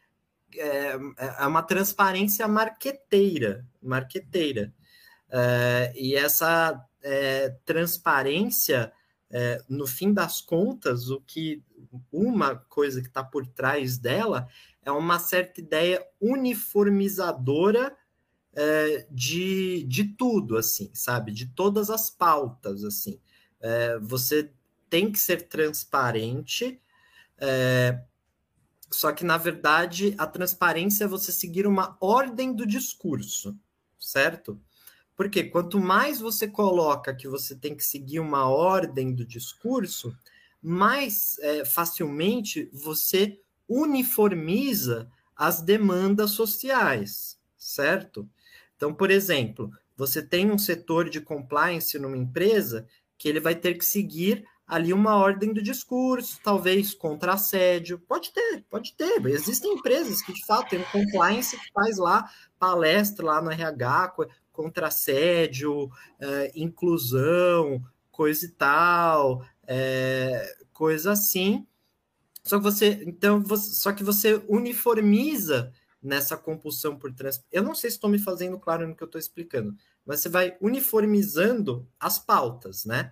é, 0.55 0.97
é 1.39 1.47
uma 1.47 1.63
transparência 1.63 2.47
marqueteira, 2.47 3.65
marqueteira. 3.81 4.73
É, 5.29 5.93
e 5.95 6.15
essa 6.15 6.85
é, 7.01 7.49
transparência 7.65 8.91
é, 9.29 9.63
no 9.69 9.87
fim 9.87 10.13
das 10.13 10.41
contas, 10.41 11.09
o 11.09 11.21
que 11.21 11.63
uma 12.11 12.55
coisa 12.55 13.01
que 13.01 13.07
está 13.07 13.23
por 13.23 13.47
trás 13.47 13.97
dela 13.97 14.47
é 14.83 14.91
uma 14.91 15.19
certa 15.19 15.61
ideia 15.61 16.05
uniformizadora 16.19 17.95
é, 18.53 19.07
de, 19.09 19.83
de 19.83 20.03
tudo, 20.03 20.57
assim, 20.57 20.91
sabe? 20.93 21.31
De 21.31 21.45
todas 21.45 21.89
as 21.89 22.09
pautas, 22.09 22.83
assim. 22.83 23.19
É, 23.61 23.97
você 23.99 24.51
tem 24.89 25.09
que 25.11 25.19
ser 25.19 25.47
transparente, 25.47 26.81
é, 27.37 28.01
só 28.91 29.11
que, 29.13 29.23
na 29.23 29.37
verdade, 29.37 30.13
a 30.17 30.27
transparência 30.27 31.05
é 31.05 31.07
você 31.07 31.31
seguir 31.31 31.65
uma 31.65 31.97
ordem 32.01 32.53
do 32.53 32.65
discurso, 32.65 33.57
certo? 33.97 34.59
Porque 35.15 35.45
quanto 35.45 35.79
mais 35.79 36.19
você 36.19 36.47
coloca 36.47 37.15
que 37.15 37.27
você 37.27 37.55
tem 37.55 37.75
que 37.75 37.83
seguir 37.83 38.19
uma 38.19 38.49
ordem 38.49 39.13
do 39.13 39.25
discurso, 39.25 40.15
mais 40.61 41.39
é, 41.39 41.63
facilmente 41.63 42.69
você 42.73 43.39
uniformiza 43.67 45.09
as 45.35 45.61
demandas 45.61 46.31
sociais, 46.31 47.39
certo? 47.57 48.29
Então, 48.75 48.93
por 48.93 49.09
exemplo, 49.09 49.71
você 49.95 50.21
tem 50.21 50.51
um 50.51 50.57
setor 50.57 51.09
de 51.09 51.21
compliance 51.21 51.97
numa 51.97 52.17
empresa 52.17 52.87
que 53.17 53.29
ele 53.29 53.39
vai 53.39 53.55
ter 53.55 53.75
que 53.75 53.85
seguir 53.85 54.43
ali 54.71 54.93
uma 54.93 55.17
ordem 55.17 55.51
do 55.51 55.61
discurso, 55.61 56.39
talvez 56.41 56.93
contra 56.93 57.33
assédio. 57.33 57.99
Pode 57.99 58.31
ter, 58.31 58.63
pode 58.69 58.93
ter. 58.95 59.25
Existem 59.25 59.73
empresas 59.73 60.21
que 60.21 60.31
de 60.31 60.45
fato 60.45 60.69
têm 60.69 60.79
um 60.79 60.85
compliance 60.85 61.59
que 61.59 61.71
faz 61.73 61.97
lá 61.97 62.31
palestra 62.57 63.25
lá 63.25 63.41
no 63.41 63.51
RH, 63.51 64.15
contra 64.49 64.87
assédio, 64.87 65.91
é, 66.17 66.53
inclusão, 66.55 67.83
coisa 68.09 68.45
e 68.45 68.49
tal, 68.49 69.45
é, 69.67 70.55
coisa 70.71 71.11
assim. 71.11 71.67
Só 72.41 72.55
que 72.55 72.63
você, 72.63 73.03
então, 73.05 73.43
você, 73.43 73.75
só 73.75 73.91
que 73.91 74.05
você 74.05 74.41
uniformiza 74.47 75.73
nessa 76.01 76.37
compulsão 76.37 76.97
por 76.97 77.13
trans. 77.13 77.43
Eu 77.51 77.61
não 77.61 77.75
sei 77.75 77.89
se 77.89 77.97
estou 77.97 78.09
me 78.09 78.19
fazendo 78.19 78.57
claro 78.57 78.87
no 78.87 78.95
que 78.95 79.03
eu 79.03 79.07
estou 79.07 79.19
explicando, 79.19 79.75
mas 80.05 80.21
você 80.21 80.29
vai 80.29 80.55
uniformizando 80.61 81.85
as 81.99 82.17
pautas, 82.17 82.85
né? 82.85 83.11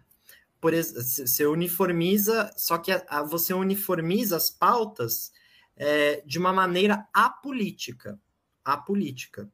Por 0.60 0.74
você 0.74 1.46
uniformiza, 1.46 2.54
só 2.58 2.78
que 2.78 2.92
a, 2.92 3.04
a, 3.08 3.24
você 3.24 3.54
uniformiza 3.54 4.36
as 4.36 4.50
pautas 4.50 5.32
é, 5.76 6.22
de 6.26 6.38
uma 6.38 6.52
maneira 6.52 7.08
apolítica, 7.14 8.20
apolítica 8.64 9.50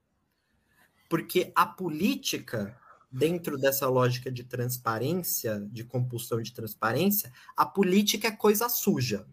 porque 1.09 1.51
a 1.55 1.65
política, 1.65 2.77
dentro 3.11 3.57
dessa 3.57 3.87
lógica 3.87 4.31
de 4.31 4.43
transparência, 4.43 5.65
de 5.71 5.83
compulsão 5.83 6.41
de 6.41 6.51
transparência, 6.51 7.31
a 7.55 7.65
política 7.65 8.27
é 8.27 8.31
coisa 8.31 8.67
suja. 8.69 9.25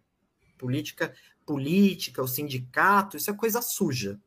Política, 0.58 1.14
política, 1.44 2.22
o 2.22 2.28
sindicato, 2.28 3.16
isso 3.16 3.30
é 3.30 3.34
coisa 3.34 3.60
suja, 3.60 4.20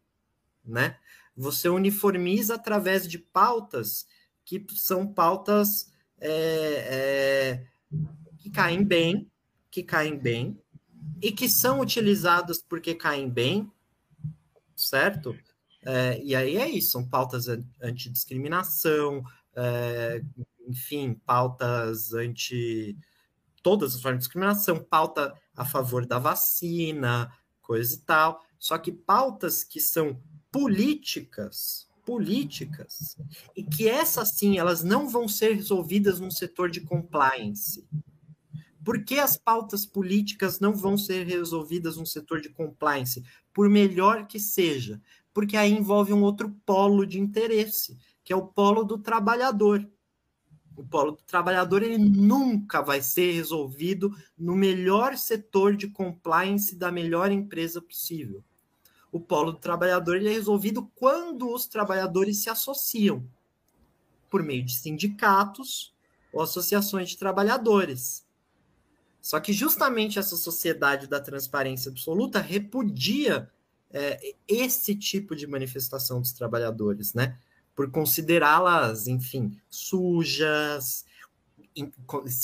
né? 0.64 0.98
Você 1.38 1.70
uniformiza 1.70 2.56
através 2.56 3.08
de 3.08 3.18
pautas 3.18 4.08
que 4.44 4.66
são 4.76 5.08
pautas 5.08 5.92
é, 6.20 6.30
é, 6.30 7.66
que 8.38 8.50
caem 8.50 8.84
bem, 8.84 9.30
que 9.70 9.84
caem 9.84 10.18
bem 10.18 10.60
e 11.22 11.32
que 11.32 11.50
são 11.50 11.80
utilizadas 11.80 12.62
porque 12.62 12.94
caem 12.94 13.30
bem, 13.30 13.72
certo? 14.76 15.36
É, 15.84 16.22
e 16.24 16.36
aí 16.36 16.58
é 16.58 16.70
isso, 16.70 16.92
são 16.92 17.08
pautas 17.08 17.48
antidiscriminação, 17.82 19.24
é, 19.56 20.22
enfim, 20.68 21.14
pautas 21.26 22.14
anti 22.14 22.98
todas 23.62 23.96
as 23.96 24.02
formas 24.02 24.20
de 24.20 24.26
discriminação, 24.26 24.78
pauta 24.78 25.34
a 25.56 25.66
favor 25.66 26.06
da 26.06 26.20
vacina, 26.20 27.32
coisa 27.62 27.96
e 27.96 27.98
tal. 28.00 28.40
Só 28.60 28.78
que 28.78 28.92
pautas 28.92 29.64
que 29.64 29.80
são 29.80 30.22
políticas, 30.52 31.85
políticas, 32.06 33.18
e 33.56 33.64
que 33.64 33.90
essas 33.90 34.30
sim, 34.38 34.58
elas 34.58 34.84
não 34.84 35.10
vão 35.10 35.28
ser 35.28 35.56
resolvidas 35.56 36.20
no 36.20 36.32
setor 36.32 36.70
de 36.70 36.82
compliance. 36.82 37.86
Por 38.84 39.04
que 39.04 39.18
as 39.18 39.36
pautas 39.36 39.84
políticas 39.86 40.60
não 40.60 40.74
vão 40.74 40.96
ser 40.96 41.26
resolvidas 41.26 41.98
no 41.98 42.06
setor 42.06 42.40
de 42.40 42.50
compliance? 42.50 43.24
Por 43.52 43.68
melhor 43.68 44.28
que 44.28 44.40
seja, 44.40 45.02
porque 45.34 45.58
aí 45.58 45.74
envolve 45.74 46.14
um 46.14 46.22
outro 46.22 46.56
polo 46.66 47.06
de 47.06 47.20
interesse, 47.20 47.98
que 48.24 48.32
é 48.32 48.36
o 48.36 48.46
polo 48.46 48.84
do 48.84 49.00
trabalhador. 49.00 49.90
O 50.78 50.84
polo 50.84 51.14
do 51.14 51.24
trabalhador 51.24 51.82
ele 51.82 51.98
nunca 51.98 52.82
vai 52.82 53.02
ser 53.02 53.32
resolvido 53.32 54.16
no 54.38 54.56
melhor 54.56 55.18
setor 55.18 55.76
de 55.76 55.88
compliance 55.88 56.76
da 56.76 56.92
melhor 56.92 57.32
empresa 57.32 57.82
possível. 57.82 58.44
O 59.16 59.20
polo 59.22 59.54
do 59.54 59.60
trabalhador 59.60 60.18
ele 60.18 60.28
é 60.28 60.34
resolvido 60.34 60.92
quando 60.94 61.50
os 61.50 61.68
trabalhadores 61.68 62.40
se 62.40 62.50
associam 62.50 63.26
por 64.30 64.44
meio 64.44 64.62
de 64.62 64.76
sindicatos 64.76 65.96
ou 66.34 66.42
associações 66.42 67.12
de 67.12 67.18
trabalhadores. 67.18 68.26
Só 69.22 69.40
que 69.40 69.54
justamente 69.54 70.20
essa 70.20 70.36
sociedade 70.36 71.08
da 71.08 71.22
transparência 71.22 71.90
absoluta 71.90 72.42
repudia 72.42 73.50
é, 73.90 74.36
esse 74.50 74.94
tipo 74.94 75.34
de 75.34 75.48
manifestação 75.48 76.20
dos 76.20 76.34
trabalhadores, 76.34 77.14
né? 77.14 77.40
Por 77.74 77.90
considerá-las, 77.90 79.08
enfim, 79.08 79.58
sujas, 79.70 81.06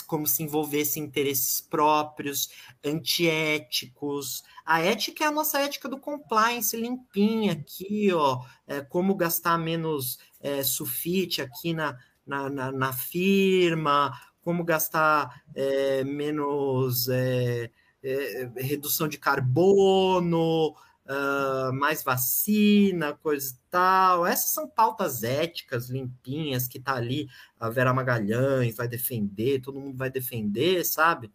como 0.06 0.28
se 0.28 0.44
envolvesse 0.44 1.00
interesses 1.00 1.62
próprios, 1.62 2.50
antiéticos. 2.84 4.44
A 4.66 4.82
ética 4.82 5.24
é 5.24 5.28
a 5.28 5.32
nossa 5.32 5.60
ética 5.60 5.88
do 5.88 5.98
compliance 5.98 6.76
limpinha 6.76 7.54
aqui, 7.54 8.12
ó, 8.14 8.44
é, 8.68 8.82
como 8.82 9.16
gastar 9.16 9.58
menos 9.58 10.20
é, 10.40 10.64
sulfite 10.64 11.42
aqui 11.42 11.74
na, 11.74 11.98
na, 12.26 12.50
na, 12.50 12.72
na, 12.72 12.94
firma, 12.94 14.12
como 14.42 14.64
gastar 14.64 15.44
é, 15.56 16.04
menos 16.04 17.08
é, 17.10 17.70
é, 18.04 18.52
redução 18.58 19.08
de 19.08 19.18
carbono, 19.18 20.76
uh, 21.12 21.74
mais 21.74 22.04
vacina, 22.04 23.14
coisa 23.14 23.54
e 23.54 23.58
tal. 23.70 24.26
Essas 24.26 24.52
são 24.52 24.68
pautas 24.68 25.24
éticas 25.24 25.90
limpinhas 25.90 26.68
que 26.68 26.80
tá 26.80 26.96
ali. 26.96 27.30
A 27.60 27.70
Vera 27.70 27.94
Magalhães 27.94 28.76
vai 28.76 28.88
defender, 28.88 29.62
todo 29.62 29.80
mundo 29.80 29.98
vai 29.98 30.10
defender, 30.10 30.84
sabe? 30.86 31.32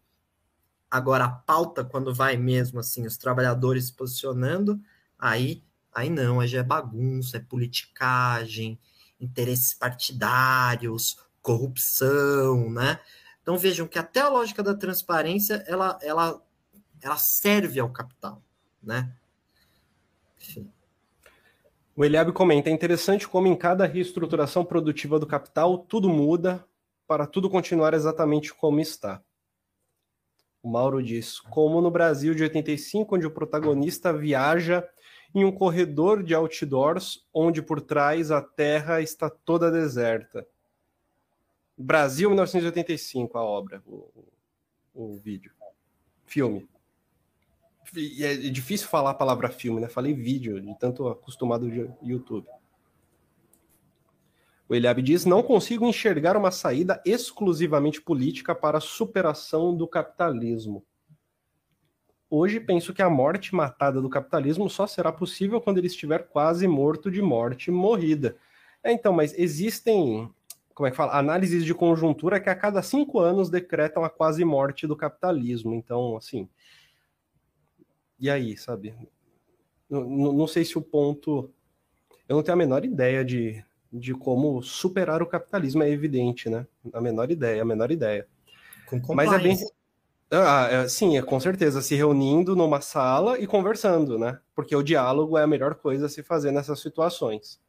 Agora, 0.89 1.25
a 1.25 1.29
pauta, 1.29 1.83
quando 1.83 2.13
vai 2.13 2.37
mesmo 2.37 2.79
assim, 2.79 3.05
os 3.05 3.17
trabalhadores 3.17 3.87
se 3.87 3.93
posicionando, 3.93 4.81
aí, 5.19 5.63
aí 5.93 6.09
não, 6.09 6.39
aí 6.39 6.47
já 6.47 6.59
é 6.59 6.63
bagunça, 6.63 7.37
é 7.37 7.39
politicagem, 7.41 8.79
interesses 9.19 9.73
partidários, 9.73 11.17
corrupção, 11.41 12.69
né? 12.69 12.99
Então 13.41 13.57
vejam 13.57 13.87
que 13.87 13.99
até 13.99 14.21
a 14.21 14.29
lógica 14.29 14.63
da 14.63 14.73
transparência 14.73 15.63
ela, 15.67 15.97
ela, 16.01 16.41
ela 17.01 17.17
serve 17.17 17.79
ao 17.79 17.89
capital, 17.89 18.41
né? 18.81 19.13
Enfim. 20.39 20.71
O 21.95 22.05
Eliabe 22.05 22.31
comenta: 22.31 22.69
é 22.69 22.73
interessante 22.73 23.27
como 23.27 23.47
em 23.47 23.55
cada 23.55 23.85
reestruturação 23.85 24.63
produtiva 24.63 25.19
do 25.19 25.25
capital 25.25 25.79
tudo 25.79 26.07
muda 26.07 26.63
para 27.07 27.25
tudo 27.25 27.49
continuar 27.49 27.93
exatamente 27.93 28.53
como 28.53 28.79
está. 28.79 29.21
O 30.61 30.69
Mauro 30.69 31.01
diz: 31.01 31.39
como 31.39 31.81
no 31.81 31.89
Brasil 31.89 32.35
de 32.35 32.43
85, 32.43 33.15
onde 33.15 33.25
o 33.25 33.31
protagonista 33.31 34.13
viaja 34.13 34.87
em 35.33 35.43
um 35.43 35.51
corredor 35.51 36.23
de 36.23 36.33
outdoors, 36.33 37.25
onde 37.33 37.61
por 37.61 37.81
trás 37.81 38.31
a 38.31 38.41
terra 38.41 39.01
está 39.01 39.29
toda 39.29 39.71
deserta. 39.71 40.47
Brasil 41.77 42.29
1985, 42.29 43.37
a 43.37 43.43
obra, 43.43 43.83
o, 43.85 44.09
o 44.93 45.15
vídeo. 45.17 45.51
Filme 46.25 46.67
é 47.95 48.35
difícil 48.49 48.87
falar 48.87 49.11
a 49.11 49.15
palavra 49.15 49.49
filme, 49.49 49.79
né? 49.79 49.87
Falei 49.87 50.13
vídeo, 50.13 50.61
de 50.61 50.77
tanto 50.77 51.07
acostumado 51.07 51.69
de 51.69 51.89
YouTube. 52.01 52.47
O 54.69 54.75
Eliabe 54.75 55.01
diz: 55.01 55.25
não 55.25 55.41
consigo 55.41 55.85
enxergar 55.85 56.35
uma 56.35 56.51
saída 56.51 57.01
exclusivamente 57.05 58.01
política 58.01 58.53
para 58.53 58.79
a 58.79 58.81
superação 58.81 59.75
do 59.75 59.87
capitalismo. 59.87 60.83
Hoje 62.29 62.59
penso 62.59 62.93
que 62.93 63.01
a 63.01 63.09
morte 63.09 63.55
matada 63.55 64.01
do 64.01 64.09
capitalismo 64.09 64.69
só 64.69 64.85
será 64.85 65.13
possível 65.13 65.61
quando 65.61 65.77
ele 65.77 65.87
estiver 65.87 66.27
quase 66.27 66.67
morto 66.67 67.09
de 67.09 67.21
morte 67.21 67.71
morrida. 67.71 68.35
É, 68.83 68.91
então, 68.91 69.13
mas 69.13 69.33
existem, 69.37 70.29
como 70.75 70.87
é 70.87 70.91
que 70.91 70.97
fala, 70.97 71.17
análises 71.17 71.63
de 71.63 71.73
conjuntura 71.73 72.39
que 72.41 72.49
a 72.49 72.55
cada 72.55 72.81
cinco 72.81 73.19
anos 73.19 73.49
decretam 73.49 74.03
a 74.03 74.09
quase 74.09 74.43
morte 74.43 74.85
do 74.85 74.95
capitalismo. 74.95 75.73
Então, 75.73 76.17
assim, 76.17 76.49
e 78.19 78.29
aí, 78.29 78.57
sabe? 78.57 78.95
Não, 79.89 80.03
não 80.33 80.47
sei 80.47 80.65
se 80.65 80.77
o 80.77 80.81
ponto. 80.81 81.51
Eu 82.27 82.35
não 82.35 82.43
tenho 82.43 82.55
a 82.55 82.57
menor 82.57 82.83
ideia 82.83 83.23
de, 83.23 83.63
de 83.91 84.13
como 84.13 84.61
superar 84.61 85.21
o 85.21 85.27
capitalismo, 85.27 85.83
é 85.83 85.89
evidente, 85.89 86.49
né? 86.49 86.67
A 86.93 86.99
menor 86.99 87.31
ideia, 87.31 87.61
a 87.61 87.65
menor 87.65 87.91
ideia. 87.91 88.27
Mas 89.13 89.31
é 89.31 89.39
bem. 89.39 89.57
Ah, 90.29 90.67
é, 90.69 90.87
sim, 90.89 91.17
é 91.17 91.21
com 91.21 91.39
certeza, 91.39 91.81
se 91.81 91.95
reunindo 91.95 92.53
numa 92.53 92.81
sala 92.81 93.39
e 93.39 93.47
conversando, 93.47 94.19
né? 94.19 94.39
Porque 94.53 94.75
o 94.75 94.83
diálogo 94.83 95.37
é 95.37 95.43
a 95.43 95.47
melhor 95.47 95.75
coisa 95.75 96.07
a 96.07 96.09
se 96.09 96.21
fazer 96.21 96.51
nessas 96.51 96.81
situações. 96.81 97.61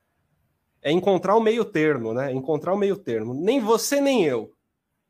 É 0.82 0.90
encontrar 0.90 1.36
o 1.36 1.40
meio 1.40 1.64
termo, 1.64 2.12
né? 2.12 2.32
Encontrar 2.32 2.74
o 2.74 2.78
meio 2.78 2.96
termo. 2.96 3.32
Nem 3.32 3.61
você, 3.61 4.01
nem 4.01 4.24
eu. 4.24 4.53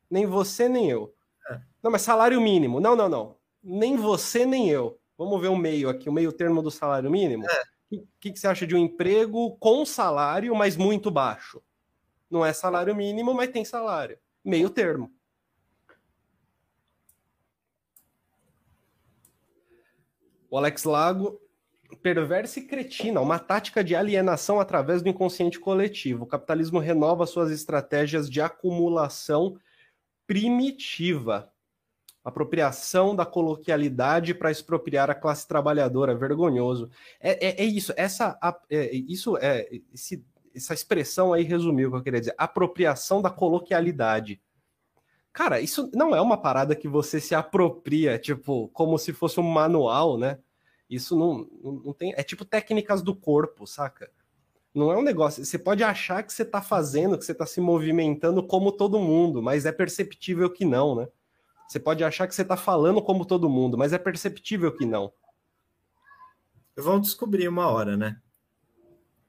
Nem 0.09 0.27
você, 0.27 0.69
nem 0.69 0.91
eu. 0.91 1.13
É. 1.49 1.59
Não, 1.81 1.91
mas 1.91 2.03
salário 2.03 2.39
mínimo. 2.39 2.79
Não, 2.79 2.95
não, 2.95 3.09
não. 3.09 3.35
Nem 3.63 3.95
você, 3.95 4.45
nem 4.45 4.69
eu. 4.69 4.98
Vamos 5.19 5.41
ver 5.41 5.49
o 5.49 5.55
meio 5.57 5.89
aqui, 5.89 6.07
o 6.07 6.13
meio 6.13 6.31
termo 6.31 6.61
do 6.61 6.71
salário 6.71 7.11
mínimo. 7.11 7.43
O 7.43 7.51
é. 7.51 7.63
que, 8.21 8.31
que, 8.31 8.39
você 8.39 8.47
acha 8.47 8.65
de 8.65 8.73
um 8.73 8.77
emprego 8.77 9.57
com 9.57 9.85
salário, 9.85 10.55
mas 10.55 10.77
muito 10.77 11.11
baixo? 11.11 11.61
Não 12.31 12.45
é 12.45 12.53
salário 12.53 12.95
mínimo, 12.95 13.33
mas 13.33 13.49
tem 13.49 13.65
salário. 13.65 14.17
Meio 14.41 14.69
termo. 14.69 15.11
O 20.49 20.57
Alex 20.57 20.85
Lago, 20.85 21.41
perversa 22.01 22.59
e 22.59 22.65
cretina, 22.65 23.19
uma 23.19 23.39
tática 23.39 23.83
de 23.83 23.97
alienação 23.97 24.57
através 24.57 25.01
do 25.01 25.09
inconsciente 25.09 25.59
coletivo. 25.59 26.23
O 26.23 26.27
capitalismo 26.27 26.79
renova 26.79 27.25
suas 27.25 27.51
estratégias 27.51 28.29
de 28.29 28.39
acumulação 28.39 29.59
primitiva 30.25 31.51
apropriação 32.23 33.15
da 33.15 33.25
coloquialidade 33.25 34.33
para 34.33 34.51
expropriar 34.51 35.09
a 35.09 35.15
classe 35.15 35.47
trabalhadora, 35.47 36.15
vergonhoso. 36.15 36.89
É, 37.19 37.47
é, 37.47 37.63
é 37.63 37.65
isso, 37.65 37.93
essa, 37.95 38.37
é, 38.69 38.95
isso 38.95 39.37
é 39.37 39.67
esse, 39.93 40.23
essa 40.55 40.73
expressão 40.73 41.33
aí 41.33 41.43
resumiu 41.43 41.89
o 41.89 41.91
que 41.91 41.97
eu 41.97 42.03
queria 42.03 42.19
dizer, 42.19 42.35
apropriação 42.37 43.21
da 43.21 43.29
coloquialidade. 43.29 44.41
Cara, 45.31 45.61
isso 45.61 45.89
não 45.93 46.15
é 46.15 46.21
uma 46.21 46.37
parada 46.37 46.75
que 46.75 46.87
você 46.87 47.19
se 47.19 47.33
apropria, 47.35 48.17
tipo, 48.17 48.67
como 48.69 48.97
se 48.97 49.13
fosse 49.13 49.39
um 49.39 49.43
manual, 49.43 50.17
né? 50.17 50.39
Isso 50.89 51.15
não, 51.17 51.47
não 51.63 51.93
tem. 51.93 52.13
É 52.17 52.23
tipo 52.23 52.43
técnicas 52.43 53.01
do 53.01 53.15
corpo, 53.15 53.67
saca? 53.67 54.11
Não 54.73 54.91
é 54.91 54.97
um 54.97 55.03
negócio. 55.03 55.45
Você 55.45 55.57
pode 55.57 55.83
achar 55.83 56.23
que 56.23 56.33
você 56.33 56.41
está 56.41 56.61
fazendo, 56.61 57.17
que 57.17 57.23
você 57.23 57.31
está 57.31 57.45
se 57.45 57.61
movimentando 57.61 58.41
como 58.45 58.71
todo 58.71 58.99
mundo, 58.99 59.41
mas 59.41 59.65
é 59.65 59.71
perceptível 59.71 60.49
que 60.49 60.65
não, 60.65 60.95
né? 60.95 61.07
Você 61.69 61.79
pode 61.79 62.03
achar 62.03 62.27
que 62.27 62.33
você 62.33 62.41
está 62.41 62.57
falando 62.57 62.99
como 62.99 63.23
todo 63.23 63.47
mundo, 63.47 63.77
mas 63.77 63.93
é 63.93 63.99
perceptível 63.99 64.75
que 64.75 64.87
não. 64.87 65.13
Vão 66.75 66.99
descobrir 66.99 67.47
uma 67.47 67.67
hora, 67.67 67.95
né? 67.95 68.19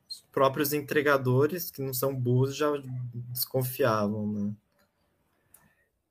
Os 0.09 0.25
próprios 0.33 0.73
entregadores, 0.73 1.71
que 1.71 1.83
não 1.83 1.93
são 1.93 2.17
burros, 2.17 2.57
já 2.57 2.71
desconfiavam, 3.13 4.27
né? 4.33 4.55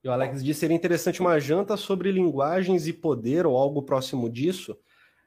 E 0.04 0.08
o 0.08 0.12
Alex 0.12 0.44
disse 0.44 0.60
seria 0.60 0.76
interessante 0.78 1.20
uma 1.20 1.40
janta 1.40 1.76
sobre 1.76 2.12
linguagens 2.12 2.86
e 2.86 2.94
poder 2.94 3.48
ou 3.48 3.58
algo 3.58 3.82
próximo 3.82 4.30
disso. 4.30 4.78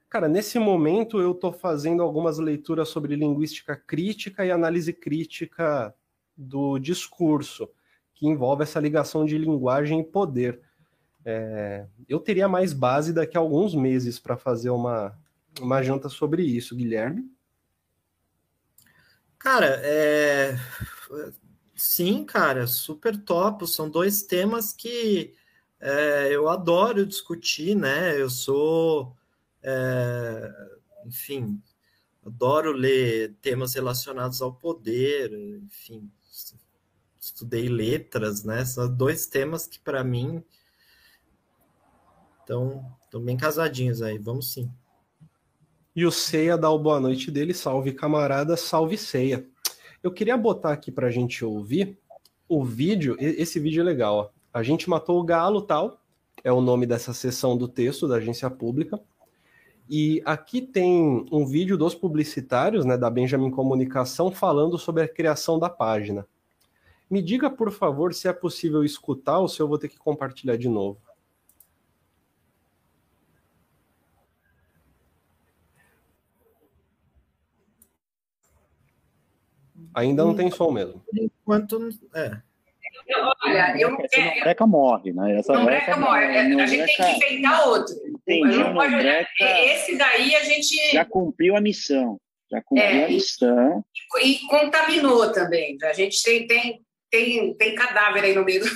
Cara, 0.08 0.28
nesse 0.28 0.56
momento 0.60 1.20
eu 1.20 1.32
estou 1.32 1.52
fazendo 1.52 2.00
algumas 2.00 2.38
leituras 2.38 2.88
sobre 2.88 3.16
linguística 3.16 3.74
crítica 3.74 4.46
e 4.46 4.52
análise 4.52 4.92
crítica 4.92 5.92
do 6.36 6.78
discurso, 6.78 7.68
que 8.14 8.28
envolve 8.28 8.62
essa 8.62 8.78
ligação 8.78 9.26
de 9.26 9.36
linguagem 9.36 9.98
e 9.98 10.04
poder. 10.04 10.62
É, 11.24 11.86
eu 12.08 12.18
teria 12.18 12.48
mais 12.48 12.72
base 12.72 13.12
daqui 13.12 13.36
a 13.36 13.40
alguns 13.40 13.74
meses 13.74 14.18
para 14.18 14.36
fazer 14.36 14.70
uma, 14.70 15.16
uma 15.60 15.82
janta 15.82 16.08
sobre 16.08 16.42
isso, 16.42 16.74
Guilherme. 16.74 17.30
Cara, 19.38 19.80
é... 19.82 20.56
sim, 21.74 22.24
cara, 22.24 22.66
super 22.66 23.16
top. 23.16 23.66
São 23.68 23.90
dois 23.90 24.22
temas 24.22 24.72
que 24.72 25.34
é, 25.80 26.28
eu 26.30 26.48
adoro 26.48 27.04
discutir, 27.04 27.74
né? 27.74 28.20
Eu 28.20 28.30
sou, 28.30 29.16
é, 29.62 30.48
enfim, 31.04 31.60
adoro 32.24 32.70
ler 32.70 33.34
temas 33.42 33.74
relacionados 33.74 34.40
ao 34.40 34.54
poder, 34.54 35.32
enfim, 35.64 36.08
estudei 37.18 37.68
letras, 37.68 38.44
né? 38.44 38.64
São 38.64 38.88
dois 38.94 39.26
temas 39.26 39.66
que 39.66 39.80
para 39.80 40.04
mim 40.04 40.44
então, 42.52 42.84
estão 43.02 43.22
bem 43.22 43.34
casadinhos 43.34 44.02
aí, 44.02 44.18
vamos 44.18 44.52
sim. 44.52 44.70
E 45.96 46.04
o 46.04 46.12
Ceia 46.12 46.58
dá 46.58 46.70
o 46.70 46.78
boa 46.78 47.00
noite 47.00 47.30
dele, 47.30 47.54
salve 47.54 47.92
camarada, 47.92 48.58
salve 48.58 48.98
Ceia. 48.98 49.46
Eu 50.02 50.12
queria 50.12 50.36
botar 50.36 50.70
aqui 50.70 50.92
para 50.92 51.06
a 51.06 51.10
gente 51.10 51.42
ouvir 51.46 51.98
o 52.46 52.62
vídeo, 52.62 53.16
esse 53.18 53.58
vídeo 53.58 53.80
é 53.80 53.84
legal, 53.84 54.16
ó. 54.16 54.28
A 54.52 54.62
gente 54.62 54.90
matou 54.90 55.18
o 55.18 55.24
galo, 55.24 55.62
tal, 55.62 55.98
é 56.44 56.52
o 56.52 56.60
nome 56.60 56.84
dessa 56.84 57.14
sessão 57.14 57.56
do 57.56 57.66
texto 57.66 58.06
da 58.06 58.16
agência 58.16 58.50
pública. 58.50 59.00
E 59.88 60.20
aqui 60.26 60.60
tem 60.60 61.26
um 61.32 61.46
vídeo 61.46 61.78
dos 61.78 61.94
publicitários, 61.94 62.84
né, 62.84 62.98
da 62.98 63.08
Benjamin 63.08 63.50
Comunicação, 63.50 64.30
falando 64.30 64.78
sobre 64.78 65.02
a 65.02 65.08
criação 65.08 65.58
da 65.58 65.70
página. 65.70 66.26
Me 67.08 67.22
diga, 67.22 67.48
por 67.48 67.72
favor, 67.72 68.12
se 68.12 68.28
é 68.28 68.32
possível 68.32 68.84
escutar 68.84 69.38
ou 69.38 69.48
se 69.48 69.58
eu 69.58 69.66
vou 69.66 69.78
ter 69.78 69.88
que 69.88 69.98
compartilhar 69.98 70.58
de 70.58 70.68
novo. 70.68 71.00
Ainda 79.94 80.24
não 80.24 80.34
tem 80.34 80.50
som 80.50 80.70
mesmo. 80.70 81.02
Enquanto. 81.12 81.90
É. 82.14 82.40
Olha, 83.44 83.80
eu 83.80 83.90
não 83.90 83.98
quero. 83.98 84.40
Breca 84.40 84.66
morre, 84.66 85.12
né? 85.12 85.38
Essa 85.38 85.52
não 85.52 85.64
breca 85.64 85.96
morre. 85.96 86.24
a 86.24 86.66
gente 86.66 86.96
tem 86.96 87.18
que 87.18 87.26
inventar 87.26 87.68
outro. 87.68 87.94
Entendi, 88.06 88.56
não 88.56 88.74
pode, 88.74 88.94
breca, 88.94 89.30
esse 89.40 89.96
daí 89.96 90.34
a 90.34 90.44
gente. 90.44 90.92
Já 90.92 91.04
cumpriu 91.04 91.56
a 91.56 91.60
missão. 91.60 92.18
Já 92.50 92.62
cumpriu 92.62 92.86
é, 92.86 93.04
a 93.04 93.08
missão. 93.08 93.84
E, 94.20 94.32
e, 94.32 94.46
contaminou 94.46 95.32
também. 95.32 95.76
A 95.82 95.92
gente 95.92 96.22
tem, 96.22 96.46
tem, 96.46 96.82
tem, 97.10 97.54
tem 97.54 97.74
cadáver 97.74 98.24
aí 98.24 98.34
no 98.34 98.44
meio 98.44 98.62
do, 98.62 98.70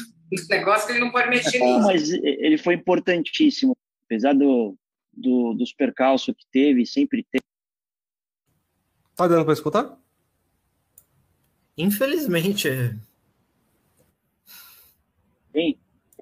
negócio 0.48 0.86
que 0.86 0.92
ele 0.94 1.00
não 1.00 1.12
pode 1.12 1.28
mexer 1.28 1.58
nisso. 1.58 1.86
Mas 1.86 2.10
ele 2.10 2.58
foi 2.58 2.74
importantíssimo. 2.74 3.76
Apesar 4.06 4.34
do, 4.34 4.76
do, 5.12 5.54
dos 5.54 5.72
percalços 5.72 6.34
que 6.36 6.44
teve, 6.50 6.86
sempre 6.86 7.24
teve. 7.30 7.44
Tá 9.14 9.26
dando 9.26 9.44
para 9.44 9.54
escutar? 9.54 9.98
Infelizmente. 11.76 12.68
Sim. 15.52 15.78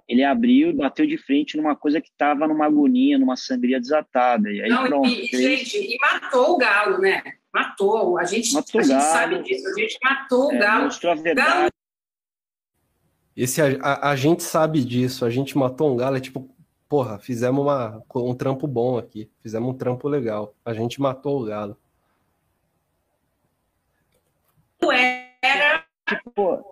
Ele 0.06 0.22
abriu 0.22 0.68
e 0.68 0.72
bateu 0.72 1.06
de 1.06 1.16
frente 1.16 1.56
numa 1.56 1.74
coisa 1.74 2.00
que 2.00 2.08
estava 2.08 2.46
numa 2.46 2.66
agonia, 2.66 3.18
numa 3.18 3.36
sangria 3.36 3.80
desatada. 3.80 4.50
E 4.50 4.62
aí, 4.62 4.68
Não, 4.68 4.86
pronto, 4.86 5.08
e, 5.08 5.28
fez... 5.28 5.42
gente, 5.42 5.78
e 5.78 5.96
matou 5.98 6.54
o 6.54 6.58
galo, 6.58 6.98
né? 6.98 7.22
Matou. 7.52 8.18
A 8.18 8.24
gente, 8.24 8.52
matou 8.52 8.80
a 8.80 8.84
gente 8.84 9.02
sabe 9.02 9.42
disso. 9.42 9.68
A 9.68 9.80
gente 9.80 9.98
matou 10.02 10.52
é, 10.52 10.56
o 10.56 10.58
galo. 10.58 10.84
Mostrou 10.84 11.12
a 11.12 11.14
verdade. 11.14 11.50
Galo... 11.50 11.70
Esse, 13.36 13.62
a, 13.62 13.66
a, 13.80 14.10
a, 14.10 14.16
gente 14.16 14.42
sabe 14.42 14.84
disso. 14.84 15.24
A 15.24 15.30
gente 15.30 15.56
matou 15.56 15.92
um 15.92 15.96
galo. 15.96 16.16
É 16.16 16.20
tipo, 16.20 16.54
porra, 16.86 17.18
fizemos 17.18 17.62
uma, 17.62 18.02
um 18.14 18.34
trampo 18.34 18.66
bom 18.66 18.98
aqui. 18.98 19.30
Fizemos 19.40 19.70
um 19.70 19.76
trampo 19.76 20.06
legal. 20.06 20.54
A 20.64 20.74
gente 20.74 21.00
matou 21.00 21.40
o 21.40 21.46
galo. 21.46 21.78
Era. 24.92 25.23
Tipo, 26.34 26.64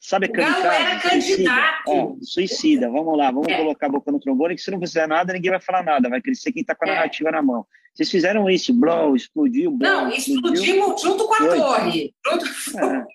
sabe 0.00 0.30
a 0.32 0.74
era 0.74 1.00
candidato. 1.00 1.82
Ó, 1.88 2.16
suicida, 2.22 2.88
vamos 2.88 3.18
lá, 3.18 3.32
vamos 3.32 3.48
é. 3.48 3.56
colocar 3.56 3.86
a 3.86 3.90
boca 3.90 4.12
no 4.12 4.20
trombone, 4.20 4.54
que 4.54 4.62
se 4.62 4.70
não 4.70 4.78
fizer 4.78 5.08
nada, 5.08 5.32
ninguém 5.32 5.50
vai 5.50 5.60
falar 5.60 5.82
nada, 5.82 6.08
vai 6.08 6.20
crescer 6.20 6.52
quem 6.52 6.62
está 6.62 6.76
com 6.76 6.84
a 6.84 6.88
é. 6.88 6.94
narrativa 6.94 7.30
na 7.32 7.42
mão. 7.42 7.66
Vocês 7.92 8.08
fizeram 8.08 8.48
isso, 8.48 8.72
blow, 8.72 9.16
explodiu, 9.16 9.72
blow, 9.72 9.90
Não, 9.90 10.08
explodimos 10.10 11.02
junto 11.02 11.26
com 11.26 11.34
a 11.34 11.38
Foi. 11.38 11.58
torre. 11.58 12.14
Junto... 12.24 12.46
É. 12.78 13.06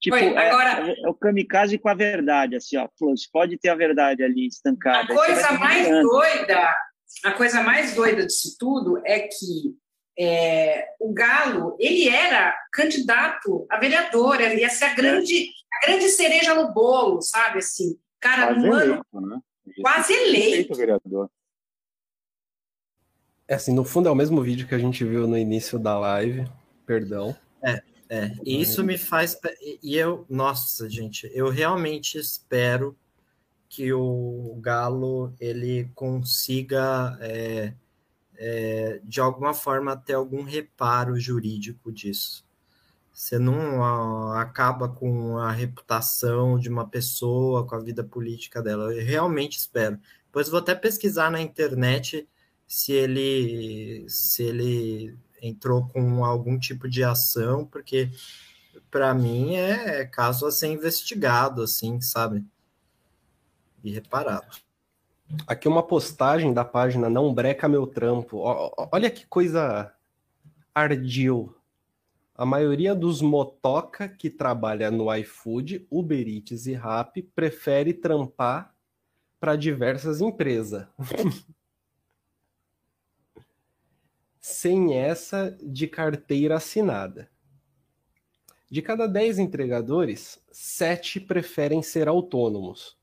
Tipo, 0.00 0.16
Foi, 0.16 0.26
é, 0.28 0.50
agora... 0.50 0.92
é, 0.92 1.08
o 1.08 1.14
kamikaze 1.14 1.78
com 1.78 1.88
a 1.88 1.94
verdade, 1.94 2.54
assim, 2.54 2.76
ó, 2.76 2.86
pode 3.32 3.58
ter 3.58 3.70
a 3.70 3.74
verdade 3.74 4.22
ali 4.22 4.46
estancada. 4.46 5.12
A 5.12 5.16
coisa 5.16 5.52
mais 5.52 5.88
doida, 5.88 6.74
a 7.24 7.32
coisa 7.32 7.62
mais 7.62 7.94
doida 7.94 8.26
disso 8.26 8.56
tudo 8.58 9.00
é 9.04 9.20
que 9.20 9.74
é, 10.18 10.94
o 10.98 11.12
Galo, 11.12 11.76
ele 11.78 12.08
era 12.08 12.52
candidato 12.72 13.64
a 13.70 13.78
vereador, 13.78 14.40
ele 14.40 14.62
ia 14.62 14.68
ser 14.68 14.86
a 14.86 14.94
grande, 14.94 15.50
a 15.72 15.86
grande 15.86 16.08
cereja 16.08 16.54
no 16.54 16.72
bolo, 16.72 17.22
sabe? 17.22 17.58
Assim, 17.58 17.96
cara, 18.18 18.46
quase 18.48 18.66
no 18.66 18.80
eleito, 18.80 19.06
ano, 19.14 19.26
né? 19.28 19.40
quase 19.80 20.12
eleito. 20.12 20.74
vereador. 20.74 21.30
É 23.46 23.54
assim, 23.54 23.72
no 23.72 23.84
fundo 23.84 24.08
é 24.08 24.12
o 24.12 24.16
mesmo 24.16 24.42
vídeo 24.42 24.66
que 24.66 24.74
a 24.74 24.78
gente 24.78 25.04
viu 25.04 25.28
no 25.28 25.38
início 25.38 25.78
da 25.78 25.96
live, 25.98 26.44
perdão. 26.84 27.34
É, 27.62 27.80
é. 28.10 28.32
E 28.44 28.60
isso 28.60 28.82
me 28.82 28.98
faz. 28.98 29.38
E 29.82 29.96
eu, 29.96 30.26
nossa, 30.28 30.90
gente, 30.90 31.30
eu 31.32 31.48
realmente 31.48 32.18
espero 32.18 32.96
que 33.68 33.92
o 33.92 34.58
Galo 34.60 35.32
ele 35.40 35.88
consiga. 35.94 37.16
É, 37.20 37.72
é, 38.38 39.00
de 39.02 39.20
alguma 39.20 39.52
forma 39.52 39.96
ter 39.96 40.14
algum 40.14 40.42
reparo 40.44 41.18
jurídico 41.18 41.92
disso. 41.92 42.46
Você 43.12 43.36
não 43.36 44.32
acaba 44.34 44.88
com 44.88 45.38
a 45.38 45.50
reputação 45.50 46.56
de 46.58 46.68
uma 46.68 46.88
pessoa, 46.88 47.66
com 47.66 47.74
a 47.74 47.80
vida 47.80 48.04
política 48.04 48.62
dela. 48.62 48.94
Eu 48.94 49.04
realmente 49.04 49.58
espero. 49.58 49.98
Depois 50.26 50.48
vou 50.48 50.60
até 50.60 50.72
pesquisar 50.74 51.28
na 51.30 51.40
internet 51.40 52.28
se 52.66 52.92
ele 52.92 54.06
se 54.08 54.44
ele 54.44 55.18
entrou 55.42 55.88
com 55.88 56.24
algum 56.24 56.58
tipo 56.58 56.88
de 56.88 57.02
ação, 57.02 57.64
porque 57.66 58.10
para 58.90 59.12
mim 59.14 59.56
é 59.56 60.04
caso 60.04 60.46
a 60.46 60.52
ser 60.52 60.68
investigado, 60.68 61.62
assim, 61.62 62.00
sabe? 62.00 62.44
E 63.82 63.90
reparado. 63.90 64.67
Aqui 65.46 65.68
uma 65.68 65.82
postagem 65.82 66.54
da 66.54 66.64
página 66.64 67.10
Não 67.10 67.34
Breca 67.34 67.68
Meu 67.68 67.86
Trampo. 67.86 68.38
Olha 68.92 69.10
que 69.10 69.26
coisa 69.26 69.92
ardil. 70.74 71.54
A 72.34 72.46
maioria 72.46 72.94
dos 72.94 73.20
motoca 73.20 74.08
que 74.08 74.30
trabalha 74.30 74.90
no 74.90 75.14
iFood, 75.16 75.86
Uber 75.90 76.26
Eats 76.26 76.66
e 76.66 76.72
Rappi 76.72 77.22
prefere 77.22 77.92
trampar 77.92 78.74
para 79.40 79.56
diversas 79.56 80.20
empresas. 80.20 80.86
Sem 84.40 84.94
essa 84.94 85.56
de 85.62 85.86
carteira 85.86 86.56
assinada. 86.56 87.30
De 88.70 88.82
cada 88.82 89.06
10 89.06 89.38
entregadores, 89.38 90.42
7 90.50 91.20
preferem 91.20 91.82
ser 91.82 92.06
autônomos. 92.08 92.97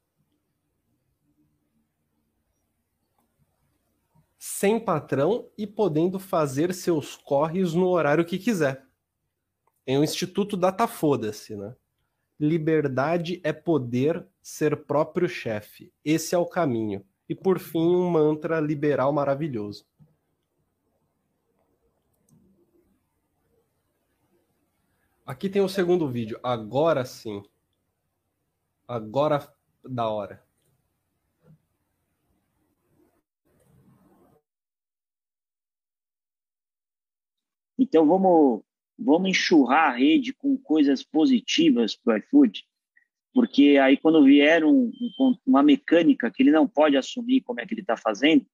Sem 4.47 4.79
patrão 4.79 5.49
e 5.57 5.65
podendo 5.65 6.19
fazer 6.19 6.71
seus 6.71 7.15
corres 7.15 7.73
no 7.73 7.87
horário 7.87 8.23
que 8.23 8.37
quiser. 8.37 8.85
Em 9.87 9.97
um 9.97 10.03
instituto 10.03 10.55
data 10.55 10.85
foda-se, 10.85 11.55
né? 11.55 11.75
Liberdade 12.39 13.41
é 13.43 13.51
poder 13.51 14.23
ser 14.43 14.85
próprio 14.85 15.27
chefe. 15.27 15.91
Esse 16.05 16.35
é 16.35 16.37
o 16.37 16.45
caminho. 16.45 17.03
E 17.27 17.33
por 17.33 17.57
fim, 17.57 17.79
um 17.79 18.07
mantra 18.07 18.59
liberal 18.59 19.11
maravilhoso. 19.11 19.83
Aqui 25.25 25.49
tem 25.49 25.63
o 25.63 25.67
segundo 25.67 26.07
vídeo. 26.07 26.39
Agora 26.43 27.03
sim. 27.03 27.41
Agora 28.87 29.51
da 29.83 30.07
hora. 30.07 30.44
Então 37.77 38.05
vamos, 38.05 38.61
vamos 38.97 39.29
enxurrar 39.29 39.91
a 39.91 39.95
rede 39.95 40.33
com 40.33 40.57
coisas 40.57 41.03
positivas 41.03 41.95
para 41.95 42.15
o 42.15 42.17
iFood, 42.17 42.63
porque 43.33 43.77
aí 43.81 43.97
quando 43.97 44.23
vier 44.23 44.63
um, 44.63 44.91
um, 45.19 45.35
uma 45.45 45.61
mecânica 45.61 46.31
que 46.31 46.43
ele 46.43 46.51
não 46.51 46.67
pode 46.67 46.95
assumir 46.95 47.41
como 47.41 47.59
é 47.59 47.65
que 47.65 47.73
ele 47.73 47.81
está 47.81 47.97
fazendo, 47.97 48.45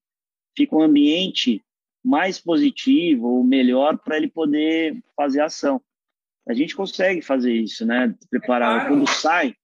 fica 0.56 0.76
um 0.76 0.82
ambiente 0.82 1.64
mais 2.04 2.40
positivo 2.40 3.28
ou 3.28 3.44
melhor 3.44 3.98
para 3.98 4.18
ele 4.18 4.28
poder 4.28 5.02
fazer 5.16 5.42
a 5.42 5.46
ação. 5.46 5.82
A 6.48 6.54
gente 6.54 6.76
consegue 6.76 7.22
fazer 7.22 7.54
isso, 7.54 7.86
né? 7.86 8.16
Preparar. 8.30 8.72
É 8.72 8.80
claro. 8.80 8.96
Quando 8.96 9.08
sai 9.08 9.56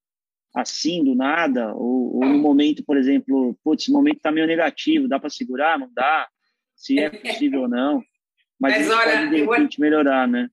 assim 0.55 1.03
do 1.03 1.15
nada, 1.15 1.73
ou, 1.75 2.17
ou 2.17 2.25
no 2.25 2.37
momento, 2.37 2.83
por 2.83 2.97
exemplo, 2.97 3.57
putz, 3.63 3.83
esse 3.83 3.91
momento 3.91 4.17
está 4.17 4.31
meio 4.31 4.47
negativo, 4.47 5.07
dá 5.07 5.19
para 5.19 5.29
segurar? 5.29 5.77
Não 5.77 5.91
dá? 5.93 6.27
Se 6.75 6.99
é 6.99 7.09
possível 7.09 7.61
ou 7.61 7.67
não. 7.67 8.03
Mas, 8.59 8.87
Mas 8.87 8.89
olha, 8.89 9.17
pode, 9.17 9.29
de 9.29 9.45
repente, 9.45 9.77
eu... 9.77 9.81
melhorar, 9.81 10.27
né? 10.27 10.49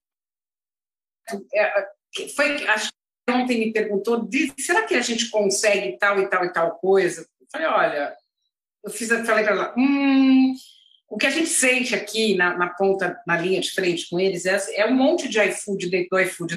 É, 1.55 1.88
foi, 2.34 2.66
acho 2.68 2.90
que 2.90 3.32
ontem 3.32 3.59
me 3.59 3.72
perguntou, 3.72 4.28
será 4.59 4.82
que 4.82 4.94
a 4.94 5.00
gente 5.00 5.30
consegue 5.30 5.96
tal 5.98 6.20
e 6.20 6.28
tal 6.28 6.44
e 6.44 6.52
tal 6.52 6.78
coisa? 6.78 7.26
Eu 7.40 7.46
falei, 7.50 7.66
olha, 7.66 8.16
eu 8.84 8.90
fiz, 8.90 9.09
falei 9.09 9.44
para 9.44 9.52
ela, 9.52 9.74
hum, 9.76 10.55
o 11.09 11.16
que 11.16 11.26
a 11.26 11.30
gente 11.30 11.48
sente 11.48 11.94
aqui 11.94 12.36
na, 12.36 12.57
na, 12.57 12.68
ponta, 12.68 13.20
na 13.26 13.38
linha 13.38 13.61
de 13.61 13.70
frente 13.70 14.09
com 14.11 14.20
eles 14.20 14.44
é, 14.44 14.59
é 14.74 14.86
um 14.86 14.94
monte 14.94 15.28
de 15.28 15.40
iFood 15.40 15.88
dentro 15.88 16.11
do 16.11 16.20
iFood. 16.20 16.57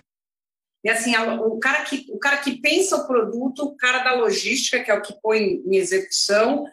E 0.83 0.89
assim, 0.89 1.15
o 1.17 1.59
cara, 1.59 1.83
que, 1.83 2.05
o 2.09 2.19
cara 2.19 2.37
que 2.37 2.61
pensa 2.61 2.95
o 2.97 3.07
produto, 3.07 3.63
o 3.63 3.75
cara 3.75 4.03
da 4.03 4.13
logística, 4.13 4.83
que 4.83 4.91
é 4.91 4.93
o 4.93 5.01
que 5.01 5.13
põe 5.21 5.61
em 5.65 5.75
execução, 5.75 6.65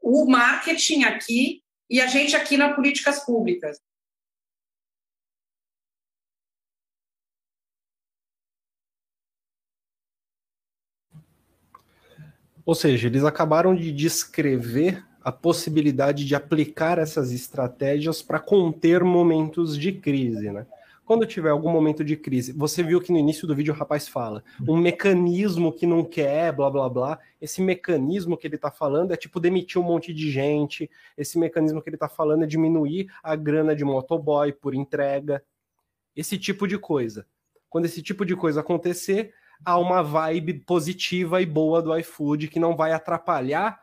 o 0.00 0.26
marketing 0.26 1.04
aqui 1.04 1.62
e 1.88 2.00
a 2.00 2.06
gente 2.06 2.34
aqui 2.34 2.56
na 2.56 2.74
políticas 2.74 3.24
públicas. 3.24 3.78
Ou 12.70 12.74
seja, 12.76 13.08
eles 13.08 13.24
acabaram 13.24 13.74
de 13.74 13.90
descrever 13.90 15.04
a 15.24 15.32
possibilidade 15.32 16.24
de 16.24 16.36
aplicar 16.36 16.98
essas 16.98 17.32
estratégias 17.32 18.22
para 18.22 18.38
conter 18.38 19.02
momentos 19.02 19.76
de 19.76 19.90
crise, 19.90 20.52
né? 20.52 20.64
Quando 21.04 21.26
tiver 21.26 21.50
algum 21.50 21.68
momento 21.68 22.04
de 22.04 22.16
crise, 22.16 22.52
você 22.52 22.80
viu 22.80 23.00
que 23.00 23.10
no 23.10 23.18
início 23.18 23.44
do 23.44 23.56
vídeo 23.56 23.74
o 23.74 23.76
rapaz 23.76 24.06
fala 24.06 24.44
um 24.68 24.76
mecanismo 24.76 25.72
que 25.72 25.84
não 25.84 26.04
quer, 26.04 26.52
blá 26.52 26.70
blá 26.70 26.88
blá. 26.88 27.18
Esse 27.40 27.60
mecanismo 27.60 28.36
que 28.36 28.46
ele 28.46 28.54
está 28.54 28.70
falando 28.70 29.12
é 29.12 29.16
tipo 29.16 29.40
demitir 29.40 29.82
um 29.82 29.84
monte 29.84 30.14
de 30.14 30.30
gente. 30.30 30.88
Esse 31.18 31.40
mecanismo 31.40 31.82
que 31.82 31.88
ele 31.88 31.96
está 31.96 32.08
falando 32.08 32.44
é 32.44 32.46
diminuir 32.46 33.10
a 33.20 33.34
grana 33.34 33.74
de 33.74 33.84
motoboy 33.84 34.52
por 34.52 34.76
entrega. 34.76 35.42
Esse 36.14 36.38
tipo 36.38 36.68
de 36.68 36.78
coisa. 36.78 37.26
Quando 37.68 37.86
esse 37.86 38.00
tipo 38.00 38.24
de 38.24 38.36
coisa 38.36 38.60
acontecer, 38.60 39.34
a 39.64 39.78
uma 39.78 40.02
vibe 40.02 40.54
positiva 40.60 41.40
e 41.40 41.46
boa 41.46 41.82
do 41.82 41.96
iFood 41.98 42.48
que 42.48 42.60
não 42.60 42.76
vai 42.76 42.92
atrapalhar 42.92 43.80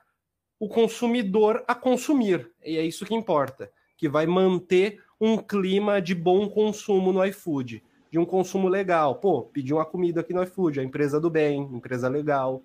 o 0.60 0.68
consumidor 0.68 1.64
a 1.68 1.76
consumir. 1.76 2.52
E 2.64 2.78
é 2.78 2.86
isso 2.86 3.06
que 3.06 3.14
importa, 3.14 3.72
que 3.96 4.10
vai 4.10 4.26
manter 4.26 5.02
um 5.20 5.38
clima 5.38 6.02
de 6.02 6.16
bom 6.16 6.50
consumo 6.50 7.12
no 7.12 7.24
iFood, 7.26 7.84
de 8.12 8.20
um 8.20 8.26
consumo 8.26 8.68
legal. 8.68 9.16
Pô, 9.16 9.44
pedir 9.44 9.74
uma 9.74 9.86
comida 9.86 10.22
aqui 10.22 10.34
no 10.34 10.44
iFood, 10.44 10.80
a 10.80 10.84
empresa 10.84 11.20
do 11.20 11.30
bem, 11.30 11.62
empresa 11.62 12.08
legal, 12.08 12.64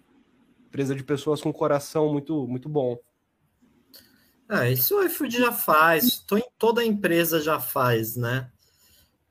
empresa 0.67 0.95
de 0.95 1.05
pessoas 1.05 1.41
com 1.41 1.53
coração 1.53 2.13
muito 2.13 2.47
muito 2.47 2.69
bom. 2.69 2.99
Ah, 4.49 4.69
isso 4.69 4.99
o 4.99 5.05
iFood 5.05 5.39
já 5.39 5.51
faz, 5.51 6.27
toda 6.59 6.85
empresa 6.85 7.41
já 7.41 7.59
faz, 7.59 8.17
né? 8.17 8.52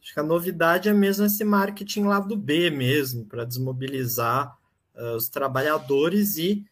Acho 0.02 0.14
que 0.14 0.20
a 0.20 0.24
novidade 0.24 0.90
é 0.90 0.94
mesmo 0.94 1.26
esse 1.26 1.44
marketing 1.44 2.06
lá 2.06 2.20
do 2.20 2.36
B 2.36 2.72
mesmo, 2.72 3.26
para 3.26 3.46
desmobilizar 3.46 4.58
uh, 4.96 5.16
os 5.16 5.30
trabalhadores 5.30 6.38
e, 6.38 6.66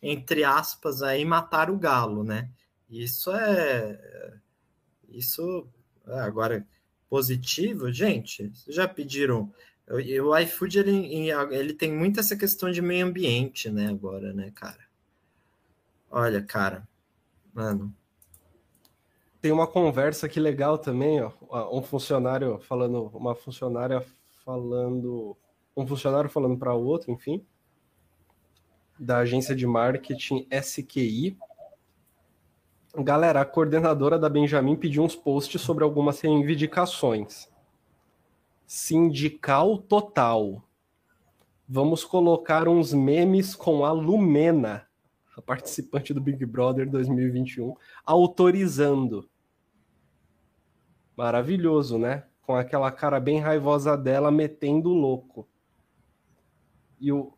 entre 0.00 0.44
aspas, 0.44 1.02
aí 1.02 1.24
matar 1.24 1.68
o 1.68 1.76
galo, 1.76 2.22
né? 2.22 2.48
Isso 2.88 3.32
é. 3.32 4.38
Isso. 5.08 5.66
É, 6.06 6.20
agora, 6.20 6.64
positivo, 7.10 7.90
gente, 7.90 8.52
já 8.68 8.86
pediram. 8.86 9.52
O 9.88 10.36
iFood 10.38 10.80
ele, 10.80 11.30
ele 11.50 11.72
tem 11.72 11.92
muito 11.92 12.18
essa 12.18 12.36
questão 12.36 12.70
de 12.70 12.82
meio 12.82 13.06
ambiente, 13.06 13.70
né? 13.70 13.88
Agora, 13.88 14.32
né, 14.32 14.52
cara? 14.54 14.86
Olha, 16.10 16.42
cara, 16.42 16.86
mano, 17.52 17.94
tem 19.46 19.52
uma 19.52 19.68
conversa 19.68 20.26
aqui 20.26 20.40
legal 20.40 20.76
também, 20.76 21.22
ó. 21.22 21.30
Um 21.70 21.80
funcionário 21.80 22.58
falando, 22.58 23.04
uma 23.14 23.32
funcionária 23.32 24.04
falando, 24.44 25.36
um 25.76 25.86
funcionário 25.86 26.28
falando 26.28 26.58
para 26.58 26.74
o 26.74 26.84
outro, 26.84 27.12
enfim, 27.12 27.46
da 28.98 29.18
agência 29.18 29.54
de 29.54 29.64
marketing 29.64 30.48
SQI. 30.50 31.38
Galera, 32.96 33.40
a 33.40 33.44
coordenadora 33.44 34.18
da 34.18 34.28
Benjamin 34.28 34.74
pediu 34.74 35.04
uns 35.04 35.14
posts 35.14 35.60
sobre 35.60 35.84
algumas 35.84 36.20
reivindicações. 36.20 37.48
Sindical 38.66 39.78
total. 39.78 40.60
Vamos 41.68 42.02
colocar 42.02 42.66
uns 42.66 42.92
memes 42.92 43.54
com 43.54 43.84
a 43.84 43.92
Lumena, 43.92 44.88
a 45.36 45.40
participante 45.40 46.12
do 46.12 46.20
Big 46.20 46.44
Brother 46.44 46.90
2021, 46.90 47.76
autorizando. 48.04 49.30
Maravilhoso, 51.16 51.98
né? 51.98 52.24
Com 52.42 52.54
aquela 52.54 52.90
cara 52.92 53.18
bem 53.18 53.40
raivosa 53.40 53.96
dela 53.96 54.30
metendo 54.30 54.90
louco. 54.90 55.48
E 57.00 57.10
o, 57.10 57.32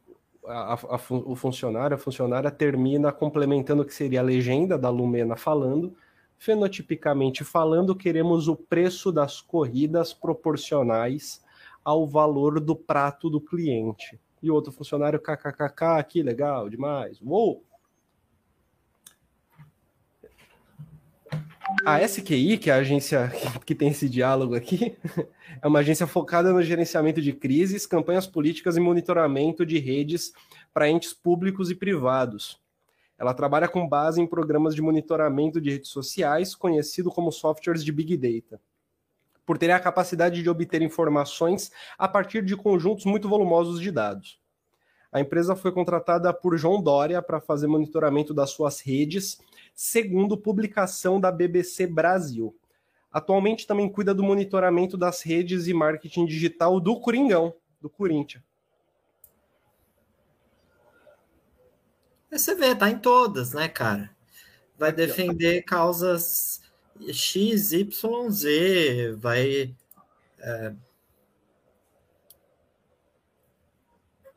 a, 0.44 0.74
a, 0.74 1.00
o 1.10 1.36
funcionário, 1.36 1.94
a 1.94 1.98
funcionária 1.98 2.50
termina 2.50 3.12
complementando 3.12 3.82
o 3.82 3.84
que 3.84 3.94
seria 3.94 4.20
a 4.20 4.24
legenda 4.24 4.76
da 4.76 4.90
Lumena 4.90 5.36
falando. 5.36 5.94
Fenotipicamente 6.36 7.44
falando, 7.44 7.96
queremos 7.96 8.48
o 8.48 8.56
preço 8.56 9.10
das 9.10 9.40
corridas 9.40 10.12
proporcionais 10.12 11.44
ao 11.84 12.06
valor 12.06 12.60
do 12.60 12.76
prato 12.76 13.30
do 13.30 13.40
cliente. 13.40 14.20
E 14.42 14.50
outro 14.50 14.70
funcionário, 14.70 15.20
kkkk, 15.20 16.04
que 16.08 16.22
legal, 16.22 16.68
demais. 16.68 17.20
Uou! 17.20 17.64
A 21.84 22.00
SQI, 22.06 22.56
que 22.56 22.70
é 22.70 22.72
a 22.72 22.76
agência 22.76 23.30
que 23.64 23.74
tem 23.74 23.90
esse 23.90 24.08
diálogo 24.08 24.54
aqui, 24.54 24.96
é 25.60 25.66
uma 25.66 25.80
agência 25.80 26.06
focada 26.06 26.52
no 26.52 26.62
gerenciamento 26.62 27.20
de 27.20 27.32
crises, 27.32 27.86
campanhas 27.86 28.26
políticas 28.26 28.76
e 28.76 28.80
monitoramento 28.80 29.66
de 29.66 29.78
redes 29.78 30.32
para 30.72 30.88
entes 30.88 31.12
públicos 31.12 31.70
e 31.70 31.74
privados. 31.74 32.60
Ela 33.18 33.34
trabalha 33.34 33.68
com 33.68 33.86
base 33.86 34.20
em 34.20 34.26
programas 34.26 34.74
de 34.74 34.80
monitoramento 34.80 35.60
de 35.60 35.70
redes 35.70 35.90
sociais, 35.90 36.54
conhecido 36.54 37.10
como 37.10 37.32
softwares 37.32 37.84
de 37.84 37.92
Big 37.92 38.16
Data, 38.16 38.60
por 39.44 39.58
ter 39.58 39.70
a 39.70 39.80
capacidade 39.80 40.42
de 40.42 40.48
obter 40.48 40.80
informações 40.80 41.70
a 41.98 42.06
partir 42.08 42.44
de 42.44 42.56
conjuntos 42.56 43.04
muito 43.04 43.28
volumosos 43.28 43.80
de 43.80 43.90
dados. 43.90 44.40
A 45.10 45.20
empresa 45.20 45.56
foi 45.56 45.72
contratada 45.72 46.32
por 46.32 46.56
João 46.58 46.82
Dória 46.82 47.22
para 47.22 47.40
fazer 47.40 47.66
monitoramento 47.66 48.34
das 48.34 48.50
suas 48.50 48.80
redes 48.80 49.38
segundo 49.74 50.36
publicação 50.36 51.20
da 51.20 51.30
BBC 51.30 51.86
Brasil. 51.86 52.54
Atualmente 53.12 53.66
também 53.66 53.88
cuida 53.88 54.12
do 54.12 54.22
monitoramento 54.22 54.96
das 54.96 55.22
redes 55.22 55.66
e 55.66 55.72
marketing 55.72 56.26
digital 56.26 56.78
do 56.78 57.00
Coringão, 57.00 57.54
do 57.80 57.88
Corinthians. 57.88 58.42
Você 62.30 62.54
vê, 62.54 62.74
tá 62.74 62.90
em 62.90 62.98
todas, 62.98 63.54
né, 63.54 63.68
cara? 63.68 64.10
Vai 64.76 64.92
defender 64.92 65.62
causas 65.62 66.60
X, 67.10 67.72
Y, 67.72 68.30
Z, 68.30 69.12
vai. 69.16 69.74
É... 70.38 70.74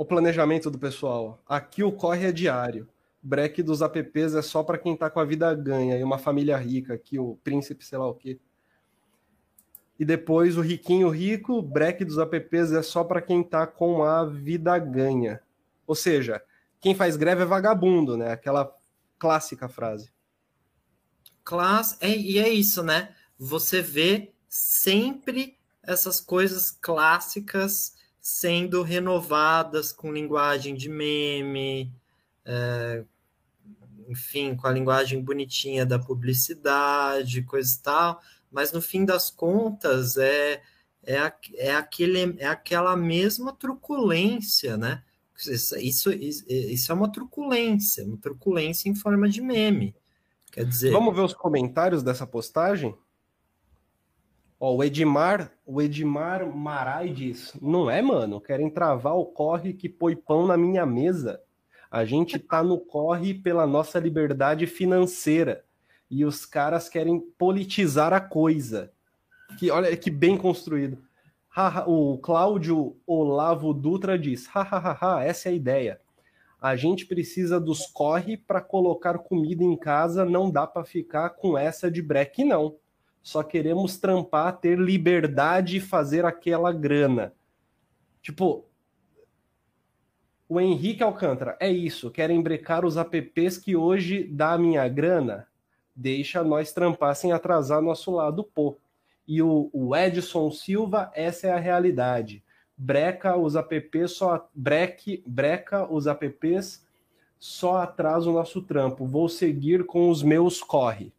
O 0.02 0.06
planejamento 0.06 0.72
do 0.72 0.80
pessoal. 0.80 1.40
Aqui 1.48 1.84
o 1.84 1.92
corre 1.92 2.26
é 2.26 2.32
diário 2.32 2.90
break 3.22 3.62
dos 3.62 3.82
apps 3.82 4.34
é 4.34 4.42
só 4.42 4.64
para 4.64 4.78
quem 4.78 4.98
tá 4.98 5.10
com 5.10 5.20
a 5.20 5.26
vida 5.26 5.54
ganha 5.54 5.98
e 5.98 6.04
uma 6.04 6.18
família 6.18 6.58
rica, 6.58 6.96
aqui 6.96 7.20
o 7.20 7.38
príncipe, 7.44 7.86
sei 7.86 7.98
lá 7.98 8.08
o 8.08 8.16
quê. 8.16 8.40
E 10.00 10.04
depois 10.04 10.58
o 10.58 10.62
riquinho 10.62 11.10
rico, 11.10 11.62
break 11.62 12.04
dos 12.04 12.18
apps 12.18 12.72
é 12.72 12.82
só 12.82 13.04
para 13.04 13.22
quem 13.22 13.44
tá 13.44 13.68
com 13.68 14.04
a 14.04 14.26
vida 14.26 14.76
ganha. 14.80 15.40
Ou 15.86 15.94
seja, 15.94 16.42
quem 16.80 16.96
faz 16.96 17.16
greve 17.16 17.44
é 17.44 17.46
vagabundo, 17.46 18.18
né? 18.18 18.32
Aquela 18.32 18.76
clássica 19.20 19.70
frase. 19.70 20.12
Class, 21.44 21.98
é, 22.02 22.10
e 22.10 22.40
é 22.40 22.50
isso, 22.50 22.82
né? 22.82 23.14
Você 23.38 23.84
vê 23.84 24.34
sempre 24.50 25.60
essas 25.84 26.20
coisas 26.20 26.72
clássicas 26.72 27.94
sendo 28.22 28.84
renovadas 28.84 29.92
com 29.92 30.14
linguagem 30.14 30.76
de 30.76 30.88
meme, 30.88 31.92
é, 32.46 33.04
enfim, 34.08 34.56
com 34.56 34.68
a 34.68 34.72
linguagem 34.72 35.22
bonitinha 35.22 35.86
da 35.86 35.98
publicidade, 35.98 37.42
coisa 37.44 37.76
e 37.76 37.82
tal, 37.82 38.22
mas 38.52 38.72
no 38.72 38.82
fim 38.82 39.04
das 39.04 39.32
contas 39.32 40.18
é, 40.18 40.62
é, 41.04 41.34
é, 41.56 41.76
aquele, 41.76 42.36
é 42.38 42.48
aquela 42.48 42.96
mesma 42.96 43.54
truculência, 43.54 44.78
né? 44.78 45.04
Isso, 45.48 45.76
isso, 45.80 46.12
isso 46.12 46.92
é 46.92 46.96
uma 46.96 47.12
truculência, 47.12 48.06
uma 48.06 48.18
truculência 48.18 48.88
em 48.88 48.94
forma 48.94 49.28
de 49.28 49.42
meme. 49.42 49.96
Quer 50.52 50.66
dizer. 50.66 50.92
Vamos 50.92 51.16
ver 51.16 51.22
os 51.22 51.34
comentários 51.34 52.04
dessa 52.04 52.28
postagem? 52.28 52.96
Ó, 54.64 54.76
o 54.76 54.84
Edmar, 54.84 55.52
o 55.66 55.82
Edmar 55.82 56.46
Marai 56.56 57.10
diz: 57.10 57.52
Não 57.60 57.90
é, 57.90 58.00
mano? 58.00 58.40
Querem 58.40 58.70
travar 58.70 59.16
o 59.16 59.26
corre 59.26 59.74
que 59.74 59.90
põe 59.90 60.16
pão 60.16 60.46
na 60.46 60.56
minha 60.56 60.86
mesa. 60.86 61.42
A 61.90 62.06
gente 62.06 62.38
tá 62.38 62.62
no 62.62 62.78
corre 62.78 63.34
pela 63.34 63.66
nossa 63.66 63.98
liberdade 63.98 64.68
financeira. 64.68 65.66
E 66.12 66.24
os 66.24 66.46
caras 66.46 66.88
querem 66.88 67.20
politizar 67.40 68.14
a 68.14 68.22
coisa. 68.22 68.92
Que 69.58 69.72
olha 69.72 69.98
que 69.98 70.12
bem 70.12 70.38
construído. 70.38 71.00
O 71.88 72.20
Cláudio 72.20 72.96
Olavo 73.08 73.74
Dutra 73.74 74.18
diz: 74.18 74.46
hahaha, 74.46 75.24
essa 75.24 75.50
é 75.50 75.54
a 75.54 75.56
ideia. 75.56 76.00
A 76.62 76.76
gente 76.76 77.08
precisa 77.08 77.60
dos 77.60 77.88
corre 77.88 78.38
para 78.38 78.62
colocar 78.62 79.18
comida 79.18 79.64
em 79.64 79.76
casa, 79.76 80.24
não 80.24 80.52
dá 80.52 80.68
para 80.68 80.86
ficar 80.86 81.32
com 81.32 81.58
essa 81.58 81.90
de 81.90 82.00
break, 82.00 82.44
não. 82.44 82.76
Só 83.22 83.44
queremos 83.44 83.98
trampar, 83.98 84.58
ter 84.58 84.78
liberdade 84.80 85.78
e 85.78 85.82
fazer 85.82 86.26
aquela 86.26 86.72
grana. 86.72 87.34
Tipo, 88.22 88.66
o 90.50 90.60
Henrique 90.60 91.02
Alcântara, 91.02 91.56
é 91.60 91.72
isso, 91.72 92.12
querem 92.12 92.42
brecar 92.42 92.84
os 92.84 92.98
apps 92.98 93.58
que 93.58 93.76
hoje 93.76 94.24
dá 94.24 94.54
a 94.54 94.58
minha 94.58 94.88
grana? 94.88 95.48
Deixa 95.96 96.44
nós 96.44 96.74
trampar 96.74 97.16
sem 97.16 97.32
atrasar 97.32 97.82
nosso 97.82 98.12
lado, 98.12 98.44
pô. 98.44 98.78
E 99.28 99.42
o, 99.42 99.70
o 99.72 99.96
Edson 99.96 100.52
Silva, 100.52 101.12
essa 101.16 101.48
é 101.48 101.52
a 101.52 101.60
realidade. 101.60 102.44
Breca 102.76 103.38
os 103.38 103.56
apps 103.56 104.12
só 104.12 104.50
breque, 104.54 105.24
breca 105.26 105.90
os 105.90 106.08
apps 106.08 106.86
só 107.40 107.78
atrasa 107.78 108.30
o 108.30 108.34
nosso 108.34 108.62
trampo. 108.62 109.06
Vou 109.06 109.30
seguir 109.30 109.86
com 109.86 110.10
os 110.10 110.22
meus 110.22 110.62
corre. 110.62 111.14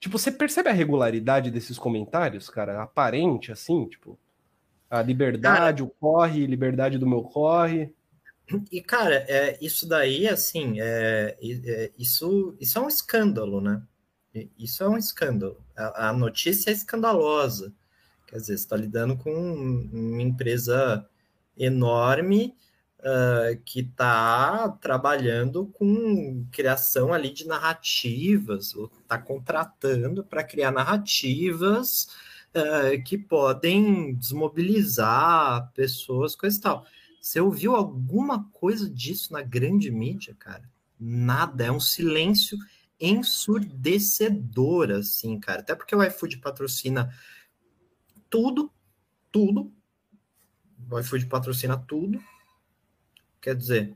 Tipo, 0.00 0.18
você 0.18 0.30
percebe 0.30 0.68
a 0.68 0.72
regularidade 0.72 1.50
desses 1.50 1.78
comentários, 1.78 2.48
cara? 2.48 2.82
Aparente, 2.82 3.50
assim, 3.50 3.86
tipo. 3.86 4.18
A 4.90 5.02
liberdade, 5.02 5.82
cara, 5.82 5.84
o 5.84 5.90
corre, 5.90 6.46
liberdade 6.46 6.96
do 6.96 7.06
meu 7.06 7.22
corre. 7.22 7.92
E, 8.72 8.80
cara, 8.80 9.16
é, 9.28 9.58
isso 9.60 9.86
daí, 9.86 10.26
assim, 10.26 10.80
é, 10.80 11.36
é, 11.42 11.90
isso, 11.98 12.56
isso 12.58 12.78
é 12.78 12.80
um 12.80 12.88
escândalo, 12.88 13.60
né? 13.60 13.82
Isso 14.58 14.82
é 14.82 14.88
um 14.88 14.96
escândalo. 14.96 15.62
A, 15.76 16.08
a 16.08 16.12
notícia 16.12 16.70
é 16.70 16.72
escandalosa. 16.72 17.74
Quer 18.26 18.36
dizer, 18.36 18.56
você 18.56 18.64
está 18.64 18.76
lidando 18.76 19.16
com 19.16 19.30
uma 19.30 20.22
empresa 20.22 21.06
enorme 21.56 22.54
uh, 23.00 23.60
que 23.64 23.80
está 23.80 24.68
trabalhando 24.80 25.66
com 25.66 26.46
criação 26.50 27.12
ali 27.12 27.30
de 27.30 27.46
narrativas, 27.46 28.74
ou 28.74 28.90
está 29.02 29.18
contratando 29.18 30.24
para 30.24 30.44
criar 30.44 30.70
narrativas 30.70 32.08
uh, 32.54 33.02
que 33.04 33.16
podem 33.16 34.14
desmobilizar 34.14 35.70
pessoas, 35.72 36.34
coisa 36.34 36.56
e 36.56 36.60
tal. 36.60 36.86
Você 37.20 37.40
ouviu 37.40 37.74
alguma 37.74 38.44
coisa 38.52 38.88
disso 38.88 39.32
na 39.32 39.42
grande 39.42 39.90
mídia, 39.90 40.34
cara? 40.38 40.68
Nada, 40.98 41.64
é 41.64 41.70
um 41.70 41.80
silêncio 41.80 42.58
ensurdecedor, 43.00 44.90
assim, 44.90 45.38
cara. 45.38 45.60
Até 45.60 45.74
porque 45.74 45.94
o 45.94 46.02
iFood 46.02 46.38
patrocina 46.38 47.12
tudo, 48.28 48.72
tudo. 49.30 49.72
O 50.90 50.98
iFood 50.98 51.26
patrocina 51.26 51.76
tudo. 51.76 52.20
Quer 53.40 53.54
dizer, 53.54 53.94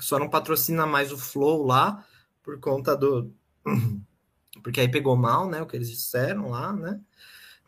só 0.00 0.18
não 0.18 0.28
patrocina 0.28 0.86
mais 0.86 1.12
o 1.12 1.18
Flow 1.18 1.64
lá 1.64 2.04
por 2.42 2.58
conta 2.60 2.96
do. 2.96 3.32
Porque 4.62 4.80
aí 4.80 4.90
pegou 4.90 5.16
mal, 5.16 5.48
né? 5.48 5.60
O 5.60 5.66
que 5.66 5.76
eles 5.76 5.90
disseram 5.90 6.50
lá, 6.50 6.72
né? 6.72 7.00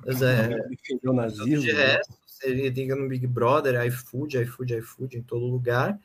Mas 0.04 0.22
é. 0.22 0.48
Defendeu 0.68 1.12
nazismo. 1.12 1.60
De 1.60 1.72
né? 1.72 1.94
resto, 1.94 2.14
você 2.26 2.68
liga 2.68 2.94
no 2.94 3.08
Big 3.08 3.26
Brother, 3.26 3.84
iFood, 3.86 4.38
iFood, 4.38 4.74
iFood 4.76 5.18
em 5.18 5.22
todo 5.22 5.46
lugar. 5.46 5.98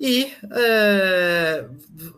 E 0.00 0.32
é, 0.52 1.68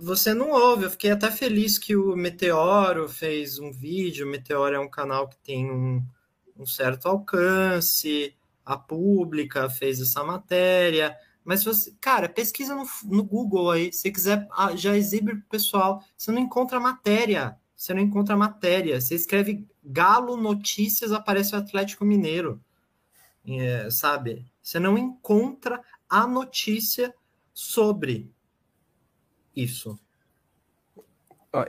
você 0.00 0.34
não 0.34 0.50
ouve. 0.50 0.84
Eu 0.84 0.90
fiquei 0.90 1.10
até 1.10 1.30
feliz 1.30 1.78
que 1.78 1.96
o 1.96 2.14
Meteoro 2.14 3.08
fez 3.08 3.58
um 3.58 3.72
vídeo. 3.72 4.26
O 4.26 4.30
Meteoro 4.30 4.76
é 4.76 4.78
um 4.78 4.88
canal 4.88 5.28
que 5.28 5.38
tem 5.38 5.70
um, 5.70 6.04
um 6.56 6.66
certo 6.66 7.06
alcance. 7.08 8.34
A 8.70 8.76
Pública 8.76 9.68
fez 9.68 10.00
essa 10.00 10.22
matéria. 10.22 11.16
Mas 11.44 11.64
você, 11.64 11.92
cara, 12.00 12.28
pesquisa 12.28 12.72
no, 12.74 12.86
no 13.04 13.24
Google 13.24 13.70
aí. 13.70 13.92
Se 13.92 14.12
quiser, 14.12 14.46
ah, 14.52 14.76
já 14.76 14.96
exibe 14.96 15.32
para 15.32 15.40
o 15.40 15.50
pessoal. 15.50 16.04
Você 16.16 16.30
não 16.30 16.40
encontra 16.40 16.78
matéria. 16.78 17.58
Você 17.74 17.92
não 17.92 18.00
encontra 18.00 18.36
matéria. 18.36 19.00
Você 19.00 19.16
escreve 19.16 19.66
Galo 19.82 20.36
Notícias, 20.36 21.10
aparece 21.10 21.54
o 21.54 21.58
Atlético 21.58 22.04
Mineiro. 22.04 22.60
É, 23.44 23.90
sabe? 23.90 24.46
Você 24.62 24.78
não 24.78 24.96
encontra 24.96 25.82
a 26.08 26.26
notícia 26.26 27.12
sobre 27.52 28.30
isso. 29.56 29.98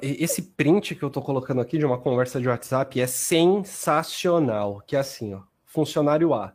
Esse 0.02 0.44
print 0.44 0.94
que 0.94 1.02
eu 1.02 1.10
tô 1.10 1.20
colocando 1.24 1.62
aqui 1.62 1.80
de 1.80 1.86
uma 1.86 1.98
conversa 1.98 2.40
de 2.40 2.48
WhatsApp 2.48 3.02
é 3.02 3.08
sensacional. 3.08 4.84
Que 4.86 4.96
é 4.96 5.00
assim, 5.00 5.34
ó, 5.34 5.42
funcionário 5.66 6.34
A, 6.34 6.54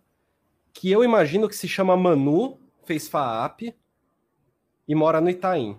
que 0.78 0.90
eu 0.90 1.02
imagino 1.02 1.48
que 1.48 1.56
se 1.56 1.66
chama 1.66 1.96
Manu, 1.96 2.58
fez 2.84 3.08
FAAP 3.08 3.74
e 4.86 4.94
mora 4.94 5.20
no 5.20 5.30
Itaim. 5.30 5.78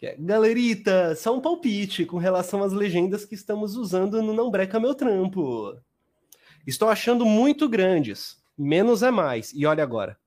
É, 0.00 0.16
Galerita, 0.18 1.14
só 1.14 1.36
um 1.36 1.40
palpite 1.40 2.04
com 2.04 2.18
relação 2.18 2.62
às 2.62 2.72
legendas 2.72 3.24
que 3.24 3.34
estamos 3.34 3.76
usando 3.76 4.20
no 4.22 4.32
Não 4.32 4.50
Breca 4.50 4.80
Meu 4.80 4.94
Trampo. 4.94 5.76
Estou 6.66 6.88
achando 6.88 7.24
muito 7.24 7.68
grandes. 7.68 8.42
Menos 8.58 9.02
é 9.02 9.10
mais. 9.10 9.52
E 9.52 9.64
olha 9.64 9.82
agora 9.82 10.18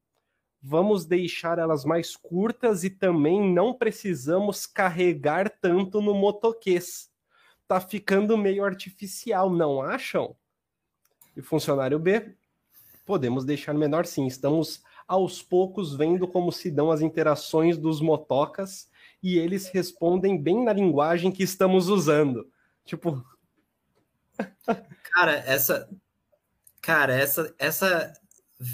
vamos 0.68 1.06
deixar 1.06 1.60
elas 1.60 1.86
mais 1.86 2.16
curtas 2.16 2.84
e 2.84 2.90
também 2.90 3.54
não 3.54 3.72
precisamos 3.72 4.66
carregar 4.66 5.48
tanto 5.62 6.02
no 6.02 6.16
motoquês. 6.16 7.12
Tá 7.68 7.80
ficando 7.80 8.36
meio 8.36 8.66
artificial, 8.66 9.48
não 9.48 9.80
acham? 9.80 10.36
E 11.38 11.42
funcionário 11.42 12.00
B, 12.00 12.36
podemos 13.06 13.46
deixar 13.46 13.74
menor 13.74 14.06
sim. 14.06 14.26
Estamos 14.26 14.84
aos 15.08 15.42
poucos 15.42 15.96
vendo 15.96 16.28
como 16.28 16.52
se 16.52 16.72
dão 16.72 16.92
as 16.92 17.02
interações 17.02 17.78
dos 17.78 18.02
motocas 18.02 18.90
e 19.22 19.38
eles 19.38 19.68
respondem 19.68 20.42
bem 20.42 20.64
na 20.64 20.74
linguagem 20.74 21.32
que 21.32 21.44
estamos 21.44 21.88
usando. 21.88 22.50
Tipo. 22.84 23.24
Cara, 25.14 25.34
essa. 25.46 25.90
Cara, 26.82 27.14
essa, 27.16 27.54
essa 27.58 28.14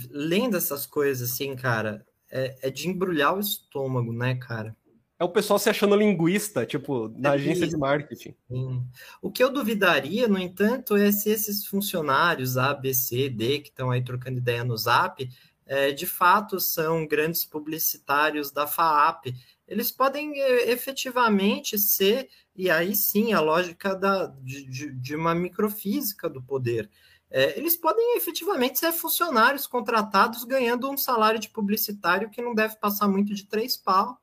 lendo 0.09 0.57
essas 0.57 0.85
coisas, 0.85 1.31
assim, 1.31 1.55
cara, 1.55 2.05
é, 2.29 2.57
é, 2.61 2.69
de 2.69 2.87
embrulhar 2.87 3.35
o 3.35 3.39
estômago, 3.39 4.11
né, 4.13 4.35
cara? 4.35 4.75
É 5.21 5.23
o 5.23 5.29
pessoal 5.29 5.59
se 5.59 5.69
achando 5.69 5.95
linguista, 5.95 6.65
tipo, 6.65 7.13
na 7.15 7.29
é 7.29 7.33
agência 7.33 7.67
de 7.67 7.77
marketing. 7.77 8.33
Sim. 8.49 8.83
O 9.21 9.29
que 9.29 9.43
eu 9.43 9.53
duvidaria, 9.53 10.27
no 10.27 10.39
entanto, 10.39 10.95
é 10.95 11.11
se 11.11 11.29
esses 11.29 11.67
funcionários 11.67 12.57
A, 12.57 12.73
B, 12.73 12.91
C, 12.91 13.29
D, 13.29 13.59
que 13.59 13.69
estão 13.69 13.91
aí 13.91 14.03
trocando 14.03 14.39
ideia 14.39 14.63
no 14.63 14.75
Zap, 14.75 15.29
é, 15.67 15.91
de 15.91 16.07
fato 16.07 16.59
são 16.59 17.05
grandes 17.05 17.45
publicitários 17.45 18.49
da 18.49 18.65
FAAP. 18.65 19.27
Eles 19.67 19.91
podem 19.91 20.41
é, 20.41 20.71
efetivamente 20.71 21.77
ser, 21.77 22.27
e 22.55 22.67
aí 22.71 22.95
sim, 22.95 23.31
a 23.31 23.41
lógica 23.41 23.95
da, 23.95 24.25
de, 24.41 24.91
de 24.91 25.15
uma 25.15 25.35
microfísica 25.35 26.27
do 26.27 26.41
poder 26.41 26.89
é, 27.33 27.57
eles 27.57 27.77
podem 27.77 28.17
efetivamente 28.17 28.77
ser 28.77 28.91
funcionários 28.91 29.65
contratados 29.65 30.43
ganhando 30.43 30.91
um 30.91 30.97
salário 30.97 31.39
de 31.39 31.47
publicitário 31.47 32.29
que 32.29 32.41
não 32.41 32.53
deve 32.53 32.75
passar 32.75 33.07
muito 33.07 33.33
de 33.33 33.45
três 33.45 33.77
pau. 33.77 34.20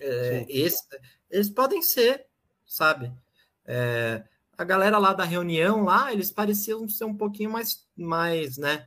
É, 0.00 0.46
esse, 0.48 0.84
eles 1.30 1.50
podem 1.50 1.82
ser, 1.82 2.26
sabe? 2.66 3.12
É, 3.66 4.22
a 4.56 4.64
galera 4.64 4.98
lá 4.98 5.12
da 5.12 5.24
reunião 5.24 5.84
lá, 5.84 6.12
eles 6.12 6.30
pareciam 6.30 6.88
ser 6.88 7.04
um 7.04 7.16
pouquinho 7.16 7.50
mais, 7.50 7.86
mais 7.96 8.56
né? 8.56 8.86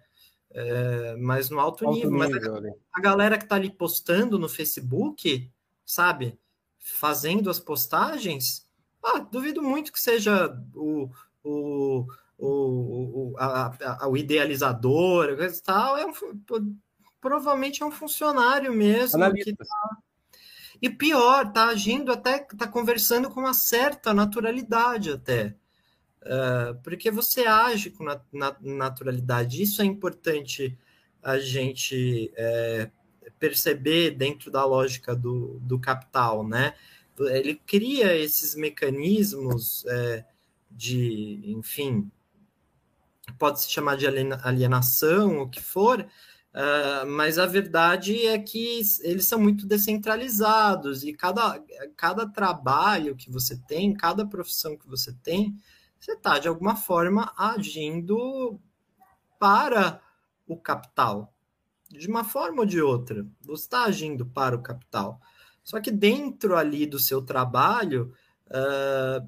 É, 0.54 1.16
mais 1.16 1.50
no 1.50 1.60
alto, 1.60 1.86
alto 1.86 1.96
nível. 1.96 2.12
nível 2.12 2.62
mas 2.62 2.66
a, 2.66 3.00
a, 3.00 3.02
galera 3.02 3.38
que 3.38 3.46
tá 3.46 3.56
ali 3.56 3.72
postando 3.72 4.38
no 4.38 4.50
Facebook, 4.50 5.50
sabe? 5.86 6.38
Fazendo 6.78 7.50
as 7.50 7.60
postagens, 7.60 8.68
ah, 9.02 9.20
duvido 9.20 9.62
muito 9.62 9.94
que 9.94 10.02
seja 10.02 10.54
o, 10.76 11.10
o 11.44 12.06
o, 12.42 13.34
o, 13.34 13.36
a, 13.38 14.04
a, 14.04 14.08
o 14.10 14.18
idealizador, 14.18 15.30
e 15.40 15.62
tal, 15.62 15.96
é 15.96 16.06
um, 16.06 16.12
provavelmente 17.22 17.84
é 17.84 17.86
um 17.86 17.92
funcionário 17.92 18.74
mesmo. 18.74 19.20
Tá, 19.20 19.32
e 20.82 20.90
pior, 20.90 21.52
tá 21.52 21.68
agindo 21.68 22.12
até, 22.12 22.40
tá 22.40 22.68
conversando 22.68 23.30
com 23.30 23.40
uma 23.40 23.54
certa 23.54 24.14
naturalidade 24.14 25.12
até. 25.12 25.56
Uh, 26.24 26.76
porque 26.84 27.12
você 27.12 27.46
age 27.46 27.92
com 27.92 28.04
na, 28.04 28.22
na, 28.32 28.56
naturalidade. 28.62 29.62
Isso 29.62 29.82
é 29.82 29.86
importante 29.86 30.78
a 31.22 31.38
gente 31.38 32.32
é, 32.36 32.90
perceber 33.40 34.12
dentro 34.12 34.50
da 34.50 34.66
lógica 34.66 35.16
do, 35.16 35.60
do 35.62 35.80
capital, 35.80 36.48
né? 36.48 36.74
Ele 37.20 37.56
cria 37.56 38.16
esses 38.16 38.56
mecanismos 38.56 39.86
é, 39.86 40.26
de, 40.72 41.42
enfim, 41.46 42.10
pode 43.38 43.62
se 43.62 43.70
chamar 43.70 43.98
de 43.98 44.08
alienação, 44.08 45.42
o 45.42 45.50
que 45.50 45.62
for, 45.62 46.08
uh, 46.54 47.06
mas 47.08 47.38
a 47.38 47.46
verdade 47.46 48.28
é 48.28 48.38
que 48.40 48.82
eles 49.02 49.28
são 49.28 49.40
muito 49.40 49.66
descentralizados 49.66 51.04
e 51.04 51.14
cada, 51.14 51.64
cada 51.96 52.28
trabalho 52.28 53.16
que 53.16 53.30
você 53.30 53.58
tem, 53.68 53.94
cada 53.94 54.26
profissão 54.26 54.78
que 54.78 54.88
você 54.88 55.14
tem, 55.24 55.56
você 56.00 56.14
está, 56.14 56.40
de 56.40 56.48
alguma 56.48 56.76
forma, 56.76 57.32
agindo 57.38 58.60
para 59.40 60.02
o 60.48 60.58
capital. 60.58 61.34
De 61.90 62.08
uma 62.08 62.24
forma 62.24 62.62
ou 62.62 62.66
de 62.66 62.82
outra, 62.82 63.26
você 63.42 63.64
está 63.64 63.84
agindo 63.84 64.26
para 64.26 64.56
o 64.56 64.64
capital. 64.64 65.20
Só 65.64 65.80
que 65.80 65.92
dentro 65.92 66.56
ali 66.56 66.86
do 66.86 66.98
seu 66.98 67.22
trabalho, 67.22 68.14
uh, 68.48 69.28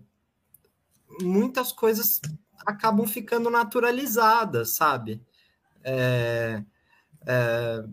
muitas 1.21 1.71
coisas 1.71 2.19
acabam 2.65 3.05
ficando 3.05 3.49
naturalizadas, 3.49 4.75
sabe? 4.75 5.21
É, 5.83 6.63
é, 7.25 7.83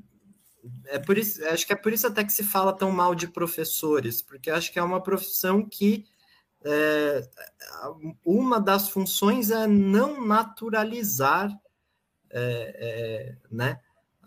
é 0.86 0.98
por 0.98 1.16
isso, 1.16 1.44
acho 1.46 1.66
que 1.66 1.72
é 1.72 1.76
por 1.76 1.92
isso 1.92 2.06
até 2.06 2.24
que 2.24 2.32
se 2.32 2.42
fala 2.42 2.72
tão 2.72 2.90
mal 2.90 3.14
de 3.14 3.28
professores, 3.28 4.22
porque 4.22 4.50
acho 4.50 4.72
que 4.72 4.78
é 4.78 4.82
uma 4.82 5.02
profissão 5.02 5.66
que 5.66 6.04
é, 6.64 7.28
uma 8.24 8.60
das 8.60 8.90
funções 8.90 9.50
é 9.50 9.66
não 9.66 10.26
naturalizar, 10.26 11.50
é, 12.30 12.76
é, 12.78 13.36
né? 13.50 13.80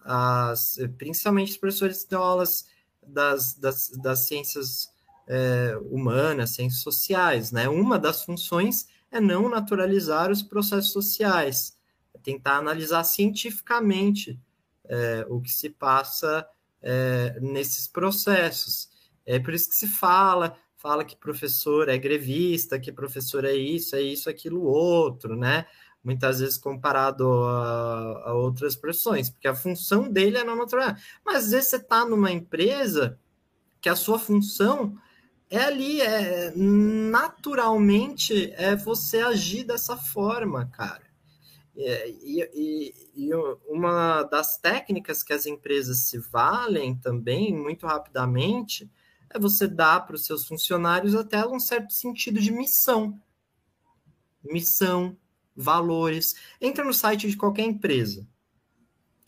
As, 0.04 0.78
principalmente 0.98 1.52
os 1.52 1.58
professores 1.58 2.04
que 2.04 2.10
dão 2.10 2.22
aulas 2.22 2.66
das, 3.02 3.54
das, 3.54 3.90
das 3.90 4.20
ciências 4.20 4.90
é, 5.28 5.78
humanas, 5.90 6.52
ciências 6.52 6.82
sociais, 6.82 7.52
né? 7.52 7.70
Uma 7.70 8.00
das 8.00 8.24
funções 8.24 8.88
é 9.12 9.22
não 9.22 9.48
naturalizar 9.48 10.32
os 10.32 10.42
processos 10.42 10.92
sociais, 10.92 11.78
tentar 12.24 12.58
analisar 12.58 13.04
cientificamente 13.04 14.40
é, 14.86 15.26
o 15.30 15.42
que 15.42 15.52
se 15.52 15.70
passa 15.70 16.48
é, 16.82 17.40
nesses 17.42 17.88
processos. 17.88 18.90
É 19.26 19.40
por 19.40 19.54
isso 19.54 19.70
que 19.70 19.76
se 19.76 19.88
fala, 19.88 20.58
fala 20.76 21.06
que 21.06 21.16
professor 21.16 21.90
é 21.90 21.98
grevista, 21.98 22.80
que 22.80 22.92
professor 22.92 23.46
é 23.46 23.54
isso, 23.54 23.96
é 23.96 24.02
isso, 24.02 24.30
aquilo, 24.30 24.64
outro, 24.64 25.36
né? 25.36 25.66
muitas 26.04 26.40
vezes 26.40 26.58
comparado 26.58 27.26
a, 27.46 28.24
a 28.26 28.34
outras 28.34 28.76
profissões, 28.76 29.30
porque 29.30 29.48
a 29.48 29.56
função 29.56 30.12
dele 30.12 30.38
é 30.38 30.44
não 30.44 30.56
natural. 30.56 30.94
Mas 31.26 31.46
às 31.46 31.52
vezes 31.52 31.70
você 31.70 31.78
está 31.78 32.06
numa 32.06 32.32
empresa 32.32 33.18
que 33.80 33.88
a 33.88 33.96
sua 33.96 34.20
função 34.20 34.98
é 35.50 35.60
ali, 35.60 36.02
é 36.02 36.52
naturalmente 36.56 38.52
é 38.56 38.76
você 38.76 39.20
agir 39.20 39.64
dessa 39.64 39.96
forma, 39.96 40.66
cara. 40.66 41.04
E, 41.76 42.44
e, 42.54 42.94
e, 43.16 43.34
uma 43.68 44.24
das 44.24 44.58
técnicas 44.58 45.24
que 45.24 45.34
as 45.34 45.46
empresas 45.46 46.00
se 46.00 46.20
valem 46.20 46.96
também, 46.96 47.54
muito 47.54 47.88
rapidamente, 47.88 48.90
é 49.30 49.40
você 49.40 49.68
dar 49.68 50.06
para 50.06 50.16
os 50.16 50.26
seus 50.26 50.48
funcionários 50.48 51.16
até 51.16 51.46
um 51.48 51.60
certo 51.60 51.94
sentido 51.94 52.40
de 52.40 52.52
missão. 52.52 53.20
Missão, 54.44 55.18
valores. 55.56 56.36
Entra 56.62 56.84
no 56.84 56.94
site 56.94 57.30
de 57.30 57.38
qualquer 57.38 57.66
empresa. 57.66 58.28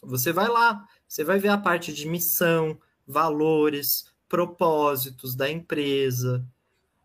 Você 0.03 0.31
vai 0.31 0.47
lá, 0.47 0.87
você 1.07 1.23
vai 1.23 1.39
ver 1.39 1.49
a 1.49 1.57
parte 1.57 1.91
de 1.91 2.07
missão, 2.07 2.79
valores, 3.07 4.13
propósitos 4.29 5.35
da 5.35 5.49
empresa, 5.49 6.45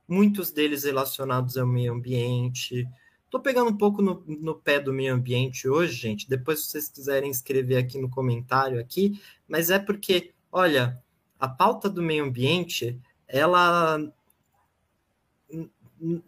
muitos 0.06 0.50
deles 0.50 0.84
relacionados 0.84 1.56
ao 1.56 1.66
meio 1.66 1.94
ambiente, 1.94 2.86
Estou 3.30 3.40
pegando 3.40 3.70
um 3.70 3.76
pouco 3.76 4.02
no, 4.02 4.24
no, 4.26 4.56
pé 4.56 4.80
do 4.80 4.92
meio 4.92 5.14
ambiente 5.14 5.68
hoje, 5.68 5.94
gente. 5.94 6.28
Depois, 6.28 6.64
se 6.64 6.70
vocês 6.72 6.88
quiserem 6.88 7.30
escrever 7.30 7.76
aqui 7.76 7.96
no 7.96 8.10
comentário 8.10 8.80
aqui, 8.80 9.22
mas 9.46 9.70
é 9.70 9.78
porque, 9.78 10.34
olha, 10.50 11.00
a 11.38 11.46
pauta 11.46 11.88
do 11.88 12.02
meio 12.02 12.24
ambiente, 12.24 13.00
ela 13.28 14.00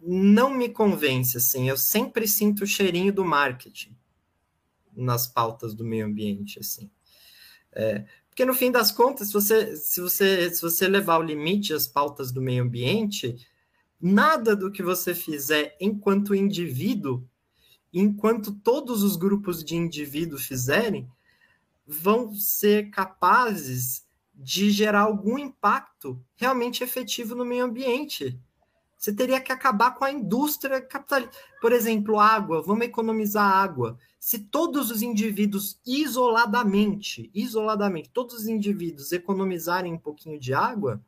não 0.01 0.49
me 0.49 0.69
convence, 0.69 1.35
assim. 1.35 1.67
Eu 1.67 1.75
sempre 1.75 2.25
sinto 2.25 2.63
o 2.63 2.67
cheirinho 2.67 3.11
do 3.11 3.25
marketing 3.25 3.93
nas 4.95 5.27
pautas 5.27 5.73
do 5.73 5.83
meio 5.83 6.05
ambiente, 6.05 6.57
assim. 6.57 6.89
É, 7.73 8.05
porque 8.29 8.45
no 8.45 8.53
fim 8.53 8.71
das 8.71 8.93
contas, 8.93 9.27
se 9.27 9.33
você, 9.33 9.75
se 9.75 9.99
você, 9.99 10.49
se 10.49 10.61
você 10.61 10.87
levar 10.87 11.17
o 11.17 11.23
limite 11.23 11.73
às 11.73 11.85
pautas 11.85 12.31
do 12.31 12.41
meio 12.41 12.63
ambiente, 12.63 13.35
nada 14.03 14.53
do 14.53 14.69
que 14.69 14.83
você 14.83 15.15
fizer 15.15 15.77
enquanto 15.79 16.35
indivíduo, 16.35 17.23
enquanto 17.93 18.51
todos 18.51 19.01
os 19.01 19.15
grupos 19.15 19.63
de 19.63 19.77
indivíduos 19.77 20.45
fizerem, 20.45 21.09
vão 21.87 22.35
ser 22.35 22.89
capazes 22.89 24.05
de 24.35 24.71
gerar 24.71 25.03
algum 25.03 25.39
impacto 25.39 26.21
realmente 26.35 26.83
efetivo 26.83 27.33
no 27.33 27.45
meio 27.45 27.63
ambiente. 27.63 28.37
Você 28.97 29.13
teria 29.13 29.39
que 29.39 29.53
acabar 29.53 29.91
com 29.95 30.03
a 30.03 30.11
indústria 30.11 30.81
capitalista. 30.81 31.37
Por 31.61 31.71
exemplo, 31.71 32.19
água, 32.19 32.61
vamos 32.61 32.85
economizar 32.85 33.49
água. 33.49 33.97
Se 34.19 34.37
todos 34.37 34.91
os 34.91 35.01
indivíduos 35.01 35.79
isoladamente, 35.85 37.31
isoladamente, 37.33 38.09
todos 38.09 38.33
os 38.35 38.47
indivíduos 38.47 39.13
economizarem 39.13 39.93
um 39.93 39.97
pouquinho 39.97 40.37
de 40.37 40.53
água, 40.53 41.01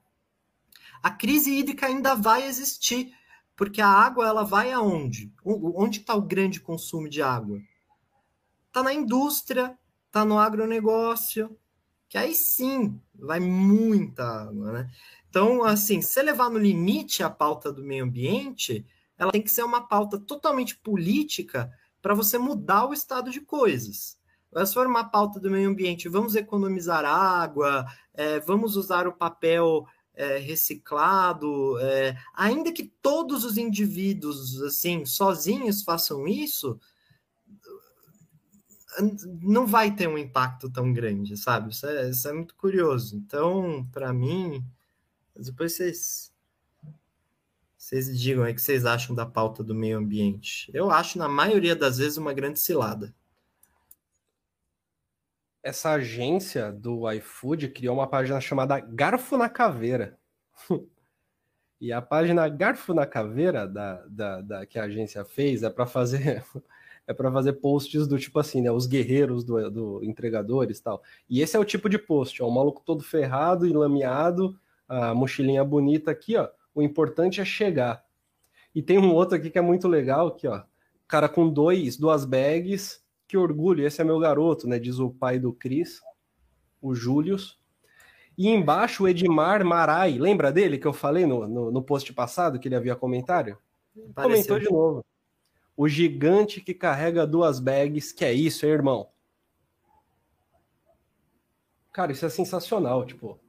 a 1.05 1.11
crise 1.11 1.53
hídrica 1.53 1.85
ainda 1.85 2.15
vai 2.15 2.47
existir, 2.47 3.13
porque 3.55 3.79
a 3.79 3.87
água 3.87 4.25
ela 4.25 4.43
vai 4.43 4.71
aonde? 4.71 5.31
Onde 5.45 5.99
está 5.99 6.15
o 6.15 6.21
grande 6.23 6.59
consumo 6.59 7.07
de 7.07 7.21
água? 7.21 7.61
Está 8.65 8.81
na 8.81 8.91
indústria, 8.91 9.77
está 10.07 10.25
no 10.25 10.39
agronegócio, 10.39 11.55
que 12.09 12.17
aí 12.17 12.33
sim 12.33 12.99
vai 13.13 13.39
muita 13.39 14.23
água, 14.23 14.71
né? 14.71 14.91
Então, 15.29 15.63
assim, 15.63 16.01
se 16.01 16.19
levar 16.23 16.49
no 16.49 16.57
limite 16.57 17.21
a 17.21 17.29
pauta 17.29 17.71
do 17.71 17.83
meio 17.83 18.03
ambiente, 18.03 18.83
ela 19.15 19.31
tem 19.31 19.43
que 19.43 19.51
ser 19.51 19.61
uma 19.63 19.87
pauta 19.87 20.17
totalmente 20.17 20.75
política 20.75 21.71
para 22.01 22.15
você 22.15 22.39
mudar 22.39 22.87
o 22.87 22.93
estado 22.93 23.29
de 23.29 23.41
coisas. 23.41 24.17
Se 24.65 24.73
for 24.73 24.87
uma 24.87 25.03
pauta 25.03 25.39
do 25.39 25.51
meio 25.51 25.69
ambiente, 25.69 26.09
vamos 26.09 26.35
economizar 26.35 27.05
água, 27.05 27.85
é, 28.11 28.39
vamos 28.39 28.75
usar 28.75 29.07
o 29.07 29.13
papel 29.13 29.85
é, 30.16 30.38
reciclado, 30.38 31.78
é, 31.80 32.18
ainda 32.34 32.72
que 32.72 32.84
todos 33.01 33.43
os 33.43 33.57
indivíduos, 33.57 34.61
assim, 34.61 35.05
sozinhos 35.05 35.84
façam 35.84 36.28
isso, 36.28 36.80
não 39.41 39.68
vai 39.68 39.93
ter 39.93 40.07
um 40.07 40.18
impacto 40.18 40.70
tão 40.70 40.93
grande, 40.93 41.36
sabe? 41.38 41.72
Isso 41.72 41.86
é, 41.86 42.09
isso 42.09 42.28
é 42.28 42.34
muito 42.34 42.55
curioso. 42.55 43.16
Então, 43.18 43.88
para 43.91 44.13
mim, 44.13 44.63
depois 45.36 45.76
vocês 45.76 46.34
vocês 47.78 48.20
digam 48.20 48.43
o 48.43 48.53
que 48.53 48.59
vocês 48.59 48.84
acham 48.84 49.16
da 49.16 49.28
pauta 49.28 49.63
do 49.63 49.76
meio 49.76 49.99
ambiente. 49.99 50.72
Eu 50.74 50.89
acho, 50.89 51.20
na 51.20 51.30
maioria 51.30 51.76
das 51.76 51.99
vezes, 51.99 52.18
uma 52.18 52.34
grande 52.34 52.59
cilada 52.59 53.13
essa 55.66 55.93
agência 55.93 56.72
do 56.72 57.11
iFood 57.13 57.70
criou 57.70 57.95
uma 57.95 58.05
página 58.05 58.39
chamada 58.39 58.80
Garfo 58.80 59.36
na 59.36 59.49
Caveira. 59.49 60.16
e 61.82 61.91
a 61.91 61.99
página 62.03 62.47
Garfo 62.47 62.93
na 62.93 63.07
Caveira 63.07 63.68
da, 63.68 64.05
da, 64.07 64.41
da 64.41 64.66
que 64.68 64.78
a 64.78 64.84
agência 64.84 65.26
fez 65.26 65.63
é 65.63 65.70
para 65.72 65.88
fazer 65.88 66.45
é 67.07 67.13
para 67.16 67.32
fazer 67.32 67.53
posts 67.53 68.07
do 68.07 68.20
tipo 68.20 68.38
assim, 68.38 68.61
né, 68.61 68.72
os 68.72 68.86
guerreiros 68.86 69.43
do, 69.43 69.72
do 69.72 70.03
entregadores 70.03 70.80
tal. 70.80 71.01
E 71.28 71.41
esse 71.41 71.57
é 71.57 71.59
o 71.59 71.66
tipo 71.66 71.89
de 71.89 71.97
post, 71.97 72.43
ó, 72.43 72.47
o 72.47 72.53
maluco 72.53 72.84
todo 72.86 73.03
ferrado 73.03 73.66
e 73.66 73.74
lameado, 73.74 74.59
a 74.88 75.16
mochilinha 75.16 75.63
bonita 75.63 76.11
aqui, 76.11 76.38
ó. 76.38 76.47
O 76.76 76.82
importante 76.84 77.41
é 77.41 77.45
chegar. 77.45 78.05
E 78.74 78.84
tem 78.84 78.99
um 78.99 79.11
outro 79.13 79.36
aqui 79.36 79.49
que 79.49 79.57
é 79.57 79.61
muito 79.61 79.88
legal, 79.88 80.28
aqui, 80.28 80.47
ó. 80.47 80.61
Cara 81.07 81.28
com 81.28 81.49
dois, 81.49 81.97
duas 81.97 82.24
bags, 82.24 83.03
que 83.28 83.38
orgulho, 83.38 83.86
esse 83.86 84.01
é 84.01 84.03
meu 84.03 84.19
garoto, 84.19 84.67
né? 84.67 84.80
Diz 84.80 84.99
o 84.99 85.09
pai 85.09 85.39
do 85.39 85.53
Cris, 85.53 86.01
o 86.82 86.93
Július. 86.93 87.59
E 88.38 88.49
embaixo 88.49 89.03
o 89.03 89.07
Edmar 89.07 89.65
Marai, 89.65 90.17
lembra 90.17 90.51
dele 90.51 90.78
que 90.78 90.86
eu 90.86 90.93
falei 90.93 91.26
no, 91.26 91.47
no, 91.47 91.71
no 91.71 91.82
post 91.82 92.11
passado 92.13 92.59
que 92.59 92.67
ele 92.67 92.76
havia 92.76 92.95
comentário? 92.95 93.57
Comentou 94.13 94.59
de 94.59 94.69
novo. 94.69 95.05
O 95.78 95.88
gigante 95.88 96.61
que 96.61 96.73
carrega 96.73 97.26
duas 97.26 97.59
bags, 97.59 98.11
que 98.11 98.23
é 98.23 98.34
isso, 98.34 98.65
hein, 98.65 98.73
irmão? 98.73 99.09
Cara, 101.91 102.11
isso 102.11 102.26
é 102.26 102.30
sensacional, 102.30 103.05
tipo. 103.05 103.39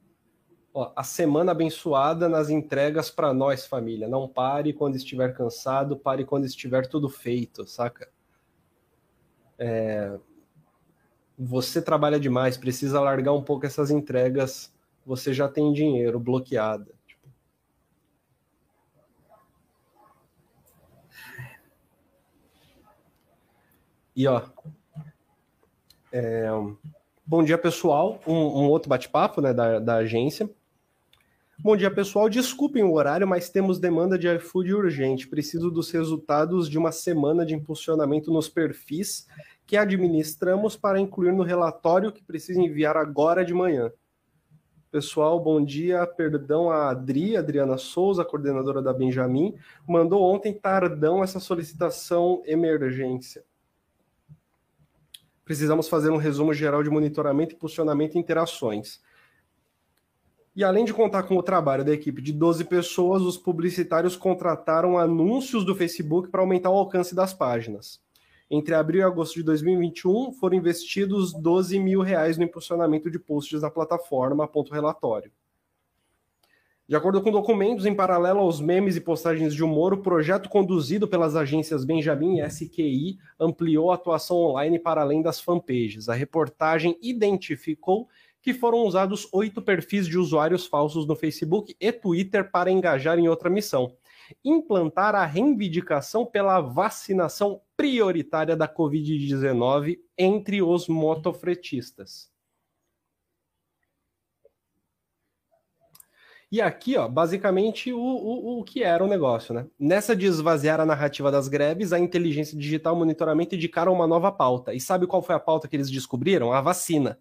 Ó, 0.73 0.93
a 0.95 1.03
semana 1.03 1.53
abençoada 1.53 2.29
nas 2.29 2.49
entregas 2.49 3.11
para 3.11 3.33
nós, 3.33 3.67
família. 3.67 4.07
Não 4.07 4.29
pare 4.29 4.73
quando 4.73 4.95
estiver 4.95 5.35
cansado, 5.35 5.97
pare 5.97 6.25
quando 6.25 6.45
estiver 6.45 6.87
tudo 6.87 7.09
feito, 7.09 7.67
saca? 7.67 8.09
É, 9.59 10.19
você 11.39 11.83
trabalha 11.83 12.19
demais, 12.19 12.57
precisa 12.57 13.01
largar 13.01 13.33
um 13.33 13.43
pouco 13.43 13.67
essas 13.67 13.91
entregas, 13.91 14.73
você 15.05 15.33
já 15.33 15.49
tem 15.49 15.73
dinheiro 15.73 16.19
bloqueado. 16.19 16.95
Tipo. 17.07 17.29
E 24.15 24.27
ó, 24.27 24.43
é, 26.11 26.49
bom 27.27 27.43
dia 27.45 27.59
pessoal, 27.59 28.19
um, 28.27 28.33
um 28.33 28.69
outro 28.69 28.89
bate-papo 28.89 29.41
né, 29.41 29.53
da, 29.53 29.79
da 29.79 29.97
agência. 29.97 30.49
Bom 31.59 31.75
dia, 31.75 31.91
pessoal. 31.91 32.29
Desculpem 32.29 32.85
o 32.85 32.93
horário, 32.93 33.27
mas 33.27 33.49
temos 33.49 33.79
demanda 33.79 34.19
de 34.19 34.29
iFood 34.29 34.75
urgente. 34.75 35.27
Preciso 35.27 35.71
dos 35.71 35.91
resultados 35.91 36.69
de 36.69 36.77
uma 36.77 36.93
semana 36.93 37.47
de 37.47 37.55
impulsionamento 37.55 38.31
nos 38.31 38.47
perfis 38.47 39.27
que 39.67 39.75
administramos 39.75 40.77
para 40.77 41.01
incluir 41.01 41.33
no 41.33 41.43
relatório 41.43 42.13
que 42.13 42.23
precisa 42.23 42.61
enviar 42.61 42.97
agora 42.97 43.43
de 43.43 43.55
manhã. 43.55 43.91
Pessoal, 44.91 45.41
bom 45.41 45.65
dia. 45.65 46.07
Perdão 46.07 46.71
a 46.71 46.91
Adri, 46.91 47.39
Adriana 47.39 47.79
Souza, 47.79 48.23
coordenadora 48.23 48.83
da 48.83 48.93
Benjamin, 48.93 49.55
mandou 49.89 50.23
ontem 50.23 50.53
tardão 50.53 51.25
essa 51.25 51.41
solicitação 51.41 52.43
emergência. 52.45 53.43
Precisamos 55.43 55.89
fazer 55.89 56.11
um 56.11 56.17
resumo 56.19 56.53
geral 56.53 56.83
de 56.83 56.91
monitoramento, 56.91 57.55
impulsionamento 57.55 58.17
e 58.17 58.21
interações. 58.21 59.01
E 60.57 60.65
além 60.65 60.87
de 60.87 60.95
contar 60.95 61.25
com 61.25 61.37
o 61.37 61.43
trabalho 61.43 61.85
da 61.85 61.93
equipe 61.93 62.23
de 62.23 62.33
12 62.33 62.65
pessoas, 62.65 63.21
os 63.21 63.37
publicitários 63.37 64.17
contrataram 64.17 64.97
anúncios 64.97 65.67
do 65.67 65.75
Facebook 65.75 66.31
para 66.31 66.41
aumentar 66.41 66.71
o 66.71 66.77
alcance 66.77 67.15
das 67.15 67.35
páginas. 67.35 68.01
Entre 68.51 68.75
abril 68.75 69.03
e 69.03 69.05
agosto 69.05 69.35
de 69.35 69.43
2021, 69.43 70.33
foram 70.33 70.57
investidos 70.57 71.35
12 71.35 71.79
mil 71.79 72.01
reais 72.01 72.39
no 72.39 72.45
impulsionamento 72.45 73.11
de 73.11 73.19
posts 73.19 73.61
da 73.61 73.71
plataforma, 73.71 74.45
aponta 74.45 74.71
o 74.71 74.75
relatório. 74.75 75.31
De 76.89 76.95
acordo 76.95 77.21
com 77.21 77.33
documentos, 77.33 77.85
em 77.85 77.95
paralelo 77.95 78.39
aos 78.39 78.59
memes 78.59 78.97
e 78.97 79.01
postagens 79.01 79.53
de 79.53 79.63
humor, 79.63 79.93
o 79.93 80.03
projeto 80.03 80.49
conduzido 80.49 81.07
pelas 81.07 81.37
agências 81.37 81.85
Benjamin 81.85 82.39
e 82.39 82.47
SQI 82.49 83.19
ampliou 83.39 83.91
a 83.91 83.97
atuação 83.97 84.37
online 84.37 84.79
para 84.79 85.03
além 85.03 85.21
das 85.21 85.41
fanpages. 85.41 86.09
A 86.09 86.15
reportagem 86.15 86.97
identificou 87.03 88.09
que 88.47 88.55
foram 88.55 88.85
usados 88.85 89.29
oito 89.33 89.61
perfis 89.61 90.07
de 90.07 90.17
usuários 90.17 90.67
falsos 90.67 91.05
no 91.05 91.17
Facebook 91.17 91.75
e 91.81 91.91
Twitter 91.91 92.49
para 92.49 92.71
engajar 92.71 93.19
em 93.19 93.27
outra 93.27 93.51
missão: 93.51 93.97
implantar 94.45 95.17
a 95.17 95.27
reivindicação 95.27 96.25
pela 96.25 96.61
vacinação 96.61 97.61
prioritária 97.77 98.55
da 98.55 98.69
Covid-19 98.69 99.99
entre 100.17 100.63
os 100.63 100.87
motofretistas. 100.87 102.31
E 106.49 106.61
aqui, 106.61 106.97
ó, 106.97 107.09
basicamente 107.09 107.93
o, 107.93 107.99
o, 107.99 108.61
o 108.61 108.65
que 108.65 108.85
era 108.85 109.03
o 109.03 109.09
negócio, 109.09 109.53
né? 109.53 109.67
Nessa 109.77 110.15
de 110.15 110.27
esvaziar 110.27 110.79
a 110.81 110.87
narrativa 110.87 111.33
das 111.33 111.49
greves, 111.49 111.93
a 111.93 111.99
inteligência 111.99 112.57
digital 112.57 112.95
e 112.95 112.99
monitoramento 113.01 113.57
indicaram 113.57 113.93
uma 113.93 114.07
nova 114.07 114.31
pauta. 114.31 114.73
E 114.73 114.81
sabe 114.81 115.09
qual 115.09 115.21
foi 115.21 115.35
a 115.35 115.41
pauta 115.41 115.67
que 115.67 115.75
eles 115.75 115.91
descobriram? 115.91 116.53
A 116.53 116.61
vacina. 116.61 117.19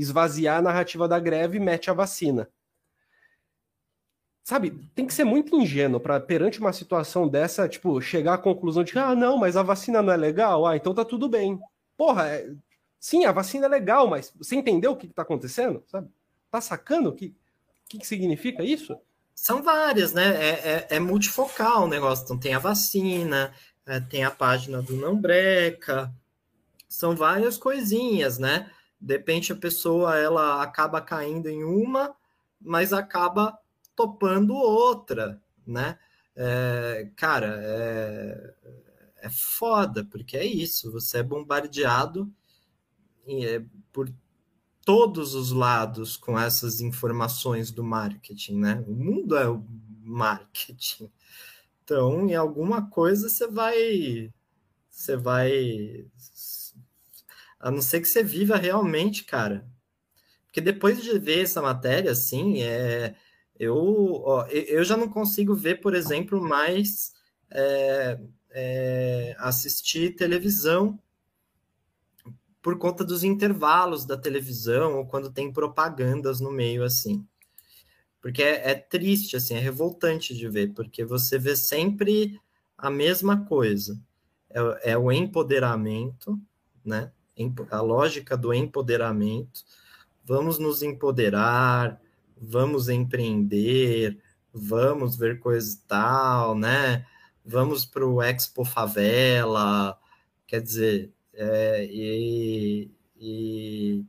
Esvaziar 0.00 0.58
a 0.58 0.62
narrativa 0.62 1.06
da 1.06 1.18
greve 1.18 1.58
mete 1.58 1.90
a 1.90 1.94
vacina. 1.94 2.48
Sabe, 4.42 4.70
tem 4.94 5.06
que 5.06 5.14
ser 5.14 5.24
muito 5.24 5.54
ingênuo 5.54 6.00
para 6.00 6.18
perante 6.18 6.58
uma 6.58 6.72
situação 6.72 7.28
dessa, 7.28 7.68
tipo, 7.68 8.00
chegar 8.00 8.34
à 8.34 8.38
conclusão 8.38 8.82
de 8.82 8.98
ah, 8.98 9.14
não, 9.14 9.36
mas 9.36 9.56
a 9.56 9.62
vacina 9.62 10.02
não 10.02 10.12
é 10.12 10.16
legal, 10.16 10.66
ah, 10.66 10.76
então 10.76 10.94
tá 10.94 11.04
tudo 11.04 11.28
bem. 11.28 11.60
Porra, 11.96 12.28
é... 12.28 12.50
sim, 12.98 13.24
a 13.24 13.32
vacina 13.32 13.66
é 13.66 13.68
legal, 13.68 14.08
mas 14.08 14.32
você 14.36 14.56
entendeu 14.56 14.92
o 14.92 14.96
que, 14.96 15.06
que 15.06 15.14
tá 15.14 15.22
acontecendo? 15.22 15.84
Sabe? 15.86 16.08
Tá 16.50 16.60
sacando 16.60 17.14
que 17.14 17.34
que, 17.90 17.98
que 17.98 18.06
significa 18.06 18.62
isso? 18.62 18.96
São 19.34 19.62
várias, 19.62 20.12
né? 20.12 20.28
É, 20.36 20.48
é, 20.48 20.86
é 20.90 21.00
multifocal 21.00 21.84
o 21.84 21.88
negócio. 21.88 22.24
Então 22.24 22.38
tem 22.38 22.54
a 22.54 22.58
vacina, 22.58 23.52
é, 23.84 23.98
tem 23.98 24.24
a 24.24 24.30
página 24.30 24.80
do 24.80 24.94
Não 24.94 25.20
Breca, 25.20 26.12
são 26.88 27.16
várias 27.16 27.58
coisinhas, 27.58 28.38
né? 28.38 28.70
De 29.00 29.14
repente 29.14 29.52
a 29.52 29.56
pessoa 29.56 30.16
ela 30.16 30.62
acaba 30.62 31.00
caindo 31.00 31.48
em 31.48 31.64
uma, 31.64 32.14
mas 32.60 32.92
acaba 32.92 33.58
topando 33.96 34.54
outra, 34.54 35.40
né? 35.66 35.98
É, 36.36 37.10
cara, 37.16 37.58
é, 37.62 38.54
é 39.22 39.30
foda, 39.30 40.04
porque 40.04 40.36
é 40.36 40.44
isso, 40.44 40.92
você 40.92 41.18
é 41.18 41.22
bombardeado 41.22 42.32
é, 43.26 43.62
por 43.92 44.12
todos 44.84 45.34
os 45.34 45.52
lados 45.52 46.16
com 46.16 46.38
essas 46.38 46.80
informações 46.80 47.70
do 47.70 47.84
marketing, 47.84 48.56
né? 48.58 48.84
O 48.86 48.92
mundo 48.92 49.36
é 49.36 49.48
o 49.48 49.64
marketing. 50.02 51.10
Então, 51.84 52.28
em 52.28 52.34
alguma 52.34 52.88
coisa 52.88 53.28
você 53.28 53.46
vai 53.46 54.32
você 54.88 55.16
vai 55.16 56.06
a 57.60 57.70
não 57.70 57.82
ser 57.82 58.00
que 58.00 58.08
você 58.08 58.22
viva 58.22 58.56
realmente, 58.56 59.24
cara. 59.24 59.66
Porque 60.46 60.60
depois 60.60 61.02
de 61.02 61.18
ver 61.18 61.42
essa 61.44 61.62
matéria 61.62 62.10
assim, 62.10 62.62
é 62.62 63.14
eu, 63.60 64.22
ó, 64.24 64.46
eu 64.46 64.82
já 64.82 64.96
não 64.96 65.06
consigo 65.06 65.54
ver, 65.54 65.82
por 65.82 65.94
exemplo, 65.94 66.40
mais 66.40 67.12
é, 67.50 68.18
é, 68.48 69.36
assistir 69.38 70.16
televisão 70.16 70.98
por 72.62 72.78
conta 72.78 73.04
dos 73.04 73.22
intervalos 73.22 74.06
da 74.06 74.16
televisão 74.16 74.96
ou 74.96 75.06
quando 75.06 75.30
tem 75.30 75.52
propagandas 75.52 76.40
no 76.40 76.50
meio 76.50 76.82
assim. 76.82 77.26
Porque 78.18 78.42
é, 78.42 78.70
é, 78.70 78.74
triste, 78.74 79.36
assim, 79.36 79.54
é 79.54 79.58
revoltante 79.58 80.34
de 80.34 80.48
ver, 80.48 80.72
porque 80.72 81.04
você 81.04 81.38
vê 81.38 81.54
sempre 81.54 82.40
a 82.78 82.90
mesma 82.90 83.44
coisa. 83.44 84.00
É, 84.48 84.92
é 84.92 84.98
o 84.98 85.12
empoderamento, 85.12 86.40
né? 86.82 87.12
A 87.70 87.80
lógica 87.80 88.36
do 88.36 88.52
empoderamento. 88.52 89.64
Vamos 90.24 90.58
nos 90.58 90.82
empoderar, 90.82 92.00
vamos 92.36 92.88
empreender, 92.88 94.18
vamos 94.52 95.16
ver 95.16 95.40
coisa 95.40 95.74
e 95.74 95.88
tal, 95.88 96.54
né? 96.54 97.06
Vamos 97.44 97.84
para 97.84 98.06
o 98.06 98.22
Expo 98.22 98.64
Favela. 98.64 99.98
Quer 100.46 100.60
dizer, 100.60 101.12
é, 101.32 101.84
e, 101.90 102.90
e 103.16 104.04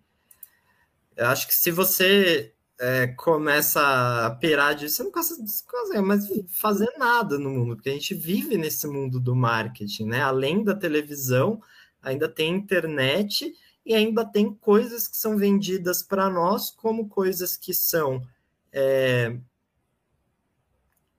eu 1.15 1.28
acho 1.28 1.47
que 1.47 1.53
se 1.53 1.72
você 1.72 2.53
é, 2.80 3.07
começa 3.07 4.26
a 4.26 4.32
pirar 4.32 4.74
disso, 4.74 4.97
você 4.97 5.03
não 5.03 5.11
consegue 5.11 6.01
mais 6.01 6.28
fazer 6.49 6.91
nada 6.97 7.38
no 7.38 7.51
mundo, 7.51 7.76
porque 7.76 7.89
a 7.89 7.93
gente 7.93 8.15
vive 8.15 8.57
nesse 8.57 8.88
mundo 8.88 9.19
do 9.19 9.36
marketing, 9.36 10.05
né? 10.05 10.22
Além 10.22 10.63
da 10.63 10.74
televisão, 10.74 11.61
ainda 12.02 12.28
tem 12.28 12.56
internet 12.56 13.54
e 13.86 13.93
ainda 13.93 14.26
tem 14.26 14.54
coisas 14.54 15.08
que 15.08 15.18
são 15.18 15.38
vendidas 15.38 16.04
para 16.04 16.30
nós 16.30 16.70
como 16.70 17.10
coisas 17.10 17.58
que 17.58 17.74
são 17.74 18.22
é, 18.72 19.38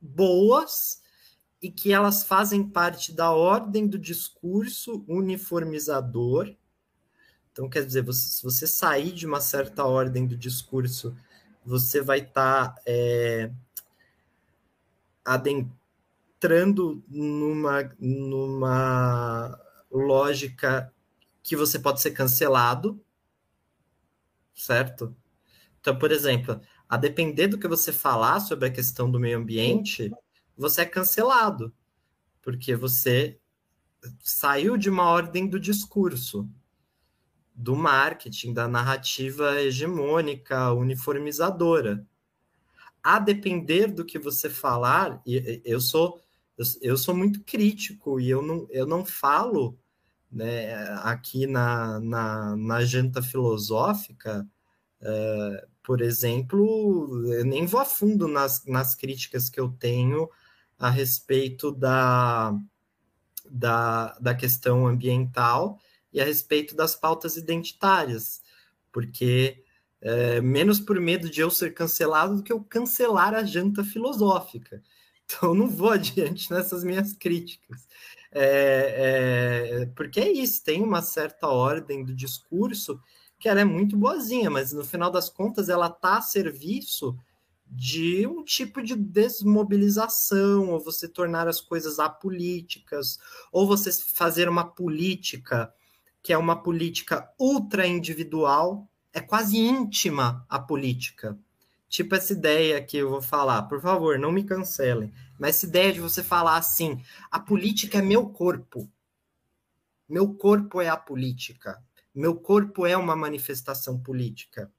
boas 0.00 1.02
e 1.60 1.70
que 1.70 1.92
elas 1.92 2.24
fazem 2.24 2.68
parte 2.68 3.12
da 3.12 3.30
ordem 3.30 3.86
do 3.86 3.98
discurso 3.98 5.04
uniformizador. 5.06 6.54
Então, 7.52 7.68
quer 7.68 7.86
dizer, 7.86 8.02
você, 8.02 8.28
se 8.28 8.42
você 8.42 8.66
sair 8.66 9.12
de 9.12 9.26
uma 9.26 9.40
certa 9.40 9.84
ordem 9.84 10.26
do 10.26 10.36
discurso, 10.36 11.16
você 11.64 12.00
vai 12.00 12.20
estar 12.20 12.74
tá, 12.74 12.82
é, 12.84 13.52
adentrando 15.24 17.04
numa, 17.08 17.94
numa 18.00 19.61
lógica 19.92 20.92
que 21.42 21.56
você 21.56 21.78
pode 21.78 22.00
ser 22.00 22.12
cancelado, 22.12 23.04
certo? 24.54 25.14
Então, 25.80 25.98
por 25.98 26.12
exemplo, 26.12 26.60
a 26.88 26.96
depender 26.96 27.48
do 27.48 27.58
que 27.58 27.68
você 27.68 27.92
falar 27.92 28.40
sobre 28.40 28.68
a 28.68 28.72
questão 28.72 29.10
do 29.10 29.20
meio 29.20 29.38
ambiente, 29.38 30.10
você 30.56 30.82
é 30.82 30.86
cancelado, 30.86 31.74
porque 32.40 32.76
você 32.76 33.38
saiu 34.20 34.76
de 34.76 34.88
uma 34.88 35.04
ordem 35.04 35.48
do 35.48 35.58
discurso, 35.58 36.48
do 37.54 37.76
marketing, 37.76 38.52
da 38.52 38.66
narrativa 38.66 39.60
hegemônica, 39.60 40.72
uniformizadora. 40.72 42.06
A 43.02 43.18
depender 43.18 43.88
do 43.88 44.04
que 44.04 44.18
você 44.18 44.48
falar, 44.48 45.20
eu 45.26 45.80
sou 45.80 46.20
eu 46.80 46.96
sou 46.96 47.14
muito 47.16 47.42
crítico 47.42 48.20
e 48.20 48.28
eu 48.28 48.42
não, 48.42 48.66
eu 48.70 48.86
não 48.86 49.04
falo 49.04 49.78
né, 50.32 50.74
aqui 51.02 51.46
na, 51.46 52.00
na, 52.00 52.56
na 52.56 52.84
janta 52.84 53.22
filosófica, 53.22 54.48
uh, 55.02 55.68
por 55.82 56.00
exemplo, 56.00 57.26
eu 57.32 57.44
nem 57.44 57.66
vou 57.66 57.80
a 57.80 57.84
fundo 57.84 58.26
nas, 58.26 58.64
nas 58.64 58.94
críticas 58.94 59.50
que 59.50 59.60
eu 59.60 59.68
tenho 59.68 60.30
a 60.78 60.88
respeito 60.90 61.70
da, 61.70 62.56
da, 63.50 64.18
da 64.18 64.34
questão 64.34 64.86
ambiental 64.86 65.78
e 66.12 66.20
a 66.20 66.24
respeito 66.24 66.74
das 66.74 66.94
pautas 66.94 67.36
identitárias, 67.36 68.42
porque 68.92 69.62
é, 70.00 70.40
menos 70.40 70.80
por 70.80 70.98
medo 71.00 71.30
de 71.30 71.40
eu 71.40 71.50
ser 71.50 71.72
cancelado 71.72 72.36
do 72.36 72.42
que 72.42 72.52
eu 72.52 72.62
cancelar 72.62 73.34
a 73.34 73.44
janta 73.44 73.84
filosófica. 73.84 74.82
Então, 75.24 75.54
não 75.54 75.68
vou 75.68 75.90
adiante 75.92 76.50
nessas 76.50 76.82
minhas 76.84 77.12
críticas. 77.12 77.86
É, 78.34 79.82
é, 79.82 79.86
porque 79.94 80.18
é 80.20 80.32
isso, 80.32 80.64
tem 80.64 80.82
uma 80.82 81.02
certa 81.02 81.48
ordem 81.48 82.02
do 82.04 82.14
discurso 82.14 82.98
que 83.38 83.48
ela 83.48 83.60
é 83.60 83.64
muito 83.64 83.96
boazinha, 83.96 84.48
mas 84.48 84.72
no 84.72 84.84
final 84.84 85.10
das 85.10 85.28
contas 85.28 85.68
ela 85.68 85.88
está 85.88 86.18
a 86.18 86.22
serviço 86.22 87.16
de 87.66 88.26
um 88.26 88.44
tipo 88.44 88.82
de 88.82 88.94
desmobilização, 88.94 90.70
ou 90.70 90.78
você 90.78 91.08
tornar 91.08 91.48
as 91.48 91.60
coisas 91.60 91.98
apolíticas, 91.98 93.18
ou 93.50 93.66
você 93.66 93.90
fazer 93.92 94.48
uma 94.48 94.64
política 94.64 95.72
que 96.22 96.32
é 96.32 96.38
uma 96.38 96.62
política 96.62 97.28
ultra 97.38 97.86
individual, 97.86 98.88
é 99.12 99.20
quase 99.20 99.58
íntima 99.58 100.46
a 100.48 100.58
política. 100.58 101.36
Tipo 101.92 102.14
essa 102.14 102.32
ideia 102.32 102.82
que 102.82 102.96
eu 102.96 103.10
vou 103.10 103.20
falar, 103.20 103.64
por 103.64 103.78
favor, 103.78 104.18
não 104.18 104.32
me 104.32 104.42
cancelem, 104.42 105.12
mas 105.38 105.56
essa 105.56 105.66
ideia 105.66 105.92
de 105.92 106.00
você 106.00 106.22
falar 106.22 106.56
assim: 106.56 107.04
a 107.30 107.38
política 107.38 107.98
é 107.98 108.02
meu 108.02 108.30
corpo. 108.30 108.90
Meu 110.08 110.32
corpo 110.32 110.80
é 110.80 110.88
a 110.88 110.96
política. 110.96 111.84
Meu 112.14 112.34
corpo 112.34 112.86
é 112.86 112.96
uma 112.96 113.14
manifestação 113.14 114.00
política. 114.00 114.72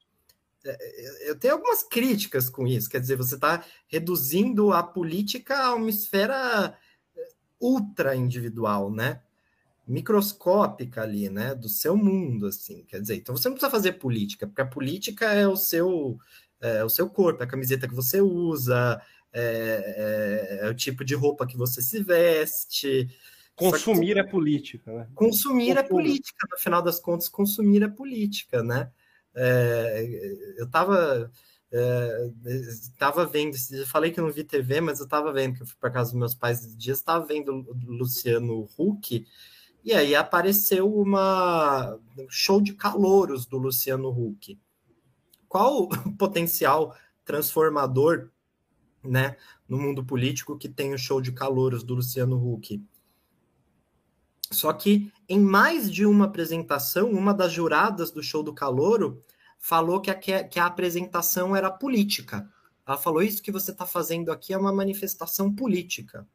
É, 0.65 1.29
eu 1.29 1.37
tenho 1.37 1.53
algumas 1.53 1.83
críticas 1.83 2.49
com 2.49 2.65
isso. 2.65 2.89
Quer 2.89 2.99
dizer, 2.99 3.15
você 3.15 3.35
está 3.35 3.63
reduzindo 3.85 4.73
a 4.73 4.81
política 4.81 5.55
a 5.65 5.75
uma 5.75 5.91
esfera 5.91 6.75
é, 7.15 7.29
ultra 7.59 8.15
individual, 8.15 8.89
né? 8.89 9.21
Microscópica 9.87 11.03
ali, 11.03 11.29
né? 11.29 11.53
Do 11.53 11.69
seu 11.69 11.95
mundo, 11.95 12.47
assim. 12.47 12.83
Quer 12.85 13.01
dizer, 13.01 13.17
então 13.17 13.37
você 13.37 13.47
não 13.47 13.53
precisa 13.55 13.69
fazer 13.69 13.93
política, 13.93 14.47
porque 14.47 14.63
a 14.63 14.65
política 14.65 15.31
é 15.31 15.47
o 15.47 15.55
seu, 15.55 16.17
é, 16.63 16.83
o 16.83 16.89
seu 16.89 17.09
corpo, 17.09 17.43
é 17.43 17.45
a 17.45 17.49
camiseta 17.49 17.87
que 17.87 17.93
você 17.93 18.21
usa, 18.21 19.01
é, 19.33 20.59
é, 20.61 20.65
é 20.65 20.69
o 20.69 20.73
tipo 20.73 21.03
de 21.03 21.13
roupa 21.13 21.45
que 21.45 21.57
você 21.57 21.81
se 21.81 22.01
veste. 22.01 23.09
Consumir 23.55 24.13
que, 24.13 24.19
é 24.19 24.23
política, 24.23 24.91
né? 24.91 25.07
Consumir 25.13 25.77
é 25.77 25.83
política, 25.83 26.47
no 26.49 26.57
final 26.57 26.81
das 26.81 26.99
contas, 26.99 27.27
consumir 27.27 27.83
é 27.83 27.89
política, 27.89 28.63
né? 28.63 28.89
É, 29.35 30.55
eu 30.57 30.65
estava 30.65 31.31
Estava 32.55 33.25
vendo, 33.25 33.57
falei 33.87 34.11
que 34.11 34.21
não 34.21 34.29
vi 34.31 34.43
TV, 34.43 34.79
mas 34.79 34.99
eu 34.99 35.05
estava 35.05 35.33
vendo, 35.33 35.55
que 35.55 35.63
eu 35.63 35.65
fui 35.65 35.75
para 35.79 35.89
casa 35.89 36.11
dos 36.11 36.19
meus 36.19 36.35
pais 36.35 36.59
esses 36.59 36.77
dias, 36.77 36.99
estava 36.99 37.25
vendo 37.25 37.51
o 37.51 37.73
Luciano 37.91 38.69
Huck, 38.77 39.25
e 39.83 39.91
aí 39.91 40.13
apareceu 40.13 40.93
uma 40.93 41.99
um 42.15 42.29
show 42.29 42.61
de 42.61 42.73
calouros 42.73 43.47
do 43.47 43.57
Luciano 43.57 44.09
Huck. 44.09 44.59
Qual 45.53 45.83
o 45.83 45.87
potencial 46.17 46.97
transformador 47.23 48.31
né, 49.03 49.37
no 49.69 49.77
mundo 49.77 50.03
político 50.03 50.57
que 50.57 50.67
tem 50.67 50.95
o 50.95 50.97
show 50.97 51.21
de 51.21 51.31
calouros 51.31 51.83
do 51.83 51.93
Luciano 51.93 52.37
Huck? 52.43 52.83
Só 54.49 54.73
que 54.73 55.13
em 55.29 55.39
mais 55.39 55.91
de 55.91 56.07
uma 56.07 56.25
apresentação, 56.25 57.11
uma 57.11 57.35
das 57.35 57.51
juradas 57.51 58.09
do 58.09 58.23
show 58.23 58.41
do 58.41 58.51
Calouro 58.51 59.23
falou 59.59 60.01
que 60.01 60.09
a, 60.09 60.15
que 60.15 60.59
a 60.59 60.65
apresentação 60.65 61.55
era 61.55 61.69
política. 61.69 62.51
Ela 62.83 62.97
falou: 62.97 63.21
Isso 63.21 63.43
que 63.43 63.51
você 63.51 63.69
está 63.69 63.85
fazendo 63.85 64.31
aqui 64.31 64.53
é 64.53 64.57
uma 64.57 64.73
manifestação 64.73 65.53
política. 65.53 66.27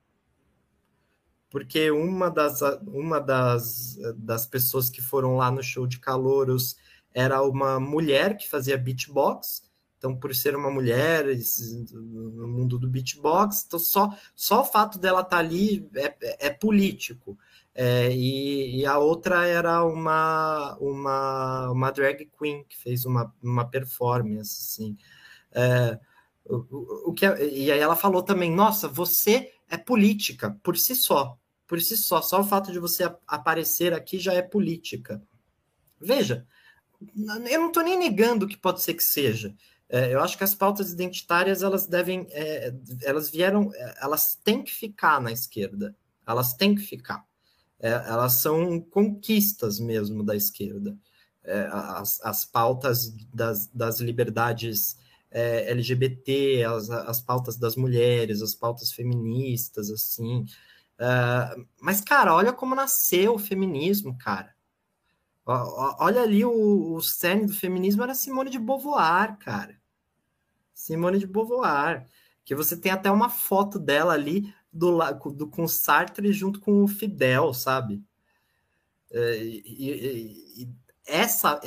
Porque 1.51 1.91
uma 1.91 2.31
das, 2.31 2.61
uma 2.87 3.19
das, 3.19 3.99
das 4.17 4.47
pessoas 4.47 4.89
que 4.89 5.03
foram 5.03 5.37
lá 5.37 5.51
no 5.51 5.63
show 5.63 5.89
de 5.89 5.99
calouros 5.99 6.77
era 7.19 7.43
uma 7.43 7.81
mulher 7.81 8.37
que 8.37 8.49
fazia 8.49 8.79
beatbox. 8.79 9.67
Então, 9.99 10.15
por 10.15 10.33
ser 10.33 10.55
uma 10.55 10.71
mulher 10.71 11.25
no 11.93 12.47
mundo 12.47 12.79
do 12.79 12.89
beatbox, 12.89 13.65
então 13.67 13.81
só, 13.81 14.17
só 14.37 14.61
o 14.61 14.65
fato 14.65 14.97
dela 14.97 15.23
estar 15.23 15.31
tá 15.31 15.39
ali 15.39 15.89
é, 15.97 16.47
é, 16.47 16.51
político. 16.51 17.37
É, 17.75 18.13
e, 18.13 18.81
e, 18.81 18.87
a 18.87 18.99
outra 18.99 19.45
era 19.47 19.85
uma, 19.85 20.77
uma, 20.81 21.71
uma 21.73 21.91
drag 21.91 22.31
queen 22.39 22.65
que 22.69 22.77
fez 22.77 23.05
uma, 23.05 23.35
uma 23.43 23.69
performance, 23.69 24.63
assim. 24.63 24.97
É, 25.51 25.99
o, 26.45 27.11
o 27.11 27.13
que 27.13 27.27
é, 27.27 27.49
e 27.49 27.73
aí 27.73 27.81
ela 27.81 27.97
falou 27.97 28.23
também, 28.23 28.53
nossa, 28.53 28.87
você 28.87 29.53
é 29.69 29.77
política 29.77 30.57
por 30.63 30.79
si 30.79 30.95
só, 30.95 31.37
por 31.67 31.81
si 31.81 31.97
só, 31.97 32.23
só 32.23 32.41
o 32.41 32.45
fato 32.45 32.71
de 32.71 32.79
você 32.79 33.13
aparecer 33.27 33.93
aqui 33.93 34.21
já 34.21 34.33
é 34.33 34.43
política. 34.43 35.21
Veja, 36.01 36.47
eu 37.01 37.61
não 37.61 37.69
estou 37.69 37.83
nem 37.83 37.99
negando 37.99 38.47
que 38.47 38.57
pode 38.57 38.83
ser 38.83 38.95
que 38.95 39.05
seja. 39.05 39.55
É, 39.89 40.13
eu 40.13 40.21
acho 40.21 40.37
que 40.37 40.45
as 40.45 40.55
pautas 40.55 40.93
identitárias 40.93 41.63
elas 41.63 41.87
devem, 41.87 42.27
é, 42.31 42.75
elas 43.03 43.31
vieram, 43.31 43.71
elas 44.01 44.35
têm 44.45 44.63
que 44.63 44.73
ficar 44.73 45.21
na 45.21 45.33
esquerda, 45.33 45.97
elas 46.27 46.53
têm 46.55 46.75
que 46.75 46.83
ficar 46.83 47.27
é, 47.81 47.91
elas 47.91 48.35
são 48.35 48.81
conquistas 48.81 49.79
mesmo 49.79 50.25
da 50.25 50.35
esquerda. 50.35 50.97
É, 51.45 51.69
as, 51.71 52.21
as 52.23 52.45
pautas 52.45 53.15
das, 53.33 53.69
das 53.69 54.01
liberdades 54.01 54.99
é, 55.31 55.71
LGBT, 55.71 56.65
as, 56.65 56.91
as 56.91 57.21
pautas 57.21 57.57
das 57.57 57.77
mulheres, 57.77 58.43
as 58.43 58.55
pautas 58.55 58.93
feministas, 58.93 59.91
assim. 59.91 60.45
É, 60.99 61.57
mas, 61.81 62.01
cara, 62.01 62.35
olha 62.35 62.53
como 62.53 62.75
nasceu 62.75 63.35
o 63.35 63.39
feminismo, 63.39 64.17
cara. 64.19 64.55
Olha 65.49 66.23
ali 66.23 66.45
o, 66.45 66.95
o 66.95 67.01
cerne 67.01 67.47
do 67.47 67.55
feminismo 67.55 68.03
era 68.03 68.15
Simone 68.15 68.51
de 68.51 68.59
Beauvoir, 68.59 69.39
cara. 69.39 69.81
Simone 70.75 71.19
de 71.19 71.27
Beauvoir. 71.27 72.07
Que 72.45 72.55
você 72.55 72.77
tem 72.77 72.93
até 72.93 73.11
uma 73.11 73.31
foto 73.31 73.79
dela 73.79 74.13
ali 74.13 74.55
do, 74.71 74.99
do 75.33 75.49
com 75.49 75.67
Sartre 75.67 76.33
junto 76.33 76.61
com 76.61 76.83
o 76.83 76.89
Fidel, 76.89 77.55
sabe? 77.55 78.03
É, 79.11 79.43
e, 79.43 79.63
e, 79.65 80.63
e 80.63 80.69
essa, 81.07 81.59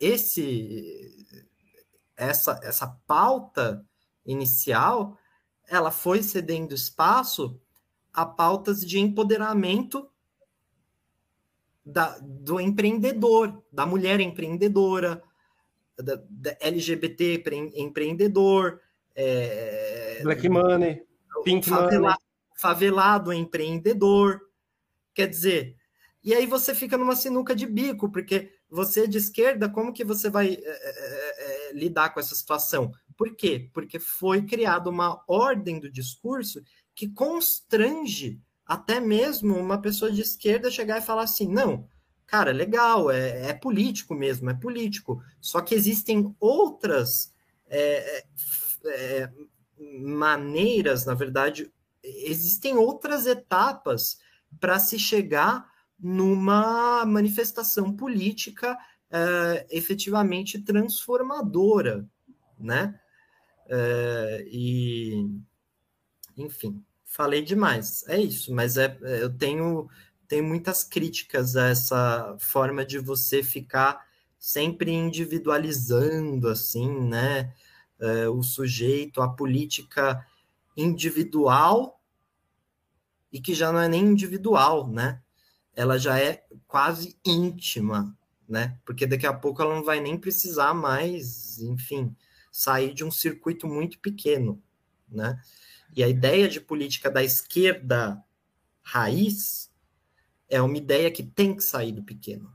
esse, 0.00 1.26
essa, 2.14 2.60
essa 2.62 2.86
pauta 3.06 3.84
inicial, 4.26 5.16
ela 5.66 5.90
foi 5.90 6.22
cedendo 6.22 6.74
espaço 6.74 7.58
a 8.12 8.26
pautas 8.26 8.84
de 8.84 9.00
empoderamento 9.00 10.08
da, 11.84 12.18
do 12.20 12.60
empreendedor, 12.60 13.62
da 13.72 13.84
mulher 13.84 14.20
empreendedora, 14.20 15.22
da, 15.96 16.20
da 16.28 16.56
LGBT 16.60 17.42
empreendedor, 17.74 18.80
é, 19.14 20.20
Black 20.22 20.48
Money, 20.48 21.02
Pink 21.44 21.70
Money 21.70 22.14
favelado 22.56 23.32
empreendedor. 23.32 24.40
Quer 25.12 25.28
dizer, 25.28 25.76
e 26.22 26.34
aí 26.34 26.46
você 26.46 26.74
fica 26.74 26.96
numa 26.96 27.14
sinuca 27.14 27.54
de 27.54 27.66
bico, 27.66 28.10
porque 28.10 28.50
você 28.70 29.06
de 29.06 29.18
esquerda, 29.18 29.68
como 29.68 29.92
que 29.92 30.04
você 30.04 30.30
vai 30.30 30.54
é, 30.54 30.58
é, 30.58 31.68
é, 31.70 31.72
lidar 31.72 32.10
com 32.10 32.20
essa 32.20 32.34
situação? 32.34 32.92
Por 33.16 33.36
quê? 33.36 33.68
Porque 33.72 33.98
foi 33.98 34.42
criada 34.42 34.88
uma 34.90 35.22
ordem 35.28 35.78
do 35.78 35.90
discurso 35.90 36.62
que 36.94 37.08
constrange 37.08 38.40
até 38.66 39.00
mesmo 39.00 39.56
uma 39.56 39.80
pessoa 39.80 40.10
de 40.10 40.22
esquerda 40.22 40.70
chegar 40.70 40.98
e 40.98 41.04
falar 41.04 41.22
assim: 41.22 41.46
não, 41.46 41.88
cara, 42.26 42.52
legal, 42.52 43.10
é, 43.10 43.50
é 43.50 43.54
político 43.54 44.14
mesmo, 44.14 44.50
é 44.50 44.54
político. 44.54 45.22
Só 45.40 45.60
que 45.60 45.74
existem 45.74 46.34
outras 46.40 47.32
é, 47.66 48.24
é, 48.86 49.30
maneiras, 49.78 51.04
na 51.04 51.14
verdade, 51.14 51.72
existem 52.02 52.76
outras 52.76 53.26
etapas 53.26 54.18
para 54.60 54.78
se 54.78 54.98
chegar 54.98 55.66
numa 55.98 57.04
manifestação 57.06 57.92
política 57.94 58.74
uh, 58.74 59.66
efetivamente 59.70 60.60
transformadora, 60.60 62.06
né? 62.58 63.00
E, 64.46 65.26
enfim, 66.36 66.84
falei 67.14 67.42
demais. 67.42 68.04
É 68.08 68.20
isso, 68.20 68.52
mas 68.52 68.76
é, 68.76 68.98
eu 69.22 69.32
tenho, 69.32 69.88
tenho 70.26 70.42
muitas 70.42 70.82
críticas 70.82 71.54
a 71.54 71.68
essa 71.68 72.36
forma 72.40 72.84
de 72.84 72.98
você 72.98 73.40
ficar 73.40 74.04
sempre 74.36 74.90
individualizando, 74.90 76.48
assim, 76.48 76.90
né? 77.08 77.54
Uh, 78.00 78.30
o 78.36 78.42
sujeito, 78.42 79.22
a 79.22 79.28
política 79.28 80.26
individual 80.76 82.02
e 83.32 83.40
que 83.40 83.54
já 83.54 83.72
não 83.72 83.78
é 83.78 83.88
nem 83.88 84.04
individual, 84.04 84.88
né? 84.88 85.22
Ela 85.76 85.96
já 85.98 86.18
é 86.18 86.44
quase 86.66 87.16
íntima, 87.24 88.18
né? 88.48 88.76
Porque 88.84 89.06
daqui 89.06 89.26
a 89.26 89.32
pouco 89.32 89.62
ela 89.62 89.76
não 89.76 89.84
vai 89.84 90.00
nem 90.00 90.18
precisar 90.18 90.74
mais, 90.74 91.60
enfim, 91.60 92.14
sair 92.50 92.92
de 92.92 93.04
um 93.04 93.10
circuito 93.10 93.68
muito 93.68 94.00
pequeno, 94.00 94.60
né? 95.08 95.40
E 95.94 96.02
a 96.02 96.08
ideia 96.08 96.48
de 96.48 96.60
política 96.60 97.10
da 97.10 97.22
esquerda 97.22 98.22
raiz 98.82 99.70
é 100.48 100.60
uma 100.60 100.76
ideia 100.76 101.10
que 101.10 101.22
tem 101.22 101.54
que 101.54 101.62
sair 101.62 101.92
do 101.92 102.02
pequeno. 102.02 102.52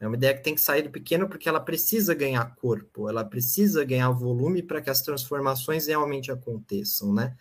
É 0.00 0.06
uma 0.06 0.16
ideia 0.16 0.34
que 0.36 0.44
tem 0.44 0.54
que 0.54 0.60
sair 0.60 0.82
do 0.82 0.90
pequeno 0.90 1.28
porque 1.28 1.48
ela 1.48 1.60
precisa 1.60 2.14
ganhar 2.14 2.54
corpo, 2.54 3.08
ela 3.08 3.24
precisa 3.24 3.84
ganhar 3.84 4.10
volume 4.10 4.62
para 4.62 4.80
que 4.80 4.88
as 4.88 5.02
transformações 5.02 5.88
realmente 5.88 6.30
aconteçam, 6.30 7.12
né? 7.12 7.36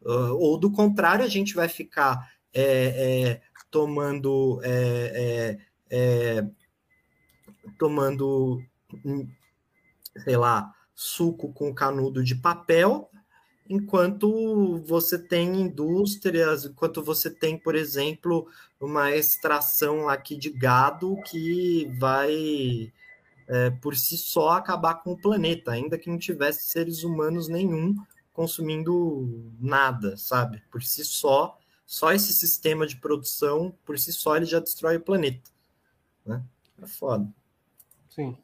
Uh, 0.00 0.34
ou 0.34 0.58
do 0.58 0.72
contrário, 0.72 1.24
a 1.24 1.28
gente 1.28 1.54
vai 1.54 1.68
ficar 1.68 2.32
é, 2.52 2.64
é, 2.64 3.42
tomando 3.70 4.60
é, 4.64 5.58
é, 5.88 6.38
é 6.38 6.46
tomando 7.78 8.60
sei 10.24 10.36
lá 10.36 10.74
suco 10.92 11.52
com 11.52 11.72
canudo 11.72 12.22
de 12.22 12.34
papel 12.34 13.11
enquanto 13.68 14.78
você 14.84 15.18
tem 15.18 15.60
indústrias, 15.60 16.64
enquanto 16.64 17.02
você 17.02 17.30
tem, 17.30 17.58
por 17.58 17.74
exemplo, 17.74 18.48
uma 18.80 19.10
extração 19.12 20.08
aqui 20.08 20.36
de 20.36 20.50
gado 20.50 21.16
que 21.26 21.90
vai, 21.98 22.92
é, 23.48 23.70
por 23.70 23.96
si 23.96 24.16
só, 24.16 24.50
acabar 24.50 24.96
com 24.96 25.12
o 25.12 25.20
planeta, 25.20 25.72
ainda 25.72 25.98
que 25.98 26.10
não 26.10 26.18
tivesse 26.18 26.70
seres 26.70 27.02
humanos 27.02 27.48
nenhum 27.48 27.94
consumindo 28.32 29.52
nada, 29.60 30.16
sabe? 30.16 30.62
Por 30.70 30.82
si 30.82 31.04
só, 31.04 31.58
só 31.84 32.12
esse 32.12 32.32
sistema 32.32 32.86
de 32.86 32.96
produção, 32.96 33.74
por 33.84 33.98
si 33.98 34.12
só, 34.12 34.36
ele 34.36 34.46
já 34.46 34.58
destrói 34.58 34.96
o 34.96 35.00
planeta. 35.00 35.50
Né? 36.24 36.42
É 36.80 36.86
foda. 36.86 37.28
Sim. 38.08 38.36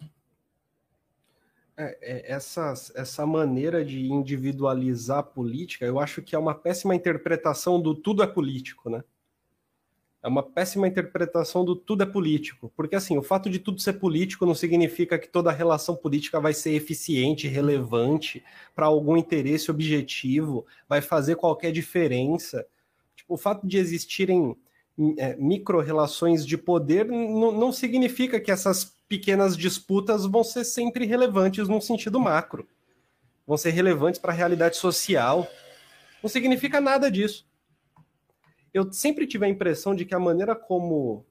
É, 1.81 1.97
é, 2.03 2.33
essa, 2.33 2.75
essa 2.97 3.25
maneira 3.25 3.85
de 3.85 4.11
individualizar 4.11 5.19
a 5.19 5.23
política, 5.23 5.87
eu 5.87 6.01
acho 6.01 6.21
que 6.21 6.35
é 6.35 6.39
uma 6.39 6.53
péssima 6.53 6.93
interpretação 6.93 7.81
do 7.81 7.95
tudo 7.95 8.21
é 8.21 8.27
político, 8.27 8.91
né? 8.91 9.05
É 10.21 10.27
uma 10.27 10.43
péssima 10.43 10.89
interpretação 10.89 11.65
do 11.65 11.77
tudo 11.77 12.03
é 12.03 12.07
político. 12.07 12.73
Porque, 12.77 12.97
assim, 12.97 13.17
o 13.17 13.23
fato 13.23 13.49
de 13.49 13.61
tudo 13.61 13.81
ser 13.81 13.93
político 13.93 14.45
não 14.45 14.57
significa 14.57 15.17
que 15.17 15.29
toda 15.29 15.53
relação 15.53 15.95
política 15.95 16.41
vai 16.41 16.53
ser 16.53 16.73
eficiente, 16.73 17.47
relevante, 17.47 18.43
para 18.75 18.87
algum 18.87 19.17
interesse 19.17 19.71
objetivo, 19.71 20.67
vai 20.89 21.01
fazer 21.01 21.37
qualquer 21.37 21.71
diferença. 21.71 22.67
Tipo, 23.15 23.35
o 23.35 23.39
fato 23.39 23.65
de 23.65 23.79
existirem 23.79 24.57
é, 25.17 25.37
micro-relações 25.37 26.45
de 26.45 26.59
poder 26.59 27.07
não 27.07 27.71
significa 27.71 28.41
que 28.41 28.51
essas 28.51 28.98
pequenas 29.09 29.56
disputas 29.56 30.26
vão 30.26 30.44
ser 30.44 30.64
sempre 30.64 31.06
relevantes 31.06 31.68
num 31.68 31.80
sentido 31.80 32.20
macro. 32.20 32.68
vão 33.47 33.56
ser 33.56 33.70
relevantes 33.70 34.20
para 34.20 34.30
a 34.32 34.36
realidade 34.36 34.76
social. 34.76 35.51
Não 36.22 36.28
significa 36.28 36.80
nada 36.80 37.10
disso. 37.10 37.48
Eu 38.74 38.93
sempre 38.93 39.26
tive 39.26 39.47
a 39.47 39.48
impressão 39.48 39.94
de 39.94 40.05
que 40.05 40.14
a 40.14 40.18
maneira 40.18 40.55
como 40.55 41.24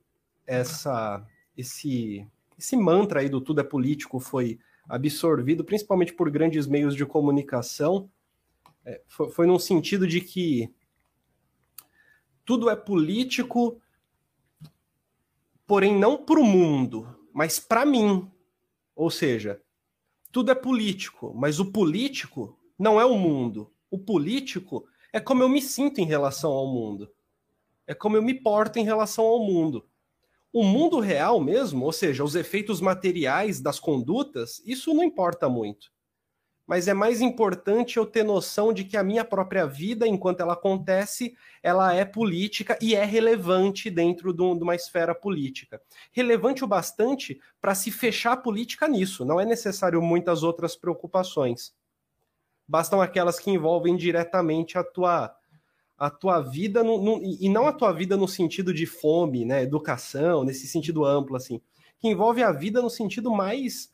essa 0.45 1.23
esse 1.55 2.27
esse 2.57 2.75
mantra 2.75 3.19
aí 3.19 3.29
do 3.29 3.39
tudo 3.39 3.61
é 3.61 3.63
político 3.63 4.19
foi 4.19 4.59
absorvido, 4.89 5.63
principalmente 5.63 6.13
por 6.13 6.31
grandes 6.31 6.65
meios 6.65 6.95
de 6.95 7.05
comunicação, 7.05 8.09
é, 8.83 9.01
foi, 9.07 9.29
foi 9.29 9.45
num 9.45 9.59
sentido 9.59 10.07
de 10.07 10.21
que 10.21 10.73
tudo 12.43 12.69
é 12.69 12.75
político, 12.75 13.79
porém 15.67 15.93
não 15.93 16.17
para 16.17 16.39
o 16.39 16.45
mundo, 16.45 17.16
mas 17.38 17.59
para 17.59 17.85
mim. 17.85 18.27
Ou 18.95 19.11
seja, 19.11 19.61
tudo 20.31 20.49
é 20.49 20.55
político, 20.55 21.31
mas 21.35 21.59
o 21.59 21.72
político 21.72 22.57
não 22.80 22.99
é 22.99 23.05
o 23.05 23.15
mundo. 23.15 23.72
O 23.91 23.99
político 23.99 24.88
é 25.14 25.19
como 25.19 25.43
eu 25.43 25.49
me 25.49 25.61
sinto 25.61 26.01
em 26.01 26.05
relação 26.05 26.51
ao 26.51 26.65
mundo. 26.65 27.07
É 27.85 27.93
como 27.93 28.18
eu 28.18 28.23
me 28.23 28.34
porto 28.34 28.77
em 28.77 28.84
relação 28.84 29.23
ao 29.23 29.38
mundo. 29.38 29.88
O 30.51 30.64
mundo 30.64 30.99
real 30.99 31.39
mesmo, 31.39 31.85
ou 31.85 31.91
seja, 31.91 32.23
os 32.23 32.34
efeitos 32.34 32.81
materiais 32.81 33.61
das 33.61 33.80
condutas, 33.80 34.59
isso 34.65 34.91
não 34.91 35.03
importa 35.03 35.47
muito. 35.47 35.91
Mas 36.68 36.89
é 36.89 36.94
mais 36.94 37.22
importante 37.22 37.95
eu 37.95 38.06
ter 38.06 38.23
noção 38.23 38.73
de 38.73 38.84
que 38.84 38.98
a 38.98 39.03
minha 39.03 39.23
própria 39.23 39.65
vida, 39.65 40.06
enquanto 40.06 40.41
ela 40.41 40.52
acontece, 40.52 41.34
ela 41.64 41.94
é 41.94 42.03
política 42.03 42.77
e 42.81 42.94
é 42.94 43.06
relevante 43.06 43.89
dentro 43.89 44.34
de 44.34 44.41
uma 44.41 44.76
esfera 44.76 45.15
política. 45.15 45.81
Relevante 46.11 46.65
o 46.65 46.68
bastante 46.68 47.39
para 47.61 47.73
se 47.73 47.89
fechar 47.89 48.34
a 48.34 48.38
política 48.38 48.85
nisso, 48.85 49.23
não 49.23 49.39
é 49.39 49.45
necessário 49.45 50.02
muitas 50.02 50.44
outras 50.44 50.76
preocupações. 50.76 51.73
Bastam 52.68 53.02
aquelas 53.02 53.39
que 53.39 53.49
envolvem 53.49 53.95
diretamente 53.95 54.77
a 54.77 54.84
tua, 54.84 55.34
a 55.98 56.10
tua 56.10 56.41
vida, 56.41 56.84
no, 56.84 57.02
no, 57.02 57.22
e 57.23 57.48
não 57.48 57.65
a 57.65 57.72
tua 57.72 57.94
vida 57.94 58.18
no 58.18 58.27
sentido 58.27 58.73
de 58.73 58.85
fome, 58.85 59.45
né, 59.45 59.64
educação, 59.64 60.44
nesse 60.44 60.68
sentido 60.68 61.06
amplo, 61.06 61.38
assim, 61.38 61.61
que 61.98 62.10
envolve 62.10 62.44
a 62.44 62.52
vida 62.52 62.81
no 62.81 62.89
sentido 62.89 63.31
mais, 63.31 63.89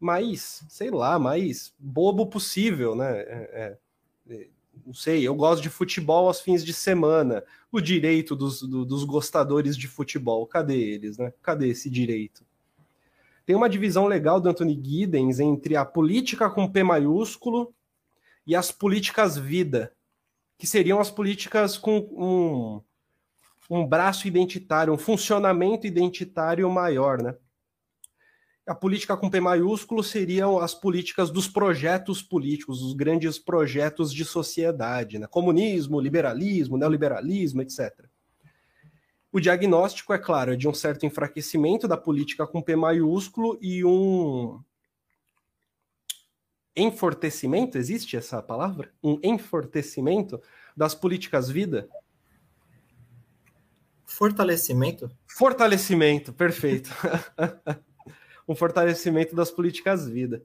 mais, 0.00 0.64
sei 0.68 0.90
lá, 0.90 1.18
mais 1.18 1.74
bobo 1.78 2.26
possível, 2.26 2.94
né, 2.94 3.20
é, 3.20 3.78
é, 4.28 4.34
é 4.34 4.46
não 4.86 4.94
sei, 4.94 5.26
eu 5.26 5.34
gosto 5.34 5.62
de 5.62 5.68
futebol 5.68 6.28
aos 6.28 6.40
fins 6.40 6.64
de 6.64 6.72
semana, 6.72 7.44
o 7.70 7.80
direito 7.80 8.34
dos, 8.36 8.62
do, 8.62 8.84
dos 8.84 9.04
gostadores 9.04 9.76
de 9.76 9.88
futebol, 9.88 10.46
cadê 10.46 10.78
eles, 10.78 11.18
né, 11.18 11.32
cadê 11.42 11.68
esse 11.68 11.90
direito? 11.90 12.46
Tem 13.44 13.56
uma 13.56 13.68
divisão 13.68 14.06
legal 14.06 14.40
do 14.40 14.48
Anthony 14.48 14.78
Giddens 14.82 15.40
entre 15.40 15.74
a 15.74 15.84
política 15.84 16.50
com 16.50 16.70
P 16.70 16.82
maiúsculo 16.82 17.72
e 18.46 18.54
as 18.54 18.70
políticas 18.70 19.38
vida, 19.38 19.92
que 20.58 20.66
seriam 20.66 21.00
as 21.00 21.10
políticas 21.10 21.78
com 21.78 21.98
um, 23.70 23.74
um 23.74 23.86
braço 23.86 24.28
identitário, 24.28 24.92
um 24.92 24.98
funcionamento 24.98 25.86
identitário 25.86 26.68
maior, 26.70 27.22
né? 27.22 27.34
A 28.68 28.74
política 28.74 29.16
com 29.16 29.30
P 29.30 29.40
maiúsculo 29.40 30.04
seriam 30.04 30.58
as 30.58 30.74
políticas 30.74 31.30
dos 31.30 31.48
projetos 31.48 32.22
políticos, 32.22 32.82
os 32.82 32.92
grandes 32.92 33.38
projetos 33.38 34.12
de 34.12 34.26
sociedade, 34.26 35.18
né? 35.18 35.26
comunismo, 35.26 35.98
liberalismo, 35.98 36.76
neoliberalismo, 36.76 37.62
etc. 37.62 38.04
O 39.32 39.40
diagnóstico, 39.40 40.12
é 40.12 40.18
claro, 40.18 40.52
é 40.52 40.56
de 40.56 40.68
um 40.68 40.74
certo 40.74 41.06
enfraquecimento 41.06 41.88
da 41.88 41.96
política 41.96 42.46
com 42.46 42.60
P 42.60 42.76
maiúsculo 42.76 43.58
e 43.58 43.82
um 43.86 44.62
enfortecimento, 46.76 47.78
existe 47.78 48.18
essa 48.18 48.42
palavra? 48.42 48.92
Um 49.02 49.18
enfortecimento 49.24 50.42
das 50.76 50.94
políticas 50.94 51.48
vida? 51.48 51.88
Fortalecimento? 54.04 55.10
Fortalecimento, 55.26 56.34
perfeito. 56.34 56.90
um 58.48 58.54
fortalecimento 58.54 59.36
das 59.36 59.50
políticas 59.50 60.08
vida. 60.08 60.42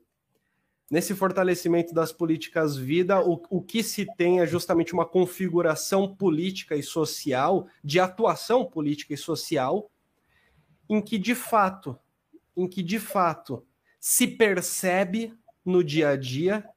Nesse 0.92 1.16
fortalecimento 1.16 1.94
das 1.94 2.12
políticas 2.12 2.76
vida, 2.76 3.26
o, 3.26 3.42
o 3.50 3.62
que 3.62 3.82
se 3.82 4.06
tem 4.18 4.42
é 4.42 4.46
justamente 4.46 4.94
uma 4.94 5.06
configuração 5.06 6.14
política 6.14 6.76
e 6.76 6.84
social, 6.84 7.68
de 7.82 8.00
atuação 8.00 8.66
política 8.66 9.14
e 9.14 9.18
social, 9.18 9.90
em 10.90 11.02
que 11.02 11.18
de 11.18 11.34
fato, 11.34 11.98
em 12.56 12.68
que 12.68 12.84
de 12.84 13.00
fato 13.00 13.66
se 14.00 14.28
percebe 14.28 15.34
no 15.64 15.82
dia 15.82 16.10
a 16.10 16.18
dia, 16.18 16.70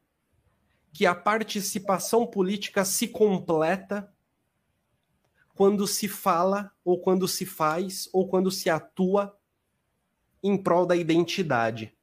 que 0.93 1.05
a 1.05 1.15
participação 1.15 2.25
política 2.25 2.85
se 2.85 3.09
completa 3.09 4.11
quando 5.55 5.87
se 5.87 6.07
fala, 6.07 6.71
ou 6.85 7.01
quando 7.01 7.27
se 7.27 7.45
faz, 7.45 8.09
ou 8.13 8.29
quando 8.29 8.51
se 8.51 8.71
atua 8.71 9.37
em 10.43 10.57
prol 10.57 10.87
da 10.87 10.97
identidade, 10.97 11.95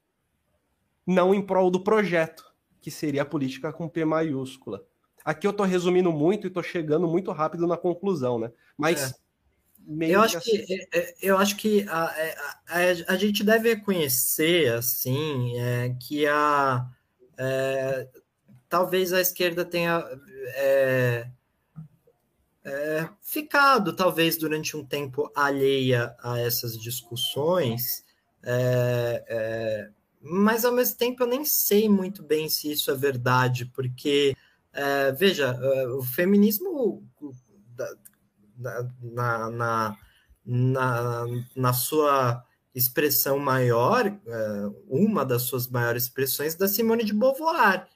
não 1.05 1.33
em 1.33 1.41
prol 1.41 1.69
do 1.69 1.83
projeto, 1.83 2.53
que 2.81 2.91
seria 2.91 3.21
a 3.21 3.25
política 3.25 3.71
com 3.71 3.89
P 3.89 4.03
maiúscula. 4.05 4.85
Aqui 5.23 5.47
eu 5.47 5.51
estou 5.51 5.65
resumindo 5.65 6.11
muito 6.11 6.45
e 6.45 6.49
estou 6.49 6.63
chegando 6.63 7.07
muito 7.07 7.31
rápido 7.31 7.65
na 7.65 7.77
conclusão, 7.77 8.37
né? 8.37 8.51
Mas 8.77 9.11
é. 9.11 9.23
Eu 9.99 10.21
acho, 10.21 10.39
que, 10.39 10.61
assim. 10.61 10.73
É, 10.93 10.99
é, 10.99 11.15
eu 11.21 11.37
acho 11.37 11.57
que 11.57 11.85
a, 11.89 12.13
é, 12.17 12.35
a, 12.37 12.77
a, 13.09 13.13
a 13.13 13.17
gente 13.17 13.43
deve 13.43 13.73
reconhecer 13.73 14.71
assim 14.71 15.59
é, 15.59 15.95
que 15.99 16.25
a 16.25 16.87
é, 17.37 18.07
talvez 18.69 19.11
a 19.11 19.19
esquerda 19.19 19.65
tenha 19.65 20.01
é, 20.55 21.27
ficado 23.21 23.93
talvez 23.93 24.37
durante 24.37 24.77
um 24.77 24.85
tempo 24.85 25.29
alheia 25.35 26.15
a 26.23 26.39
essas 26.39 26.79
discussões, 26.79 28.02
mas 30.21 30.65
ao 30.65 30.71
mesmo 30.71 30.97
tempo 30.97 31.23
eu 31.23 31.27
nem 31.27 31.45
sei 31.45 31.87
muito 31.87 32.21
bem 32.21 32.49
se 32.49 32.71
isso 32.71 32.91
é 32.91 32.95
verdade, 32.95 33.65
porque 33.65 34.35
veja, 35.17 35.57
o 35.97 36.03
feminismo 36.03 37.03
na, 38.57 39.49
na, 39.49 39.97
na, 40.45 41.25
na 41.55 41.73
sua 41.73 42.43
expressão 42.73 43.37
maior, 43.37 44.07
é, 44.07 44.19
uma 44.87 45.23
das 45.23 45.43
suas 45.43 45.67
maiores 45.67 46.03
expressões, 46.03 46.55
da 46.55 46.67
Simone 46.67 47.03
de 47.03 47.13
Beauvoir, 47.13 47.87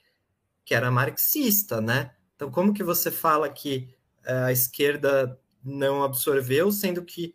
que 0.63 0.75
era 0.75 0.91
marxista, 0.91 1.81
né? 1.81 2.11
Então, 2.35 2.51
como 2.51 2.73
que 2.73 2.83
você 2.83 3.09
fala 3.09 3.49
que 3.49 3.89
é, 4.23 4.33
a 4.43 4.51
esquerda 4.51 5.39
não 5.63 6.03
absorveu, 6.03 6.71
sendo 6.71 7.03
que 7.03 7.33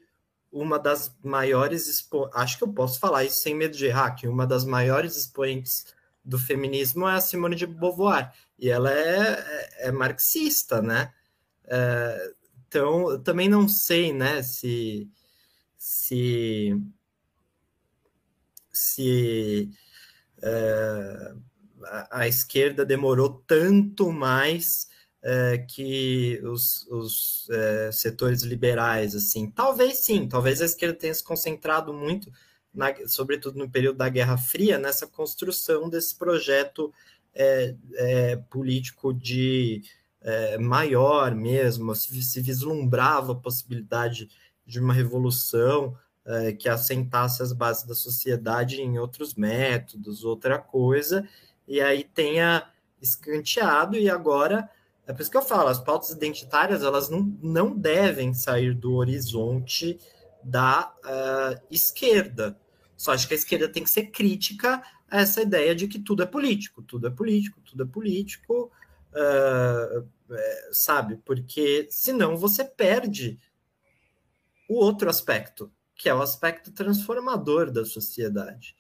uma 0.53 0.79
das 0.79 1.17
maiores, 1.25 1.89
expo... 1.89 2.31
acho 2.35 2.59
que 2.59 2.65
eu 2.65 2.73
posso 2.73 3.01
falar 3.01 3.25
isso 3.25 3.41
sem 3.41 3.55
medo 3.55 3.77
de 3.77 3.87
errar, 3.87 4.15
que 4.15 4.29
uma 4.29 4.47
das 4.47 4.65
maiores 4.65 5.17
expoentes 5.17 5.87
do 6.23 6.39
feminismo 6.39 7.09
é 7.09 7.15
a 7.15 7.21
Simone 7.21 7.57
de 7.57 7.67
Beauvoir, 7.67 8.33
e 8.59 8.69
ela 8.69 8.93
é, 8.93 9.79
é, 9.81 9.89
é 9.89 9.93
marxista, 9.93 10.83
né? 10.83 11.13
É, 11.65 12.33
então, 12.69 13.11
eu 13.11 13.19
também 13.19 13.49
não 13.49 13.67
sei, 13.69 14.13
né, 14.13 14.43
se 14.43 15.11
se 15.77 16.81
se 18.73 19.71
é, 20.43 21.35
a, 21.85 22.21
a, 22.21 22.29
esquerda 22.29 22.85
demorou 22.85 23.43
tanto 23.47 24.13
mais 24.13 24.89
é, 25.23 25.59
que 25.59 26.41
os, 26.43 26.85
os 26.89 27.49
é, 27.51 27.93
setores 27.93 28.43
liberais, 28.43 29.15
assim, 29.15 29.49
talvez 29.49 29.99
sim, 29.99 30.29
talvez 30.29 30.61
a 30.61 30.65
esquerda 30.65 30.99
tenha 30.99 31.15
se 31.15 31.23
concentrado 31.23 31.95
muito, 31.95 32.31
na, 32.75 32.93
sobretudo 33.07 33.57
no 33.57 33.71
período 33.71 33.99
da 33.99 34.09
Guerra 34.09 34.37
Fria, 34.37 34.79
nessa 34.79 35.07
construção 35.07 35.89
desse 35.89 36.17
projeto 36.17 36.93
é, 37.35 38.37
político 38.51 39.15
de 39.15 39.83
maior 40.61 41.35
mesmo, 41.35 41.97
se, 41.97 42.23
se, 42.23 42.41
vislumbrava 42.41 43.33
a 43.33 43.37
possibilidade 43.37 44.29
de 44.65 44.79
uma 44.79 44.95
revolução 44.95 45.97
que 46.61 46.69
assentasse 46.69 47.43
as 47.43 47.53
bases 47.53 47.83
da 47.83 47.95
sociedade 47.97 48.81
em 48.81 49.01
outros 49.01 49.35
métodos, 49.35 50.23
outra 50.23 50.61
coisa, 50.61 51.29
e 51.67 51.81
aí 51.81 52.05
tenha 52.05 52.71
escanteado, 53.01 53.97
e 53.97 54.09
agora, 54.09 54.71
é 55.07 55.13
por 55.13 55.21
isso 55.21 55.31
que 55.31 55.37
eu 55.37 55.43
falo, 55.43 55.69
as 55.69 55.81
pautas 55.81 56.11
identitárias, 56.11 56.83
elas 56.83 57.09
não, 57.09 57.21
não 57.43 57.77
devem 57.77 58.33
sair 58.33 58.75
do 58.75 58.95
horizonte 58.95 59.99
da 60.43 60.93
uh, 61.05 61.67
esquerda, 61.71 62.59
só 62.97 63.13
acho 63.13 63.27
que 63.27 63.35
a 63.35 63.37
esquerda 63.37 63.69
tem 63.69 63.83
que 63.83 63.91
ser 63.91 64.07
crítica 64.07 64.83
a 65.11 65.21
essa 65.21 65.43
ideia 65.43 65.75
de 65.75 65.89
que 65.89 65.99
tudo 65.99 66.23
é 66.23 66.27
político, 66.27 66.83
tudo 66.83 67.09
é 67.09 67.11
político, 67.11 67.61
tudo 67.61 67.83
é 67.83 67.87
político, 67.87 68.71
uh, 69.13 70.09
sabe? 70.71 71.17
Porque 71.25 71.89
senão 71.91 72.37
você 72.37 72.65
perde 72.65 73.41
o 74.69 74.75
outro 74.75 75.11
aspecto, 75.11 75.71
que 75.97 76.09
é 76.09 76.15
o 76.15 76.23
aspecto 76.23 76.73
transformador 76.73 77.71
da 77.71 77.85
sociedade. 77.85 78.77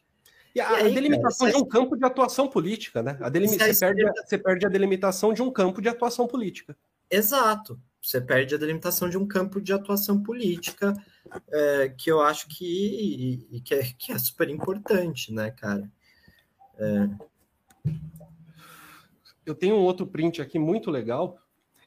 E 0.54 0.60
a, 0.60 0.68
aí, 0.68 0.90
a 0.90 0.94
delimitação 0.94 1.46
cara, 1.46 1.58
de 1.58 1.64
um 1.64 1.68
campo 1.68 1.96
de 1.96 2.04
atuação 2.04 2.48
política, 2.48 3.02
né? 3.02 3.16
A 3.20 3.28
delim... 3.28 3.48
você, 3.48 3.58
perde, 3.58 4.02
você 4.24 4.38
perde 4.38 4.66
a 4.66 4.68
delimitação 4.68 5.32
de 5.32 5.42
um 5.42 5.50
campo 5.50 5.80
de 5.80 5.88
atuação 5.88 6.26
política. 6.26 6.76
Exato. 7.10 7.80
Você 8.00 8.20
perde 8.20 8.54
a 8.54 8.58
delimitação 8.58 9.08
de 9.08 9.16
um 9.16 9.26
campo 9.26 9.60
de 9.60 9.72
atuação 9.72 10.22
política, 10.22 10.92
é, 11.50 11.88
que 11.90 12.10
eu 12.10 12.20
acho 12.20 12.48
que, 12.48 13.46
e, 13.50 13.60
que, 13.60 13.74
é, 13.74 13.82
que 13.96 14.12
é 14.12 14.18
super 14.18 14.48
importante, 14.48 15.32
né, 15.32 15.50
cara? 15.50 15.90
É... 16.78 17.08
Eu 19.44 19.54
tenho 19.54 19.76
um 19.76 19.82
outro 19.82 20.06
print 20.06 20.40
aqui 20.42 20.58
muito 20.58 20.90
legal. 20.90 21.38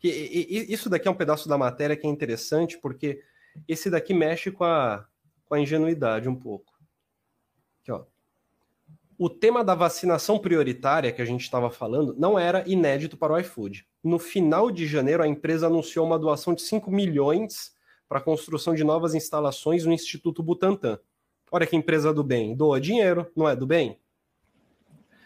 E, 0.03 0.09
e, 0.09 0.73
isso 0.73 0.89
daqui 0.89 1.07
é 1.07 1.11
um 1.11 1.15
pedaço 1.15 1.49
da 1.49 1.57
matéria 1.57 1.95
que 1.95 2.05
é 2.07 2.09
interessante, 2.09 2.77
porque 2.77 3.21
esse 3.67 3.89
daqui 3.89 4.13
mexe 4.13 4.51
com 4.51 4.63
a, 4.63 5.05
com 5.45 5.55
a 5.55 5.59
ingenuidade 5.59 6.29
um 6.29 6.35
pouco. 6.35 6.73
Aqui, 7.81 7.91
ó. 7.91 8.05
O 9.17 9.29
tema 9.29 9.63
da 9.63 9.73
vacinação 9.73 10.37
prioritária 10.37 11.09
que 11.09 11.21
a 11.21 11.25
gente 11.25 11.41
estava 11.41 11.69
falando 11.69 12.13
não 12.17 12.37
era 12.37 12.67
inédito 12.67 13.15
para 13.15 13.31
o 13.31 13.39
iFood. 13.39 13.87
No 14.03 14.19
final 14.19 14.69
de 14.69 14.85
janeiro, 14.85 15.23
a 15.23 15.27
empresa 15.27 15.67
anunciou 15.67 16.05
uma 16.05 16.19
doação 16.19 16.53
de 16.53 16.61
5 16.61 16.91
milhões 16.91 17.73
para 18.09 18.17
a 18.19 18.21
construção 18.21 18.73
de 18.73 18.83
novas 18.83 19.15
instalações 19.15 19.85
no 19.85 19.93
Instituto 19.93 20.43
Butantan. 20.43 20.99
Olha 21.49 21.65
que 21.65 21.77
empresa 21.77 22.13
do 22.13 22.25
bem. 22.25 22.53
Doa 22.53 22.81
dinheiro, 22.81 23.31
não 23.33 23.47
é 23.47 23.55
do 23.55 23.65
bem? 23.65 23.97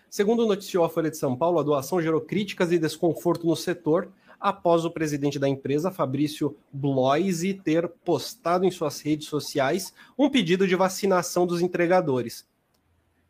Segundo 0.07 0.45
noticiou 0.45 0.85
a 0.85 0.89
Folha 0.89 1.09
de 1.09 1.17
São 1.17 1.35
Paulo, 1.35 1.59
a 1.59 1.63
doação 1.63 1.99
gerou 1.99 2.21
críticas 2.21 2.71
e 2.71 2.77
desconforto 2.77 3.47
no 3.47 3.55
setor 3.55 4.11
após 4.39 4.85
o 4.85 4.91
presidente 4.91 5.39
da 5.39 5.49
empresa, 5.49 5.91
Fabrício 5.91 6.55
Bloise, 6.71 7.55
ter 7.55 7.87
postado 7.87 8.65
em 8.65 8.71
suas 8.71 9.01
redes 9.01 9.27
sociais 9.27 9.93
um 10.17 10.29
pedido 10.29 10.67
de 10.67 10.75
vacinação 10.75 11.47
dos 11.47 11.61
entregadores. 11.61 12.48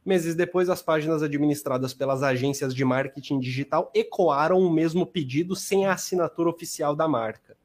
Meses 0.05 0.33
depois, 0.33 0.69
as 0.69 0.81
páginas 0.81 1.21
administradas 1.21 1.93
pelas 1.93 2.23
agências 2.23 2.73
de 2.73 2.85
marketing 2.85 3.39
digital 3.39 3.91
ecoaram 3.93 4.59
o 4.59 4.71
mesmo 4.71 5.05
pedido 5.05 5.55
sem 5.55 5.85
a 5.85 5.93
assinatura 5.93 6.49
oficial 6.49 6.95
da 6.95 7.07
marca. 7.07 7.57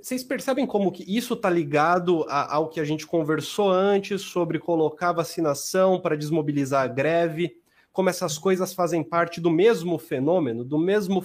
Vocês 0.00 0.22
é, 0.22 0.26
percebem 0.26 0.66
como 0.66 0.92
que 0.92 1.04
isso 1.04 1.34
está 1.34 1.48
ligado 1.48 2.24
a, 2.28 2.54
ao 2.54 2.68
que 2.68 2.80
a 2.80 2.84
gente 2.84 3.06
conversou 3.06 3.70
antes 3.70 4.22
sobre 4.22 4.58
colocar 4.58 5.12
vacinação 5.12 6.00
para 6.00 6.16
desmobilizar 6.16 6.84
a 6.84 6.88
greve? 6.88 7.60
Como 7.92 8.08
essas 8.08 8.38
coisas 8.38 8.72
fazem 8.72 9.02
parte 9.02 9.40
do 9.40 9.50
mesmo 9.50 9.98
fenômeno, 9.98 10.64
do 10.64 10.78
mesmo 10.78 11.24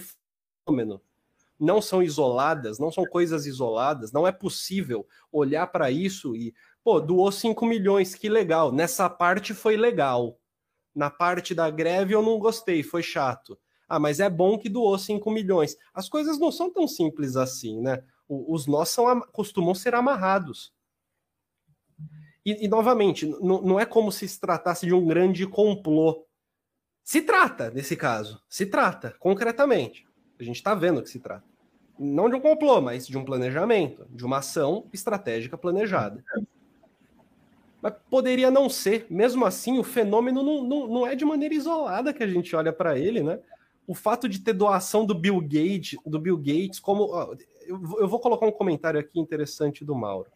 fenômeno? 0.65 1.01
Não 1.59 1.81
são 1.81 2.03
isoladas, 2.03 2.77
não 2.77 2.91
são 2.91 3.03
coisas 3.03 3.45
isoladas. 3.45 4.11
Não 4.11 4.27
é 4.27 4.31
possível 4.31 5.07
olhar 5.31 5.67
para 5.67 5.89
isso 5.89 6.35
e 6.35 6.53
Pô, 6.87 7.01
doou 7.01 7.29
5 7.33 7.65
milhões, 7.65 8.15
que 8.15 8.29
legal. 8.29 8.71
Nessa 8.71 9.09
parte 9.09 9.53
foi 9.53 9.75
legal. 9.75 10.39
Na 10.95 11.09
parte 11.09 11.53
da 11.53 11.69
greve 11.69 12.15
eu 12.15 12.21
não 12.21 12.39
gostei, 12.39 12.81
foi 12.81 13.03
chato. 13.03 13.59
Ah, 13.89 13.99
mas 13.99 14.21
é 14.21 14.29
bom 14.29 14.57
que 14.57 14.69
doou 14.69 14.97
5 14.97 15.29
milhões. 15.29 15.75
As 15.93 16.07
coisas 16.07 16.39
não 16.39 16.49
são 16.49 16.71
tão 16.71 16.87
simples 16.87 17.35
assim, 17.35 17.81
né? 17.81 18.01
Os 18.29 18.67
nós 18.67 18.87
são, 18.87 19.19
costumam 19.33 19.75
ser 19.75 19.95
amarrados. 19.95 20.73
E, 22.45 22.63
e 22.63 22.69
novamente, 22.69 23.25
não 23.41 23.77
é 23.77 23.85
como 23.85 24.09
se 24.09 24.25
se 24.25 24.39
tratasse 24.39 24.85
de 24.85 24.93
um 24.93 25.05
grande 25.05 25.45
complô. 25.45 26.25
Se 27.03 27.21
trata, 27.21 27.69
nesse 27.69 27.97
caso. 27.97 28.41
Se 28.47 28.65
trata, 28.65 29.13
concretamente. 29.19 30.07
A 30.39 30.43
gente 30.43 30.55
está 30.55 30.73
vendo 30.73 31.03
que 31.03 31.09
se 31.09 31.19
trata. 31.19 31.43
Não 31.99 32.29
de 32.29 32.35
um 32.35 32.39
complô, 32.39 32.79
mas 32.79 33.05
de 33.05 33.17
um 33.17 33.25
planejamento, 33.25 34.07
de 34.09 34.23
uma 34.23 34.37
ação 34.37 34.87
estratégica 34.93 35.57
planejada. 35.57 36.23
Mas 37.87 37.93
poderia 38.09 38.51
não 38.51 38.67
ser. 38.67 39.07
Mesmo 39.09 39.45
assim, 39.45 39.79
o 39.79 39.83
fenômeno 39.83 40.43
não, 40.43 40.61
não, 40.61 40.87
não 40.87 41.07
é 41.07 41.15
de 41.15 41.23
maneira 41.23 41.55
isolada 41.55 42.13
que 42.13 42.21
a 42.21 42.27
gente 42.27 42.53
olha 42.53 42.73
para 42.73 42.99
ele, 42.99 43.23
né? 43.23 43.39
O 43.87 43.95
fato 43.95 44.27
de 44.27 44.39
ter 44.39 44.51
doação 44.51 45.05
do 45.05 45.15
Bill 45.15 45.39
Gates, 45.39 45.97
do 46.05 46.19
Bill 46.19 46.37
Gates, 46.37 46.81
como. 46.81 47.37
Eu 47.97 48.09
vou 48.09 48.19
colocar 48.19 48.45
um 48.45 48.51
comentário 48.51 48.99
aqui 48.99 49.17
interessante 49.17 49.85
do 49.85 49.95
Mauro. 49.95 50.29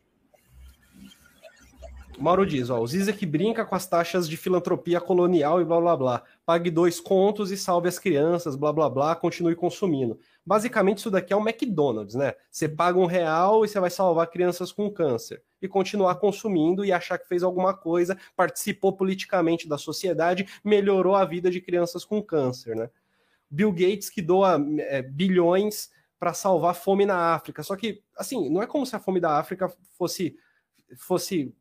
Mauro 2.18 2.46
diz, 2.46 2.70
ó, 2.70 2.80
o 2.80 2.88
Zizek 2.88 3.26
brinca 3.26 3.66
com 3.66 3.76
as 3.76 3.86
taxas 3.86 4.30
de 4.30 4.38
filantropia 4.38 5.02
colonial 5.02 5.60
e 5.60 5.66
blá 5.66 5.82
blá 5.82 5.98
blá. 5.98 6.24
Pague 6.46 6.72
dois 6.72 7.02
contos 7.02 7.52
e 7.52 7.58
salve 7.58 7.90
as 7.90 8.00
crianças, 8.00 8.56
blá 8.56 8.72
blá 8.72 8.90
blá, 8.90 9.14
continue 9.14 9.56
consumindo. 9.56 10.18
Basicamente, 10.46 11.00
isso 11.00 11.12
daqui 11.12 11.34
é 11.34 11.36
um 11.36 11.46
McDonald's, 11.46 12.16
né? 12.16 12.34
Você 12.50 12.70
paga 12.70 12.98
um 12.98 13.08
real 13.08 13.66
e 13.66 13.68
você 13.68 13.80
vai 13.80 13.90
salvar 13.90 14.28
crianças 14.28 14.72
com 14.72 14.90
câncer. 14.90 15.44
E 15.62 15.68
continuar 15.68 16.16
consumindo 16.16 16.84
e 16.84 16.92
achar 16.92 17.18
que 17.18 17.28
fez 17.28 17.44
alguma 17.44 17.74
coisa, 17.74 18.18
participou 18.36 18.94
politicamente 18.94 19.68
da 19.68 19.78
sociedade, 19.78 20.48
melhorou 20.64 21.16
a 21.16 21.24
vida 21.24 21.52
de 21.52 21.62
crianças 21.62 22.04
com 22.04 22.22
câncer, 22.22 22.76
né? 22.76 22.90
Bill 23.50 23.72
Gates 23.72 24.10
que 24.10 24.22
doa 24.22 24.58
é, 24.80 25.02
bilhões 25.02 25.92
para 26.20 26.34
salvar 26.34 26.76
fome 26.76 27.06
na 27.06 27.34
África. 27.34 27.64
Só 27.64 27.76
que, 27.76 28.02
assim, 28.18 28.50
não 28.50 28.62
é 28.62 28.68
como 28.68 28.86
se 28.86 28.96
a 28.96 29.00
fome 29.00 29.20
da 29.20 29.38
África 29.38 29.72
fosse 29.98 30.38
fosse 30.98 31.54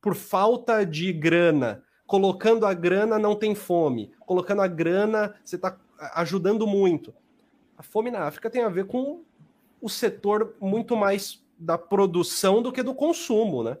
por 0.00 0.14
falta 0.14 0.84
de 0.84 1.12
grana. 1.12 1.82
Colocando 2.06 2.66
a 2.66 2.74
grana 2.74 3.18
não 3.18 3.34
tem 3.34 3.54
fome. 3.54 4.12
Colocando 4.20 4.62
a 4.62 4.66
grana, 4.66 5.34
você 5.42 5.56
está 5.56 5.78
ajudando 6.14 6.66
muito. 6.66 7.14
A 7.76 7.82
fome 7.82 8.10
na 8.10 8.20
África 8.20 8.50
tem 8.50 8.62
a 8.62 8.68
ver 8.68 8.86
com 8.86 9.24
o 9.80 9.88
setor 9.88 10.56
muito 10.60 10.96
mais 10.96 11.43
da 11.58 11.78
produção 11.78 12.62
do 12.62 12.72
que 12.72 12.82
do 12.82 12.94
consumo, 12.94 13.62
né? 13.62 13.76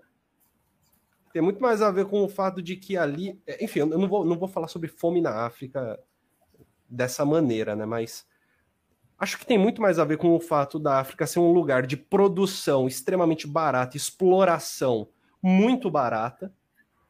Tem 1.32 1.42
muito 1.42 1.60
mais 1.60 1.82
a 1.82 1.90
ver 1.90 2.06
com 2.06 2.22
o 2.22 2.28
fato 2.28 2.62
de 2.62 2.76
que 2.76 2.96
ali. 2.96 3.40
Enfim, 3.60 3.80
eu 3.80 3.86
não 3.86 4.08
vou, 4.08 4.24
não 4.24 4.38
vou 4.38 4.48
falar 4.48 4.68
sobre 4.68 4.88
fome 4.88 5.20
na 5.20 5.44
África 5.44 5.98
dessa 6.88 7.24
maneira, 7.24 7.74
né? 7.74 7.84
Mas 7.84 8.24
acho 9.18 9.38
que 9.38 9.46
tem 9.46 9.58
muito 9.58 9.82
mais 9.82 9.98
a 9.98 10.04
ver 10.04 10.16
com 10.16 10.30
o 10.34 10.40
fato 10.40 10.78
da 10.78 11.00
África 11.00 11.26
ser 11.26 11.40
um 11.40 11.52
lugar 11.52 11.86
de 11.86 11.96
produção 11.96 12.86
extremamente 12.86 13.46
barata, 13.48 13.96
exploração 13.96 15.08
muito 15.42 15.90
barata. 15.90 16.54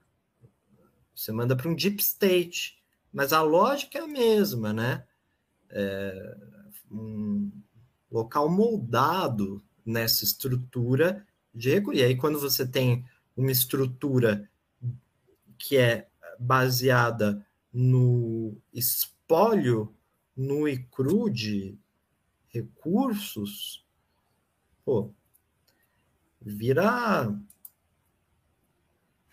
Você 1.16 1.32
manda 1.32 1.56
para 1.56 1.70
um 1.70 1.76
Deep 1.76 2.02
State, 2.02 2.78
mas 3.12 3.34
a 3.34 3.42
lógica 3.42 3.98
é 3.98 4.02
a 4.02 4.08
mesma, 4.08 4.74
né? 4.74 5.06
É 5.70 6.38
um 6.92 7.52
local 8.12 8.50
moldado 8.50 9.64
nessa 9.86 10.24
estrutura 10.24 11.26
de 11.54 11.74
recurso. 11.74 12.00
E 12.00 12.04
aí, 12.04 12.16
quando 12.16 12.40
você 12.40 12.68
tem 12.68 13.06
uma 13.36 13.52
estrutura 13.52 14.50
que 15.58 15.78
é 15.78 16.08
baseada 16.40 17.46
no 17.74 18.56
espólio 18.74 19.94
nu 20.36 20.68
e 20.68 20.78
cru 20.84 21.30
de 21.30 21.78
recursos, 22.50 23.86
pô, 24.86 25.12
vira 26.42 27.34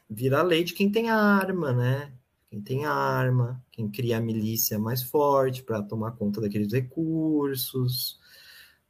vira 0.08 0.42
lei 0.42 0.64
de 0.64 0.74
quem 0.74 0.90
tem 0.90 1.10
arma, 1.10 1.72
né? 1.72 2.12
Quem 2.48 2.60
tem 2.60 2.84
arma, 2.86 3.62
quem 3.72 3.90
cria 3.90 4.18
a 4.18 4.20
milícia 4.20 4.78
mais 4.78 5.02
forte 5.02 5.62
para 5.62 5.82
tomar 5.82 6.12
conta 6.12 6.40
daqueles 6.40 6.72
recursos, 6.72 8.20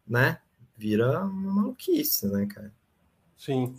né? 0.06 0.38
Vira 0.76 1.24
uma 1.24 1.54
maluquice, 1.54 2.26
né, 2.28 2.46
cara? 2.46 2.72
Sim. 3.38 3.74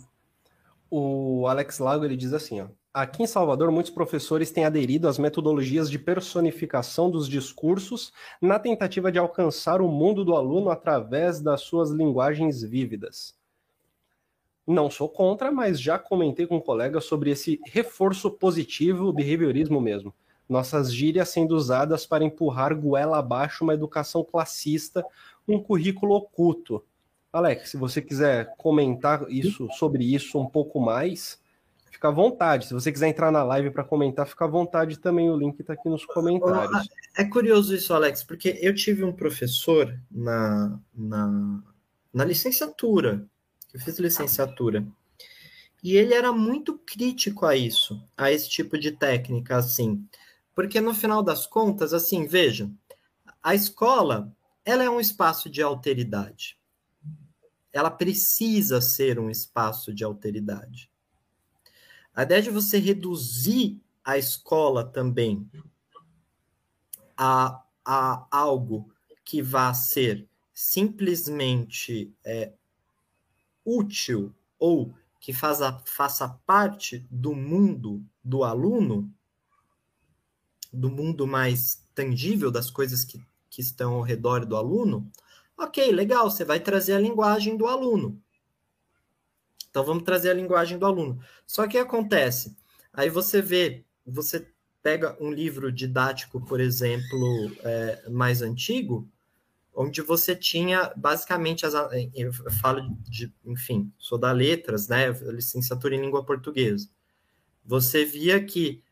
O 0.90 1.46
Alex 1.46 1.78
Lago 1.78 2.04
ele 2.04 2.16
diz 2.16 2.32
assim, 2.32 2.60
ó. 2.60 2.68
Aqui 2.92 3.22
em 3.22 3.26
Salvador, 3.26 3.70
muitos 3.70 3.92
professores 3.92 4.50
têm 4.50 4.64
aderido 4.64 5.06
às 5.06 5.18
metodologias 5.18 5.90
de 5.90 5.98
personificação 5.98 7.10
dos 7.10 7.28
discursos 7.28 8.10
na 8.40 8.58
tentativa 8.58 9.12
de 9.12 9.18
alcançar 9.18 9.82
o 9.82 9.88
mundo 9.88 10.24
do 10.24 10.34
aluno 10.34 10.70
através 10.70 11.40
das 11.40 11.60
suas 11.60 11.90
linguagens 11.90 12.62
vívidas. 12.62 13.36
Não 14.66 14.90
sou 14.90 15.08
contra, 15.08 15.52
mas 15.52 15.80
já 15.80 15.98
comentei 15.98 16.46
com 16.46 16.56
um 16.56 16.60
colega 16.60 17.00
sobre 17.00 17.30
esse 17.30 17.60
reforço 17.66 18.30
positivo, 18.30 19.12
behaviorismo 19.12 19.80
mesmo. 19.80 20.12
Nossas 20.48 20.92
gírias 20.92 21.28
sendo 21.28 21.54
usadas 21.54 22.04
para 22.04 22.24
empurrar 22.24 22.74
goela 22.74 23.18
abaixo 23.18 23.62
uma 23.62 23.74
educação 23.74 24.24
classista, 24.24 25.04
um 25.46 25.60
currículo 25.62 26.14
oculto. 26.14 26.84
Alex, 27.32 27.70
se 27.70 27.76
você 27.76 28.00
quiser 28.00 28.54
comentar 28.56 29.26
isso 29.28 29.68
sobre 29.72 30.04
isso 30.04 30.38
um 30.38 30.46
pouco 30.46 30.80
mais, 30.80 31.40
fica 31.90 32.08
à 32.08 32.10
vontade. 32.10 32.66
Se 32.66 32.74
você 32.74 32.90
quiser 32.90 33.08
entrar 33.08 33.30
na 33.30 33.42
live 33.42 33.70
para 33.70 33.84
comentar, 33.84 34.26
fica 34.26 34.44
à 34.44 34.48
vontade 34.48 34.98
também. 34.98 35.30
O 35.30 35.36
link 35.36 35.58
está 35.60 35.74
aqui 35.74 35.88
nos 35.88 36.04
comentários. 36.04 36.88
É 37.16 37.24
curioso 37.24 37.74
isso, 37.74 37.92
Alex, 37.94 38.24
porque 38.24 38.58
eu 38.60 38.74
tive 38.74 39.04
um 39.04 39.12
professor 39.12 39.98
na, 40.10 40.78
na, 40.94 41.62
na 42.12 42.24
licenciatura, 42.24 43.26
eu 43.76 43.80
fiz 43.80 43.98
licenciatura, 43.98 44.86
e 45.82 45.96
ele 45.96 46.14
era 46.14 46.32
muito 46.32 46.78
crítico 46.78 47.44
a 47.44 47.54
isso, 47.54 48.02
a 48.16 48.32
esse 48.32 48.48
tipo 48.48 48.78
de 48.78 48.90
técnica, 48.90 49.58
assim. 49.58 50.08
Porque 50.54 50.80
no 50.80 50.94
final 50.94 51.22
das 51.22 51.46
contas, 51.46 51.92
assim, 51.92 52.26
veja, 52.26 52.70
a 53.42 53.54
escola, 53.54 54.34
ela 54.64 54.82
é 54.82 54.88
um 54.88 54.98
espaço 54.98 55.50
de 55.50 55.62
alteridade. 55.62 56.58
Ela 57.70 57.90
precisa 57.90 58.80
ser 58.80 59.18
um 59.18 59.28
espaço 59.28 59.92
de 59.92 60.02
alteridade. 60.02 60.90
A 62.14 62.22
ideia 62.22 62.40
de 62.40 62.50
você 62.50 62.78
reduzir 62.78 63.78
a 64.02 64.16
escola 64.16 64.86
também 64.86 65.46
a, 67.14 67.62
a 67.84 68.26
algo 68.30 68.90
que 69.22 69.42
vá 69.42 69.74
ser 69.74 70.26
simplesmente 70.54 72.10
é, 72.24 72.54
útil 73.66 74.32
ou 74.58 74.94
que 75.20 75.32
faça, 75.32 75.82
faça 75.84 76.28
parte 76.46 77.04
do 77.10 77.34
mundo 77.34 78.02
do 78.22 78.44
aluno, 78.44 79.12
do 80.72 80.88
mundo 80.88 81.26
mais 81.26 81.84
tangível 81.94 82.50
das 82.50 82.70
coisas 82.70 83.04
que, 83.04 83.20
que 83.50 83.60
estão 83.60 83.94
ao 83.94 84.02
redor 84.02 84.46
do 84.46 84.56
aluno, 84.56 85.10
ok, 85.58 85.90
legal, 85.90 86.30
você 86.30 86.44
vai 86.44 86.60
trazer 86.60 86.92
a 86.92 87.00
linguagem 87.00 87.56
do 87.56 87.66
aluno. 87.66 88.22
Então 89.68 89.84
vamos 89.84 90.04
trazer 90.04 90.30
a 90.30 90.34
linguagem 90.34 90.78
do 90.78 90.86
aluno. 90.86 91.20
Só 91.46 91.66
que 91.66 91.76
acontece, 91.76 92.56
aí 92.92 93.10
você 93.10 93.42
vê, 93.42 93.84
você 94.06 94.48
pega 94.82 95.16
um 95.20 95.32
livro 95.32 95.72
didático, 95.72 96.40
por 96.40 96.60
exemplo, 96.60 97.50
é, 97.64 98.08
mais 98.08 98.42
antigo, 98.42 99.10
onde 99.76 100.00
você 100.00 100.34
tinha 100.34 100.90
basicamente 100.96 101.66
as 101.66 101.74
eu 102.14 102.32
falo 102.60 102.96
de, 103.02 103.32
enfim, 103.44 103.92
sou 103.98 104.16
da 104.16 104.32
letras, 104.32 104.88
né, 104.88 105.10
licenciatura 105.10 105.94
em 105.94 106.00
língua 106.00 106.24
portuguesa. 106.24 106.88
Você 107.62 108.04
via 108.04 108.42
que 108.42 108.82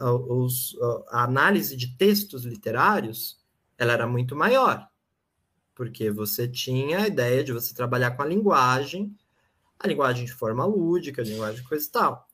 os, 0.00 0.74
a 1.08 1.24
análise 1.24 1.76
de 1.76 1.94
textos 1.96 2.44
literários 2.44 3.38
ela 3.76 3.92
era 3.92 4.06
muito 4.06 4.34
maior, 4.34 4.88
porque 5.74 6.10
você 6.10 6.48
tinha 6.48 7.00
a 7.00 7.06
ideia 7.06 7.44
de 7.44 7.52
você 7.52 7.74
trabalhar 7.74 8.12
com 8.12 8.22
a 8.22 8.26
linguagem 8.26 9.14
a 9.80 9.88
linguagem 9.88 10.26
de 10.26 10.32
forma 10.34 10.64
lúdica, 10.66 11.22
a 11.22 11.24
linguagem 11.24 11.64
coisa 11.64 11.86
e 11.86 11.90
tal. 11.90 12.28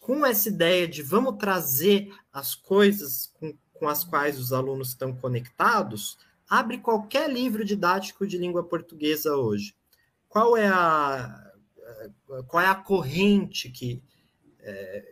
Com 0.00 0.26
essa 0.26 0.48
ideia 0.48 0.88
de 0.88 1.02
vamos 1.02 1.36
trazer 1.38 2.12
as 2.32 2.54
coisas 2.54 3.32
com, 3.34 3.56
com 3.72 3.88
as 3.88 4.02
quais 4.02 4.38
os 4.40 4.52
alunos 4.52 4.88
estão 4.88 5.14
conectados, 5.14 6.18
abre 6.58 6.78
qualquer 6.78 7.30
livro 7.30 7.64
didático 7.64 8.26
de 8.26 8.38
língua 8.38 8.62
portuguesa 8.62 9.36
hoje. 9.36 9.74
Qual 10.28 10.56
é 10.56 10.68
a, 10.68 11.52
qual 12.46 12.62
é 12.62 12.66
a 12.66 12.74
corrente 12.74 13.70
que 13.70 14.02
é, 14.60 15.04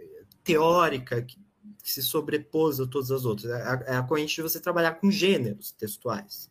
teórica 0.45 1.23
que, 1.23 1.39
que 1.83 1.91
se 1.91 2.03
sobrepôs 2.03 2.81
a 2.81 2.87
todas 2.87 3.11
as 3.11 3.25
outras? 3.25 3.53
É 3.53 3.63
a, 3.63 3.83
é 3.87 3.97
a 3.97 4.03
corrente 4.03 4.37
de 4.37 4.43
você 4.43 4.61
trabalhar 4.61 4.95
com 4.95 5.11
gêneros 5.11 5.73
textuais. 5.73 6.51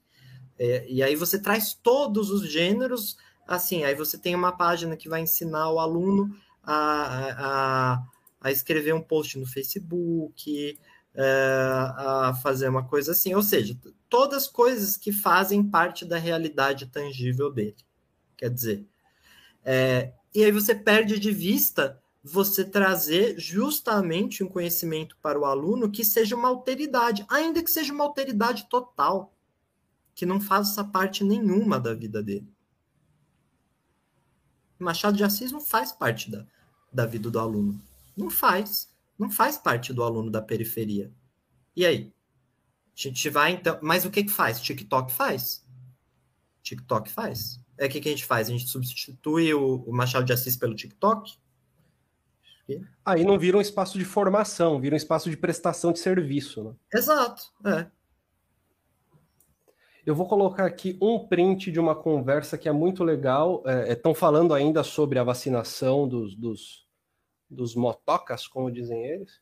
É, 0.57 0.85
e 0.89 1.01
aí 1.01 1.15
você 1.15 1.39
traz 1.39 1.73
todos 1.73 2.29
os 2.29 2.49
gêneros 2.49 3.17
assim, 3.47 3.83
aí 3.83 3.95
você 3.95 4.17
tem 4.17 4.35
uma 4.35 4.51
página 4.51 4.95
que 4.95 5.09
vai 5.09 5.21
ensinar 5.21 5.71
o 5.71 5.79
aluno 5.79 6.35
a, 6.63 7.95
a, 7.95 8.03
a 8.39 8.51
escrever 8.51 8.93
um 8.93 9.01
post 9.01 9.37
no 9.37 9.45
Facebook, 9.45 10.77
é, 10.79 10.90
a 11.15 12.33
fazer 12.41 12.69
uma 12.69 12.87
coisa 12.87 13.11
assim, 13.11 13.33
ou 13.33 13.43
seja, 13.43 13.77
todas 14.09 14.47
coisas 14.47 14.95
que 14.95 15.11
fazem 15.11 15.63
parte 15.63 16.05
da 16.05 16.17
realidade 16.17 16.87
tangível 16.87 17.51
dele. 17.51 17.75
Quer 18.37 18.49
dizer, 18.49 18.85
é, 19.63 20.13
e 20.33 20.43
aí 20.43 20.51
você 20.51 20.73
perde 20.73 21.19
de 21.19 21.31
vista 21.31 22.01
você 22.23 22.63
trazer 22.63 23.39
justamente 23.39 24.43
um 24.43 24.47
conhecimento 24.47 25.17
para 25.21 25.39
o 25.39 25.45
aluno 25.45 25.89
que 25.89 26.05
seja 26.05 26.35
uma 26.35 26.49
alteridade, 26.49 27.25
ainda 27.29 27.63
que 27.63 27.71
seja 27.71 27.93
uma 27.93 28.03
alteridade 28.03 28.69
total, 28.69 29.33
que 30.13 30.25
não 30.25 30.39
faça 30.39 30.83
parte 30.83 31.23
nenhuma 31.23 31.79
da 31.79 31.93
vida 31.93 32.21
dele. 32.21 32.47
Machado 34.77 35.17
de 35.17 35.23
Assis 35.23 35.51
não 35.51 35.61
faz 35.61 35.91
parte 35.91 36.29
da, 36.29 36.45
da 36.91 37.05
vida 37.05 37.29
do 37.29 37.39
aluno. 37.39 37.79
Não 38.17 38.29
faz. 38.29 38.90
Não 39.21 39.29
faz 39.29 39.55
parte 39.55 39.93
do 39.93 40.01
aluno 40.01 40.31
da 40.31 40.41
periferia. 40.41 41.13
E 41.75 41.85
aí? 41.85 42.11
A 42.97 42.99
gente 42.99 43.29
vai 43.29 43.51
então. 43.51 43.77
Mas 43.79 44.03
o 44.03 44.09
que 44.09 44.23
que 44.23 44.31
faz? 44.31 44.59
TikTok 44.59 45.13
faz. 45.13 45.63
TikTok 46.63 47.07
faz. 47.07 47.63
É 47.77 47.85
o 47.85 47.89
que, 47.89 48.01
que 48.01 48.09
a 48.09 48.11
gente 48.11 48.25
faz? 48.25 48.49
A 48.49 48.51
gente 48.51 48.67
substitui 48.67 49.53
o, 49.53 49.83
o 49.83 49.93
Machado 49.93 50.25
de 50.25 50.33
Assis 50.33 50.57
pelo 50.57 50.73
TikTok? 50.73 51.37
Aí 53.05 53.23
não 53.23 53.37
vira 53.37 53.57
um 53.57 53.61
espaço 53.61 53.99
de 53.99 54.05
formação, 54.05 54.81
vira 54.81 54.95
um 54.95 54.97
espaço 54.97 55.29
de 55.29 55.37
prestação 55.37 55.91
de 55.91 55.99
serviço. 55.99 56.63
Né? 56.63 56.73
Exato. 56.91 57.43
É. 57.63 57.85
Eu 60.03 60.15
vou 60.15 60.27
colocar 60.27 60.65
aqui 60.65 60.97
um 60.99 61.27
print 61.27 61.71
de 61.71 61.79
uma 61.79 61.93
conversa 61.93 62.57
que 62.57 62.67
é 62.67 62.71
muito 62.71 63.03
legal. 63.03 63.63
Estão 63.87 64.13
é, 64.13 64.15
é 64.15 64.17
falando 64.17 64.51
ainda 64.51 64.81
sobre 64.81 65.19
a 65.19 65.23
vacinação 65.23 66.07
dos, 66.07 66.35
dos, 66.35 66.87
dos 67.51 67.75
motocas, 67.75 68.47
como 68.47 68.71
dizem 68.71 69.05
eles. 69.05 69.39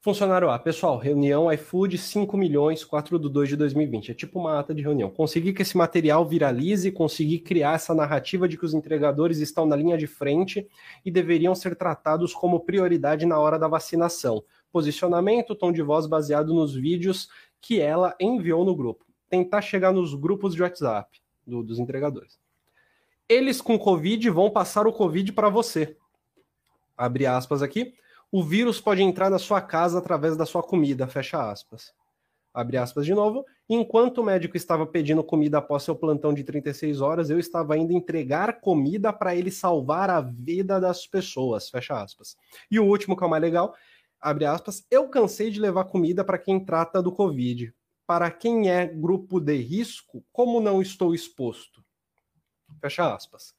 Funcionário 0.00 0.48
A, 0.48 0.58
pessoal, 0.58 0.96
reunião 0.98 1.52
iFood 1.52 1.98
5 1.98 2.36
milhões, 2.36 2.84
4 2.84 3.18
de 3.18 3.28
2 3.28 3.48
de 3.48 3.56
2020. 3.56 4.12
É 4.12 4.14
tipo 4.14 4.38
uma 4.38 4.60
ata 4.60 4.72
de 4.72 4.80
reunião. 4.80 5.10
Consegui 5.10 5.52
que 5.52 5.62
esse 5.62 5.76
material 5.76 6.24
viralize, 6.24 6.92
consegui 6.92 7.40
criar 7.40 7.74
essa 7.74 7.92
narrativa 7.92 8.48
de 8.48 8.56
que 8.56 8.64
os 8.64 8.72
entregadores 8.72 9.38
estão 9.38 9.66
na 9.66 9.74
linha 9.74 9.98
de 9.98 10.06
frente 10.06 10.66
e 11.04 11.10
deveriam 11.10 11.56
ser 11.56 11.74
tratados 11.74 12.32
como 12.32 12.60
prioridade 12.60 13.26
na 13.26 13.38
hora 13.38 13.58
da 13.58 13.66
vacinação. 13.66 14.44
Posicionamento, 14.70 15.56
tom 15.56 15.72
de 15.72 15.82
voz 15.82 16.06
baseado 16.06 16.54
nos 16.54 16.72
vídeos 16.72 17.28
que 17.60 17.80
ela 17.80 18.14
enviou 18.20 18.64
no 18.64 18.76
grupo 18.76 19.06
tentar 19.28 19.60
chegar 19.60 19.92
nos 19.92 20.14
grupos 20.14 20.54
de 20.54 20.62
WhatsApp 20.62 21.20
do, 21.46 21.62
dos 21.62 21.78
entregadores. 21.78 22.38
Eles 23.28 23.60
com 23.60 23.78
Covid 23.78 24.30
vão 24.30 24.50
passar 24.50 24.86
o 24.86 24.92
Covid 24.92 25.32
para 25.32 25.48
você. 25.48 25.96
Abre 26.96 27.26
aspas 27.26 27.62
aqui. 27.62 27.94
O 28.30 28.42
vírus 28.42 28.80
pode 28.80 29.02
entrar 29.02 29.30
na 29.30 29.38
sua 29.38 29.60
casa 29.60 29.98
através 29.98 30.36
da 30.36 30.46
sua 30.46 30.62
comida, 30.62 31.06
fecha 31.06 31.50
aspas. 31.50 31.92
Abre 32.52 32.76
aspas 32.76 33.04
de 33.04 33.14
novo. 33.14 33.44
Enquanto 33.68 34.18
o 34.18 34.24
médico 34.24 34.56
estava 34.56 34.86
pedindo 34.86 35.22
comida 35.22 35.58
após 35.58 35.82
seu 35.82 35.94
plantão 35.94 36.32
de 36.32 36.42
36 36.42 37.00
horas, 37.00 37.30
eu 37.30 37.38
estava 37.38 37.76
indo 37.76 37.92
entregar 37.92 38.60
comida 38.60 39.12
para 39.12 39.34
ele 39.34 39.50
salvar 39.50 40.08
a 40.08 40.20
vida 40.20 40.80
das 40.80 41.06
pessoas, 41.06 41.68
fecha 41.68 42.00
aspas. 42.00 42.36
E 42.70 42.80
o 42.80 42.84
último, 42.84 43.16
que 43.16 43.22
é 43.22 43.26
o 43.26 43.30
mais 43.30 43.42
legal, 43.42 43.74
abre 44.20 44.46
aspas, 44.46 44.86
eu 44.90 45.08
cansei 45.08 45.50
de 45.50 45.60
levar 45.60 45.84
comida 45.84 46.24
para 46.24 46.38
quem 46.38 46.64
trata 46.64 47.02
do 47.02 47.12
Covid 47.12 47.72
para 48.06 48.30
quem 48.30 48.70
é 48.70 48.86
grupo 48.86 49.40
de 49.40 49.56
risco, 49.56 50.24
como 50.32 50.60
não 50.60 50.80
estou 50.80 51.12
exposto? 51.12 51.84
Fecha 52.80 53.12
aspas. 53.12 53.54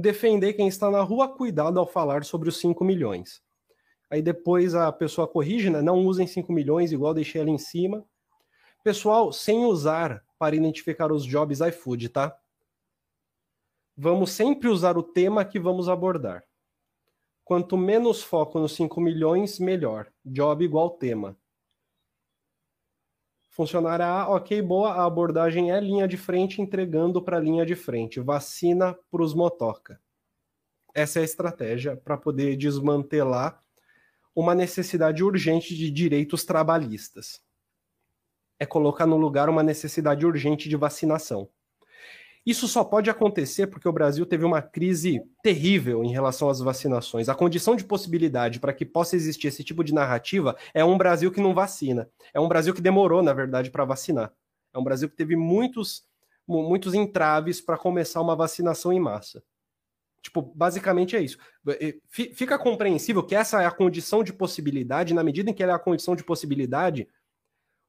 Defender 0.00 0.52
quem 0.52 0.68
está 0.68 0.88
na 0.92 1.02
rua, 1.02 1.26
cuidado 1.26 1.76
ao 1.80 1.84
falar 1.84 2.24
sobre 2.24 2.48
os 2.48 2.60
5 2.60 2.84
milhões. 2.84 3.42
Aí 4.08 4.22
depois 4.22 4.72
a 4.72 4.92
pessoa 4.92 5.26
corrige, 5.26 5.70
né? 5.70 5.82
Não 5.82 6.06
usem 6.06 6.24
5 6.24 6.52
milhões, 6.52 6.92
igual 6.92 7.12
deixei 7.12 7.40
ali 7.40 7.50
em 7.50 7.58
cima. 7.58 8.06
Pessoal, 8.84 9.32
sem 9.32 9.64
usar 9.64 10.24
para 10.38 10.54
identificar 10.54 11.10
os 11.10 11.24
jobs 11.24 11.58
iFood, 11.58 12.10
tá? 12.10 12.38
Vamos 13.96 14.30
sempre 14.30 14.68
usar 14.68 14.96
o 14.96 15.02
tema 15.02 15.44
que 15.44 15.58
vamos 15.58 15.88
abordar. 15.88 16.44
Quanto 17.44 17.76
menos 17.76 18.22
foco 18.22 18.60
nos 18.60 18.76
5 18.76 19.00
milhões, 19.00 19.58
melhor. 19.58 20.06
Job 20.24 20.64
igual 20.64 20.90
tema. 20.90 21.36
Funcionária 23.58 24.06
A, 24.06 24.28
ok, 24.28 24.62
boa, 24.62 24.92
a 24.92 25.04
abordagem 25.04 25.72
é 25.72 25.80
linha 25.80 26.06
de 26.06 26.16
frente, 26.16 26.62
entregando 26.62 27.20
para 27.20 27.40
linha 27.40 27.66
de 27.66 27.74
frente. 27.74 28.20
Vacina 28.20 28.96
para 29.10 29.20
os 29.20 29.34
motoca. 29.34 30.00
Essa 30.94 31.18
é 31.18 31.22
a 31.22 31.24
estratégia 31.24 31.96
para 31.96 32.16
poder 32.16 32.56
desmantelar 32.56 33.60
uma 34.32 34.54
necessidade 34.54 35.24
urgente 35.24 35.74
de 35.74 35.90
direitos 35.90 36.44
trabalhistas. 36.44 37.42
É 38.60 38.64
colocar 38.64 39.06
no 39.06 39.16
lugar 39.16 39.48
uma 39.48 39.64
necessidade 39.64 40.24
urgente 40.24 40.68
de 40.68 40.76
vacinação. 40.76 41.48
Isso 42.48 42.66
só 42.66 42.82
pode 42.82 43.10
acontecer 43.10 43.66
porque 43.66 43.86
o 43.86 43.92
Brasil 43.92 44.24
teve 44.24 44.42
uma 44.42 44.62
crise 44.62 45.20
terrível 45.42 46.02
em 46.02 46.10
relação 46.10 46.48
às 46.48 46.60
vacinações. 46.60 47.28
A 47.28 47.34
condição 47.34 47.76
de 47.76 47.84
possibilidade 47.84 48.58
para 48.58 48.72
que 48.72 48.86
possa 48.86 49.16
existir 49.16 49.48
esse 49.48 49.62
tipo 49.62 49.84
de 49.84 49.92
narrativa 49.92 50.56
é 50.72 50.82
um 50.82 50.96
Brasil 50.96 51.30
que 51.30 51.42
não 51.42 51.52
vacina. 51.52 52.08
É 52.32 52.40
um 52.40 52.48
Brasil 52.48 52.72
que 52.72 52.80
demorou, 52.80 53.22
na 53.22 53.34
verdade, 53.34 53.70
para 53.70 53.84
vacinar. 53.84 54.32
É 54.72 54.78
um 54.78 54.82
Brasil 54.82 55.10
que 55.10 55.14
teve 55.14 55.36
muitos, 55.36 56.06
muitos 56.48 56.94
entraves 56.94 57.60
para 57.60 57.76
começar 57.76 58.22
uma 58.22 58.34
vacinação 58.34 58.94
em 58.94 58.98
massa. 58.98 59.42
Tipo, 60.22 60.40
basicamente 60.40 61.14
é 61.16 61.20
isso. 61.20 61.36
Fica 62.08 62.58
compreensível 62.58 63.22
que 63.22 63.34
essa 63.34 63.60
é 63.60 63.66
a 63.66 63.70
condição 63.70 64.24
de 64.24 64.32
possibilidade, 64.32 65.12
na 65.12 65.22
medida 65.22 65.50
em 65.50 65.52
que 65.52 65.62
ela 65.62 65.72
é 65.72 65.76
a 65.76 65.78
condição 65.78 66.16
de 66.16 66.24
possibilidade, 66.24 67.06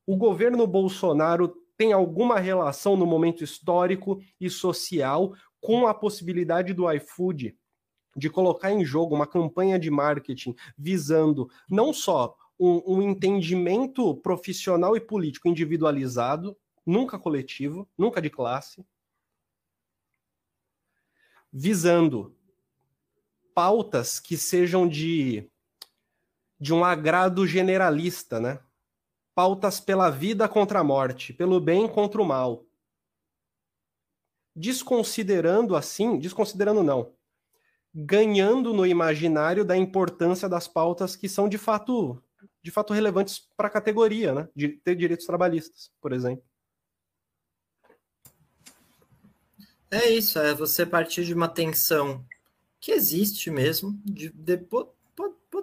o 0.05 0.17
governo 0.17 0.67
Bolsonaro 0.67 1.55
tem 1.79 1.93
alguma 1.93 2.37
relação 2.41 2.97
no 2.97 3.05
momento 3.05 3.41
histórico 3.41 4.21
e 4.37 4.49
social 4.49 5.33
com 5.61 5.87
a 5.87 5.93
possibilidade 5.93 6.73
do 6.73 6.91
iFood 6.91 7.57
de 8.17 8.29
colocar 8.29 8.69
em 8.69 8.83
jogo 8.83 9.15
uma 9.15 9.25
campanha 9.25 9.79
de 9.79 9.89
marketing 9.89 10.53
visando 10.77 11.49
não 11.69 11.93
só 11.93 12.35
um, 12.59 12.97
um 12.97 13.01
entendimento 13.01 14.13
profissional 14.17 14.97
e 14.97 14.99
político 14.99 15.47
individualizado, 15.47 16.57
nunca 16.85 17.17
coletivo, 17.17 17.87
nunca 17.97 18.21
de 18.21 18.29
classe, 18.29 18.85
visando 21.49 22.35
pautas 23.55 24.19
que 24.19 24.35
sejam 24.35 24.85
de, 24.85 25.49
de 26.59 26.73
um 26.73 26.83
agrado 26.83 27.47
generalista, 27.47 28.37
né? 28.37 28.59
Pautas 29.35 29.79
pela 29.79 30.09
vida 30.09 30.47
contra 30.47 30.79
a 30.79 30.83
morte, 30.83 31.33
pelo 31.33 31.59
bem 31.59 31.87
contra 31.87 32.21
o 32.21 32.25
mal. 32.25 32.65
Desconsiderando 34.55 35.75
assim, 35.75 36.19
desconsiderando 36.19 36.83
não, 36.83 37.13
ganhando 37.93 38.73
no 38.73 38.85
imaginário 38.85 39.63
da 39.63 39.77
importância 39.77 40.49
das 40.49 40.67
pautas 40.67 41.15
que 41.15 41.29
são 41.29 41.47
de 41.47 41.57
fato, 41.57 42.21
de 42.61 42.71
fato 42.71 42.93
relevantes 42.93 43.47
para 43.55 43.67
a 43.67 43.71
categoria, 43.71 44.33
né? 44.33 44.49
De 44.55 44.69
ter 44.69 44.95
direitos 44.95 45.25
trabalhistas, 45.25 45.91
por 46.01 46.11
exemplo. 46.11 46.43
É 49.91 50.07
isso, 50.09 50.37
é 50.37 50.53
você 50.53 50.85
partir 50.85 51.25
de 51.25 51.33
uma 51.33 51.47
tensão 51.47 52.23
que 52.79 52.91
existe 52.91 53.49
mesmo, 53.49 53.99
de, 54.05 54.29
de, 54.29 54.57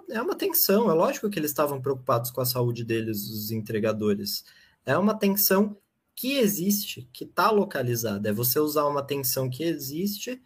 é 0.09 0.21
uma 0.21 0.35
tensão. 0.35 0.89
É 0.89 0.93
lógico 0.93 1.29
que 1.29 1.39
eles 1.39 1.51
estavam 1.51 1.81
preocupados 1.81 2.31
com 2.31 2.41
a 2.41 2.45
saúde 2.45 2.83
deles, 2.83 3.29
os 3.29 3.51
entregadores. 3.51 4.45
É 4.85 4.97
uma 4.97 5.13
tensão 5.13 5.77
que 6.15 6.37
existe, 6.37 7.07
que 7.13 7.23
está 7.23 7.51
localizada. 7.51 8.29
É 8.29 8.33
você 8.33 8.59
usar 8.59 8.85
uma 8.85 9.03
tensão 9.03 9.49
que 9.49 9.63
existe 9.63 10.41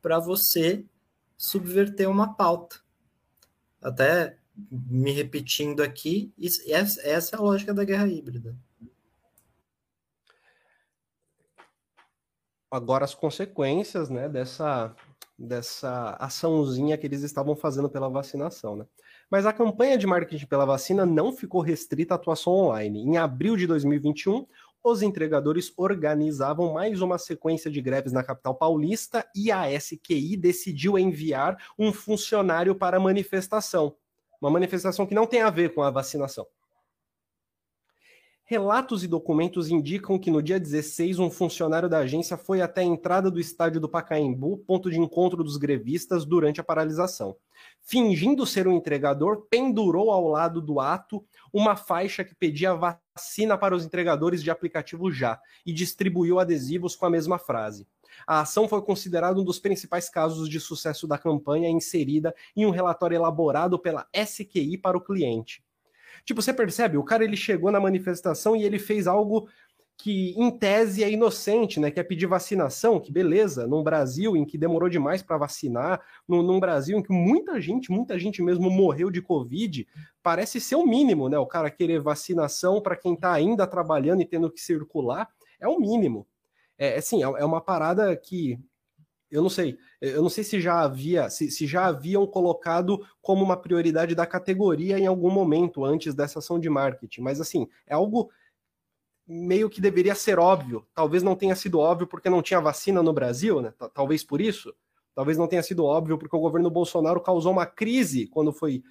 para 0.00 0.18
você 0.18 0.84
subverter 1.36 2.08
uma 2.08 2.34
pauta. 2.34 2.80
Até 3.80 4.38
me 4.70 5.12
repetindo 5.12 5.82
aqui, 5.82 6.32
essa 6.66 7.00
é 7.02 7.36
a 7.36 7.40
lógica 7.40 7.72
da 7.72 7.84
guerra 7.84 8.08
híbrida. 8.08 8.56
Agora 12.70 13.04
as 13.04 13.14
consequências 13.14 14.10
né, 14.10 14.28
dessa 14.28 14.94
dessa 15.38 16.16
açãozinha 16.18 16.98
que 16.98 17.06
eles 17.06 17.22
estavam 17.22 17.54
fazendo 17.54 17.88
pela 17.88 18.08
vacinação, 18.08 18.74
né? 18.74 18.86
Mas 19.30 19.46
a 19.46 19.52
campanha 19.52 19.96
de 19.96 20.06
marketing 20.06 20.46
pela 20.46 20.64
vacina 20.64 21.06
não 21.06 21.32
ficou 21.32 21.60
restrita 21.60 22.14
à 22.14 22.16
atuação 22.16 22.52
online. 22.52 23.00
Em 23.00 23.16
abril 23.16 23.56
de 23.56 23.66
2021, 23.66 24.46
os 24.82 25.02
entregadores 25.02 25.72
organizavam 25.76 26.72
mais 26.72 27.00
uma 27.00 27.18
sequência 27.18 27.70
de 27.70 27.80
greves 27.80 28.12
na 28.12 28.24
capital 28.24 28.54
paulista 28.54 29.24
e 29.34 29.52
a 29.52 29.70
SQI 29.70 30.36
decidiu 30.36 30.98
enviar 30.98 31.56
um 31.78 31.92
funcionário 31.92 32.74
para 32.74 32.96
a 32.96 33.00
manifestação. 33.00 33.94
Uma 34.40 34.50
manifestação 34.50 35.06
que 35.06 35.14
não 35.14 35.26
tem 35.26 35.42
a 35.42 35.50
ver 35.50 35.74
com 35.74 35.82
a 35.82 35.90
vacinação. 35.90 36.46
Relatos 38.50 39.04
e 39.04 39.06
documentos 39.06 39.68
indicam 39.68 40.18
que 40.18 40.30
no 40.30 40.42
dia 40.42 40.58
16, 40.58 41.18
um 41.18 41.30
funcionário 41.30 41.86
da 41.86 41.98
agência 41.98 42.34
foi 42.34 42.62
até 42.62 42.80
a 42.80 42.84
entrada 42.84 43.30
do 43.30 43.38
estádio 43.38 43.78
do 43.78 43.90
Pacaembu, 43.90 44.56
ponto 44.66 44.90
de 44.90 44.98
encontro 44.98 45.44
dos 45.44 45.58
grevistas, 45.58 46.24
durante 46.24 46.58
a 46.58 46.64
paralisação. 46.64 47.36
Fingindo 47.82 48.46
ser 48.46 48.66
um 48.66 48.72
entregador, 48.72 49.46
pendurou 49.50 50.10
ao 50.10 50.26
lado 50.26 50.62
do 50.62 50.80
ato 50.80 51.22
uma 51.52 51.76
faixa 51.76 52.24
que 52.24 52.34
pedia 52.34 52.72
vacina 52.72 53.58
para 53.58 53.76
os 53.76 53.84
entregadores 53.84 54.42
de 54.42 54.50
aplicativo 54.50 55.12
já 55.12 55.38
e 55.66 55.70
distribuiu 55.70 56.40
adesivos 56.40 56.96
com 56.96 57.04
a 57.04 57.10
mesma 57.10 57.38
frase. 57.38 57.86
A 58.26 58.40
ação 58.40 58.66
foi 58.66 58.80
considerada 58.80 59.38
um 59.38 59.44
dos 59.44 59.58
principais 59.58 60.08
casos 60.08 60.48
de 60.48 60.58
sucesso 60.58 61.06
da 61.06 61.18
campanha 61.18 61.68
inserida 61.68 62.34
em 62.56 62.64
um 62.64 62.70
relatório 62.70 63.14
elaborado 63.14 63.78
pela 63.78 64.08
SQI 64.10 64.78
para 64.78 64.96
o 64.96 65.04
cliente. 65.04 65.62
Tipo, 66.28 66.42
você 66.42 66.52
percebe, 66.52 66.98
o 66.98 67.02
cara 67.02 67.24
ele 67.24 67.38
chegou 67.38 67.72
na 67.72 67.80
manifestação 67.80 68.54
e 68.54 68.62
ele 68.62 68.78
fez 68.78 69.06
algo 69.06 69.48
que 69.96 70.34
em 70.36 70.50
tese 70.50 71.02
é 71.02 71.10
inocente, 71.10 71.80
né? 71.80 71.90
Que 71.90 72.00
é 72.00 72.02
pedir 72.02 72.26
vacinação, 72.26 73.00
que 73.00 73.10
beleza, 73.10 73.66
num 73.66 73.82
Brasil 73.82 74.36
em 74.36 74.44
que 74.44 74.58
demorou 74.58 74.90
demais 74.90 75.22
para 75.22 75.38
vacinar, 75.38 76.02
num, 76.28 76.42
num, 76.42 76.60
Brasil 76.60 76.98
em 76.98 77.02
que 77.02 77.10
muita 77.10 77.58
gente, 77.58 77.90
muita 77.90 78.18
gente 78.18 78.42
mesmo 78.42 78.68
morreu 78.68 79.10
de 79.10 79.22
Covid, 79.22 79.88
parece 80.22 80.60
ser 80.60 80.76
o 80.76 80.86
mínimo, 80.86 81.30
né? 81.30 81.38
O 81.38 81.46
cara 81.46 81.70
querer 81.70 81.98
vacinação 81.98 82.82
para 82.82 82.94
quem 82.94 83.14
está 83.14 83.32
ainda 83.32 83.66
trabalhando 83.66 84.20
e 84.20 84.26
tendo 84.26 84.50
que 84.50 84.60
circular, 84.60 85.30
é 85.58 85.66
o 85.66 85.80
mínimo. 85.80 86.26
É 86.76 86.98
assim, 86.98 87.24
é, 87.24 87.26
é 87.26 87.44
uma 87.46 87.62
parada 87.62 88.14
que 88.14 88.60
eu 89.30 89.42
não 89.42 89.50
sei, 89.50 89.78
eu 90.00 90.22
não 90.22 90.28
sei 90.28 90.42
se 90.42 90.60
já 90.60 90.80
havia, 90.80 91.28
se, 91.28 91.50
se, 91.50 91.66
já 91.66 91.86
haviam 91.86 92.26
colocado 92.26 93.06
como 93.20 93.44
uma 93.44 93.56
prioridade 93.56 94.14
da 94.14 94.26
categoria 94.26 94.98
em 94.98 95.06
algum 95.06 95.30
momento 95.30 95.84
antes 95.84 96.14
dessa 96.14 96.38
ação 96.38 96.58
de 96.58 96.70
marketing, 96.70 97.20
mas 97.20 97.40
assim, 97.40 97.68
é 97.86 97.94
algo 97.94 98.30
meio 99.26 99.68
que 99.68 99.80
deveria 99.80 100.14
ser 100.14 100.38
óbvio. 100.38 100.86
Talvez 100.94 101.22
não 101.22 101.36
tenha 101.36 101.54
sido 101.54 101.78
óbvio 101.78 102.06
porque 102.06 102.30
não 102.30 102.40
tinha 102.40 102.60
vacina 102.60 103.02
no 103.02 103.12
Brasil, 103.12 103.60
né? 103.60 103.74
Talvez 103.92 104.24
por 104.24 104.40
isso. 104.40 104.74
Talvez 105.14 105.36
não 105.36 105.46
tenha 105.46 105.62
sido 105.62 105.84
óbvio 105.84 106.16
porque 106.16 106.34
o 106.34 106.40
governo 106.40 106.70
Bolsonaro 106.70 107.20
causou 107.20 107.52
uma 107.52 107.66
crise 107.66 108.26
quando 108.28 108.52
foi 108.52 108.82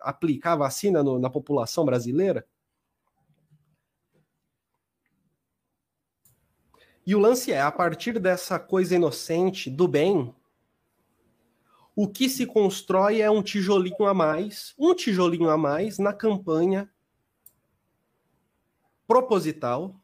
aplicar 0.00 0.56
vacina 0.56 1.02
no, 1.02 1.18
na 1.18 1.28
população 1.28 1.84
brasileira. 1.84 2.46
E 7.06 7.14
o 7.14 7.20
lance 7.20 7.52
é, 7.52 7.60
a 7.60 7.70
partir 7.70 8.18
dessa 8.18 8.58
coisa 8.58 8.96
inocente 8.96 9.70
do 9.70 9.86
bem, 9.86 10.34
o 11.94 12.08
que 12.08 12.28
se 12.28 12.44
constrói 12.44 13.20
é 13.20 13.30
um 13.30 13.42
tijolinho 13.42 14.06
a 14.06 14.12
mais, 14.12 14.74
um 14.76 14.92
tijolinho 14.92 15.48
a 15.48 15.56
mais 15.56 15.98
na 15.98 16.12
campanha 16.12 16.90
proposital 19.06 19.94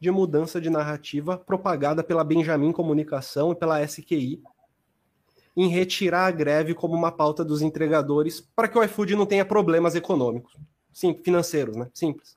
de 0.00 0.10
mudança 0.10 0.60
de 0.60 0.70
narrativa 0.70 1.36
propagada 1.36 2.02
pela 2.02 2.24
Benjamin 2.24 2.72
Comunicação 2.72 3.52
e 3.52 3.54
pela 3.54 3.82
SQI 3.82 4.42
em 5.54 5.68
retirar 5.68 6.26
a 6.26 6.30
greve 6.30 6.72
como 6.72 6.94
uma 6.94 7.12
pauta 7.12 7.44
dos 7.44 7.60
entregadores 7.60 8.40
para 8.40 8.68
que 8.68 8.78
o 8.78 8.82
iFood 8.82 9.16
não 9.16 9.26
tenha 9.26 9.44
problemas 9.44 9.94
econômicos, 9.94 10.56
sim, 10.92 11.20
financeiros, 11.22 11.76
né? 11.76 11.90
Simples. 11.92 12.36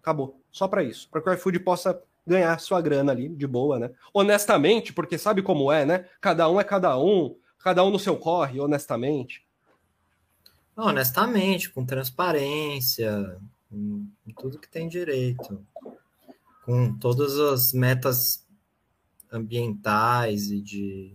Acabou. 0.00 0.40
Só 0.50 0.66
para 0.66 0.82
isso, 0.82 1.08
para 1.10 1.20
que 1.20 1.28
o 1.28 1.32
iFood 1.34 1.60
possa 1.60 2.00
ganhar 2.26 2.58
sua 2.60 2.80
grana 2.80 3.12
ali, 3.12 3.28
de 3.28 3.46
boa, 3.46 3.78
né? 3.78 3.90
Honestamente, 4.12 4.92
porque 4.92 5.18
sabe 5.18 5.42
como 5.42 5.70
é, 5.72 5.84
né? 5.84 6.06
Cada 6.20 6.48
um 6.48 6.60
é 6.60 6.64
cada 6.64 6.98
um, 6.98 7.36
cada 7.58 7.84
um 7.84 7.90
no 7.90 7.98
seu 7.98 8.16
corre, 8.16 8.60
honestamente. 8.60 9.44
Honestamente, 10.76 11.70
com 11.70 11.84
transparência, 11.84 13.38
com 13.68 14.06
tudo 14.36 14.58
que 14.58 14.68
tem 14.68 14.88
direito, 14.88 15.64
com 16.64 16.96
todas 16.96 17.38
as 17.38 17.72
metas 17.72 18.46
ambientais 19.32 20.50
e 20.50 20.60
de 20.60 21.14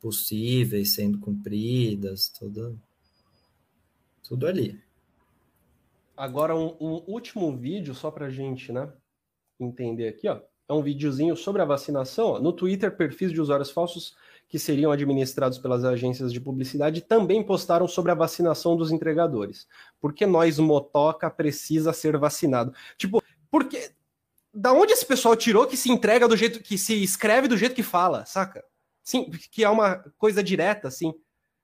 possíveis 0.00 0.94
sendo 0.94 1.18
cumpridas, 1.18 2.28
tudo, 2.28 2.78
tudo 4.22 4.46
ali. 4.46 4.80
Agora, 6.16 6.54
um, 6.54 6.76
um 6.80 7.02
último 7.06 7.56
vídeo 7.56 7.94
só 7.94 8.10
para 8.10 8.30
gente, 8.30 8.72
né? 8.72 8.92
Entender 9.58 10.08
aqui, 10.08 10.28
ó, 10.28 10.40
é 10.68 10.72
um 10.72 10.82
videozinho 10.82 11.36
sobre 11.36 11.62
a 11.62 11.64
vacinação. 11.64 12.26
Ó. 12.26 12.40
No 12.40 12.52
Twitter, 12.52 12.96
perfis 12.96 13.32
de 13.32 13.40
usuários 13.40 13.70
falsos 13.70 14.16
que 14.48 14.58
seriam 14.58 14.92
administrados 14.92 15.58
pelas 15.58 15.84
agências 15.84 16.32
de 16.32 16.40
publicidade 16.40 17.00
também 17.00 17.42
postaram 17.42 17.88
sobre 17.88 18.12
a 18.12 18.14
vacinação 18.14 18.76
dos 18.76 18.90
entregadores. 18.90 19.66
Porque 20.00 20.26
nós, 20.26 20.58
motoca, 20.58 21.30
precisa 21.30 21.92
ser 21.92 22.16
vacinado. 22.16 22.72
Tipo, 22.96 23.22
porque. 23.50 23.90
Da 24.56 24.72
onde 24.72 24.92
esse 24.92 25.04
pessoal 25.04 25.34
tirou 25.34 25.66
que 25.66 25.76
se 25.76 25.90
entrega 25.90 26.28
do 26.28 26.36
jeito 26.36 26.60
que 26.60 26.78
se 26.78 27.02
escreve 27.02 27.48
do 27.48 27.56
jeito 27.56 27.74
que 27.74 27.82
fala, 27.82 28.24
saca? 28.24 28.64
Sim, 29.02 29.28
que 29.50 29.64
é 29.64 29.68
uma 29.68 29.96
coisa 30.16 30.44
direta, 30.44 30.86
assim. 30.86 31.12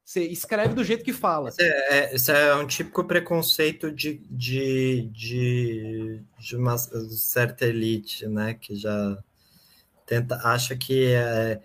Você 0.05 0.25
escreve 0.25 0.75
do 0.75 0.83
jeito 0.83 1.05
que 1.05 1.13
fala. 1.13 1.51
Esse 1.51 1.63
é, 1.63 2.15
esse 2.15 2.33
é 2.33 2.55
um 2.55 2.67
típico 2.67 3.05
preconceito 3.05 3.93
de, 3.93 4.15
de, 4.29 5.09
de, 5.13 6.21
de 6.39 6.57
uma 6.57 6.77
certa 6.79 7.67
elite, 7.67 8.27
né? 8.27 8.55
Que 8.55 8.75
já 8.75 9.23
tenta, 10.05 10.37
acha 10.43 10.77
que 10.77 11.13
é, 11.13 11.61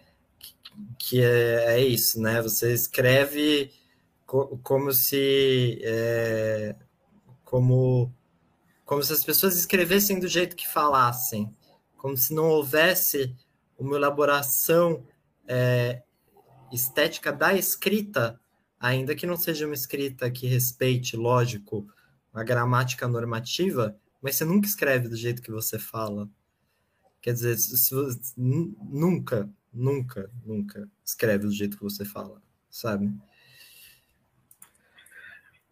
que 0.99 1.21
é, 1.21 1.75
é 1.75 1.79
isso, 1.83 2.21
né? 2.21 2.41
Você 2.41 2.73
escreve 2.73 3.71
co 4.25 4.57
como 4.63 4.91
se 4.91 5.79
é, 5.83 6.75
como 7.43 8.13
como 8.85 9.01
se 9.01 9.13
as 9.13 9.23
pessoas 9.23 9.57
escrevessem 9.57 10.19
do 10.19 10.27
jeito 10.27 10.55
que 10.55 10.67
falassem, 10.67 11.51
como 11.97 12.15
se 12.15 12.33
não 12.33 12.49
houvesse 12.49 13.35
uma 13.79 13.95
elaboração 13.95 15.03
é, 15.47 16.03
estética 16.71 17.31
da 17.31 17.53
escrita, 17.53 18.39
ainda 18.79 19.15
que 19.15 19.25
não 19.25 19.37
seja 19.37 19.65
uma 19.65 19.73
escrita 19.73 20.29
que 20.29 20.47
respeite, 20.47 21.15
lógico, 21.15 21.87
a 22.33 22.43
gramática 22.43 23.07
normativa, 23.07 23.97
mas 24.21 24.35
você 24.35 24.45
nunca 24.45 24.67
escreve 24.67 25.07
do 25.07 25.15
jeito 25.15 25.41
que 25.41 25.51
você 25.51 25.79
fala. 25.79 26.29
Quer 27.21 27.33
dizer, 27.33 27.57
nunca, 28.37 29.49
nunca, 29.73 30.29
nunca 30.43 30.89
escreve 31.03 31.45
do 31.45 31.51
jeito 31.51 31.77
que 31.77 31.83
você 31.83 32.05
fala, 32.05 32.41
sabe? 32.69 33.11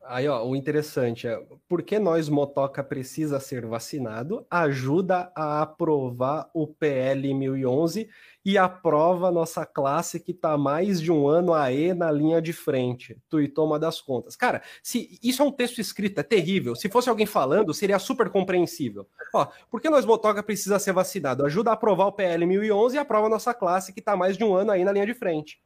Aí, 0.06 0.28
ó, 0.28 0.46
o 0.46 0.56
interessante 0.56 1.28
é 1.28 1.42
por 1.68 1.82
que 1.82 1.98
nós, 1.98 2.28
motoca, 2.28 2.84
precisa 2.84 3.40
ser 3.40 3.66
vacinado, 3.66 4.46
ajuda 4.50 5.32
a 5.34 5.62
aprovar 5.62 6.50
o 6.54 6.68
PL 6.68 7.34
1011 7.34 8.10
e 8.44 8.58
aprova 8.58 9.32
nossa 9.32 9.66
classe 9.66 10.20
que 10.20 10.32
está 10.32 10.58
mais 10.58 11.00
de 11.00 11.12
um 11.12 11.28
ano 11.28 11.54
aí 11.54 11.94
na 11.94 12.12
linha 12.12 12.42
de 12.42 12.52
frente. 12.52 13.18
Tu 13.30 13.42
e 13.42 13.48
toma 13.48 13.80
das 13.80 14.02
contas. 14.02 14.36
Cara, 14.36 14.62
se 14.82 15.18
isso 15.24 15.42
é 15.42 15.46
um 15.46 15.52
texto 15.52 15.80
escrito, 15.80 16.20
é 16.20 16.24
terrível. 16.24 16.76
Se 16.76 16.90
fosse 16.90 17.10
alguém 17.10 17.26
falando, 17.26 17.74
seria 17.74 17.98
super 17.98 18.30
compreensível. 18.30 19.08
Ó, 19.34 19.48
por 19.72 19.80
que 19.80 19.90
nós, 19.90 20.06
motoca, 20.06 20.44
precisa 20.44 20.80
ser 20.80 20.92
vacinado? 20.92 21.46
Ajuda 21.46 21.70
a 21.70 21.74
aprovar 21.74 22.08
o 22.08 22.12
PL 22.12 22.46
1011 22.46 22.96
e 22.96 23.00
aprova 23.00 23.30
nossa 23.30 23.54
classe 23.54 23.94
que 23.94 24.00
está 24.00 24.18
mais 24.18 24.38
de 24.38 24.44
um 24.44 24.54
ano 24.54 24.72
aí 24.72 24.84
na 24.84 24.92
linha 24.92 25.06
de 25.06 25.14
frente. 25.14 25.62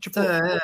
Tipo, 0.00 0.20
é, 0.20 0.60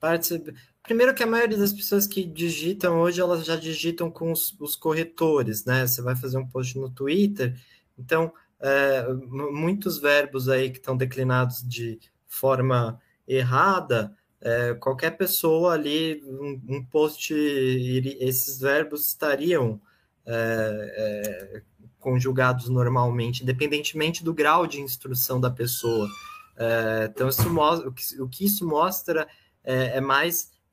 parte 0.00 0.42
Primeiro 0.86 1.12
que 1.12 1.22
a 1.24 1.26
maioria 1.26 1.58
das 1.58 1.72
pessoas 1.72 2.06
que 2.06 2.24
digitam 2.24 3.00
hoje, 3.00 3.20
elas 3.20 3.44
já 3.44 3.56
digitam 3.56 4.08
com 4.08 4.30
os, 4.30 4.56
os 4.60 4.76
corretores, 4.76 5.64
né? 5.64 5.84
Você 5.84 6.00
vai 6.00 6.14
fazer 6.14 6.38
um 6.38 6.46
post 6.46 6.78
no 6.78 6.88
Twitter, 6.88 7.60
então 7.98 8.32
é, 8.60 9.04
muitos 9.52 9.98
verbos 9.98 10.48
aí 10.48 10.70
que 10.70 10.78
estão 10.78 10.96
declinados 10.96 11.60
de 11.68 11.98
forma 12.28 13.00
errada, 13.26 14.16
é, 14.40 14.74
qualquer 14.74 15.16
pessoa 15.16 15.72
ali, 15.72 16.22
um, 16.24 16.76
um 16.76 16.84
post, 16.84 17.34
esses 17.34 18.60
verbos 18.60 19.08
estariam 19.08 19.80
é, 20.24 20.92
é, 20.96 21.62
conjugados 21.98 22.68
normalmente, 22.68 23.42
independentemente 23.42 24.22
do 24.22 24.32
grau 24.32 24.68
de 24.68 24.80
instrução 24.80 25.40
da 25.40 25.50
pessoa. 25.50 26.08
É, 26.56 27.10
então, 27.12 27.28
isso 27.28 27.50
mostra, 27.50 27.88
o, 27.88 27.92
que, 27.92 28.22
o 28.22 28.28
que 28.28 28.44
isso 28.44 28.64
mostra 28.64 29.26
é, 29.64 29.96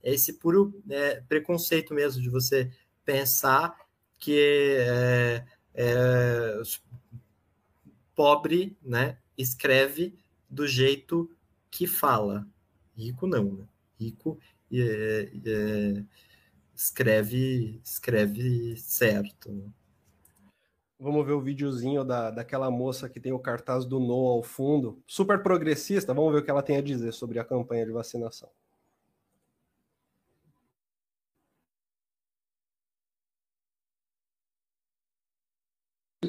é 0.03 0.13
esse 0.13 0.33
puro 0.33 0.79
é, 0.89 1.21
preconceito 1.21 1.93
mesmo 1.93 2.21
de 2.21 2.29
você 2.29 2.69
pensar 3.05 3.75
que 4.19 4.77
é, 4.79 5.45
é, 5.73 6.61
pobre 8.13 8.77
né, 8.81 9.17
escreve 9.37 10.15
do 10.49 10.67
jeito 10.67 11.29
que 11.71 11.87
fala. 11.87 12.47
Rico 12.95 13.25
não, 13.25 13.53
né? 13.53 13.67
Rico 13.99 14.37
é, 14.71 15.31
é, 15.45 16.03
escreve, 16.75 17.81
escreve 17.83 18.77
certo. 18.77 19.51
Né? 19.51 19.71
Vamos 20.99 21.25
ver 21.25 21.33
o 21.33 21.41
videozinho 21.41 22.03
da, 22.03 22.29
daquela 22.29 22.69
moça 22.69 23.09
que 23.09 23.19
tem 23.19 23.33
o 23.33 23.39
cartaz 23.39 23.85
do 23.85 23.99
No 23.99 24.27
ao 24.27 24.43
fundo. 24.43 25.01
Super 25.07 25.41
progressista. 25.41 26.13
Vamos 26.13 26.31
ver 26.31 26.39
o 26.39 26.43
que 26.43 26.51
ela 26.51 26.63
tem 26.63 26.77
a 26.77 26.81
dizer 26.81 27.13
sobre 27.13 27.39
a 27.39 27.43
campanha 27.43 27.85
de 27.85 27.91
vacinação. 27.91 28.49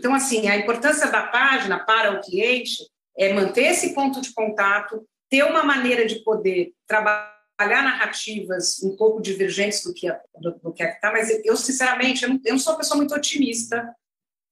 Então, 0.05 0.15
assim, 0.15 0.49
a 0.49 0.57
importância 0.59 1.11
da 1.11 1.23
página 1.23 1.83
para 1.83 2.13
o 2.13 2.21
cliente 2.21 2.87
é 3.17 3.33
manter 3.33 3.71
esse 3.71 3.95
ponto 3.95 4.21
de 4.21 4.35
contato, 4.35 5.03
ter 5.31 5.43
uma 5.45 5.63
maneira 5.63 6.05
de 6.05 6.17
poder 6.17 6.75
trabalhar 6.87 7.33
narrativas 7.59 8.83
um 8.83 8.95
pouco 8.99 9.23
divergentes 9.23 9.83
do 9.83 9.95
que 9.95 10.13
do, 10.39 10.61
do 10.63 10.73
que 10.75 10.85
está, 10.85 11.11
mas 11.11 11.31
eu, 11.43 11.57
sinceramente, 11.57 12.23
eu 12.23 12.29
não, 12.29 12.41
eu 12.45 12.53
não, 12.53 12.59
sou 12.59 12.75
uma 12.75 12.81
pessoa 12.81 12.99
muito 12.99 13.15
otimista. 13.15 13.97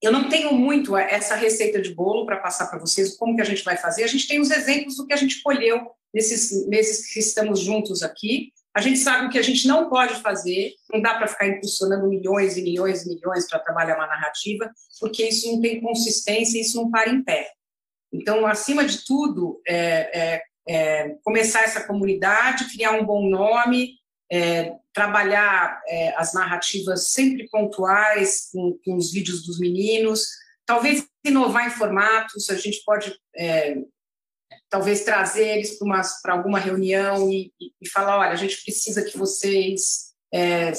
Eu 0.01 0.11
não 0.11 0.27
tenho 0.27 0.53
muito 0.53 0.97
essa 0.97 1.35
receita 1.35 1.79
de 1.79 1.93
bolo 1.93 2.25
para 2.25 2.37
passar 2.37 2.65
para 2.65 2.79
vocês, 2.79 3.15
como 3.15 3.35
que 3.35 3.41
a 3.43 3.45
gente 3.45 3.63
vai 3.63 3.77
fazer. 3.77 4.03
A 4.05 4.07
gente 4.07 4.27
tem 4.27 4.41
os 4.41 4.49
exemplos 4.49 4.95
do 4.95 5.05
que 5.05 5.13
a 5.13 5.17
gente 5.17 5.43
colheu 5.43 5.91
nesses 6.11 6.67
meses 6.67 7.13
que 7.13 7.19
estamos 7.19 7.59
juntos 7.59 8.01
aqui, 8.01 8.51
a 8.75 8.81
gente 8.81 8.97
sabe 8.97 9.27
o 9.27 9.29
que 9.29 9.37
a 9.37 9.43
gente 9.43 9.67
não 9.67 9.87
pode 9.87 10.15
fazer, 10.15 10.73
não 10.91 10.99
dá 10.99 11.13
para 11.13 11.27
ficar 11.27 11.47
impulsionando 11.47 12.07
milhões 12.07 12.57
e 12.57 12.63
milhões 12.63 13.05
e 13.05 13.09
milhões 13.09 13.47
para 13.47 13.59
trabalhar 13.59 13.95
uma 13.95 14.07
narrativa, 14.07 14.71
porque 14.99 15.23
isso 15.23 15.51
não 15.51 15.61
tem 15.61 15.79
consistência, 15.79 16.59
isso 16.59 16.77
não 16.77 16.89
para 16.89 17.09
em 17.09 17.23
pé. 17.23 17.51
Então, 18.11 18.45
acima 18.47 18.83
de 18.83 19.05
tudo, 19.05 19.61
é, 19.67 20.19
é, 20.19 20.43
é 20.67 21.09
começar 21.23 21.63
essa 21.63 21.85
comunidade, 21.85 22.71
criar 22.73 22.93
um 22.93 23.05
bom 23.05 23.29
nome, 23.29 23.95
é, 24.31 24.73
trabalhar 24.91 25.79
é, 25.87 26.15
as 26.15 26.33
narrativas 26.33 27.11
sempre 27.11 27.47
pontuais 27.49 28.49
com, 28.51 28.79
com, 28.83 28.95
os 28.95 29.11
vídeos 29.11 29.45
dos 29.45 29.59
meninos, 29.59 30.27
talvez 30.65 31.07
inovar 31.23 31.67
em 31.67 31.71
formatos, 31.71 32.49
a 32.49 32.55
gente 32.55 32.83
pode 32.83 33.15
é, 33.35 33.75
talvez 34.73 35.03
trazer 35.03 35.49
eles 35.49 35.77
para 36.23 36.33
alguma 36.33 36.57
reunião 36.57 37.31
e, 37.31 37.53
e, 37.79 37.87
falar, 37.87 38.17
olha, 38.17 38.31
a 38.31 38.35
gente 38.35 38.59
precisa 38.63 39.03
que 39.03 39.15
vocês 39.15 40.15
é, 40.33 40.71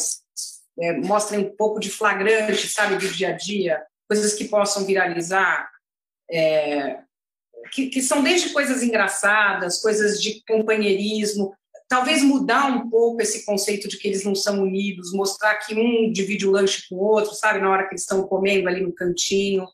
é, 0.80 0.92
mostrem 0.94 1.38
um 1.38 1.56
pouco 1.56 1.78
de 1.78 1.90
flagrante, 1.90 2.66
sabe, 2.66 2.96
do 2.96 3.08
dia 3.08 3.28
a 3.28 3.36
dia, 3.36 3.80
coisas 4.08 4.34
que 4.34 4.46
possam 4.46 4.84
viralizar, 4.84 5.70
é, 6.28 6.98
que, 7.70 7.86
que 7.86 8.02
são 8.02 8.20
desde 8.20 8.52
coisas 8.52 8.82
engraçadas, 8.82 9.80
coisas 9.80 10.20
de 10.20 10.42
companheirismo, 10.44 11.54
talvez 11.88 12.20
mudar 12.20 12.66
um 12.66 12.90
pouco 12.90 13.22
esse 13.22 13.44
conceito 13.44 13.86
de 13.86 13.96
que 13.96 14.08
eles 14.08 14.24
não 14.24 14.34
são 14.34 14.60
unidos, 14.60 15.12
mostrar 15.12 15.54
que 15.58 15.72
um 15.72 16.10
divide 16.10 16.48
o 16.48 16.50
lanche 16.50 16.88
com 16.88 16.96
o 16.96 17.04
outro, 17.04 17.32
sabe, 17.32 17.60
na 17.60 17.70
hora 17.70 17.84
que 17.84 17.92
eles 17.92 18.02
estão 18.02 18.26
comendo 18.26 18.68
ali 18.68 18.80
no 18.80 18.92
cantinho 18.92 19.68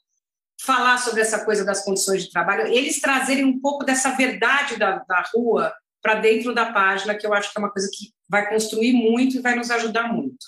falar 0.64 0.98
sobre 0.98 1.20
essa 1.20 1.44
coisa 1.44 1.64
das 1.64 1.84
condições 1.84 2.24
de 2.24 2.30
trabalho, 2.30 2.66
eles 2.66 3.00
trazerem 3.00 3.44
um 3.44 3.58
pouco 3.60 3.84
dessa 3.84 4.10
verdade 4.10 4.78
da, 4.78 4.98
da 4.98 5.24
rua 5.34 5.72
para 6.02 6.16
dentro 6.16 6.54
da 6.54 6.72
página, 6.72 7.14
que 7.14 7.26
eu 7.26 7.32
acho 7.32 7.52
que 7.52 7.58
é 7.58 7.62
uma 7.62 7.70
coisa 7.70 7.88
que 7.92 8.12
vai 8.28 8.48
construir 8.48 8.92
muito 8.92 9.36
e 9.36 9.40
vai 9.40 9.54
nos 9.54 9.70
ajudar 9.70 10.12
muito. 10.12 10.38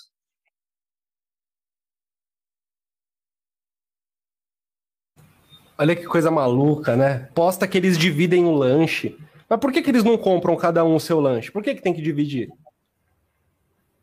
Olha 5.77 5.95
que 5.95 6.05
coisa 6.05 6.29
maluca, 6.29 6.95
né? 6.95 7.29
Posta 7.33 7.67
que 7.67 7.77
eles 7.77 7.97
dividem 7.97 8.45
o 8.45 8.51
lanche. 8.51 9.17
Mas 9.49 9.59
por 9.59 9.71
que, 9.71 9.81
que 9.81 9.89
eles 9.89 10.03
não 10.03 10.17
compram 10.17 10.55
cada 10.55 10.85
um 10.85 10.95
o 10.95 10.99
seu 10.99 11.19
lanche? 11.19 11.51
Por 11.51 11.63
que, 11.63 11.75
que 11.75 11.81
tem 11.81 11.93
que 11.93 12.01
dividir? 12.01 12.49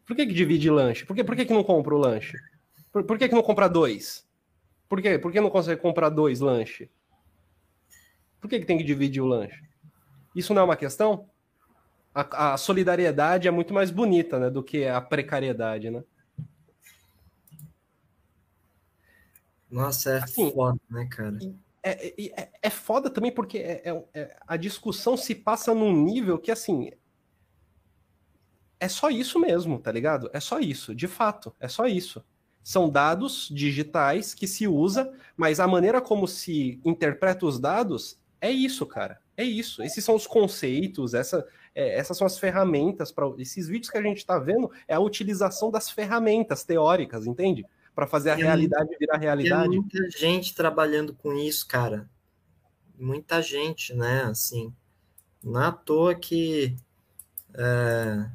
Por 0.05 0.17
que, 0.17 0.27
que 0.27 0.35
divide 0.35 0.69
lanche? 0.71 1.07
Por 1.07 1.15
que, 1.15 1.23
por 1.23 1.37
que, 1.37 1.45
que 1.45 1.53
não 1.53 1.63
compra 1.63 1.95
o 1.95 1.99
lanche? 1.99 2.37
Por, 2.93 3.05
por 3.05 3.17
que, 3.17 3.29
que 3.29 3.35
não 3.35 3.43
compra 3.43 3.69
dois? 3.69 4.29
Por 4.91 5.01
quê? 5.01 5.17
Por 5.21 5.31
que 5.31 5.41
não 5.41 5.51
consegue 5.51 5.81
comprar 5.81 6.09
dois 6.09 6.41
lanches? 6.41 6.89
Por 8.41 8.51
que, 8.51 8.59
que 8.59 8.67
tem 8.67 8.77
que 8.77 8.83
dividir 8.83 9.23
o 9.23 9.27
lanche? 9.27 9.63
Isso 10.35 10.53
não 10.53 10.63
é 10.63 10.65
uma 10.65 10.77
questão? 10.77 11.31
A, 12.13 12.55
a, 12.55 12.57
solidariedade 12.57 13.47
é 13.47 13.53
muito 13.53 13.73
mais 13.73 13.93
bonita 13.93 14.41
né, 14.41 14.51
do 14.51 14.65
que 14.65 14.85
a 14.87 15.01
precariedade, 15.01 15.91
né? 15.91 16.03
Nossa, 19.71 20.11
é 20.11 20.19
assim, 20.19 20.51
foda, 20.51 20.81
né, 20.91 21.07
cara? 21.09 21.39
É, 21.85 22.09
é, 22.09 22.51
é, 22.61 22.71
foda 22.71 23.09
também 23.09 23.31
porque 23.31 23.59
é, 23.59 23.83
é, 23.89 24.05
é, 24.13 24.37
a 24.45 24.57
discussão 24.57 25.17
se 25.17 25.37
passa 25.37 25.73
num 25.73 26.05
nível 26.05 26.37
que, 26.37 26.51
assim, 26.51 26.91
é 28.81 28.89
só 28.89 29.09
isso 29.09 29.39
mesmo, 29.39 29.79
tá 29.79 29.93
ligado? 29.93 30.29
É 30.33 30.41
só 30.41 30.59
isso, 30.59 30.93
de 30.97 31.07
fato, 31.07 31.55
é 31.61 31.69
só 31.69 31.87
isso. 31.87 32.25
São 32.63 32.89
dados 32.89 33.49
digitais 33.51 34.35
que 34.35 34.47
se 34.47 34.69
usa, 34.69 35.13
mas 35.37 35.61
a 35.61 35.67
maneira 35.67 36.01
como 36.01 36.29
se 36.29 36.81
interpreta 36.85 37.47
os 37.47 37.59
dados 37.59 38.19
é 38.41 38.51
isso, 38.51 38.87
cara. 38.87 39.21
É 39.37 39.45
isso. 39.45 39.83
Esses 39.83 40.05
são 40.05 40.15
os 40.15 40.27
conceitos, 40.27 41.15
essa, 41.15 41.47
é, 41.75 41.99
essas 41.99 42.17
são 42.17 42.27
as 42.27 42.39
ferramentas 42.39 43.11
para 43.11 43.27
esses 43.39 43.69
vídeos 43.69 43.91
que 43.91 43.99
a 43.99 44.03
gente 44.03 44.19
está 44.19 44.39
vendo 44.39 44.71
é 44.87 44.95
a 44.95 45.01
utilização 45.01 45.71
das 45.71 45.91
ferramentas 45.91 46.65
teóricas, 46.65 47.27
entende? 47.27 47.65
Para 47.95 48.07
fazer 48.07 48.31
a 48.31 48.37
tem 48.37 48.45
realidade 48.45 48.97
virar 48.99 49.19
realidade. 49.19 49.71
Tem 49.71 49.81
muita 49.81 50.11
gente 50.11 50.55
trabalhando 50.55 51.15
com 51.15 51.33
isso, 51.33 51.67
cara. 51.67 52.09
Muita 52.99 53.41
gente, 53.41 53.95
né? 53.95 54.25
Assim, 54.25 54.73
não 55.43 55.61
é 55.61 55.67
à 55.67 55.73
toa 55.73 56.15
que 56.15 56.77
é, 57.55 58.27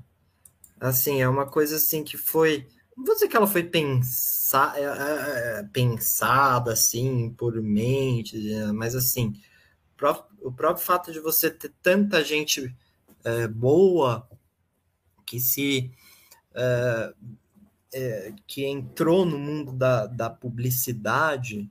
assim 0.80 1.22
é 1.22 1.30
uma 1.30 1.45
coisa 1.45 1.76
assim 1.76 2.03
que 2.03 2.18
foi 2.18 2.68
vou 2.96 3.14
dizer 3.14 3.28
que 3.28 3.36
ela 3.36 3.48
foi 3.48 3.64
pensa, 3.64 4.74
é, 4.76 4.82
é, 4.82 5.60
é, 5.60 5.64
pensada 5.64 6.74
assim 6.74 7.30
por 7.38 7.62
mente, 7.62 8.38
mas 8.74 8.96
assim, 8.96 9.34
o 10.42 10.52
próprio 10.52 10.86
fato 10.86 11.12
de 11.12 11.20
você 11.20 11.50
ter 11.50 11.74
tanta 11.82 12.24
gente 12.24 12.74
é, 13.24 13.48
boa 13.48 14.28
que 15.26 15.40
se 15.40 15.92
é, 16.54 17.14
é, 17.94 18.34
que 18.46 18.66
entrou 18.66 19.26
no 19.26 19.38
mundo 19.38 19.72
da, 19.72 20.06
da 20.06 20.30
publicidade 20.30 21.70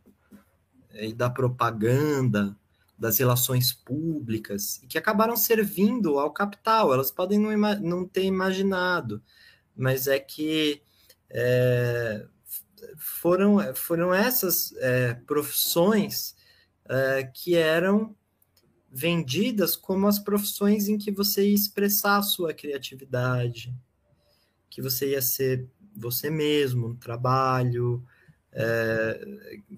e 0.95 1.13
da 1.13 1.29
propaganda, 1.31 2.57
das 2.99 3.19
relações 3.19 3.73
públicas, 3.73 4.83
que 4.89 4.97
acabaram 4.97 5.37
servindo 5.37 6.19
ao 6.19 6.33
capital. 6.33 6.93
Elas 6.95 7.11
podem 7.11 7.39
não, 7.39 7.57
não 7.81 8.07
ter 8.07 8.25
imaginado, 8.25 9.23
mas 9.77 10.07
é 10.07 10.19
que 10.19 10.81
é, 11.35 12.25
foram, 12.97 13.75
foram 13.75 14.15
essas 14.15 14.73
é, 14.77 15.15
profissões 15.15 16.37
é, 16.89 17.25
que 17.25 17.57
eram 17.57 18.15
vendidas 18.89 19.75
como 19.75 20.07
as 20.07 20.21
profissões 20.21 20.89
em 20.89 20.97
que 20.97 21.11
você 21.11 21.49
ia 21.49 21.55
expressar 21.55 22.19
a 22.19 22.23
sua 22.23 22.55
criatividade, 22.55 23.75
que 24.71 24.81
você 24.81 25.11
ia 25.11 25.23
ser 25.23 25.69
você 25.97 26.31
mesmo 26.31 26.89
no 26.89 26.95
trabalho, 26.95 28.05
é, 28.53 29.21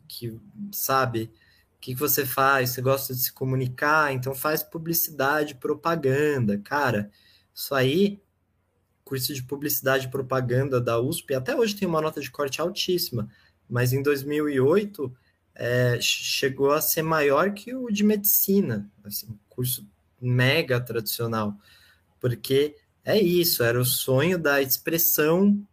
que 0.07 0.39
sabe 0.71 1.33
o 1.77 1.81
que 1.81 1.95
você 1.95 2.27
faz, 2.27 2.71
você 2.71 2.83
gosta 2.83 3.15
de 3.15 3.21
se 3.21 3.33
comunicar, 3.33 4.13
então 4.13 4.35
faz 4.35 4.63
publicidade, 4.63 5.55
propaganda, 5.55 6.59
cara. 6.59 7.11
Isso 7.55 7.75
aí 7.75 8.21
curso 9.07 9.33
de 9.33 9.41
publicidade 9.45 10.07
e 10.07 10.11
propaganda 10.11 10.81
da 10.81 11.01
USP, 11.01 11.33
até 11.33 11.55
hoje 11.55 11.77
tem 11.77 11.87
uma 11.87 12.01
nota 12.01 12.21
de 12.21 12.29
corte 12.29 12.61
altíssima, 12.61 13.31
mas 13.71 13.93
em 13.93 14.03
2008 14.03 15.17
é, 15.55 15.97
chegou 16.01 16.73
a 16.73 16.81
ser 16.81 17.03
maior 17.03 17.55
que 17.55 17.73
o 17.73 17.89
de 17.89 18.03
medicina, 18.03 18.91
assim, 19.05 19.39
curso 19.49 19.89
mega 20.21 20.81
tradicional, 20.81 21.57
porque 22.19 22.75
é 23.05 23.17
isso, 23.17 23.63
era 23.63 23.81
o 23.81 23.85
sonho 23.85 24.37
da 24.37 24.61
expressão 24.61 25.65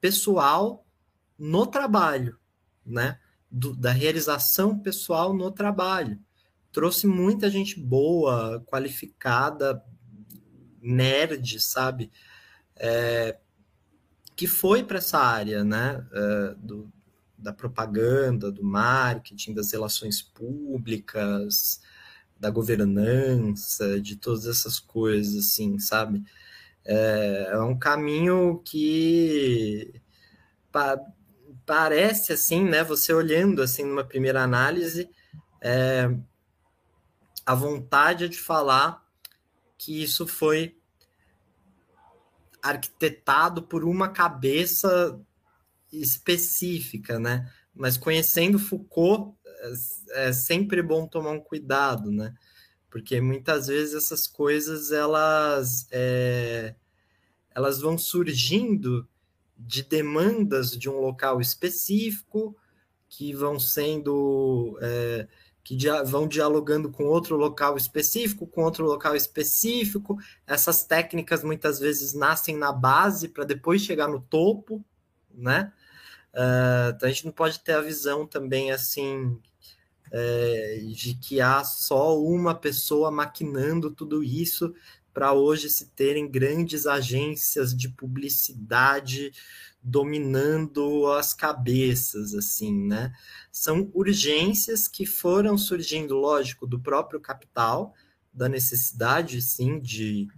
pessoal 0.00 0.86
no 1.38 1.66
trabalho, 1.66 2.38
né? 2.84 3.20
Do, 3.50 3.76
da 3.76 3.92
realização 3.92 4.78
pessoal 4.78 5.34
no 5.34 5.50
trabalho. 5.50 6.18
Trouxe 6.72 7.06
muita 7.06 7.50
gente 7.50 7.78
boa, 7.78 8.64
qualificada, 8.66 9.84
nerd, 10.80 11.60
sabe? 11.60 12.10
É, 12.78 13.36
que 14.36 14.46
foi 14.46 14.84
para 14.84 14.98
essa 14.98 15.18
área 15.18 15.64
né, 15.64 16.06
é, 16.12 16.54
do, 16.58 16.90
da 17.36 17.52
propaganda, 17.52 18.50
do 18.50 18.64
marketing, 18.64 19.54
das 19.54 19.72
relações 19.72 20.22
públicas, 20.22 21.80
da 22.38 22.50
governança, 22.50 24.00
de 24.00 24.16
todas 24.16 24.46
essas 24.46 24.78
coisas, 24.78 25.46
assim, 25.46 25.78
sabe? 25.78 26.22
É, 26.84 27.50
é 27.52 27.58
um 27.60 27.78
caminho 27.78 28.62
que 28.64 29.92
pa 30.72 30.98
parece, 31.66 32.32
assim, 32.32 32.64
né, 32.64 32.82
você 32.82 33.12
olhando, 33.12 33.60
assim, 33.60 33.84
numa 33.84 34.02
primeira 34.02 34.42
análise, 34.42 35.10
é, 35.60 36.08
a 37.44 37.54
vontade 37.54 38.26
de 38.26 38.38
falar 38.38 39.06
que 39.76 40.02
isso 40.02 40.26
foi 40.26 40.77
arquitetado 42.62 43.62
por 43.62 43.84
uma 43.84 44.08
cabeça 44.08 45.20
específica, 45.92 47.18
né? 47.18 47.50
Mas 47.74 47.96
conhecendo 47.96 48.58
Foucault, 48.58 49.36
é, 49.46 50.28
é 50.28 50.32
sempre 50.32 50.82
bom 50.82 51.06
tomar 51.06 51.30
um 51.30 51.40
cuidado, 51.40 52.10
né? 52.10 52.34
Porque 52.90 53.20
muitas 53.20 53.66
vezes 53.66 53.94
essas 53.94 54.26
coisas 54.26 54.92
elas 54.92 55.86
é, 55.90 56.74
elas 57.50 57.80
vão 57.80 57.98
surgindo 57.98 59.08
de 59.56 59.82
demandas 59.82 60.70
de 60.70 60.88
um 60.88 61.00
local 61.00 61.40
específico 61.40 62.56
que 63.08 63.32
vão 63.32 63.58
sendo 63.58 64.78
é, 64.80 65.28
que 65.68 65.76
dia, 65.76 66.02
vão 66.02 66.26
dialogando 66.26 66.90
com 66.90 67.04
outro 67.04 67.36
local 67.36 67.76
específico, 67.76 68.46
com 68.46 68.62
outro 68.62 68.86
local 68.86 69.14
específico. 69.14 70.16
Essas 70.46 70.82
técnicas 70.82 71.44
muitas 71.44 71.78
vezes 71.78 72.14
nascem 72.14 72.56
na 72.56 72.72
base 72.72 73.28
para 73.28 73.44
depois 73.44 73.82
chegar 73.82 74.08
no 74.08 74.18
topo, 74.18 74.82
né? 75.30 75.70
Uh, 76.32 76.88
então 76.96 77.06
a 77.06 77.12
gente 77.12 77.26
não 77.26 77.32
pode 77.32 77.60
ter 77.60 77.72
a 77.72 77.82
visão 77.82 78.26
também 78.26 78.72
assim 78.72 79.38
é, 80.10 80.80
de 80.86 81.12
que 81.16 81.38
há 81.38 81.62
só 81.62 82.18
uma 82.18 82.54
pessoa 82.54 83.10
maquinando 83.10 83.90
tudo 83.90 84.24
isso 84.24 84.74
para 85.18 85.32
hoje 85.32 85.68
se 85.68 85.86
terem 85.86 86.30
grandes 86.30 86.86
agências 86.86 87.76
de 87.76 87.88
publicidade 87.88 89.32
dominando 89.82 91.08
as 91.08 91.34
cabeças, 91.34 92.36
assim, 92.36 92.86
né? 92.86 93.12
São 93.50 93.90
urgências 93.92 94.86
que 94.86 95.04
foram 95.04 95.58
surgindo, 95.58 96.14
lógico, 96.14 96.68
do 96.68 96.78
próprio 96.78 97.18
capital, 97.18 97.96
da 98.32 98.48
necessidade, 98.48 99.42
sim, 99.42 99.80
de, 99.80 100.28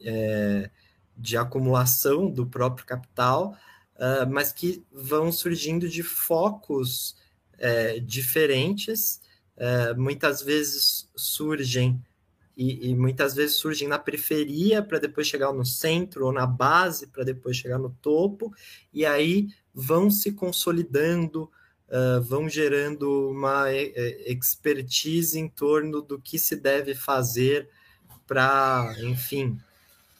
é, 0.00 0.70
de 1.14 1.36
acumulação 1.36 2.30
do 2.30 2.46
próprio 2.46 2.86
capital, 2.86 3.54
uh, 3.96 4.26
mas 4.30 4.50
que 4.50 4.82
vão 4.90 5.30
surgindo 5.30 5.90
de 5.90 6.02
focos 6.02 7.16
é, 7.58 8.00
diferentes, 8.00 9.20
é, 9.58 9.92
muitas 9.92 10.40
vezes 10.40 11.06
surgem 11.14 12.02
e, 12.56 12.90
e, 12.90 12.94
muitas 12.94 13.34
vezes 13.34 13.56
surgem 13.56 13.88
na 13.88 13.98
periferia 13.98 14.82
para 14.82 14.98
depois 14.98 15.26
chegar 15.26 15.52
no 15.52 15.64
centro 15.64 16.26
ou 16.26 16.32
na 16.32 16.46
base 16.46 17.08
para 17.08 17.24
depois 17.24 17.56
chegar 17.56 17.78
no 17.78 17.90
topo, 18.00 18.54
e 18.92 19.04
aí 19.04 19.48
vão 19.74 20.08
se 20.10 20.32
consolidando, 20.32 21.50
uh, 21.88 22.22
vão 22.22 22.48
gerando 22.48 23.30
uma 23.30 23.72
expertise 23.72 25.38
em 25.38 25.48
torno 25.48 26.00
do 26.00 26.20
que 26.20 26.38
se 26.38 26.54
deve 26.54 26.94
fazer 26.94 27.68
para, 28.26 28.94
enfim, 29.00 29.58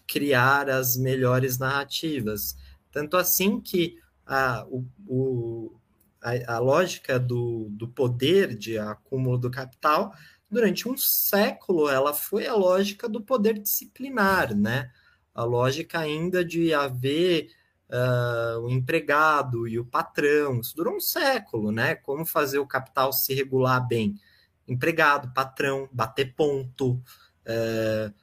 criar 0.07 0.69
as 0.69 0.97
melhores 0.97 1.59
narrativas. 1.59 2.57
Tanto 2.91 3.17
assim 3.17 3.61
que 3.61 3.99
a, 4.27 4.67
o, 4.69 4.85
o, 5.07 5.73
a, 6.21 6.55
a 6.57 6.59
lógica 6.59 7.19
do, 7.19 7.69
do 7.71 7.89
poder 7.89 8.55
de 8.55 8.79
acúmulo 8.79 9.39
do 9.39 9.51
capital 9.51 10.15
durante 10.55 10.89
um 10.89 10.97
século 10.97 11.89
ela 11.89 12.15
foi 12.15 12.47
a 12.47 12.55
lógica 12.55 13.09
do 13.09 13.21
poder 13.21 13.59
disciplinar, 13.59 14.55
né? 14.55 14.91
A 15.35 15.45
lógica 15.45 15.99
ainda 15.99 16.45
de 16.45 16.73
haver 16.73 17.51
uh, 17.91 18.61
o 18.61 18.71
empregado 18.71 19.69
e 19.69 19.79
o 19.79 19.85
patrão. 19.85 20.61
Isso 20.61 20.77
durou 20.77 20.97
um 20.97 21.01
século, 21.01 21.73
né? 21.73 21.95
Como 21.97 22.25
fazer 22.25 22.59
o 22.59 22.67
capital 22.67 23.13
se 23.13 23.35
regular 23.35 23.87
bem? 23.87 24.19
Empregado, 24.67 25.35
patrão, 25.35 25.89
bater 25.93 26.35
ponto, 26.35 26.93
uh, 26.93 28.15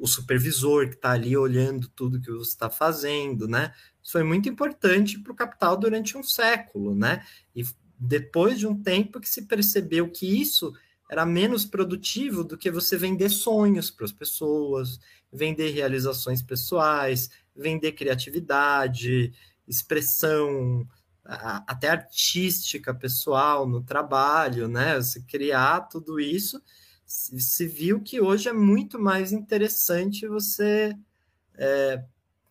o 0.00 0.06
supervisor 0.06 0.88
que 0.88 0.96
está 0.96 1.12
ali 1.12 1.36
olhando 1.36 1.88
tudo 1.88 2.20
que 2.20 2.30
você 2.30 2.50
está 2.50 2.68
fazendo, 2.68 3.46
né? 3.46 3.72
Isso 4.02 4.12
foi 4.12 4.24
muito 4.24 4.48
importante 4.48 5.18
para 5.18 5.32
o 5.32 5.36
capital 5.36 5.76
durante 5.76 6.16
um 6.16 6.22
século, 6.22 6.94
né? 6.94 7.24
E 7.54 7.64
depois 7.98 8.58
de 8.58 8.66
um 8.66 8.80
tempo 8.82 9.20
que 9.20 9.28
se 9.28 9.42
percebeu 9.42 10.10
que 10.10 10.40
isso 10.40 10.74
era 11.08 11.24
menos 11.24 11.64
produtivo 11.64 12.42
do 12.42 12.58
que 12.58 12.70
você 12.70 12.96
vender 12.96 13.28
sonhos 13.28 13.90
para 13.90 14.04
as 14.04 14.12
pessoas, 14.12 14.98
vender 15.32 15.70
realizações 15.70 16.42
pessoais, 16.42 17.30
vender 17.54 17.92
criatividade, 17.92 19.32
expressão 19.66 20.86
até 21.24 21.88
artística 21.88 22.94
pessoal 22.94 23.66
no 23.66 23.82
trabalho, 23.82 24.68
né? 24.68 24.96
Você 24.96 25.20
criar 25.22 25.80
tudo 25.82 26.20
isso, 26.20 26.62
se 27.04 27.66
viu 27.66 28.00
que 28.00 28.20
hoje 28.20 28.48
é 28.48 28.52
muito 28.52 28.98
mais 28.98 29.32
interessante 29.32 30.26
você 30.26 30.96
é, 31.54 32.02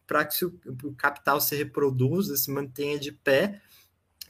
para 0.06 0.26
que 0.26 0.46
o 0.46 0.94
capital 0.98 1.40
se 1.40 1.56
reproduza, 1.56 2.36
se 2.36 2.52
mantenha 2.52 3.00
de 3.00 3.12
pé, 3.12 3.62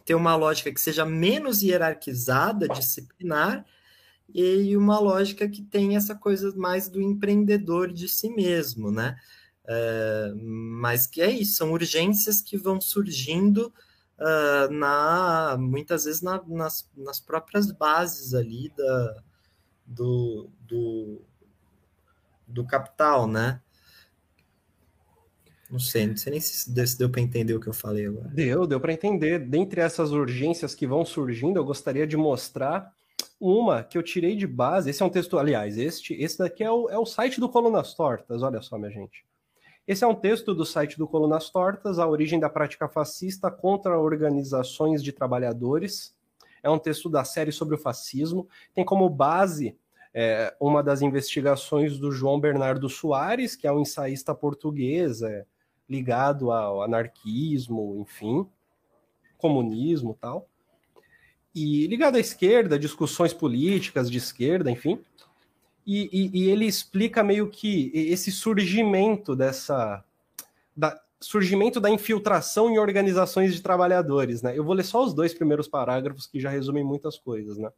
ter 0.03 0.13
uma 0.13 0.35
lógica 0.35 0.71
que 0.71 0.79
seja 0.79 1.05
menos 1.05 1.63
hierarquizada, 1.63 2.67
disciplinar 2.67 3.65
e 4.33 4.75
uma 4.75 4.99
lógica 4.99 5.47
que 5.47 5.61
tem 5.61 5.95
essa 5.95 6.15
coisa 6.15 6.53
mais 6.55 6.89
do 6.89 7.01
empreendedor 7.01 7.91
de 7.91 8.09
si 8.09 8.29
mesmo, 8.29 8.91
né? 8.91 9.17
É, 9.67 10.33
mas 10.35 11.07
que 11.07 11.21
é 11.21 11.29
isso, 11.29 11.57
são 11.57 11.71
urgências 11.71 12.41
que 12.41 12.57
vão 12.57 12.79
surgindo 12.79 13.73
uh, 14.19 14.71
na, 14.71 15.57
muitas 15.59 16.05
vezes 16.05 16.21
na, 16.21 16.41
nas, 16.47 16.89
nas 16.95 17.19
próprias 17.19 17.71
bases 17.71 18.33
ali 18.33 18.71
da, 18.77 19.23
do, 19.85 20.49
do, 20.61 21.21
do 22.47 22.65
capital, 22.65 23.27
né? 23.27 23.61
Não 25.69 25.79
sei, 25.79 26.05
não 26.05 26.15
sei 26.15 26.31
nem 26.31 26.39
se 26.39 26.97
deu 26.97 27.09
para 27.09 27.21
entender 27.21 27.55
o 27.55 27.59
que 27.59 27.67
eu 27.67 27.73
falei 27.73 28.05
agora. 28.05 28.29
Deu, 28.29 28.67
deu 28.67 28.79
para 28.79 28.93
entender. 28.93 29.39
Dentre 29.39 29.81
essas 29.81 30.11
urgências 30.11 30.75
que 30.75 30.85
vão 30.85 31.03
surgindo, 31.03 31.57
eu 31.57 31.65
gostaria 31.65 32.05
de 32.05 32.15
mostrar 32.15 32.94
uma 33.39 33.83
que 33.83 33.97
eu 33.97 34.03
tirei 34.03 34.35
de 34.35 34.47
base. 34.47 34.89
Esse 34.89 35.03
é 35.03 35.05
um 35.05 35.09
texto, 35.09 35.37
aliás, 35.37 35.77
este, 35.77 36.13
esse 36.13 36.37
daqui 36.37 36.63
é 36.63 36.71
o, 36.71 36.89
é 36.89 36.97
o 36.97 37.05
site 37.05 37.39
do 37.39 37.49
Colunas 37.49 37.93
Tortas, 37.93 38.41
olha 38.41 38.61
só, 38.61 38.77
minha 38.77 38.91
gente. 38.91 39.25
Esse 39.87 40.03
é 40.03 40.07
um 40.07 40.15
texto 40.15 40.55
do 40.55 40.65
site 40.65 40.97
do 40.97 41.07
Colunas 41.07 41.49
Tortas, 41.51 41.99
A 41.99 42.07
Origem 42.07 42.39
da 42.39 42.49
Prática 42.49 42.87
Fascista 42.87 43.51
contra 43.51 43.99
Organizações 43.99 45.03
de 45.03 45.11
Trabalhadores. 45.11 46.15
É 46.63 46.69
um 46.69 46.79
texto 46.79 47.07
da 47.07 47.23
série 47.23 47.51
sobre 47.51 47.75
o 47.75 47.77
fascismo. 47.77 48.47
Tem 48.73 48.83
como 48.83 49.07
base 49.07 49.77
é, 50.11 50.55
uma 50.59 50.81
das 50.81 51.03
investigações 51.03 51.99
do 51.99 52.11
João 52.11 52.39
Bernardo 52.39 52.89
Soares, 52.89 53.55
que 53.55 53.67
é 53.67 53.71
um 53.71 53.81
ensaísta 53.81 54.33
português 54.33 55.21
é, 55.21 55.45
ligado 55.87 56.51
ao 56.51 56.81
anarquismo, 56.81 57.97
enfim, 57.99 58.49
comunismo 59.37 60.17
tal. 60.19 60.47
E 61.55 61.87
ligado 61.87 62.17
à 62.17 62.19
esquerda, 62.19 62.77
discussões 62.77 63.33
políticas 63.33 64.11
de 64.11 64.17
esquerda, 64.17 64.69
enfim. 64.69 64.99
E, 65.87 66.09
e, 66.11 66.41
e, 66.41 66.49
ele 66.49 66.65
explica 66.65 67.23
meio 67.23 67.47
que 67.49 67.91
esse 67.93 68.31
surgimento 68.31 69.35
dessa. 69.35 70.03
Da, 70.75 70.99
surgimento 71.21 71.79
da 71.79 71.89
infiltração 71.89 72.69
em 72.69 72.77
organizações 72.77 73.53
de 73.53 73.61
trabalhadores, 73.61 74.41
né? 74.41 74.57
Eu 74.57 74.63
vou 74.63 74.73
ler 74.73 74.83
só 74.83 75.03
os 75.03 75.13
dois 75.13 75.33
primeiros 75.33 75.67
parágrafos 75.67 76.27
que 76.27 76.39
já 76.39 76.49
resumem 76.49 76.83
muitas 76.83 77.17
coisas, 77.17 77.57
né? 77.57 77.69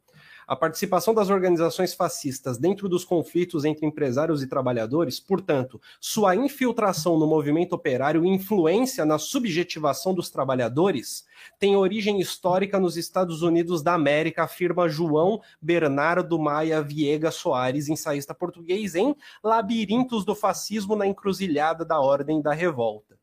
A 0.48 0.56
participação 0.56 1.12
das 1.12 1.28
organizações 1.28 1.92
fascistas 1.92 2.56
dentro 2.56 2.88
dos 2.88 3.04
conflitos 3.04 3.66
entre 3.66 3.84
empresários 3.84 4.42
e 4.42 4.46
trabalhadores, 4.46 5.20
portanto, 5.20 5.78
sua 6.00 6.34
infiltração 6.34 7.18
no 7.18 7.26
movimento 7.26 7.74
operário 7.74 8.24
e 8.24 8.28
influência 8.30 9.04
na 9.04 9.18
subjetivação 9.18 10.14
dos 10.14 10.30
trabalhadores, 10.30 11.26
tem 11.58 11.76
origem 11.76 12.18
histórica 12.18 12.80
nos 12.80 12.96
Estados 12.96 13.42
Unidos 13.42 13.82
da 13.82 13.92
América, 13.92 14.44
afirma 14.44 14.88
João 14.88 15.38
Bernardo 15.60 16.38
Maia 16.38 16.80
Viega 16.80 17.30
Soares, 17.30 17.90
ensaísta 17.90 18.32
português, 18.32 18.94
em 18.94 19.14
Labirintos 19.44 20.24
do 20.24 20.34
Fascismo 20.34 20.96
na 20.96 21.06
Encruzilhada 21.06 21.84
da 21.84 22.00
Ordem 22.00 22.40
da 22.40 22.54
Revolta. 22.54 23.17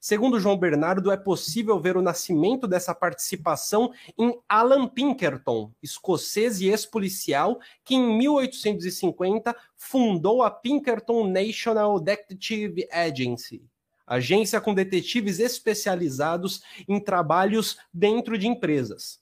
Segundo 0.00 0.38
João 0.38 0.56
Bernardo, 0.56 1.10
é 1.10 1.16
possível 1.16 1.80
ver 1.80 1.96
o 1.96 2.02
nascimento 2.02 2.68
dessa 2.68 2.94
participação 2.94 3.92
em 4.16 4.38
Alan 4.48 4.86
Pinkerton, 4.86 5.72
escocês 5.82 6.60
e 6.60 6.68
ex-policial, 6.68 7.58
que 7.84 7.96
em 7.96 8.16
1850 8.16 9.56
fundou 9.74 10.42
a 10.42 10.50
Pinkerton 10.50 11.26
National 11.26 11.98
Detective 11.98 12.86
Agency, 12.92 13.64
agência 14.06 14.60
com 14.60 14.72
detetives 14.72 15.40
especializados 15.40 16.62
em 16.88 17.00
trabalhos 17.00 17.76
dentro 17.92 18.38
de 18.38 18.46
empresas. 18.46 19.20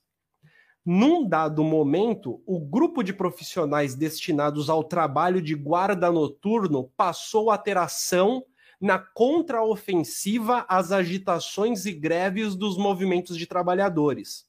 Num 0.85 1.27
dado 1.27 1.63
momento, 1.63 2.41
o 2.45 2.59
grupo 2.59 3.03
de 3.03 3.11
profissionais 3.13 3.95
destinados 3.95 4.69
ao 4.69 4.83
trabalho 4.83 5.41
de 5.41 5.53
guarda 5.53 6.09
noturno 6.11 6.89
passou 6.95 7.49
a 7.51 7.57
ter 7.57 7.77
ação 7.77 8.45
na 8.79 8.99
contraofensiva 8.99 10.65
às 10.69 10.91
agitações 10.91 11.85
e 11.85 11.93
greves 11.93 12.55
dos 12.55 12.77
movimentos 12.77 13.37
de 13.37 13.47
trabalhadores. 13.47 14.47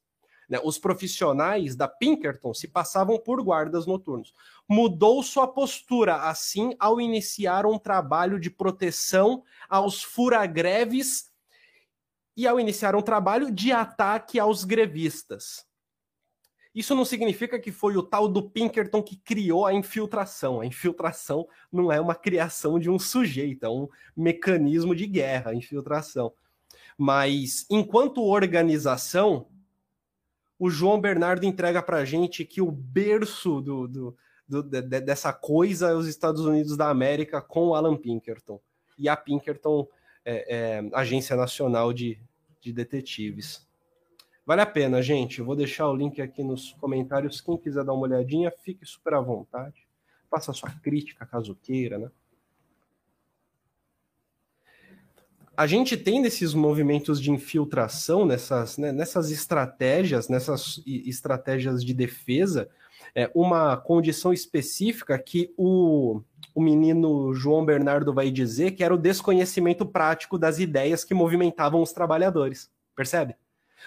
Né? 0.48 0.58
Os 0.64 0.78
profissionais 0.78 1.76
da 1.76 1.86
Pinkerton 1.86 2.54
se 2.54 2.66
passavam 2.66 3.18
por 3.18 3.42
guardas 3.42 3.86
noturnos. 3.86 4.32
Mudou 4.68 5.22
sua 5.22 5.46
postura, 5.46 6.28
assim, 6.28 6.74
ao 6.78 7.00
iniciar 7.00 7.66
um 7.66 7.78
trabalho 7.78 8.40
de 8.40 8.50
proteção 8.50 9.44
aos 9.68 10.02
furagreves 10.02 11.30
e 12.36 12.46
ao 12.46 12.58
iniciar 12.58 12.96
um 12.96 13.02
trabalho 13.02 13.50
de 13.50 13.72
ataque 13.72 14.38
aos 14.38 14.64
grevistas. 14.64 15.67
Isso 16.78 16.94
não 16.94 17.04
significa 17.04 17.58
que 17.58 17.72
foi 17.72 17.96
o 17.96 18.04
tal 18.04 18.28
do 18.28 18.40
Pinkerton 18.40 19.02
que 19.02 19.16
criou 19.16 19.66
a 19.66 19.74
infiltração. 19.74 20.60
A 20.60 20.66
infiltração 20.66 21.48
não 21.72 21.90
é 21.90 22.00
uma 22.00 22.14
criação 22.14 22.78
de 22.78 22.88
um 22.88 23.00
sujeito, 23.00 23.66
é 23.66 23.68
um 23.68 23.88
mecanismo 24.16 24.94
de 24.94 25.04
guerra, 25.04 25.50
a 25.50 25.54
infiltração. 25.56 26.32
Mas, 26.96 27.66
enquanto 27.68 28.22
organização, 28.22 29.48
o 30.56 30.70
João 30.70 31.00
Bernardo 31.00 31.44
entrega 31.44 31.82
para 31.82 32.04
gente 32.04 32.44
que 32.44 32.62
o 32.62 32.70
berço 32.70 33.60
do, 33.60 33.88
do, 33.88 34.16
do, 34.46 34.62
de, 34.62 34.80
dessa 35.00 35.32
coisa 35.32 35.88
é 35.88 35.94
os 35.96 36.06
Estados 36.06 36.42
Unidos 36.42 36.76
da 36.76 36.88
América 36.90 37.42
com 37.42 37.74
Alan 37.74 37.96
Pinkerton. 37.96 38.60
E 38.96 39.08
a 39.08 39.16
Pinkerton, 39.16 39.88
é, 40.24 40.56
é, 40.56 40.90
Agência 40.92 41.34
Nacional 41.34 41.92
de, 41.92 42.20
de 42.60 42.72
Detetives. 42.72 43.67
Vale 44.48 44.62
a 44.62 44.66
pena, 44.66 45.02
gente. 45.02 45.40
Eu 45.40 45.44
vou 45.44 45.54
deixar 45.54 45.90
o 45.90 45.94
link 45.94 46.22
aqui 46.22 46.42
nos 46.42 46.72
comentários. 46.80 47.38
Quem 47.38 47.58
quiser 47.58 47.84
dar 47.84 47.92
uma 47.92 48.04
olhadinha, 48.04 48.50
fique 48.50 48.86
super 48.86 49.12
à 49.12 49.20
vontade. 49.20 49.86
Faça 50.30 50.54
sua 50.54 50.70
crítica, 50.70 51.26
caso 51.26 51.54
queira, 51.54 51.98
né? 51.98 52.10
A 55.54 55.66
gente 55.66 55.98
tem 55.98 56.18
nesses 56.18 56.54
movimentos 56.54 57.20
de 57.20 57.30
infiltração, 57.30 58.24
nessas, 58.24 58.78
né, 58.78 58.90
nessas 58.90 59.30
estratégias, 59.30 60.30
nessas 60.30 60.82
estratégias 60.86 61.84
de 61.84 61.92
defesa, 61.92 62.70
é, 63.14 63.30
uma 63.34 63.76
condição 63.76 64.32
específica 64.32 65.18
que 65.18 65.52
o, 65.58 66.22
o 66.54 66.62
menino 66.62 67.34
João 67.34 67.66
Bernardo 67.66 68.14
vai 68.14 68.30
dizer 68.30 68.70
que 68.70 68.82
era 68.82 68.94
o 68.94 68.98
desconhecimento 68.98 69.84
prático 69.84 70.38
das 70.38 70.58
ideias 70.58 71.04
que 71.04 71.12
movimentavam 71.12 71.82
os 71.82 71.92
trabalhadores. 71.92 72.70
Percebe? 72.96 73.36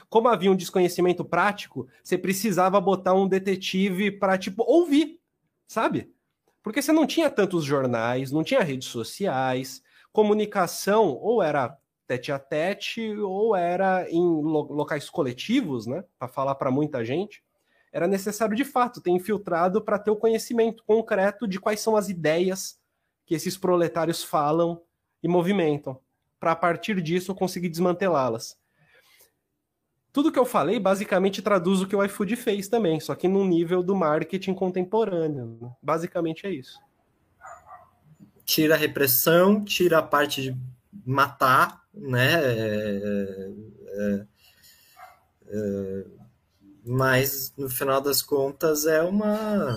Como 0.10 0.28
havia 0.28 0.52
um 0.52 0.56
desconhecimento 0.56 1.24
prático, 1.24 1.88
você 2.04 2.18
precisava 2.18 2.80
botar 2.80 3.14
um 3.14 3.28
detetive 3.28 4.12
para, 4.12 4.38
tipo, 4.38 4.64
ouvir, 4.68 5.20
sabe? 5.68 6.14
Porque 6.64 6.82
você 6.82 6.92
não 6.92 7.08
tinha 7.08 7.30
tantos 7.30 7.64
jornais, 7.64 8.32
não 8.32 8.44
tinha 8.44 8.62
redes 8.62 8.88
sociais, 8.88 9.82
comunicação 10.12 11.10
ou 11.16 11.42
era 11.42 11.78
tete 12.08 12.32
a 12.32 12.38
tete 12.38 13.16
ou 13.18 13.56
era 13.56 14.10
em 14.10 14.22
locais 14.22 15.10
coletivos, 15.10 15.88
né, 15.88 16.04
para 16.20 16.28
falar 16.28 16.56
para 16.56 16.70
muita 16.70 17.06
gente. 17.06 17.44
Era 17.92 18.08
necessário 18.08 18.56
de 18.56 18.66
fato 18.66 19.02
ter 19.02 19.12
infiltrado 19.12 19.82
para 19.82 19.98
ter 19.98 20.12
o 20.12 20.16
conhecimento 20.16 20.84
concreto 20.86 21.48
de 21.48 21.60
quais 21.60 21.80
são 21.80 21.96
as 21.96 22.10
ideias 22.10 22.80
que 23.26 23.34
esses 23.34 23.58
proletários 23.58 24.24
falam 24.24 24.82
e 25.24 25.28
movimentam, 25.28 26.00
para 26.40 26.52
a 26.52 26.56
partir 26.56 27.02
disso 27.02 27.34
conseguir 27.34 27.70
desmantelá-las. 27.70 28.58
Tudo 30.14 30.32
que 30.32 30.40
eu 30.40 30.46
falei 30.46 30.80
basicamente 30.80 31.42
traduz 31.42 31.82
o 31.82 31.88
que 31.88 31.96
o 31.96 32.04
iFood 32.04 32.36
fez 32.36 32.68
também, 32.68 33.00
só 33.00 33.16
que 33.16 33.28
no 33.28 33.46
nível 33.46 33.82
do 33.82 33.96
marketing 33.96 34.54
contemporâneo. 34.54 35.58
Né? 35.62 35.72
Basicamente 35.82 36.46
é 36.46 36.52
isso. 36.52 36.80
Tira 38.44 38.76
a 38.76 38.78
repressão, 38.78 39.64
tira 39.64 40.00
a 40.00 40.04
parte 40.04 40.42
de 40.42 40.58
matar, 41.06 41.82
né? 41.94 42.34
É, 42.44 43.52
é, 43.88 44.26
é, 45.48 46.06
mas 46.86 47.54
no 47.58 47.70
final 47.70 48.02
das 48.02 48.22
contas 48.22 48.86
é 48.86 49.02
uma. 49.02 49.76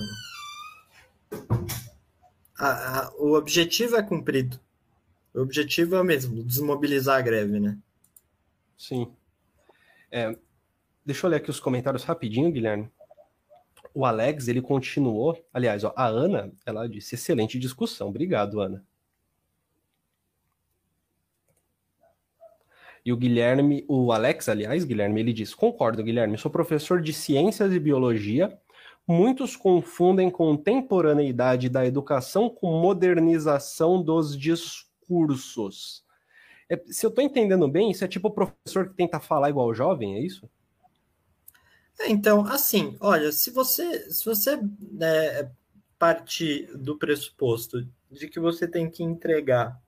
A, 2.59 2.99
a, 2.99 3.13
o 3.19 3.35
objetivo 3.35 3.97
é 3.97 4.03
cumprido. 4.03 4.59
O 5.33 5.41
objetivo 5.41 5.95
é 5.95 6.01
o 6.01 6.05
mesmo, 6.05 6.43
desmobilizar 6.43 7.19
a 7.19 7.23
greve, 7.23 7.61
né? 7.61 7.77
Sim. 8.77 9.13
É, 10.17 10.33
deixa 11.05 11.27
eu 11.27 11.31
ler 11.31 11.39
aqui 11.39 11.51
os 11.51 11.59
comentários 11.59 12.05
rapidinho, 12.05 12.53
Guilherme. 12.53 12.89
O 13.93 14.07
Alex, 14.07 14.47
ele 14.47 14.63
continuou. 14.63 15.37
Aliás, 15.53 15.83
ó, 15.83 15.93
a 15.97 16.07
Ana, 16.07 16.53
ela 16.65 16.89
disse: 16.89 17.17
excelente 17.17 17.59
discussão. 17.59 18.11
Obrigado, 18.11 18.61
Ana. 18.61 18.85
E 23.05 23.13
o 23.13 23.17
Guilherme, 23.17 23.85
o 23.89 24.13
Alex, 24.13 24.49
aliás, 24.49 24.85
Guilherme, 24.85 25.21
ele 25.21 25.33
diz: 25.33 25.53
Concordo, 25.53 26.05
Guilherme, 26.05 26.39
sou 26.39 26.49
professor 26.49 27.03
de 27.03 27.13
ciências 27.13 27.73
e 27.73 27.81
biologia. 27.81 28.57
Muitos 29.07 29.57
confundem 29.57 30.31
contemporaneidade 30.31 31.69
da 31.69 31.85
educação 31.85 32.49
com 32.49 32.81
modernização 32.81 34.01
dos 34.01 34.39
discursos. 34.39 36.04
É, 36.69 36.83
se 36.87 37.05
eu 37.05 37.11
estou 37.11 37.23
entendendo 37.23 37.69
bem, 37.69 37.91
isso 37.91 38.05
é 38.05 38.09
tipo 38.09 38.29
o 38.29 38.31
professor 38.31 38.89
que 38.89 38.95
tenta 38.95 39.21
falar 39.21 39.51
igual 39.51 39.69
o 39.69 39.75
jovem, 39.75 40.17
é 40.17 40.21
isso? 40.21 40.49
É, 42.01 42.09
então, 42.11 42.47
assim, 42.47 42.97
olha, 43.01 43.31
se 43.31 43.51
você, 43.51 44.11
se 44.11 44.25
você 44.25 44.59
né, 44.93 45.51
partir 45.99 46.67
do 46.77 46.99
pressuposto 46.99 47.87
de 48.11 48.29
que 48.29 48.41
você 48.41 48.67
tem 48.67 48.91
que 48.91 49.03
entregar 49.03 49.81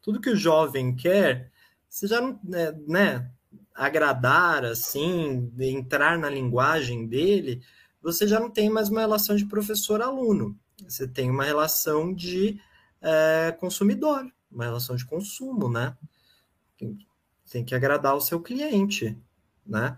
tudo 0.00 0.20
que 0.20 0.30
o 0.30 0.36
jovem 0.36 0.94
quer, 0.94 1.50
você 1.88 2.06
já 2.06 2.20
não, 2.20 2.38
né, 2.42 2.72
né 2.86 3.30
agradar, 3.74 4.64
assim, 4.64 5.52
entrar 5.58 6.18
na 6.18 6.28
linguagem 6.28 7.06
dele, 7.06 7.62
você 8.02 8.26
já 8.26 8.40
não 8.40 8.50
tem 8.50 8.68
mais 8.68 8.88
uma 8.88 9.00
relação 9.00 9.36
de 9.36 9.46
professor-aluno. 9.46 10.58
Você 10.86 11.06
tem 11.06 11.30
uma 11.30 11.44
relação 11.44 12.12
de 12.12 12.60
é, 13.00 13.54
consumidor, 13.58 14.26
uma 14.50 14.64
relação 14.64 14.96
de 14.96 15.06
consumo, 15.06 15.70
né? 15.70 15.96
Tem, 16.82 16.98
tem 17.50 17.64
que 17.64 17.74
agradar 17.74 18.16
o 18.16 18.20
seu 18.20 18.40
cliente, 18.40 19.16
né? 19.64 19.96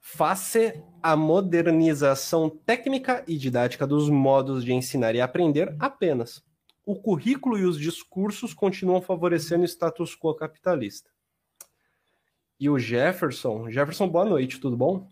Face 0.00 0.82
a 1.02 1.14
modernização 1.14 2.48
técnica 2.48 3.22
e 3.28 3.36
didática 3.36 3.86
dos 3.86 4.08
modos 4.08 4.64
de 4.64 4.72
ensinar 4.72 5.14
e 5.14 5.20
aprender 5.20 5.76
apenas. 5.78 6.42
O 6.86 6.94
currículo 6.94 7.58
e 7.58 7.64
os 7.64 7.78
discursos 7.78 8.54
continuam 8.54 9.02
favorecendo 9.02 9.62
o 9.62 9.66
status 9.66 10.16
quo 10.16 10.34
capitalista. 10.34 11.10
E 12.58 12.70
o 12.70 12.78
Jefferson, 12.78 13.70
Jefferson, 13.70 14.08
boa 14.08 14.24
noite, 14.24 14.60
tudo 14.60 14.76
bom? 14.76 15.08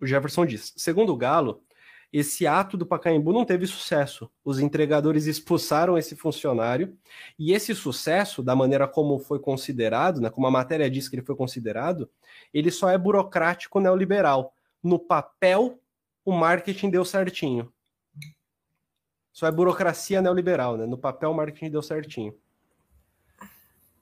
O 0.00 0.06
Jefferson 0.06 0.46
diz: 0.46 0.72
segundo 0.76 1.12
o 1.12 1.16
Galo, 1.16 1.62
esse 2.12 2.46
ato 2.46 2.76
do 2.76 2.84
Pacaembu 2.84 3.32
não 3.32 3.44
teve 3.44 3.66
sucesso. 3.66 4.30
Os 4.44 4.58
entregadores 4.58 5.26
expulsaram 5.26 5.96
esse 5.96 6.14
funcionário 6.14 6.96
e 7.38 7.52
esse 7.52 7.74
sucesso, 7.74 8.42
da 8.42 8.54
maneira 8.54 8.86
como 8.86 9.18
foi 9.18 9.38
considerado, 9.38 10.20
né, 10.20 10.28
como 10.28 10.46
a 10.46 10.50
matéria 10.50 10.90
diz 10.90 11.08
que 11.08 11.16
ele 11.16 11.24
foi 11.24 11.34
considerado, 11.34 12.10
ele 12.52 12.70
só 12.70 12.90
é 12.90 12.98
burocrático 12.98 13.80
neoliberal. 13.80 14.54
No 14.82 14.98
papel, 14.98 15.80
o 16.24 16.32
marketing 16.32 16.90
deu 16.90 17.04
certinho. 17.04 17.72
Só 19.32 19.46
é 19.46 19.50
burocracia 19.50 20.20
neoliberal, 20.20 20.76
né? 20.76 20.84
No 20.84 20.98
papel, 20.98 21.30
o 21.30 21.34
marketing 21.34 21.70
deu 21.70 21.82
certinho. 21.82 22.36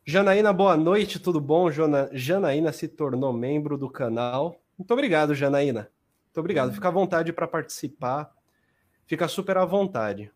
Janaína, 0.04 0.52
boa 0.52 0.76
noite, 0.76 1.20
tudo 1.20 1.40
bom? 1.40 1.68
Janaína 2.12 2.72
se 2.72 2.88
tornou 2.88 3.32
membro 3.32 3.78
do 3.78 3.88
canal. 3.88 4.56
Muito 4.76 4.90
obrigado, 4.92 5.32
Janaína. 5.32 5.88
Muito 6.31 6.39
obrigado. 6.39 6.73
Fica 6.73 6.89
à 6.89 6.93
vontade 6.93 7.32
para 7.32 7.48
participar. 7.48 8.32
Fica 9.05 9.27
super 9.27 9.57
à 9.59 9.65
vontade. 9.65 10.32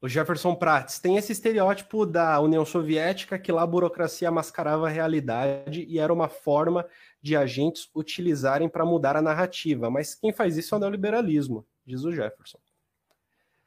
O 0.00 0.08
Jefferson 0.08 0.54
Prates 0.54 1.00
tem 1.00 1.16
esse 1.16 1.32
estereótipo 1.32 2.06
da 2.06 2.38
União 2.38 2.64
Soviética 2.64 3.36
que 3.36 3.50
lá 3.50 3.62
a 3.62 3.66
burocracia 3.66 4.30
mascarava 4.30 4.86
a 4.86 4.90
realidade 4.90 5.84
e 5.88 5.98
era 5.98 6.12
uma 6.12 6.28
forma 6.28 6.86
de 7.20 7.34
agentes 7.34 7.90
utilizarem 7.92 8.68
para 8.68 8.84
mudar 8.84 9.16
a 9.16 9.22
narrativa. 9.22 9.90
Mas 9.90 10.14
quem 10.14 10.32
faz 10.32 10.56
isso 10.56 10.74
é 10.74 10.78
o 10.78 10.80
neoliberalismo, 10.80 11.66
diz 11.84 12.04
o 12.04 12.12
Jefferson. 12.12 12.58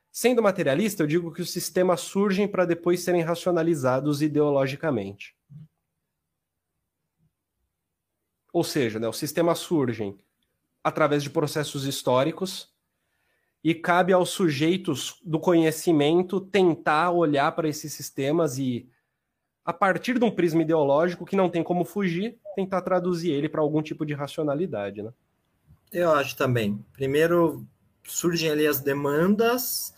Sendo 0.09 0.41
materialista, 0.41 1.03
eu 1.03 1.07
digo 1.07 1.33
que 1.33 1.41
os 1.41 1.51
sistemas 1.51 1.99
surgem 1.99 2.47
para 2.47 2.63
depois 2.63 3.01
serem 3.01 3.21
racionalizados 3.21 4.21
ideologicamente. 4.21 5.35
Ou 8.51 8.63
seja, 8.63 8.99
né, 8.99 9.07
os 9.07 9.17
sistemas 9.17 9.59
surgem 9.59 10.17
através 10.83 11.21
de 11.23 11.29
processos 11.29 11.85
históricos 11.85 12.69
e 13.63 13.75
cabe 13.75 14.13
aos 14.13 14.29
sujeitos 14.29 15.19
do 15.23 15.39
conhecimento 15.39 16.39
tentar 16.39 17.11
olhar 17.11 17.51
para 17.51 17.67
esses 17.67 17.91
sistemas 17.91 18.57
e, 18.57 18.89
a 19.65 19.73
partir 19.73 20.17
de 20.17 20.25
um 20.25 20.31
prisma 20.31 20.61
ideológico 20.61 21.25
que 21.25 21.35
não 21.35 21.49
tem 21.49 21.63
como 21.63 21.83
fugir, 21.83 22.39
tentar 22.55 22.81
traduzir 22.81 23.31
ele 23.31 23.49
para 23.49 23.61
algum 23.61 23.81
tipo 23.81 24.05
de 24.05 24.13
racionalidade. 24.13 25.01
Né? 25.01 25.11
Eu 25.91 26.11
acho 26.11 26.35
também. 26.35 26.83
Primeiro 26.93 27.67
surgem 28.03 28.49
ali 28.49 28.65
as 28.65 28.79
demandas 28.79 29.93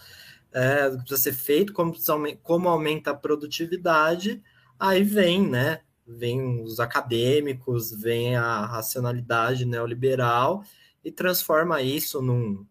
é, 0.51 0.89
do 0.89 0.97
que 0.97 1.03
precisa 1.03 1.21
ser 1.21 1.33
feito, 1.33 1.71
como, 1.71 1.93
como 2.41 2.67
aumenta 2.67 3.11
a 3.11 3.15
produtividade, 3.15 4.41
aí 4.79 5.03
vem, 5.03 5.47
né? 5.47 5.81
Vem 6.05 6.61
os 6.61 6.79
acadêmicos, 6.79 7.91
vem 7.91 8.35
a 8.35 8.65
racionalidade 8.65 9.65
neoliberal 9.65 10.63
e 11.03 11.11
transforma 11.11 11.81
isso 11.81 12.21
num 12.21 12.65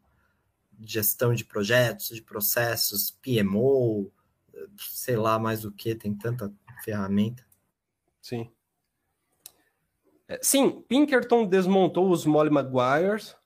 gestão 0.81 1.35
de 1.35 1.45
projetos, 1.45 2.09
de 2.09 2.23
processos, 2.23 3.11
PMO, 3.23 4.11
sei 4.79 5.17
lá 5.17 5.39
mais 5.39 5.65
o 5.65 5.73
que, 5.73 5.95
tem 5.95 6.15
tanta 6.15 6.53
ferramenta. 6.85 7.45
Sim. 8.21 8.51
É, 10.29 10.39
sim, 10.43 10.83
Pinkerton 10.83 11.47
desmontou 11.47 12.11
os 12.11 12.25
Molly 12.25 12.51
Maguires 12.51 13.37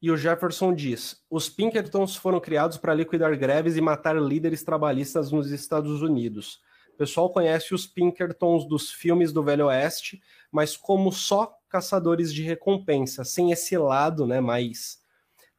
e 0.00 0.10
o 0.10 0.16
Jefferson 0.16 0.74
diz: 0.74 1.24
os 1.30 1.48
Pinkertons 1.48 2.16
foram 2.16 2.40
criados 2.40 2.76
para 2.76 2.94
liquidar 2.94 3.36
greves 3.38 3.76
e 3.76 3.80
matar 3.80 4.20
líderes 4.20 4.62
trabalhistas 4.62 5.30
nos 5.30 5.50
Estados 5.50 6.02
Unidos. 6.02 6.60
O 6.94 6.96
pessoal 6.96 7.30
conhece 7.30 7.74
os 7.74 7.86
Pinkertons 7.86 8.66
dos 8.66 8.90
filmes 8.90 9.32
do 9.32 9.42
Velho 9.42 9.66
Oeste, 9.66 10.22
mas 10.50 10.76
como 10.76 11.10
só 11.10 11.56
caçadores 11.68 12.32
de 12.32 12.42
recompensa, 12.42 13.24
sem 13.24 13.50
esse 13.50 13.76
lado 13.78 14.26
né, 14.26 14.40
mais 14.40 15.02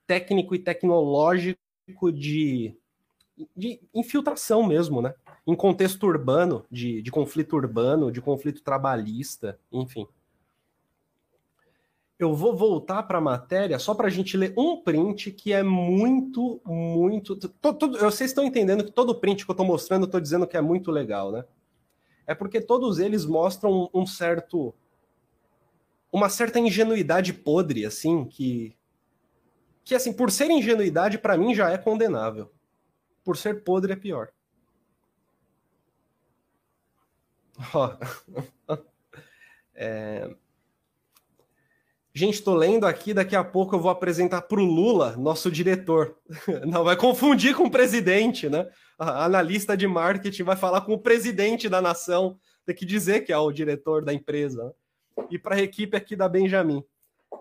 técnico 0.06 0.54
e 0.54 0.60
tecnológico 0.60 1.58
de, 2.14 2.76
de 3.56 3.82
infiltração 3.94 4.66
mesmo, 4.66 5.02
né? 5.02 5.14
Em 5.46 5.56
contexto 5.56 6.06
urbano, 6.06 6.66
de, 6.72 7.02
de 7.02 7.12
conflito 7.12 7.56
urbano, 7.56 8.12
de 8.12 8.22
conflito 8.22 8.62
trabalhista, 8.62 9.60
enfim. 9.72 10.08
Eu 12.20 12.36
vou 12.36 12.56
voltar 12.56 13.04
para 13.04 13.18
a 13.18 13.22
matéria 13.22 13.80
só 13.80 13.94
para 13.96 14.08
a 14.08 14.10
gente 14.10 14.38
ler 14.38 14.54
um 14.56 14.82
print 14.82 15.32
que 15.32 15.52
é 15.52 15.64
muito, 15.64 16.62
muito. 16.64 17.36
Todo, 17.36 17.98
vocês 17.98 18.30
estão 18.30 18.44
entendendo 18.44 18.84
que 18.84 18.92
todo 18.92 19.20
print 19.20 19.44
que 19.44 19.52
eu 19.52 19.54
estou 19.54 19.66
mostrando, 19.66 20.04
eu 20.04 20.06
estou 20.06 20.22
dizendo 20.22 20.48
que 20.48 20.56
é 20.56 20.62
muito 20.62 20.92
legal, 20.92 21.32
né? 21.32 21.44
É 22.26 22.34
porque 22.34 22.62
todos 22.62 23.00
eles 23.00 23.26
mostram 23.26 23.90
um 23.94 24.06
certo. 24.06 24.74
Uma 26.12 26.30
certa 26.30 26.60
ingenuidade 26.60 27.34
podre, 27.34 27.86
assim, 27.86 28.26
que. 28.26 28.76
Que, 29.84 29.96
assim, 29.96 30.14
por 30.14 30.32
ser 30.32 30.50
ingenuidade, 30.50 31.18
para 31.18 31.38
mim 31.38 31.54
já 31.54 31.70
é 31.72 31.78
condenável. 31.78 32.52
Por 33.24 33.36
ser 33.36 33.64
podre 33.64 33.94
é 33.94 33.96
pior. 33.96 34.32
Ó. 37.74 37.98
é. 39.76 40.34
Gente, 42.16 42.36
estou 42.36 42.54
lendo 42.54 42.86
aqui, 42.86 43.12
daqui 43.12 43.36
a 43.36 43.44
pouco 43.44 43.76
eu 43.76 43.80
vou 43.80 43.90
apresentar 43.90 44.44
para 44.44 44.60
o 44.60 44.64
Lula, 44.64 45.18
nosso 45.18 45.50
diretor. 45.50 46.16
Não, 46.68 46.84
vai 46.84 46.96
confundir 46.96 47.56
com 47.56 47.64
o 47.64 47.72
presidente, 47.72 48.48
né? 48.48 48.70
A 49.00 49.26
analista 49.26 49.76
de 49.76 49.88
marketing 49.88 50.44
vai 50.44 50.56
falar 50.56 50.82
com 50.82 50.94
o 50.94 51.00
presidente 51.00 51.68
da 51.68 51.82
nação, 51.82 52.38
tem 52.68 52.76
que 52.76 52.86
dizer 52.86 53.22
que 53.22 53.34
é 53.34 53.38
o 53.38 53.52
diretor 53.52 54.06
da 54.06 54.14
empresa. 54.14 54.64
Né? 54.64 55.24
E 55.32 55.40
para 55.40 55.56
a 55.56 55.62
equipe 55.62 55.98
aqui 55.98 56.16
da 56.16 56.30
Benjamin. 56.30 56.84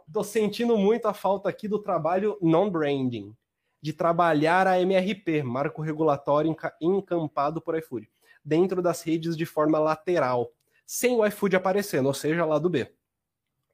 Estou 0.09 0.25
sentindo 0.25 0.75
muito 0.79 1.05
a 1.05 1.13
falta 1.13 1.51
aqui 1.51 1.69
do 1.69 1.79
trabalho 1.79 2.39
non-branding, 2.41 3.37
de 3.83 3.93
trabalhar 3.93 4.67
a 4.67 4.81
MRP, 4.81 5.43
marco 5.43 5.83
regulatório 5.83 6.57
encampado 6.81 7.61
por 7.61 7.77
iFood, 7.77 8.09
dentro 8.43 8.81
das 8.81 9.03
redes 9.03 9.37
de 9.37 9.45
forma 9.45 9.79
lateral, 9.79 10.51
sem 10.87 11.15
o 11.15 11.27
iFood 11.27 11.57
aparecendo, 11.57 12.07
ou 12.07 12.15
seja, 12.15 12.47
lá 12.47 12.59
do 12.59 12.71
B 12.71 12.91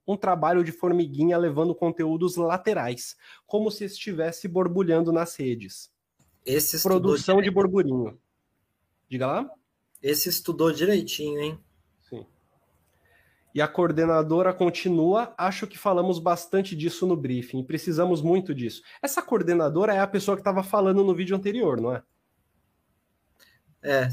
um 0.09 0.16
trabalho 0.16 0.64
de 0.64 0.72
formiguinha 0.72 1.36
levando 1.36 1.74
conteúdos 1.74 2.36
laterais, 2.36 3.14
como 3.47 3.70
se 3.70 3.85
estivesse 3.85 4.48
borbulhando 4.48 5.12
nas 5.12 5.36
redes. 5.36 5.93
Esse 6.47 6.82
Produção 6.82 7.43
de 7.43 7.51
burburinho. 7.51 8.18
Diga 9.06 9.26
lá. 9.26 9.51
Esse 10.02 10.30
estudou 10.30 10.72
direitinho, 10.72 11.39
hein? 11.39 11.59
Sim. 12.09 12.24
E 13.55 13.60
a 13.60 13.68
coordenadora 13.68 14.55
continua. 14.55 15.35
Acho 15.36 15.66
que 15.66 15.76
falamos 15.76 16.18
bastante 16.18 16.74
disso 16.74 17.06
no 17.06 17.16
briefing. 17.16 17.62
Precisamos 17.62 18.22
muito 18.22 18.55
disso. 18.55 18.82
Essa 19.02 19.20
coordenadora 19.20 19.93
é 19.93 20.01
a 20.01 20.06
pessoa 20.06 20.36
que 20.36 20.40
estava 20.40 20.62
falando 20.62 21.05
no 21.05 21.14
vídeo 21.14 21.36
anterior, 21.36 21.78
não 21.78 21.94
é? 21.94 22.02
É. 23.82 24.09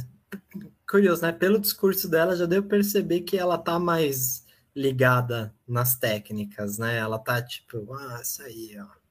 Curioso, 0.89 1.21
né? 1.21 1.31
Pelo 1.31 1.59
discurso 1.59 2.09
dela, 2.09 2.35
já 2.35 2.45
deu 2.45 2.63
perceber 2.63 3.21
que 3.21 3.37
ela 3.37 3.57
tá 3.57 3.79
mais 3.79 4.44
ligada 4.75 5.55
nas 5.67 5.97
técnicas, 5.97 6.77
né? 6.77 6.97
Ela 6.97 7.17
tá 7.17 7.41
tipo, 7.41 7.93
ah, 7.93 8.19
isso 8.21 8.41
aí, 8.41 8.77
ó. 8.79 9.05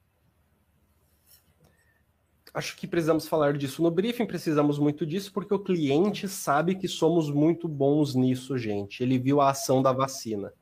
Acho 2.53 2.77
que 2.77 2.87
precisamos 2.87 3.27
falar 3.27 3.57
disso 3.57 3.83
no 3.83 3.91
briefing, 3.91 4.27
precisamos 4.27 4.79
muito 4.79 5.05
disso, 5.05 5.33
porque 5.33 5.53
o 5.53 5.59
cliente 5.59 6.29
sabe 6.29 6.77
que 6.77 6.87
somos 6.87 7.29
muito 7.29 7.67
bons 7.67 8.15
nisso, 8.15 8.57
gente. 8.57 9.03
Ele 9.03 9.19
viu 9.19 9.41
a 9.41 9.51
ação 9.51 9.83
da 9.83 9.91
vacina. 9.91 10.53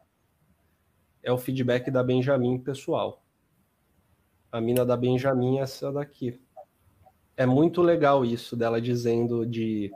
É 1.23 1.31
o 1.31 1.37
feedback 1.37 1.91
da 1.91 2.03
Benjamin, 2.03 2.59
pessoal. 2.59 3.23
A 4.51 4.59
mina 4.59 4.87
da 4.87 4.97
Benjamin 4.97 5.59
é 5.59 5.62
essa 5.62 5.93
daqui. 5.93 6.41
É 7.37 7.45
muito 7.45 7.83
legal 7.83 8.24
isso 8.24 8.57
dela 8.57 8.81
dizendo 8.81 9.45
de 9.45 9.93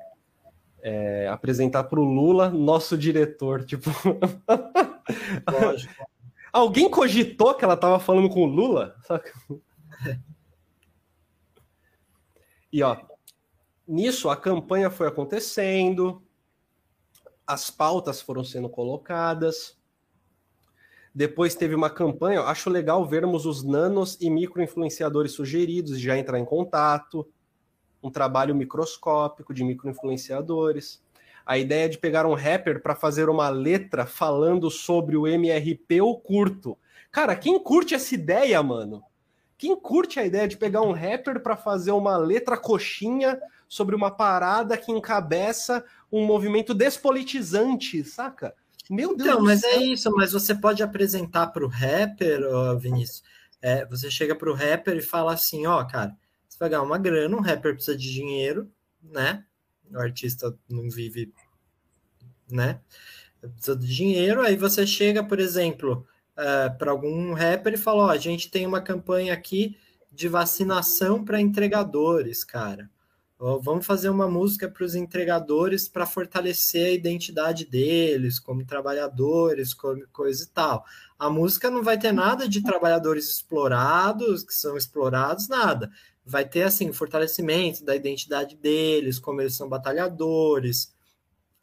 é, 0.83 1.29
apresentar 1.29 1.85
para 1.85 1.99
o 1.99 2.05
Lula, 2.05 2.51
nosso 2.51 2.97
diretor. 2.97 3.65
Tipo, 3.65 3.91
Lógico. 5.51 5.95
Alguém 6.53 6.91
cogitou 6.91 7.55
que 7.55 7.65
ela 7.65 7.75
estava 7.75 7.99
falando 7.99 8.29
com 8.29 8.43
o 8.43 8.47
Lula? 8.47 8.97
E 12.73 12.83
ó, 12.83 12.97
nisso 13.87 14.29
a 14.29 14.37
campanha 14.37 14.91
foi 14.91 15.07
acontecendo, 15.07 16.23
as 17.47 17.71
pautas 17.71 18.21
foram 18.21 18.45
sendo 18.45 18.69
colocadas. 18.69 19.79
Depois 21.15 21.55
teve 21.55 21.75
uma 21.75 21.89
campanha, 21.89 22.43
acho 22.43 22.69
legal 22.69 23.07
vermos 23.07 23.47
os 23.47 23.63
nanos 23.63 24.21
e 24.21 24.29
microinfluenciadores 24.29 25.33
sugeridos, 25.33 25.99
já 25.99 26.19
entrar 26.19 26.39
em 26.39 26.45
contato, 26.45 27.27
um 28.03 28.11
trabalho 28.11 28.55
microscópico 28.55 29.55
de 29.55 29.65
microinfluenciadores. 29.65 31.03
A 31.47 31.57
ideia 31.57 31.89
de 31.89 31.97
pegar 31.97 32.27
um 32.27 32.35
rapper 32.35 32.83
para 32.83 32.97
fazer 32.97 33.29
uma 33.29 33.49
letra 33.49 34.05
falando 34.05 34.69
sobre 34.69 35.17
o 35.17 35.29
MRP 35.29 35.95
eu 35.95 36.13
curto. 36.17 36.77
Cara, 37.13 37.37
quem 37.37 37.63
curte 37.63 37.95
essa 37.95 38.15
ideia, 38.15 38.61
mano? 38.63 39.03
Quem 39.57 39.75
curte 39.75 40.21
a 40.21 40.27
ideia 40.27 40.47
de 40.49 40.57
pegar 40.57 40.83
um 40.83 40.93
rapper 40.93 41.41
para 41.41 41.57
fazer 41.57 41.93
uma 41.93 42.17
letra 42.17 42.57
coxinha 42.57 43.41
sobre 43.69 43.95
uma 43.95 44.11
parada 44.11 44.77
que 44.77 44.93
encabeça 44.93 45.85
um 46.13 46.27
movimento 46.27 46.75
despolitizante, 46.75 48.05
saca? 48.05 48.55
Meu 48.91 49.17
Deus. 49.17 49.31
Então, 49.31 49.43
mas 49.43 49.63
é 49.63 49.77
isso, 49.79 50.11
mas 50.13 50.33
você 50.33 50.55
pode 50.55 50.83
apresentar 50.83 51.49
para 51.49 51.65
o 51.65 51.69
rapper, 51.69 52.41
Vinícius. 52.79 53.23
É, 53.63 53.87
você 53.87 54.11
chega 54.11 54.35
para 54.35 54.51
o 54.51 54.55
rapper 54.55 54.97
e 54.97 55.03
fala 55.03 55.33
assim, 55.33 55.67
ó, 55.67 55.83
cara, 55.85 56.15
você 56.49 56.59
vai 56.59 56.69
ganhar 56.69 56.83
uma 56.83 56.99
grana, 56.99 57.37
um 57.37 57.41
rapper 57.41 57.75
precisa 57.75 57.97
de 57.97 58.13
dinheiro, 58.13 58.71
né? 59.03 59.45
O 59.91 59.99
artista 59.99 60.57
não 60.69 60.91
vive, 60.91 61.33
né? 62.51 62.81
Precisa 63.41 63.77
de 63.77 63.95
dinheiro, 63.95 64.43
aí 64.43 64.57
você 64.57 64.87
chega, 64.87 65.23
por 65.23 65.39
exemplo, 65.39 66.07
é, 66.37 66.69
para 66.71 66.91
algum 66.91 67.33
rapper 67.33 67.75
e 67.75 67.79
fala, 67.79 68.05
ó, 68.05 68.11
a 68.11 68.19
gente 68.19 68.51
tem 68.51 68.67
uma 68.67 68.81
campanha 68.81 69.33
aqui 69.33 69.77
de 70.11 70.29
vacinação 70.29 71.25
para 71.25 71.41
entregadores, 71.41 72.43
cara 72.43 72.91
vamos 73.39 73.85
fazer 73.85 74.09
uma 74.09 74.29
música 74.29 74.69
para 74.69 74.85
os 74.85 74.95
entregadores 74.95 75.89
para 75.89 76.07
fortalecer 76.07 76.87
a 76.87 76.93
identidade 76.93 77.67
deles 77.67 78.39
como 78.39 78.65
trabalhadores, 78.65 79.75
como 79.75 80.07
coisa 80.09 80.45
e 80.45 80.47
tal. 80.47 80.85
A 81.19 81.29
música 81.29 81.71
não 81.71 81.83
vai 81.83 81.99
ter 81.99 82.13
nada 82.13 82.49
de 82.49 82.63
trabalhadores 82.63 83.29
explorados, 83.29 84.43
que 84.43 84.55
são 84.55 84.77
explorados, 84.77 85.49
nada. 85.49 85.91
Vai 86.27 86.45
ter 86.45 86.63
assim 86.63 86.93
fortalecimento 86.93 87.85
da 87.85 87.95
identidade 87.95 88.57
deles, 88.57 89.19
como 89.19 89.41
eles 89.41 89.55
são 89.55 89.69
batalhadores, 89.69 90.93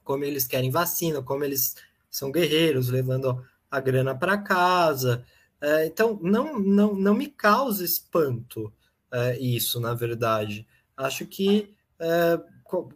como 0.04 0.24
eles 0.24 0.48
querem 0.48 0.72
vacina, 0.72 1.22
como 1.22 1.44
eles 1.44 1.76
são 2.10 2.32
guerreiros, 2.32 2.90
levando 2.90 3.46
a 3.70 3.80
grana 3.80 4.16
para 4.16 4.38
casa. 4.38 5.26
É, 5.60 5.86
então, 5.86 6.20
não, 6.22 6.60
não, 6.60 6.96
não 6.96 7.14
me 7.14 7.28
causa 7.28 7.84
espanto 7.84 8.72
é, 9.12 9.38
isso, 9.40 9.80
na 9.80 9.94
verdade. 9.94 10.68
Acho 10.96 11.26
que 11.26 11.76
é, 12.00 12.40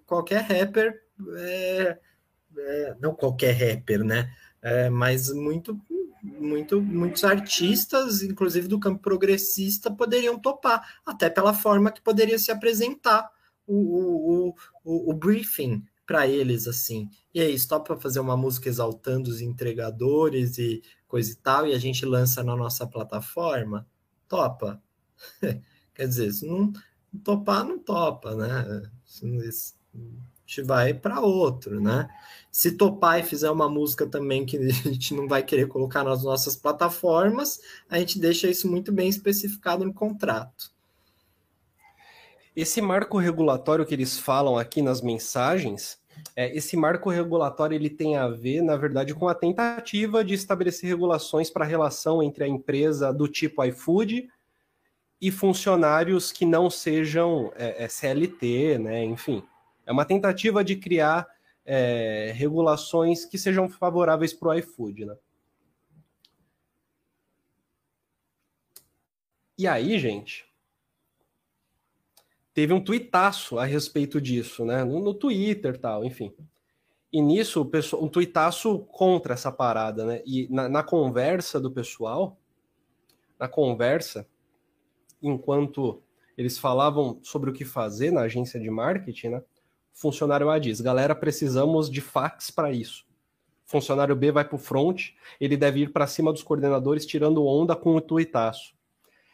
qualquer 0.05 0.41
rapper, 0.41 1.01
é, 1.37 1.97
é, 2.57 2.95
não 2.99 3.13
qualquer 3.13 3.51
rapper, 3.53 4.03
né? 4.03 4.33
É, 4.61 4.89
mas 4.89 5.31
muito, 5.31 5.79
muito, 6.39 6.81
muitos 6.81 7.23
artistas, 7.23 8.21
inclusive 8.21 8.67
do 8.67 8.79
campo 8.79 9.01
progressista, 9.01 9.89
poderiam 9.89 10.37
topar, 10.37 10.99
até 11.05 11.29
pela 11.29 11.53
forma 11.53 11.91
que 11.91 12.01
poderia 12.01 12.37
se 12.37 12.51
apresentar 12.51 13.29
o, 13.65 13.75
o, 13.75 14.55
o, 14.83 15.11
o 15.11 15.13
briefing 15.13 15.83
para 16.05 16.27
eles, 16.27 16.67
assim. 16.67 17.09
E 17.33 17.41
aí, 17.41 17.67
topa 17.67 17.97
fazer 17.97 18.19
uma 18.19 18.37
música 18.37 18.69
exaltando 18.69 19.29
os 19.29 19.41
entregadores 19.41 20.57
e 20.57 20.81
coisa 21.07 21.31
e 21.31 21.35
tal, 21.35 21.67
e 21.67 21.73
a 21.73 21.79
gente 21.79 22.05
lança 22.05 22.43
na 22.43 22.55
nossa 22.55 22.87
plataforma? 22.87 23.87
Topa. 24.27 24.81
Quer 25.93 26.07
dizer, 26.07 26.27
isso 26.27 26.45
não, 26.45 26.71
topar, 27.23 27.65
não 27.65 27.79
topa, 27.79 28.35
né? 28.35 28.89
Gente 30.47 30.61
vai 30.61 30.93
para 30.93 31.19
outro, 31.19 31.81
né? 31.81 32.09
Se 32.49 32.71
topar 32.71 33.19
e 33.19 33.23
fizer 33.23 33.51
uma 33.51 33.69
música 33.69 34.07
também 34.07 34.45
que 34.45 34.55
a 34.57 34.71
gente 34.71 35.13
não 35.13 35.27
vai 35.27 35.43
querer 35.43 35.67
colocar 35.67 36.05
nas 36.05 36.23
nossas 36.23 36.55
plataformas, 36.55 37.59
a 37.89 37.99
gente 37.99 38.17
deixa 38.17 38.47
isso 38.47 38.71
muito 38.71 38.91
bem 38.91 39.09
especificado 39.09 39.83
no 39.83 39.93
contrato. 39.93 40.71
Esse 42.55 42.81
marco 42.81 43.19
regulatório 43.19 43.85
que 43.85 43.93
eles 43.93 44.17
falam 44.17 44.57
aqui 44.57 44.81
nas 44.81 45.01
mensagens, 45.01 45.99
é, 46.35 46.55
esse 46.55 46.75
marco 46.75 47.09
regulatório 47.11 47.75
ele 47.75 47.89
tem 47.89 48.17
a 48.17 48.27
ver, 48.27 48.63
na 48.63 48.75
verdade, 48.75 49.13
com 49.13 49.27
a 49.27 49.35
tentativa 49.35 50.23
de 50.23 50.33
estabelecer 50.33 50.89
regulações 50.89 51.51
para 51.51 51.65
a 51.65 51.67
relação 51.67 52.23
entre 52.23 52.45
a 52.45 52.47
empresa 52.47 53.13
do 53.13 53.27
tipo 53.27 53.63
iFood 53.63 54.27
e 55.21 55.29
funcionários 55.29 56.31
que 56.31 56.45
não 56.45 56.69
sejam 56.69 57.51
é, 57.55 57.83
é 57.83 57.87
CLT, 57.87 58.79
né? 58.79 59.03
Enfim, 59.03 59.43
é 59.87 59.91
uma 59.91 60.05
tentativa 60.05 60.63
de 60.63 60.75
criar 60.75 61.25
é, 61.65 62.31
regulações 62.35 63.25
que 63.25 63.37
sejam 63.37 63.69
favoráveis 63.69 64.33
para 64.33 64.49
o 64.49 64.53
iFood, 64.53 65.05
né? 65.05 65.17
E 69.57 69.65
aí, 69.65 69.97
gente, 69.97 70.45
teve 72.53 72.73
um 72.73 72.83
tuitaço 72.83 73.57
a 73.57 73.65
respeito 73.65 74.19
disso, 74.21 74.65
né? 74.65 74.83
No, 74.83 74.99
no 74.99 75.13
Twitter 75.13 75.79
tal, 75.79 76.03
enfim. 76.03 76.35
E 77.11 77.21
nisso, 77.21 77.69
um 77.99 78.09
tuitaço 78.09 78.79
contra 78.91 79.33
essa 79.33 79.51
parada, 79.51 80.05
né? 80.05 80.21
E 80.25 80.47
na, 80.51 80.67
na 80.67 80.83
conversa 80.83 81.59
do 81.59 81.71
pessoal, 81.71 82.37
na 83.39 83.47
conversa, 83.47 84.27
enquanto 85.23 86.03
eles 86.37 86.57
falavam 86.57 87.19
sobre 87.23 87.49
o 87.49 87.53
que 87.53 87.63
fazer 87.63 88.11
na 88.11 88.21
agência 88.21 88.59
de 88.59 88.69
marketing, 88.69 89.29
né? 89.29 89.43
Funcionário 89.97 90.51
A 90.51 90.59
diz: 90.59 90.79
galera, 90.79 91.15
precisamos 91.15 91.89
de 91.89 92.01
fax 92.01 92.51
para 92.51 92.71
isso. 92.71 93.03
Funcionário 93.65 94.15
B 94.15 94.31
vai 94.31 94.45
para 94.45 94.55
o 94.55 94.59
front, 94.59 95.09
ele 95.41 95.57
deve 95.57 95.81
ir 95.81 95.91
para 95.91 96.05
cima 96.05 96.31
dos 96.31 96.43
coordenadores 96.43 97.03
tirando 97.03 97.43
onda 97.43 97.75
com 97.75 97.95
o 97.95 97.99
tuitaço. 97.99 98.75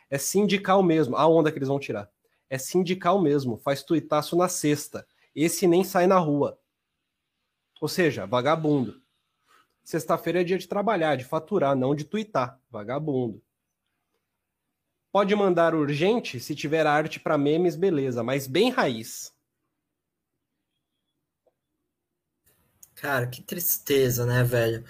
É 0.10 0.18
sindical 0.18 0.82
mesmo. 0.82 1.18
A 1.18 1.28
onda 1.28 1.52
que 1.52 1.58
eles 1.58 1.68
vão 1.68 1.80
tirar. 1.80 2.10
É 2.50 2.58
sindical 2.58 3.22
mesmo. 3.22 3.58
Faz 3.58 3.84
tuitaço 3.84 4.38
na 4.38 4.48
sexta. 4.48 5.06
Esse 5.36 5.68
nem 5.68 5.84
sai 5.84 6.08
na 6.08 6.18
rua. 6.18 6.58
Ou 7.82 7.90
seja, 7.90 8.26
vagabundo. 8.26 9.02
Sexta-feira 9.84 10.42
é 10.42 10.44
dia 10.46 10.58
de 10.58 10.68
trabalhar, 10.68 11.18
de 11.18 11.26
faturar, 11.26 11.76
não 11.76 11.94
de 11.94 12.06
tuitar. 12.06 12.58
Vagabundo. 12.72 13.44
Pode 15.12 15.36
mandar 15.36 15.76
urgente, 15.76 16.40
se 16.40 16.56
tiver 16.56 16.88
arte 16.88 17.20
para 17.20 17.38
memes, 17.38 17.76
beleza, 17.76 18.24
mas 18.24 18.48
bem 18.48 18.70
raiz. 18.70 19.33
Cara, 23.04 23.28
que 23.28 23.42
tristeza, 23.44 24.26
né, 24.26 24.46
velho? 24.46 24.86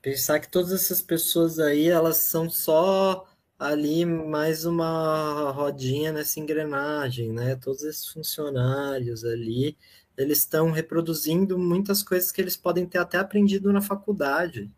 Pensar 0.00 0.38
que 0.38 0.48
todas 0.48 0.70
essas 0.72 1.02
pessoas 1.02 1.58
aí, 1.58 1.88
elas 1.88 2.18
são 2.18 2.48
só 2.48 3.26
ali 3.58 4.06
mais 4.06 4.64
uma 4.64 5.50
rodinha 5.50 6.12
nessa 6.12 6.38
engrenagem, 6.38 7.32
né? 7.32 7.56
Todos 7.56 7.82
esses 7.82 8.06
funcionários 8.06 9.24
ali, 9.24 9.76
eles 10.16 10.38
estão 10.38 10.70
reproduzindo 10.70 11.58
muitas 11.58 12.04
coisas 12.04 12.30
que 12.30 12.40
eles 12.40 12.56
podem 12.56 12.86
ter 12.86 12.98
até 12.98 13.18
aprendido 13.18 13.72
na 13.72 13.80
faculdade 13.82 14.70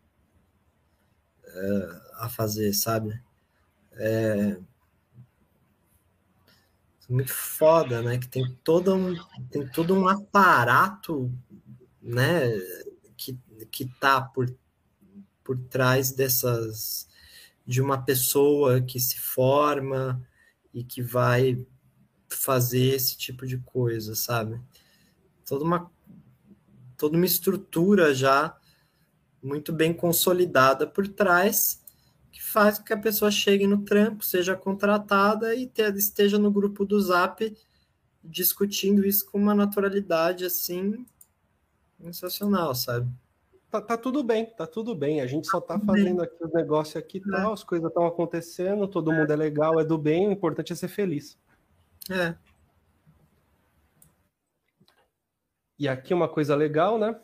é, 1.45 2.01
a 2.21 2.29
fazer, 2.31 2.73
sabe? 2.73 3.21
É, 3.97 4.57
muito 7.07 7.35
foda, 7.35 8.01
né? 8.01 8.17
Que 8.19 8.29
tem 8.29 8.57
todo 8.65 8.95
um, 8.95 9.15
tem 9.51 9.69
todo 9.69 9.95
um 9.95 10.09
aparato, 10.09 11.31
né? 12.03 12.51
Que, 13.17 13.39
que 13.71 13.87
tá 14.01 14.21
por, 14.21 14.53
por 15.45 15.57
trás 15.57 16.11
dessas 16.11 17.09
de 17.65 17.81
uma 17.81 18.03
pessoa 18.03 18.81
que 18.81 18.99
se 18.99 19.19
forma 19.21 20.27
e 20.75 20.83
que 20.83 21.01
vai 21.01 21.65
fazer 22.29 22.95
esse 22.95 23.17
tipo 23.17 23.47
de 23.47 23.59
coisa, 23.59 24.15
sabe? 24.15 24.61
Toda 25.47 25.65
uma 25.65 25.91
toda 26.97 27.17
uma 27.17 27.27
estrutura 27.27 28.15
já 28.15 28.57
muito 29.43 29.73
bem 29.73 29.93
consolidada 29.93 30.87
por 30.87 31.09
trás 31.09 31.83
que 32.31 32.41
faz 32.41 32.79
com 32.79 32.85
que 32.85 32.93
a 32.93 32.99
pessoa 32.99 33.31
chegue 33.31 33.67
no 33.67 33.83
trampo, 33.85 34.25
seja 34.25 34.55
contratada 34.55 35.55
e 35.55 35.67
te, 35.67 35.83
esteja 35.97 36.39
no 36.39 36.51
grupo 36.51 36.85
do 36.85 37.01
Zap 37.01 37.57
discutindo 38.23 39.05
isso 39.05 39.27
com 39.27 39.37
uma 39.37 39.55
naturalidade 39.55 40.45
assim 40.45 41.05
sensacional, 42.03 42.75
sabe? 42.75 43.09
Tá, 43.71 43.81
tá, 43.81 43.97
tudo 43.97 44.23
bem, 44.23 44.45
tá 44.45 44.67
tudo 44.67 44.95
bem. 44.95 45.21
A 45.21 45.27
gente 45.27 45.47
só 45.47 45.61
tá 45.61 45.79
fazendo 45.79 46.21
aqui 46.23 46.37
os 46.45 46.53
negócios 46.53 46.97
aqui 46.97 47.19
e 47.19 47.29
é. 47.29 47.31
tal, 47.31 47.53
as 47.53 47.65
coisas 47.65 47.89
estão 47.89 48.07
acontecendo, 48.07 48.87
todo 48.87 49.11
é. 49.11 49.19
mundo 49.19 49.33
é 49.33 49.37
legal, 49.37 49.81
é 49.81 49.85
do 49.85 49.97
bem, 49.97 50.29
o 50.29 50.33
importante 50.33 50.73
é 50.73 50.77
ser 50.77 50.89
feliz. 50.89 51.39
É. 52.11 52.35
E 55.79 55.89
aqui 55.89 56.13
uma 56.13 56.29
coisa 56.29 56.55
legal, 56.55 56.99
né? 56.99 57.19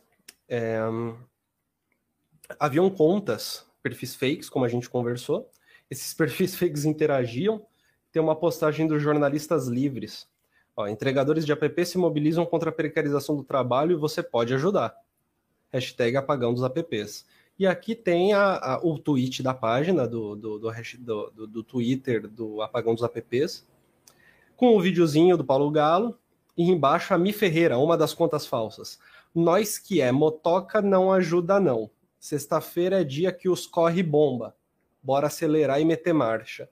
É... 0.49 0.81
Haviam 2.59 2.89
contas 2.89 3.67
perfis 3.83 4.15
fakes, 4.15 4.49
como 4.49 4.65
a 4.65 4.69
gente 4.69 4.89
conversou. 4.89 5.51
Esses 5.91 6.15
perfis 6.15 6.55
fakes 6.57 6.85
interagiam. 6.85 7.67
Tem 8.11 8.23
uma 8.23 8.35
postagem 8.35 8.87
dos 8.87 9.03
jornalistas 9.03 9.67
livres. 9.67 10.27
Ó, 10.79 10.87
entregadores 10.87 11.45
de 11.45 11.51
app 11.51 11.85
se 11.85 11.99
mobilizam 11.99 12.47
contra 12.47 12.71
a 12.71 12.73
precarização 12.73 13.35
do 13.35 13.43
trabalho 13.43 13.91
e 13.91 13.97
você 13.97 14.23
pode 14.23 14.55
ajudar. 14.55 14.95
Hashtag 15.73 16.17
apagão 16.17 16.55
dos 16.55 16.63
apps. 16.63 17.27
E 17.59 17.67
aqui 17.67 17.97
tem 17.97 18.33
a, 18.33 18.55
a, 18.59 18.81
o 18.85 18.97
tweet 18.97 19.43
da 19.43 19.53
página 19.53 20.07
do, 20.07 20.37
do, 20.37 20.59
do, 20.61 20.73
do, 21.35 21.47
do 21.49 21.63
Twitter 21.65 22.29
do 22.29 22.63
Apagão 22.63 22.95
dos 22.95 23.03
Apps, 23.03 23.67
com 24.57 24.77
o 24.77 24.81
videozinho 24.81 25.37
do 25.37 25.45
Paulo 25.45 25.69
Galo, 25.69 26.17
e 26.57 26.71
embaixo 26.71 27.13
a 27.13 27.19
Mi 27.19 27.33
Ferreira, 27.33 27.77
uma 27.77 27.99
das 27.99 28.15
contas 28.15 28.47
falsas. 28.47 29.01
Nós 29.35 29.79
que 29.79 30.01
é 30.01 30.13
motoca 30.13 30.81
não 30.81 31.11
ajuda 31.13 31.59
não. 31.59 31.91
Sexta-feira 32.21 33.01
é 33.01 33.05
dia 33.05 33.33
que 33.33 33.49
os 33.49 33.67
corre 33.67 34.01
bomba. 34.01 34.55
Bora 35.03 35.27
acelerar 35.27 35.81
e 35.81 35.85
meter 35.85 36.15
marcha. 36.15 36.69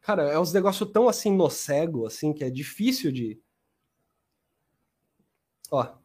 Cara, 0.00 0.24
é 0.24 0.38
uns 0.38 0.52
negócios 0.52 0.90
tão 0.90 1.08
assim 1.08 1.34
no 1.34 1.50
cego, 1.50 2.06
assim, 2.06 2.32
que 2.32 2.44
é 2.44 2.50
difícil 2.50 3.12
de. 3.12 3.40
Ó, 5.70 5.98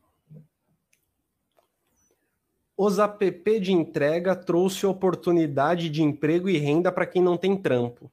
os 2.76 2.98
app 2.98 3.60
de 3.60 3.72
entrega 3.72 4.36
trouxe 4.36 4.86
oportunidade 4.86 5.90
de 5.90 6.02
emprego 6.02 6.50
e 6.50 6.58
renda 6.58 6.92
para 6.92 7.06
quem 7.06 7.22
não 7.22 7.38
tem 7.38 7.56
trampo. 7.56 8.12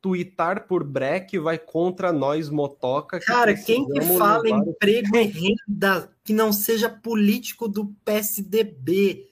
Tuitar 0.00 0.66
por 0.66 0.84
break 0.84 1.38
vai 1.38 1.58
contra 1.58 2.12
nós, 2.12 2.50
motoca. 2.50 3.18
Que 3.18 3.26
Cara, 3.26 3.54
quem 3.54 3.86
que 3.88 4.00
fala 4.02 4.48
emprego 4.48 5.16
e 5.16 5.22
renda 5.22 6.12
que 6.22 6.32
não 6.32 6.52
seja 6.52 6.88
político 6.90 7.68
do 7.68 7.86
PSDB? 8.04 9.28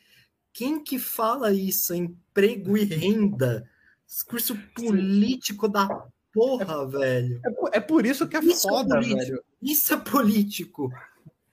Quem 0.52 0.82
que 0.82 0.98
fala 0.98 1.52
isso? 1.52 1.94
Emprego 1.94 2.76
e 2.76 2.84
renda? 2.84 3.68
Discurso 4.14 4.56
político 4.76 5.66
da 5.66 6.06
porra, 6.32 6.84
é, 6.84 6.86
velho. 6.86 7.40
É, 7.44 7.78
é, 7.78 7.80
por 7.80 8.06
isso 8.06 8.28
que 8.28 8.36
é 8.36 8.40
isso 8.44 8.68
é 8.68 8.70
foda, 8.70 8.98
é 8.98 9.00
velho. 9.00 9.42
Isso 9.60 9.92
é 9.92 9.96
político 9.96 10.88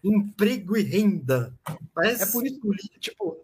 emprego 0.03 0.77
e 0.77 0.83
renda. 0.83 1.57
Parece 1.91 2.21
é 2.21 2.25
por 2.27 2.45
isso, 2.45 2.59
tipo, 2.99 3.35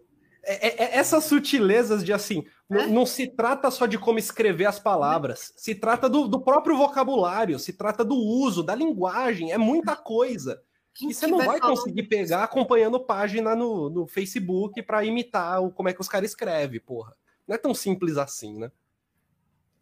é, 0.44 0.84
é, 0.84 0.96
essas 0.96 1.24
sutilezas 1.24 2.04
de 2.04 2.12
assim, 2.12 2.46
não, 2.70 3.04
se 3.04 3.26
trata 3.26 3.72
só 3.72 3.86
de 3.86 3.98
como 3.98 4.20
escrever 4.20 4.66
as 4.66 4.78
palavras, 4.78 5.52
se 5.56 5.74
trata 5.74 6.08
do, 6.08 6.28
do, 6.28 6.40
próprio 6.40 6.76
vocabulário, 6.76 7.58
se 7.58 7.72
trata 7.72 8.04
do 8.04 8.14
uso, 8.14 8.62
da 8.62 8.74
linguagem, 8.74 9.50
é 9.50 9.58
muita 9.58 9.96
coisa. 9.96 10.62
Quem 10.94 11.10
e 11.10 11.14
você 11.14 11.26
não 11.26 11.38
vai 11.38 11.58
conseguir 11.58 12.04
pegar 12.04 12.44
acompanhando 12.44 13.00
página 13.00 13.56
no, 13.56 13.90
no 13.90 14.06
Facebook 14.06 14.80
para 14.84 15.04
imitar 15.04 15.60
o, 15.60 15.72
como 15.72 15.88
é 15.88 15.92
que 15.92 16.00
os 16.00 16.08
caras 16.08 16.30
escrevem, 16.30 16.78
porra. 16.78 17.16
Não 17.48 17.56
é 17.56 17.58
tão 17.58 17.74
simples 17.74 18.16
assim, 18.16 18.56
né? 18.58 18.70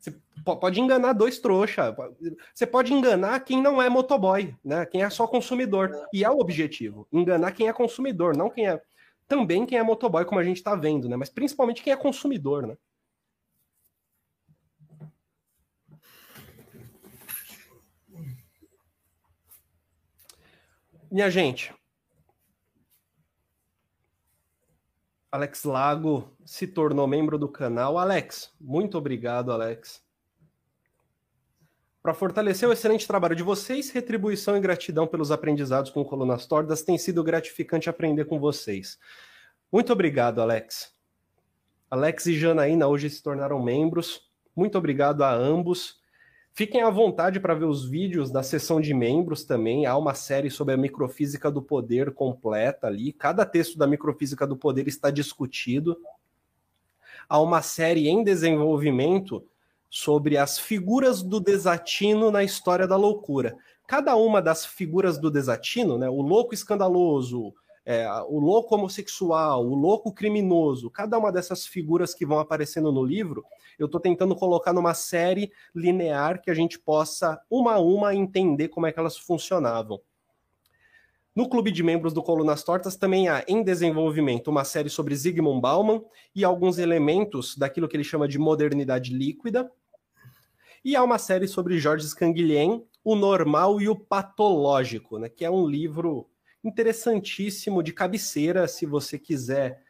Você 0.06 0.20
pode 0.60 0.80
enganar 0.80 1.12
dois 1.12 1.38
trouxa. 1.38 1.94
Você 2.54 2.66
pode 2.66 2.92
enganar 2.92 3.40
quem 3.40 3.60
não 3.60 3.82
é 3.82 3.88
motoboy, 3.88 4.54
né? 4.64 4.86
Quem 4.86 5.02
é 5.02 5.10
só 5.10 5.26
consumidor. 5.26 5.90
E 6.12 6.24
é 6.24 6.30
o 6.30 6.38
objetivo. 6.38 7.06
Enganar 7.12 7.52
quem 7.52 7.68
é 7.68 7.72
consumidor, 7.72 8.36
não 8.36 8.48
quem 8.48 8.68
é. 8.68 8.80
Também 9.26 9.66
quem 9.66 9.76
é 9.76 9.82
motoboy, 9.82 10.24
como 10.24 10.40
a 10.40 10.44
gente 10.44 10.58
está 10.58 10.76
vendo, 10.76 11.08
né? 11.08 11.16
Mas 11.16 11.28
principalmente 11.28 11.82
quem 11.82 11.92
é 11.92 11.96
consumidor, 11.96 12.66
né? 12.66 12.76
Minha 21.10 21.30
gente, 21.30 21.72
Alex 25.36 25.64
Lago 25.64 26.34
se 26.46 26.66
tornou 26.66 27.06
membro 27.06 27.36
do 27.36 27.46
canal. 27.46 27.98
Alex, 27.98 28.50
muito 28.58 28.96
obrigado, 28.96 29.52
Alex. 29.52 30.02
Para 32.02 32.14
fortalecer 32.14 32.66
o 32.66 32.72
excelente 32.72 33.06
trabalho 33.06 33.36
de 33.36 33.42
vocês, 33.42 33.90
retribuição 33.90 34.56
e 34.56 34.60
gratidão 34.60 35.06
pelos 35.06 35.30
aprendizados 35.30 35.90
com 35.90 36.02
Colunas 36.02 36.46
Tordas, 36.46 36.80
tem 36.80 36.96
sido 36.96 37.22
gratificante 37.22 37.90
aprender 37.90 38.24
com 38.24 38.40
vocês. 38.40 38.98
Muito 39.70 39.92
obrigado, 39.92 40.40
Alex. 40.40 40.90
Alex 41.90 42.24
e 42.24 42.38
Janaína 42.38 42.88
hoje 42.88 43.10
se 43.10 43.22
tornaram 43.22 43.62
membros. 43.62 44.30
Muito 44.56 44.78
obrigado 44.78 45.22
a 45.22 45.34
ambos. 45.34 46.00
Fiquem 46.56 46.80
à 46.80 46.88
vontade 46.88 47.38
para 47.38 47.52
ver 47.52 47.66
os 47.66 47.84
vídeos 47.86 48.30
da 48.30 48.42
sessão 48.42 48.80
de 48.80 48.94
membros 48.94 49.44
também. 49.44 49.84
Há 49.84 49.94
uma 49.94 50.14
série 50.14 50.50
sobre 50.50 50.72
a 50.72 50.76
microfísica 50.78 51.50
do 51.50 51.60
poder 51.60 52.14
completa 52.14 52.86
ali. 52.86 53.12
Cada 53.12 53.44
texto 53.44 53.76
da 53.76 53.86
microfísica 53.86 54.46
do 54.46 54.56
poder 54.56 54.88
está 54.88 55.10
discutido. 55.10 55.98
Há 57.28 57.38
uma 57.38 57.60
série 57.60 58.08
em 58.08 58.24
desenvolvimento 58.24 59.44
sobre 59.90 60.38
as 60.38 60.58
figuras 60.58 61.22
do 61.22 61.40
desatino 61.40 62.30
na 62.30 62.42
história 62.42 62.86
da 62.86 62.96
loucura. 62.96 63.54
Cada 63.86 64.16
uma 64.16 64.40
das 64.40 64.64
figuras 64.64 65.18
do 65.18 65.30
desatino, 65.30 65.98
né, 65.98 66.08
o 66.08 66.22
louco 66.22 66.54
escandaloso, 66.54 67.52
é, 67.86 68.04
o 68.28 68.40
louco 68.40 68.74
homossexual, 68.74 69.64
o 69.64 69.76
louco 69.76 70.12
criminoso, 70.12 70.90
cada 70.90 71.16
uma 71.16 71.30
dessas 71.30 71.64
figuras 71.64 72.12
que 72.12 72.26
vão 72.26 72.40
aparecendo 72.40 72.90
no 72.90 73.04
livro, 73.04 73.44
eu 73.78 73.86
estou 73.86 74.00
tentando 74.00 74.34
colocar 74.34 74.72
numa 74.72 74.92
série 74.92 75.52
linear 75.72 76.42
que 76.42 76.50
a 76.50 76.54
gente 76.54 76.80
possa, 76.80 77.40
uma 77.48 77.74
a 77.74 77.78
uma, 77.78 78.12
entender 78.12 78.68
como 78.68 78.86
é 78.86 78.92
que 78.92 78.98
elas 78.98 79.16
funcionavam. 79.16 80.00
No 81.32 81.48
clube 81.48 81.70
de 81.70 81.82
membros 81.84 82.12
do 82.12 82.22
Colunas 82.22 82.64
Tortas 82.64 82.96
também 82.96 83.28
há 83.28 83.44
em 83.46 83.62
desenvolvimento 83.62 84.48
uma 84.48 84.64
série 84.64 84.90
sobre 84.90 85.14
Zygmunt 85.14 85.60
Bauman 85.60 86.02
e 86.34 86.44
alguns 86.44 86.78
elementos 86.78 87.56
daquilo 87.56 87.86
que 87.86 87.96
ele 87.96 88.02
chama 88.02 88.26
de 88.26 88.38
modernidade 88.38 89.14
líquida. 89.14 89.70
E 90.84 90.96
há 90.96 91.04
uma 91.04 91.18
série 91.18 91.46
sobre 91.46 91.78
Georges 91.78 92.14
Canguilhem, 92.14 92.84
o 93.04 93.14
normal 93.14 93.80
e 93.80 93.88
o 93.88 93.94
patológico, 93.94 95.18
né, 95.18 95.28
que 95.28 95.44
é 95.44 95.50
um 95.50 95.66
livro 95.66 96.26
interessantíssimo 96.68 97.82
de 97.82 97.92
cabeceira, 97.92 98.66
se 98.68 98.86
você 98.86 99.18
quiser 99.18 99.82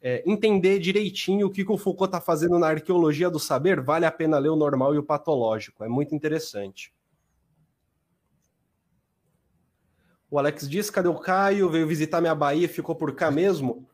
é, 0.00 0.22
entender 0.26 0.78
direitinho 0.78 1.46
o 1.46 1.50
que, 1.50 1.64
que 1.64 1.72
o 1.72 1.78
Foucault 1.78 2.08
está 2.08 2.20
fazendo 2.20 2.58
na 2.58 2.68
arqueologia 2.68 3.30
do 3.30 3.38
saber, 3.38 3.80
vale 3.80 4.04
a 4.04 4.12
pena 4.12 4.38
ler 4.38 4.50
o 4.50 4.56
normal 4.56 4.94
e 4.94 4.98
o 4.98 5.02
patológico. 5.02 5.82
É 5.82 5.88
muito 5.88 6.14
interessante. 6.14 6.92
O 10.30 10.38
Alex 10.38 10.68
diz: 10.68 10.90
cadê 10.90 11.08
o 11.08 11.14
Caio? 11.14 11.70
Veio 11.70 11.86
visitar 11.86 12.20
minha 12.20 12.34
Bahia, 12.34 12.68
ficou 12.68 12.94
por 12.94 13.14
cá 13.14 13.30
mesmo. 13.30 13.88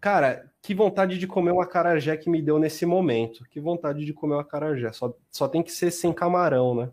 Cara, 0.00 0.50
que 0.60 0.74
vontade 0.74 1.18
de 1.18 1.26
comer 1.26 1.52
uma 1.52 1.66
carajé 1.66 2.16
que 2.16 2.30
me 2.30 2.42
deu 2.42 2.58
nesse 2.58 2.84
momento. 2.86 3.44
Que 3.48 3.60
vontade 3.60 4.04
de 4.04 4.12
comer 4.12 4.34
uma 4.34 4.44
carajé. 4.44 4.90
Só, 4.92 5.14
só 5.30 5.46
tem 5.46 5.62
que 5.62 5.70
ser 5.70 5.90
sem 5.90 6.12
camarão, 6.12 6.74
né? 6.74 6.90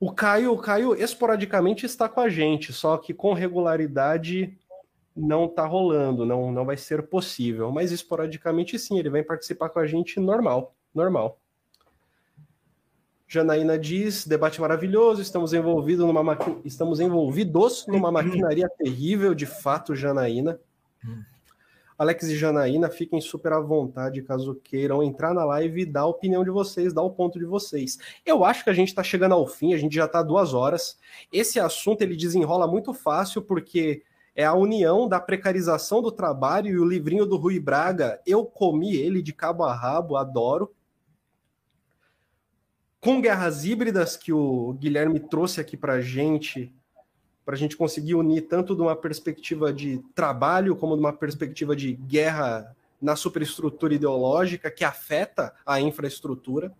O 0.00 0.12
Caio, 0.12 0.52
o 0.52 0.58
Caio 0.58 0.94
esporadicamente 0.94 1.84
está 1.84 2.08
com 2.08 2.20
a 2.20 2.28
gente, 2.28 2.72
só 2.72 2.96
que 2.96 3.12
com 3.12 3.32
regularidade 3.32 4.56
não 5.16 5.46
está 5.46 5.66
rolando, 5.66 6.24
não, 6.24 6.52
não 6.52 6.64
vai 6.64 6.76
ser 6.76 7.08
possível. 7.08 7.72
Mas 7.72 7.90
esporadicamente 7.90 8.78
sim, 8.78 8.98
ele 8.98 9.10
vai 9.10 9.22
participar 9.22 9.68
com 9.70 9.80
a 9.80 9.86
gente 9.86 10.20
normal, 10.20 10.74
normal. 10.94 11.40
Janaína 13.26 13.78
diz, 13.78 14.26
debate 14.26 14.60
maravilhoso, 14.60 15.20
estamos 15.20 15.52
envolvidos 15.52 16.06
numa 16.06 16.22
maqui... 16.22 16.56
estamos 16.64 16.98
envolvidos 16.98 17.86
numa 17.86 18.10
maquinaria 18.10 18.68
terrível, 18.78 19.34
de 19.34 19.44
fato, 19.44 19.94
Janaína. 19.94 20.58
Hum. 21.04 21.22
Alex 21.98 22.28
e 22.28 22.36
Janaína, 22.36 22.88
fiquem 22.88 23.20
super 23.20 23.52
à 23.52 23.58
vontade 23.58 24.22
caso 24.22 24.54
queiram 24.62 25.02
entrar 25.02 25.34
na 25.34 25.44
live 25.44 25.82
e 25.82 25.84
dar 25.84 26.02
a 26.02 26.06
opinião 26.06 26.44
de 26.44 26.50
vocês, 26.50 26.92
dar 26.92 27.02
o 27.02 27.10
ponto 27.10 27.40
de 27.40 27.44
vocês. 27.44 27.98
Eu 28.24 28.44
acho 28.44 28.62
que 28.62 28.70
a 28.70 28.72
gente 28.72 28.88
está 28.88 29.02
chegando 29.02 29.34
ao 29.34 29.48
fim, 29.48 29.74
a 29.74 29.76
gente 29.76 29.96
já 29.96 30.04
está 30.04 30.22
duas 30.22 30.54
horas. 30.54 30.96
Esse 31.32 31.58
assunto 31.58 32.02
ele 32.02 32.16
desenrola 32.16 32.68
muito 32.68 32.94
fácil 32.94 33.42
porque 33.42 34.04
é 34.32 34.44
a 34.44 34.54
união 34.54 35.08
da 35.08 35.18
precarização 35.18 36.00
do 36.00 36.12
trabalho 36.12 36.68
e 36.68 36.78
o 36.78 36.84
livrinho 36.84 37.26
do 37.26 37.36
Rui 37.36 37.58
Braga. 37.58 38.20
Eu 38.24 38.44
comi 38.44 38.94
ele 38.94 39.20
de 39.20 39.32
cabo 39.32 39.64
a 39.64 39.74
rabo, 39.74 40.16
adoro. 40.16 40.72
Com 43.00 43.20
guerras 43.20 43.64
híbridas 43.64 44.16
que 44.16 44.32
o 44.32 44.74
Guilherme 44.74 45.18
trouxe 45.18 45.60
aqui 45.60 45.76
para 45.76 46.00
gente 46.00 46.72
para 47.48 47.54
a 47.54 47.58
gente 47.58 47.78
conseguir 47.78 48.14
unir 48.14 48.42
tanto 48.42 48.76
de 48.76 48.82
uma 48.82 48.94
perspectiva 48.94 49.72
de 49.72 50.04
trabalho 50.14 50.76
como 50.76 50.94
de 50.94 51.00
uma 51.00 51.14
perspectiva 51.14 51.74
de 51.74 51.94
guerra 51.94 52.76
na 53.00 53.16
superestrutura 53.16 53.94
ideológica 53.94 54.70
que 54.70 54.84
afeta 54.84 55.54
a 55.64 55.80
infraestrutura 55.80 56.70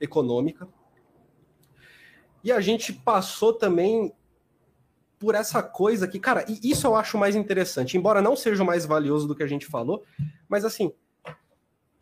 econômica. 0.00 0.66
E 2.42 2.50
a 2.50 2.60
gente 2.60 2.92
passou 2.92 3.52
também 3.52 4.12
por 5.16 5.36
essa 5.36 5.62
coisa 5.62 6.08
que, 6.08 6.18
cara, 6.18 6.44
e 6.48 6.68
isso 6.68 6.88
eu 6.88 6.96
acho 6.96 7.16
mais 7.16 7.36
interessante, 7.36 7.96
embora 7.96 8.20
não 8.20 8.34
seja 8.34 8.64
o 8.64 8.66
mais 8.66 8.84
valioso 8.84 9.28
do 9.28 9.34
que 9.36 9.44
a 9.44 9.46
gente 9.46 9.64
falou, 9.64 10.02
mas 10.48 10.64
assim, 10.64 10.92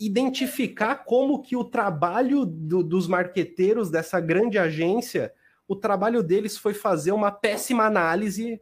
identificar 0.01 1.05
como 1.05 1.43
que 1.43 1.56
o 1.56 1.62
trabalho 1.62 2.47
do, 2.47 2.82
dos 2.82 3.06
marqueteiros 3.06 3.90
dessa 3.90 4.19
grande 4.19 4.56
agência 4.56 5.35
o 5.66 5.76
trabalho 5.76 6.22
deles 6.22 6.56
foi 6.56 6.74
fazer 6.74 7.12
uma 7.12 7.30
péssima 7.30 7.84
análise 7.84 8.60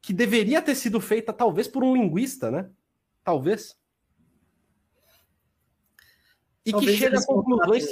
que 0.00 0.12
deveria 0.12 0.62
ter 0.62 0.74
sido 0.74 1.00
feita 1.00 1.32
talvez 1.32 1.66
por 1.66 1.82
um 1.82 1.94
linguista, 1.94 2.50
né? 2.50 2.70
Talvez. 3.24 3.76
E 6.64 6.70
talvez 6.70 6.92
que 6.92 6.98
chega 6.98 7.18
a 7.18 7.26
conclusões 7.26 7.86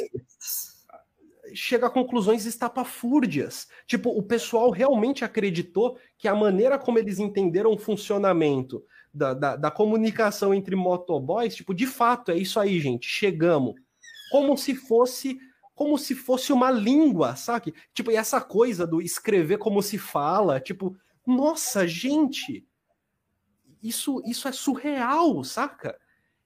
chega 1.55 1.87
a 1.87 1.91
conclusões 1.91 2.47
estapafúrdias. 2.47 3.69
Tipo, 3.87 4.11
o 4.11 4.23
pessoal 4.23 4.71
realmente 4.71 5.25
acreditou 5.25 5.99
que 6.19 6.27
a 6.27 6.35
maneira 6.35 6.79
como 6.79 6.99
eles 6.99 7.19
entenderam 7.19 7.73
o 7.73 7.79
funcionamento 7.79 8.85
da, 9.13 9.33
da, 9.33 9.57
da, 9.57 9.71
comunicação 9.71 10.53
entre 10.53 10.75
motoboys, 10.75 11.55
tipo, 11.55 11.73
de 11.73 11.87
fato, 11.87 12.33
é 12.33 12.37
isso 12.37 12.59
aí, 12.59 12.81
gente. 12.81 13.07
Chegamos. 13.07 13.75
Como 14.31 14.57
se 14.57 14.75
fosse 14.75 15.39
como 15.75 15.99
se 15.99 16.15
fosse 16.15 16.53
uma 16.53 16.71
língua, 16.71 17.35
sabe? 17.37 17.75
Tipo, 17.93 18.11
e 18.11 18.17
essa 18.17 18.41
coisa 18.41 18.87
do 18.87 19.03
escrever 19.03 19.59
como 19.59 19.83
se 19.83 19.99
fala, 19.99 20.61
tipo, 20.61 20.97
nossa, 21.27 21.87
gente, 21.87 22.67
isso, 23.83 24.23
isso 24.25 24.47
é 24.47 24.53
surreal, 24.53 25.43
saca? 25.43 25.99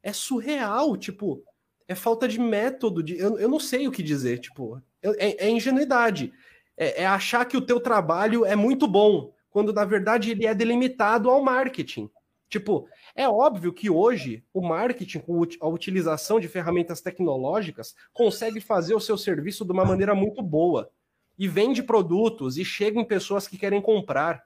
É 0.02 0.12
surreal, 0.12 0.96
tipo, 0.96 1.42
é 1.86 1.94
falta 1.94 2.26
de 2.26 2.40
método, 2.40 3.02
de, 3.02 3.18
eu, 3.18 3.38
eu 3.38 3.48
não 3.48 3.60
sei 3.60 3.86
o 3.86 3.92
que 3.92 4.02
dizer, 4.02 4.38
tipo, 4.38 4.80
é, 5.02 5.46
é 5.46 5.50
ingenuidade. 5.50 6.32
É, 6.76 7.02
é 7.02 7.06
achar 7.06 7.44
que 7.44 7.56
o 7.56 7.64
teu 7.64 7.80
trabalho 7.80 8.44
é 8.44 8.56
muito 8.56 8.86
bom, 8.86 9.32
quando 9.50 9.72
na 9.72 9.84
verdade 9.84 10.30
ele 10.30 10.46
é 10.46 10.54
delimitado 10.54 11.28
ao 11.28 11.42
marketing. 11.42 12.10
Tipo, 12.48 12.88
é 13.14 13.28
óbvio 13.28 13.72
que 13.72 13.90
hoje 13.90 14.42
o 14.54 14.66
marketing, 14.66 15.18
com 15.20 15.42
a 15.60 15.68
utilização 15.68 16.40
de 16.40 16.48
ferramentas 16.48 17.00
tecnológicas, 17.00 17.94
consegue 18.12 18.60
fazer 18.60 18.94
o 18.94 19.00
seu 19.00 19.18
serviço 19.18 19.64
de 19.64 19.72
uma 19.72 19.84
maneira 19.84 20.14
muito 20.14 20.42
boa. 20.42 20.90
E 21.38 21.46
vende 21.46 21.82
produtos 21.82 22.56
e 22.56 22.64
chega 22.64 22.98
em 22.98 23.04
pessoas 23.04 23.46
que 23.46 23.58
querem 23.58 23.80
comprar. 23.80 24.42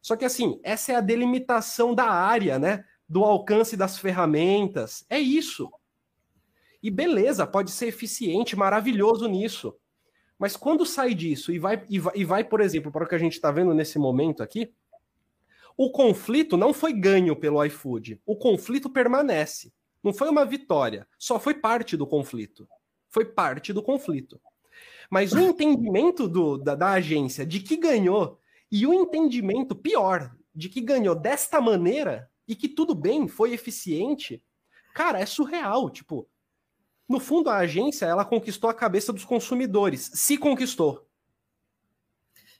Só 0.00 0.14
que 0.14 0.24
assim, 0.24 0.60
essa 0.62 0.92
é 0.92 0.96
a 0.96 1.00
delimitação 1.00 1.94
da 1.94 2.04
área, 2.04 2.58
né? 2.58 2.84
Do 3.08 3.24
alcance 3.24 3.76
das 3.76 3.98
ferramentas. 3.98 5.04
É 5.08 5.18
isso. 5.18 5.70
E 6.82 6.90
beleza, 6.90 7.46
pode 7.46 7.70
ser 7.70 7.86
eficiente, 7.86 8.54
maravilhoso 8.54 9.26
nisso. 9.26 9.74
Mas 10.38 10.56
quando 10.56 10.86
sai 10.86 11.14
disso 11.14 11.50
e 11.50 11.58
vai, 11.58 11.82
e 11.88 11.98
vai, 11.98 12.12
e 12.14 12.24
vai 12.24 12.44
por 12.44 12.60
exemplo, 12.60 12.92
para 12.92 13.04
o 13.04 13.08
que 13.08 13.14
a 13.14 13.18
gente 13.18 13.32
está 13.32 13.50
vendo 13.50 13.74
nesse 13.74 13.98
momento 13.98 14.42
aqui, 14.42 14.72
o 15.78 15.92
conflito 15.92 16.56
não 16.56 16.74
foi 16.74 16.92
ganho 16.92 17.36
pelo 17.36 17.64
iFood. 17.64 18.20
O 18.26 18.36
conflito 18.36 18.90
permanece. 18.90 19.72
Não 20.02 20.12
foi 20.12 20.28
uma 20.28 20.44
vitória. 20.44 21.06
Só 21.16 21.38
foi 21.38 21.54
parte 21.54 21.96
do 21.96 22.04
conflito. 22.04 22.68
Foi 23.08 23.24
parte 23.24 23.72
do 23.72 23.80
conflito. 23.80 24.40
Mas 25.08 25.32
o 25.32 25.38
entendimento 25.38 26.26
do, 26.28 26.58
da, 26.58 26.74
da 26.74 26.90
agência 26.90 27.46
de 27.46 27.60
que 27.60 27.76
ganhou 27.76 28.40
e 28.72 28.88
o 28.88 28.92
entendimento 28.92 29.74
pior 29.76 30.34
de 30.52 30.68
que 30.68 30.80
ganhou 30.80 31.14
desta 31.14 31.60
maneira 31.60 32.28
e 32.46 32.56
que 32.56 32.68
tudo 32.68 32.92
bem, 32.92 33.28
foi 33.28 33.52
eficiente, 33.52 34.42
cara, 34.92 35.20
é 35.20 35.26
surreal. 35.26 35.88
Tipo, 35.90 36.28
no 37.08 37.20
fundo, 37.20 37.50
a 37.50 37.58
agência 37.58 38.04
ela 38.04 38.24
conquistou 38.24 38.68
a 38.68 38.74
cabeça 38.74 39.12
dos 39.12 39.24
consumidores. 39.24 40.10
Se 40.12 40.36
conquistou. 40.36 41.07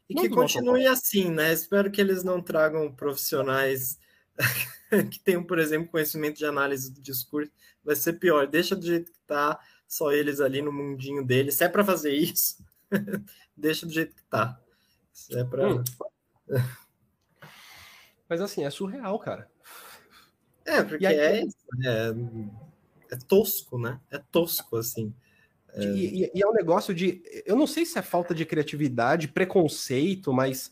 E 0.08 0.14
que 0.14 0.28
continue 0.28 0.86
assim, 0.86 1.30
né? 1.30 1.52
Espero 1.52 1.90
que 1.90 2.00
eles 2.00 2.24
não 2.24 2.40
tragam 2.40 2.90
profissionais 2.90 3.98
que 5.10 5.20
tenham, 5.20 5.44
por 5.44 5.58
exemplo, 5.58 5.90
conhecimento 5.90 6.38
de 6.38 6.46
análise 6.46 6.90
do 6.90 7.00
discurso. 7.00 7.52
Vai 7.84 7.94
ser 7.94 8.14
pior. 8.14 8.46
Deixa 8.46 8.74
do 8.74 8.84
jeito 8.84 9.12
que 9.12 9.20
tá, 9.26 9.60
só 9.86 10.10
eles 10.10 10.40
ali 10.40 10.62
no 10.62 10.72
mundinho 10.72 11.24
deles. 11.24 11.56
Se 11.56 11.64
é 11.64 11.68
para 11.68 11.84
fazer 11.84 12.12
isso, 12.12 12.64
deixa 13.56 13.84
do 13.84 13.92
jeito 13.92 14.14
que 14.14 14.24
tá. 14.24 14.58
Se 15.12 15.38
é 15.38 15.44
para. 15.44 15.68
Hum. 15.68 15.84
Mas 18.28 18.40
assim, 18.40 18.64
é 18.64 18.70
surreal, 18.70 19.18
cara. 19.18 19.50
É, 20.64 20.82
porque 20.82 21.06
aí... 21.06 21.18
é, 21.18 21.40
é, 21.40 22.14
é 23.10 23.16
tosco, 23.16 23.78
né? 23.78 24.00
É 24.10 24.18
tosco, 24.18 24.76
assim. 24.76 25.14
É... 25.78 25.84
E, 25.84 26.30
e, 26.34 26.42
é 26.42 26.46
um 26.46 26.52
negócio 26.52 26.94
de. 26.94 27.22
Eu 27.46 27.56
não 27.56 27.66
sei 27.66 27.86
se 27.86 27.98
é 27.98 28.02
falta 28.02 28.34
de 28.34 28.44
criatividade, 28.44 29.28
preconceito, 29.28 30.32
mas 30.32 30.70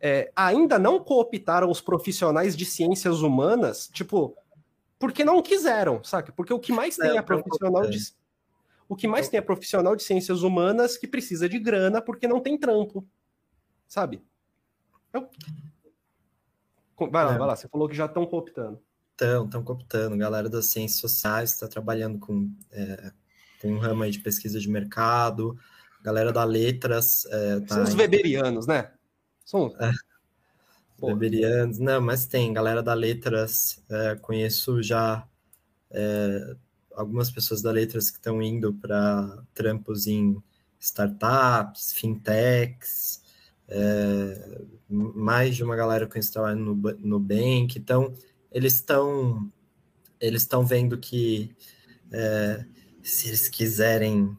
é, 0.00 0.32
ainda 0.34 0.78
não 0.78 1.02
cooptaram 1.02 1.70
os 1.70 1.80
profissionais 1.80 2.56
de 2.56 2.66
ciências 2.66 3.22
humanas, 3.22 3.88
tipo, 3.88 4.36
porque 4.98 5.24
não 5.24 5.40
quiseram, 5.40 6.02
sabe? 6.04 6.32
Porque 6.32 6.52
o 6.52 6.58
que 6.58 6.72
mais 6.72 6.96
tem 6.96 7.12
é, 7.12 7.16
é 7.16 7.22
profissional 7.22 7.88
de. 7.88 7.98
O 8.88 8.96
que 8.96 9.08
mais 9.08 9.28
tem 9.28 9.38
é 9.38 9.40
profissional 9.40 9.96
de 9.96 10.02
ciências 10.02 10.42
humanas 10.42 10.98
que 10.98 11.06
precisa 11.06 11.48
de 11.48 11.58
grana 11.58 12.02
porque 12.02 12.28
não 12.28 12.40
tem 12.40 12.58
trampo, 12.58 13.06
sabe? 13.88 14.22
Eu... 15.12 15.28
Vai 17.10 17.24
lá, 17.24 17.34
é. 17.34 17.38
vai 17.38 17.48
lá. 17.48 17.56
Você 17.56 17.68
falou 17.68 17.88
que 17.88 17.96
já 17.96 18.06
estão 18.06 18.26
cooptando. 18.26 18.80
Estão, 19.12 19.44
estão 19.44 19.64
cooptando. 19.64 20.16
Galera 20.16 20.48
das 20.48 20.66
ciências 20.66 21.00
sociais 21.00 21.52
está 21.52 21.66
trabalhando 21.68 22.18
com 22.18 22.50
tem 23.62 23.72
um 23.72 23.78
ramo 23.78 24.02
aí 24.02 24.10
de 24.10 24.18
pesquisa 24.18 24.58
de 24.58 24.68
mercado, 24.68 25.56
galera 26.02 26.32
da 26.32 26.42
letras. 26.42 27.24
É, 27.30 27.60
tá 27.60 27.76
São 27.76 27.84
os 27.84 27.94
weberianos, 27.94 28.66
né? 28.66 28.90
São. 29.44 29.72
É, 29.78 29.92
weberianos, 31.00 31.78
não, 31.78 32.00
mas 32.00 32.26
tem 32.26 32.52
galera 32.52 32.82
da 32.82 32.92
letras, 32.92 33.80
é, 33.88 34.16
conheço 34.16 34.82
já 34.82 35.24
é, 35.92 36.56
algumas 36.94 37.30
pessoas 37.30 37.62
da 37.62 37.70
letras 37.70 38.10
que 38.10 38.18
estão 38.18 38.42
indo 38.42 38.74
para 38.74 39.44
trampos 39.54 40.08
em 40.08 40.42
startups, 40.80 41.92
fintechs, 41.92 43.22
é, 43.68 44.60
mais 44.88 45.54
de 45.54 45.62
uma 45.62 45.76
galera 45.76 46.06
que 46.06 46.20
trabalha 46.30 46.56
no, 46.56 46.74
no 46.74 47.20
Bank, 47.20 47.78
então 47.78 48.12
eles 48.50 48.74
estão 48.74 49.50
eles 50.20 50.42
estão 50.42 50.64
vendo 50.64 50.98
que 50.98 51.54
é, 52.12 52.64
se 53.02 53.28
eles 53.28 53.48
quiserem 53.48 54.38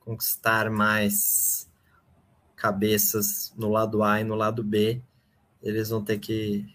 conquistar 0.00 0.70
mais 0.70 1.70
cabeças 2.56 3.52
no 3.56 3.68
lado 3.68 4.02
A 4.02 4.20
e 4.20 4.24
no 4.24 4.34
lado 4.34 4.64
B, 4.64 5.02
eles 5.62 5.90
vão 5.90 6.02
ter 6.02 6.18
que 6.18 6.66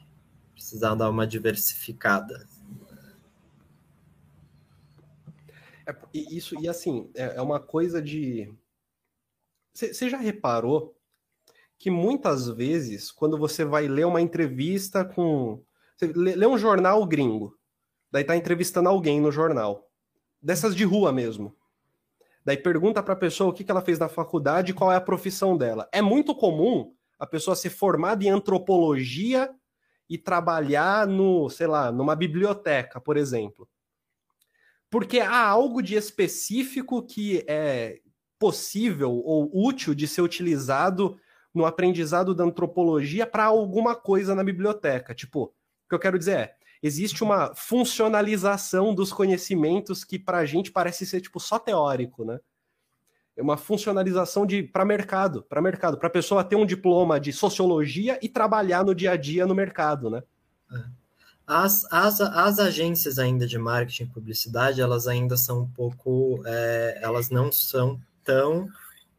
precisar 0.53 0.95
dar 0.95 1.09
uma 1.09 1.25
diversificada. 1.25 2.47
É, 5.85 5.95
isso, 6.13 6.59
e 6.61 6.69
assim, 6.69 7.09
é, 7.15 7.35
é 7.37 7.41
uma 7.41 7.59
coisa 7.59 8.01
de. 8.01 8.53
Você 9.73 10.07
já 10.09 10.17
reparou 10.17 10.95
que 11.79 11.89
muitas 11.89 12.47
vezes, 12.47 13.11
quando 13.11 13.37
você 13.37 13.65
vai 13.65 13.87
ler 13.87 14.05
uma 14.05 14.21
entrevista 14.21 15.03
com. 15.03 15.61
Lê, 16.01 16.35
lê 16.35 16.45
um 16.45 16.57
jornal 16.57 17.05
gringo, 17.05 17.57
daí 18.11 18.23
tá 18.23 18.35
entrevistando 18.35 18.89
alguém 18.89 19.19
no 19.19 19.31
jornal 19.31 19.89
dessas 20.43 20.75
de 20.75 20.83
rua 20.83 21.11
mesmo. 21.13 21.55
Daí 22.45 22.57
pergunta 22.57 23.01
para 23.01 23.13
a 23.13 23.17
pessoa 23.17 23.49
o 23.49 23.53
que, 23.53 23.63
que 23.63 23.71
ela 23.71 23.81
fez 23.81 23.97
na 23.97 24.09
faculdade 24.09 24.71
e 24.71 24.73
qual 24.73 24.91
é 24.91 24.97
a 24.97 25.01
profissão 25.01 25.57
dela. 25.57 25.87
É 25.93 26.01
muito 26.01 26.35
comum 26.35 26.93
a 27.17 27.25
pessoa 27.25 27.55
ser 27.55 27.69
formada 27.69 28.23
em 28.25 28.29
antropologia 28.29 29.49
e 30.09 30.17
trabalhar 30.17 31.07
no, 31.07 31.49
sei 31.49 31.67
lá, 31.67 31.89
numa 31.91 32.15
biblioteca, 32.15 32.99
por 32.99 33.15
exemplo. 33.15 33.67
Porque 34.89 35.21
há 35.21 35.47
algo 35.47 35.81
de 35.81 35.95
específico 35.95 37.01
que 37.01 37.43
é 37.47 38.01
possível 38.37 39.11
ou 39.11 39.49
útil 39.53 39.95
de 39.95 40.05
ser 40.05 40.21
utilizado 40.21 41.17
no 41.53 41.65
aprendizado 41.65 42.35
da 42.35 42.43
antropologia 42.43 43.25
para 43.25 43.45
alguma 43.45 43.95
coisa 43.95 44.35
na 44.35 44.43
biblioteca. 44.43 45.15
Tipo, 45.15 45.45
o 45.45 45.53
que 45.89 45.95
eu 45.95 45.99
quero 45.99 46.19
dizer 46.19 46.37
é, 46.37 46.55
existe 46.83 47.23
uma 47.23 47.55
funcionalização 47.55 48.93
dos 48.93 49.13
conhecimentos 49.13 50.03
que 50.03 50.19
para 50.19 50.39
a 50.39 50.45
gente 50.45 50.69
parece 50.69 51.05
ser 51.05 51.21
tipo 51.21 51.39
só 51.39 51.57
teórico, 51.57 52.25
né? 52.25 52.39
É 53.35 53.41
uma 53.41 53.57
funcionalização 53.57 54.45
de 54.45 54.61
para 54.61 54.85
mercado, 54.85 55.41
para 55.41 55.61
mercado, 55.61 55.97
para 55.97 56.09
pessoa 56.09 56.43
ter 56.43 56.57
um 56.57 56.65
diploma 56.65 57.19
de 57.19 57.31
sociologia 57.31 58.19
e 58.21 58.27
trabalhar 58.27 58.83
no 58.83 58.93
dia 58.93 59.11
a 59.11 59.15
dia 59.15 59.47
no 59.47 59.55
mercado, 59.55 60.09
né? 60.09 60.21
É. 60.71 60.83
As, 61.47 61.85
as, 61.91 62.21
as 62.21 62.59
agências 62.59 63.17
ainda 63.17 63.47
de 63.47 63.57
marketing 63.57 64.03
e 64.03 64.07
publicidade, 64.07 64.81
elas 64.81 65.07
ainda 65.07 65.35
são 65.35 65.61
um 65.61 65.67
pouco, 65.67 66.41
é, 66.45 66.99
elas 67.01 67.29
não 67.29 67.51
são 67.51 67.99
tão 68.23 68.69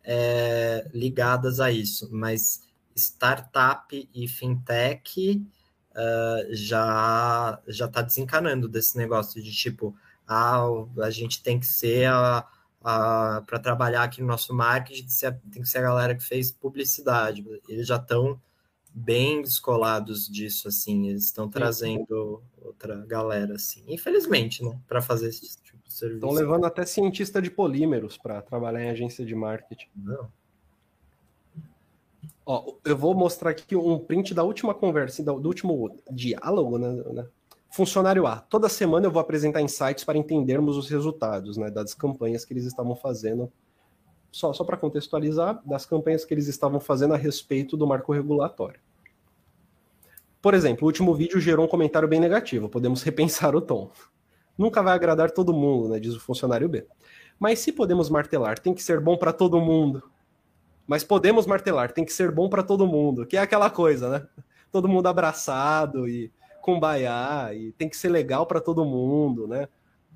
é, 0.03 0.87
ligadas 0.93 1.61
a 1.61 1.71
isso, 1.71 2.09
mas 2.13 2.63
startup 2.97 4.09
e 4.15 4.29
fintech 4.29 5.45
uh, 5.95 6.55
já 6.55 7.61
já 7.67 7.87
está 7.87 8.03
desencanando 8.03 8.69
desse 8.69 8.97
negócio 8.97 9.43
de 9.43 9.53
tipo, 9.53 9.95
ah, 10.27 10.65
a 11.03 11.11
gente 11.11 11.43
tem 11.43 11.59
que 11.59 11.67
ser 11.67 12.07
a, 12.07 12.47
a 12.83 13.43
para 13.47 13.59
trabalhar 13.59 14.03
aqui 14.03 14.21
no 14.21 14.27
nosso 14.27 14.55
marketing, 14.55 15.07
tem 15.51 15.63
que 15.63 15.69
ser 15.69 15.79
a 15.79 15.83
galera 15.83 16.15
que 16.15 16.23
fez 16.23 16.53
publicidade. 16.53 17.45
Eles 17.69 17.87
já 17.87 17.97
estão 17.97 18.41
bem 18.95 19.43
descolados 19.43 20.29
disso, 20.29 20.69
assim, 20.69 21.09
eles 21.09 21.25
estão 21.25 21.49
trazendo 21.49 22.41
outra 22.63 23.05
galera, 23.05 23.55
assim, 23.57 23.83
infelizmente, 23.89 24.63
né, 24.63 24.79
para 24.87 25.03
fazer 25.03 25.29
esse 25.29 25.61
tipo 25.63 25.83
de 25.85 25.93
serviço. 25.93 26.25
Estão 26.25 26.31
levando 26.31 26.65
até 26.65 26.87
cientista 26.87 27.43
de 27.43 27.51
polímeros 27.51 28.17
para 28.17 28.41
trabalhar 28.41 28.85
em 28.85 28.91
agência 28.91 29.27
de 29.27 29.35
marketing. 29.35 29.89
Não. 29.97 30.31
Ó, 32.47 32.75
eu 32.85 32.97
vou 32.97 33.15
mostrar 33.15 33.51
aqui 33.51 33.75
um 33.75 33.99
print 33.99 34.35
da 34.35 34.43
última 34.43 34.75
conversa, 34.75 35.23
do 35.23 35.49
último 35.49 35.97
diálogo, 36.11 36.79
né, 36.79 36.93
né? 37.13 37.27
Funcionário 37.71 38.25
A. 38.27 38.37
Toda 38.37 38.69
semana 38.69 39.07
eu 39.07 39.11
vou 39.11 39.21
apresentar 39.21 39.61
insights 39.61 40.05
para 40.05 40.17
entendermos 40.17 40.77
os 40.77 40.89
resultados 40.89 41.57
né, 41.57 41.71
das 41.71 41.93
campanhas 41.93 42.45
que 42.45 42.53
eles 42.53 42.65
estavam 42.65 42.95
fazendo. 42.95 43.53
Só, 44.31 44.53
só 44.53 44.63
para 44.63 44.77
contextualizar, 44.77 45.61
das 45.67 45.85
campanhas 45.85 46.25
que 46.25 46.33
eles 46.33 46.47
estavam 46.47 46.79
fazendo 46.79 47.15
a 47.15 47.17
respeito 47.17 47.77
do 47.77 47.85
marco 47.85 48.13
regulatório. 48.13 48.79
Por 50.41 50.55
exemplo, 50.55 50.85
o 50.85 50.87
último 50.87 51.15
vídeo 51.15 51.41
gerou 51.41 51.65
um 51.65 51.69
comentário 51.69 52.07
bem 52.07 52.21
negativo, 52.21 52.69
podemos 52.69 53.03
repensar 53.03 53.57
o 53.57 53.61
tom. 53.61 53.91
Nunca 54.57 54.81
vai 54.81 54.95
agradar 54.95 55.33
todo 55.33 55.53
mundo, 55.53 55.89
né, 55.89 55.99
diz 55.99 56.15
o 56.15 56.21
funcionário 56.21 56.69
B. 56.69 56.87
Mas 57.41 57.59
se 57.59 57.73
podemos 57.73 58.09
martelar, 58.09 58.59
tem 58.59 58.73
que 58.73 58.85
ser 58.85 59.01
bom 59.01 59.17
para 59.17 59.33
todo 59.33 59.61
mundo. 59.61 60.01
Mas 60.87 61.03
podemos 61.03 61.47
martelar, 61.47 61.93
tem 61.93 62.05
que 62.05 62.13
ser 62.13 62.31
bom 62.31 62.49
para 62.49 62.63
todo 62.63 62.87
mundo, 62.87 63.27
que 63.27 63.37
é 63.37 63.41
aquela 63.41 63.71
coisa, 63.71 64.11
né? 64.11 64.27
Todo 64.71 64.89
mundo 64.89 65.07
abraçado 65.07 66.09
e 66.09 66.33
cumbaiá, 66.61 67.51
e 67.55 67.73
tem 67.73 67.89
que 67.89 67.97
ser 67.97 68.09
legal 68.09 68.47
para 68.47 68.61
todo 68.61 68.85
mundo, 68.85 69.47
né? 69.47 69.69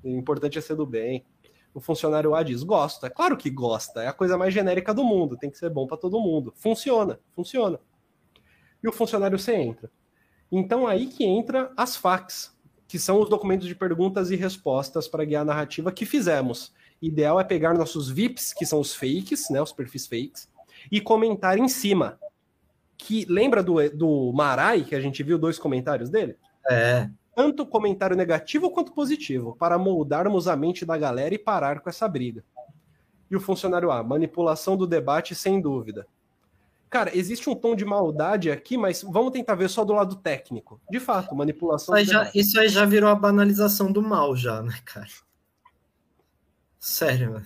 O 0.03 0.09
importante 0.09 0.57
é 0.57 0.61
ser 0.61 0.75
do 0.75 0.85
bem. 0.85 1.25
O 1.73 1.79
funcionário 1.79 2.35
A 2.35 2.43
diz: 2.43 2.63
gosta, 2.63 3.07
é 3.07 3.09
claro 3.09 3.37
que 3.37 3.49
gosta, 3.49 4.03
é 4.03 4.07
a 4.07 4.13
coisa 4.13 4.37
mais 4.37 4.53
genérica 4.53 4.93
do 4.93 5.03
mundo, 5.03 5.37
tem 5.37 5.49
que 5.49 5.57
ser 5.57 5.69
bom 5.69 5.87
para 5.87 5.97
todo 5.97 6.19
mundo. 6.19 6.53
Funciona, 6.55 7.19
funciona. 7.35 7.79
E 8.81 8.87
o 8.87 8.91
funcionário 8.91 9.37
C 9.37 9.55
entra. 9.55 9.91
Então 10.51 10.87
aí 10.87 11.07
que 11.07 11.23
entra 11.23 11.71
as 11.77 11.95
FAQs, 11.95 12.57
que 12.87 12.97
são 12.97 13.21
os 13.21 13.29
documentos 13.29 13.67
de 13.67 13.75
perguntas 13.75 14.31
e 14.31 14.35
respostas 14.35 15.07
para 15.07 15.23
guiar 15.23 15.43
a 15.43 15.45
narrativa 15.45 15.91
que 15.91 16.05
fizemos. 16.05 16.73
Ideal 16.99 17.39
é 17.39 17.43
pegar 17.43 17.75
nossos 17.75 18.09
VIPs, 18.09 18.51
que 18.51 18.65
são 18.65 18.79
os 18.79 18.95
fakes, 18.95 19.49
né, 19.49 19.61
os 19.61 19.71
perfis 19.71 20.07
fakes, 20.07 20.48
e 20.91 21.01
comentar 21.01 21.57
em 21.57 21.67
cima. 21.67 22.19
Que 22.97 23.25
lembra 23.25 23.63
do, 23.63 23.89
do 23.89 24.33
Marai, 24.33 24.83
que 24.83 24.95
a 24.95 24.99
gente 24.99 25.23
viu 25.23 25.37
dois 25.37 25.57
comentários 25.57 26.09
dele? 26.09 26.37
É. 26.69 27.09
Tanto 27.35 27.65
comentário 27.65 28.15
negativo 28.15 28.69
quanto 28.71 28.93
positivo, 28.93 29.55
para 29.57 29.77
moldarmos 29.77 30.47
a 30.47 30.55
mente 30.55 30.85
da 30.85 30.97
galera 30.97 31.33
e 31.33 31.39
parar 31.39 31.79
com 31.79 31.89
essa 31.89 32.07
briga. 32.07 32.43
E 33.31 33.35
o 33.35 33.39
funcionário 33.39 33.91
A, 33.91 34.03
manipulação 34.03 34.75
do 34.75 34.85
debate 34.85 35.33
sem 35.35 35.61
dúvida. 35.61 36.05
Cara, 36.89 37.15
existe 37.15 37.47
um 37.49 37.55
tom 37.55 37.75
de 37.75 37.85
maldade 37.85 38.49
aqui, 38.49 38.75
mas 38.75 39.03
vamos 39.03 39.31
tentar 39.31 39.53
ver 39.53 39.69
só 39.69 39.85
do 39.85 39.93
lado 39.93 40.15
técnico. 40.15 40.81
De 40.89 40.99
fato, 40.99 41.35
manipulação. 41.35 41.95
Isso 41.95 42.17
aí, 42.17 42.25
já, 42.25 42.31
isso 42.33 42.59
aí 42.59 42.67
já 42.67 42.83
virou 42.83 43.09
a 43.09 43.15
banalização 43.15 43.91
do 43.91 44.01
mal, 44.01 44.35
já, 44.35 44.63
né, 44.63 44.75
cara? 44.83 45.07
Sério, 46.79 47.33
mano. 47.33 47.45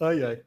Ai, 0.00 0.22
ai. 0.22 0.42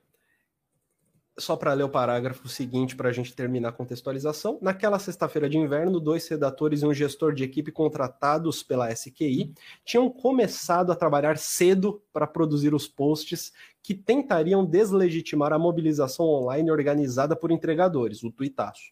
Só 1.40 1.56
para 1.56 1.74
ler 1.74 1.84
o 1.84 1.90
parágrafo 1.90 2.50
seguinte 2.50 2.96
para 2.96 3.08
a 3.08 3.12
gente 3.12 3.34
terminar 3.34 3.70
a 3.70 3.72
contextualização. 3.72 4.60
Naquela 4.62 5.00
sexta-feira 5.00 5.50
de 5.50 5.58
inverno, 5.58 6.00
dois 6.00 6.28
redatores 6.28 6.82
e 6.82 6.86
um 6.86 6.94
gestor 6.94 7.34
de 7.34 7.44
equipe 7.44 7.72
contratados 7.72 8.62
pela 8.62 8.92
SQI 8.94 9.54
tinham 9.86 10.10
começado 10.10 10.92
a 10.92 10.96
trabalhar 10.96 11.38
cedo 11.38 12.04
para 12.12 12.28
produzir 12.28 12.74
os 12.74 12.86
posts 12.86 13.54
que 13.82 13.96
tentariam 13.96 14.66
deslegitimar 14.66 15.54
a 15.54 15.60
mobilização 15.60 16.26
online 16.26 16.70
organizada 16.70 17.36
por 17.36 17.50
entregadores, 17.50 18.24
o 18.24 18.32
tuitaço. 18.32 18.92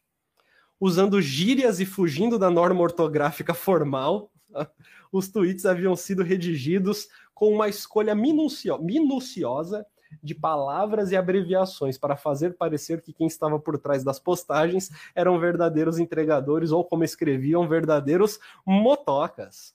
Usando 0.80 1.22
gírias 1.22 1.82
e 1.82 1.86
fugindo 1.86 2.40
da 2.40 2.50
norma 2.50 2.82
ortográfica 2.82 3.54
formal, 3.54 4.32
os 5.12 5.28
tweets 5.28 5.66
haviam 5.66 5.96
sido 5.96 6.24
redigidos 6.24 7.10
com 7.34 7.54
uma 7.54 7.68
escolha 7.68 8.16
minucio 8.16 8.82
minuciosa 8.82 9.86
de 10.22 10.34
palavras 10.34 11.12
e 11.12 11.18
abreviações 11.18 11.98
para 11.98 12.16
fazer 12.16 12.56
parecer 12.56 13.02
que 13.02 13.14
quem 13.14 13.28
estava 13.28 13.60
por 13.60 13.78
trás 13.78 14.04
das 14.04 14.20
postagens 14.20 14.90
eram 15.16 15.40
verdadeiros 15.40 16.00
entregadores 16.00 16.72
ou, 16.72 16.84
como 16.84 17.04
escreviam, 17.04 17.68
verdadeiros 17.68 18.40
motocas. 18.66 19.74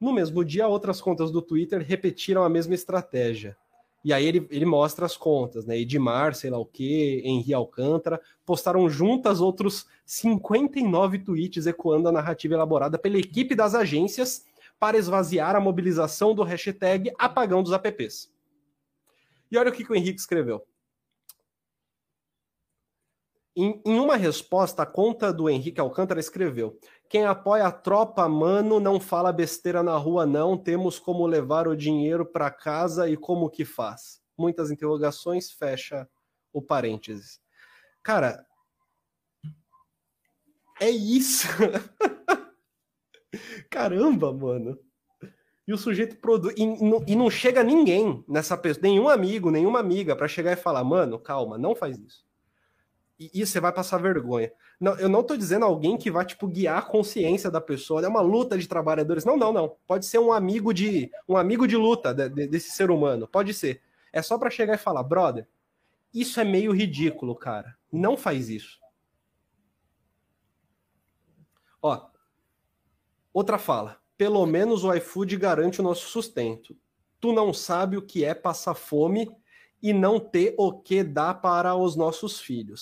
No 0.00 0.12
mesmo 0.12 0.44
dia, 0.44 0.68
outras 0.68 1.00
contas 1.00 1.30
do 1.30 1.42
Twitter 1.42 1.82
repetiram 1.82 2.44
a 2.44 2.48
mesma 2.48 2.74
estratégia. 2.74 3.56
E 4.04 4.12
aí 4.12 4.24
ele, 4.24 4.46
ele 4.50 4.64
mostra 4.64 5.04
as 5.04 5.16
contas, 5.16 5.66
né? 5.66 5.76
Edmar, 5.78 6.34
sei 6.34 6.50
lá 6.50 6.58
o 6.58 6.64
que, 6.64 7.20
Henri 7.24 7.52
Alcântara, 7.52 8.20
postaram 8.46 8.88
juntas 8.88 9.40
outros 9.40 9.86
59 10.06 11.18
tweets 11.18 11.66
ecoando 11.66 12.08
a 12.08 12.12
narrativa 12.12 12.54
elaborada 12.54 12.96
pela 12.96 13.18
equipe 13.18 13.56
das 13.56 13.74
agências 13.74 14.46
para 14.78 14.96
esvaziar 14.96 15.56
a 15.56 15.60
mobilização 15.60 16.32
do 16.34 16.44
hashtag 16.44 17.12
apagão 17.18 17.62
dos 17.62 17.72
apps. 17.72 18.30
E 19.50 19.56
olha 19.56 19.70
o 19.70 19.72
que, 19.72 19.84
que 19.84 19.92
o 19.92 19.94
Henrique 19.94 20.20
escreveu. 20.20 20.66
Em, 23.56 23.82
em, 23.84 23.98
uma 23.98 24.14
resposta, 24.14 24.82
a 24.82 24.86
conta 24.86 25.32
do 25.32 25.50
Henrique 25.50 25.80
Alcântara 25.80 26.20
escreveu: 26.20 26.78
Quem 27.08 27.24
apoia 27.24 27.66
a 27.66 27.72
tropa, 27.72 28.28
mano, 28.28 28.78
não 28.78 29.00
fala 29.00 29.32
besteira 29.32 29.82
na 29.82 29.96
rua, 29.96 30.24
não. 30.24 30.56
Temos 30.56 30.98
como 30.98 31.26
levar 31.26 31.66
o 31.66 31.76
dinheiro 31.76 32.24
para 32.24 32.50
casa 32.50 33.08
e 33.08 33.16
como 33.16 33.50
que 33.50 33.64
faz? 33.64 34.20
Muitas 34.38 34.70
interrogações, 34.70 35.50
fecha 35.50 36.08
o 36.52 36.62
parênteses. 36.62 37.40
Cara, 38.02 38.46
é 40.80 40.90
isso. 40.90 41.48
Caramba, 43.68 44.32
mano. 44.32 44.78
E 45.68 45.72
o 45.74 45.76
sujeito 45.76 46.16
produz. 46.16 46.54
E, 46.56 46.62
e, 47.12 47.14
não 47.14 47.28
chega 47.28 47.62
ninguém 47.62 48.24
nessa 48.26 48.56
pessoa, 48.56 48.82
nenhum 48.82 49.06
amigo, 49.06 49.50
nenhuma 49.50 49.78
amiga, 49.78 50.16
para 50.16 50.26
chegar 50.26 50.52
e 50.52 50.56
falar, 50.56 50.82
mano, 50.82 51.18
calma, 51.18 51.58
não 51.58 51.74
faz 51.74 51.98
isso. 51.98 52.24
E, 53.20 53.30
e 53.34 53.46
você 53.46 53.60
vai 53.60 53.70
passar 53.70 53.98
vergonha. 53.98 54.50
Não, 54.80 54.98
eu 54.98 55.10
não 55.10 55.22
tô 55.22 55.36
dizendo 55.36 55.66
alguém 55.66 55.98
que 55.98 56.10
vai, 56.10 56.24
tipo, 56.24 56.48
guiar 56.48 56.78
a 56.78 56.82
consciência 56.82 57.50
da 57.50 57.60
pessoa. 57.60 58.02
É 58.02 58.08
uma 58.08 58.22
luta 58.22 58.56
de 58.56 58.66
trabalhadores. 58.66 59.26
Não, 59.26 59.36
não, 59.36 59.52
não. 59.52 59.76
Pode 59.86 60.06
ser 60.06 60.18
um 60.18 60.32
amigo 60.32 60.72
de. 60.72 61.10
um 61.28 61.36
amigo 61.36 61.68
de 61.68 61.76
luta 61.76 62.14
de, 62.14 62.30
de, 62.30 62.46
desse 62.46 62.70
ser 62.70 62.90
humano. 62.90 63.28
Pode 63.28 63.52
ser. 63.52 63.82
É 64.10 64.22
só 64.22 64.38
para 64.38 64.48
chegar 64.48 64.72
e 64.72 64.78
falar, 64.78 65.02
brother, 65.02 65.46
isso 66.14 66.40
é 66.40 66.44
meio 66.44 66.72
ridículo, 66.72 67.34
cara. 67.34 67.76
Não 67.92 68.16
faz 68.16 68.48
isso. 68.48 68.78
Ó, 71.82 72.08
outra 73.34 73.58
fala 73.58 74.00
pelo 74.18 74.44
menos 74.44 74.82
o 74.82 74.92
iFood 74.92 75.36
garante 75.36 75.80
o 75.80 75.84
nosso 75.84 76.08
sustento. 76.08 76.76
Tu 77.20 77.32
não 77.32 77.54
sabe 77.54 77.96
o 77.96 78.02
que 78.02 78.24
é 78.24 78.34
passar 78.34 78.74
fome 78.74 79.30
e 79.80 79.92
não 79.92 80.18
ter 80.18 80.54
o 80.58 80.72
que 80.72 81.04
dar 81.04 81.34
para 81.34 81.76
os 81.76 81.94
nossos 81.94 82.40
filhos. 82.40 82.80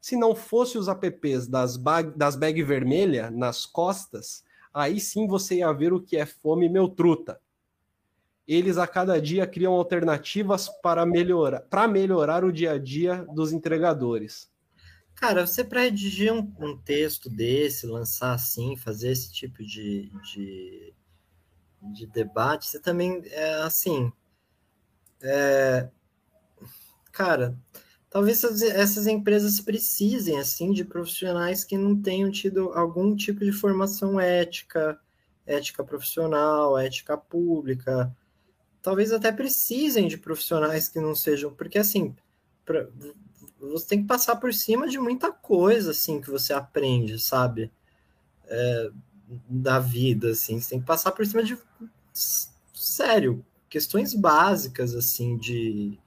Se 0.00 0.16
não 0.16 0.34
fosse 0.34 0.78
os 0.78 0.88
apps 0.88 1.46
das 1.46 1.76
bag, 1.76 2.16
das 2.16 2.34
bag 2.34 2.62
vermelha 2.62 3.30
nas 3.30 3.66
costas, 3.66 4.42
aí 4.72 4.98
sim 4.98 5.26
você 5.26 5.56
ia 5.56 5.70
ver 5.72 5.92
o 5.92 6.00
que 6.00 6.16
é 6.16 6.24
fome, 6.24 6.68
meu 6.70 6.88
truta. 6.88 7.38
Eles 8.46 8.78
a 8.78 8.86
cada 8.86 9.20
dia 9.20 9.46
criam 9.46 9.74
alternativas 9.74 10.70
para 10.80 11.04
melhorar, 11.04 11.60
para 11.60 11.86
melhorar 11.86 12.44
o 12.44 12.52
dia 12.52 12.72
a 12.72 12.78
dia 12.78 13.26
dos 13.34 13.52
entregadores. 13.52 14.50
Cara, 15.20 15.44
você 15.44 15.64
para 15.64 15.80
redigir 15.80 16.32
um, 16.32 16.54
um, 16.60 16.76
texto 16.76 17.28
desse, 17.28 17.88
lançar 17.88 18.34
assim, 18.34 18.76
fazer 18.76 19.10
esse 19.10 19.32
tipo 19.32 19.64
de, 19.64 20.12
de, 20.22 20.94
de 21.92 22.06
debate, 22.06 22.68
você 22.68 22.78
também 22.78 23.20
é 23.24 23.54
assim. 23.54 24.12
É, 25.20 25.88
cara, 27.10 27.58
talvez 28.08 28.44
essas, 28.44 28.62
essas 28.62 29.08
empresas 29.08 29.60
precisem 29.60 30.38
assim 30.38 30.70
de 30.70 30.84
profissionais 30.84 31.64
que 31.64 31.76
não 31.76 32.00
tenham 32.00 32.30
tido 32.30 32.72
algum 32.72 33.16
tipo 33.16 33.44
de 33.44 33.50
formação 33.50 34.20
ética, 34.20 35.00
ética 35.44 35.82
profissional, 35.82 36.78
ética 36.78 37.18
pública. 37.18 38.16
Talvez 38.80 39.12
até 39.12 39.32
precisem 39.32 40.06
de 40.06 40.16
profissionais 40.16 40.88
que 40.88 41.00
não 41.00 41.16
sejam, 41.16 41.52
porque 41.52 41.76
assim, 41.76 42.14
você 43.60 43.86
tem 43.88 44.02
que 44.02 44.08
passar 44.08 44.36
por 44.36 44.54
cima 44.54 44.88
de 44.88 44.98
muita 44.98 45.32
coisa, 45.32 45.90
assim, 45.90 46.20
que 46.20 46.30
você 46.30 46.52
aprende, 46.52 47.18
sabe? 47.18 47.70
É, 48.46 48.90
da 49.48 49.78
vida, 49.78 50.30
assim. 50.30 50.60
Você 50.60 50.70
tem 50.70 50.80
que 50.80 50.86
passar 50.86 51.12
por 51.12 51.26
cima 51.26 51.42
de, 51.42 51.58
sério, 52.72 53.44
questões 53.68 54.14
básicas, 54.14 54.94
assim, 54.94 55.36
de, 55.36 55.98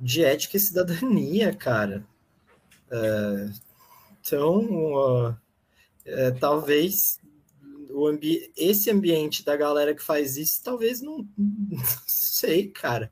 de 0.00 0.24
ética 0.24 0.56
e 0.56 0.60
cidadania, 0.60 1.54
cara. 1.54 2.06
É, 2.90 3.50
então, 4.20 4.60
uh, 4.94 5.36
é, 6.04 6.30
talvez 6.32 7.20
o 7.90 8.06
ambi 8.06 8.50
esse 8.56 8.90
ambiente 8.90 9.44
da 9.44 9.56
galera 9.56 9.94
que 9.94 10.02
faz 10.02 10.36
isso, 10.36 10.62
talvez 10.64 11.00
não, 11.00 11.26
não 11.36 11.84
sei, 12.06 12.68
cara 12.68 13.10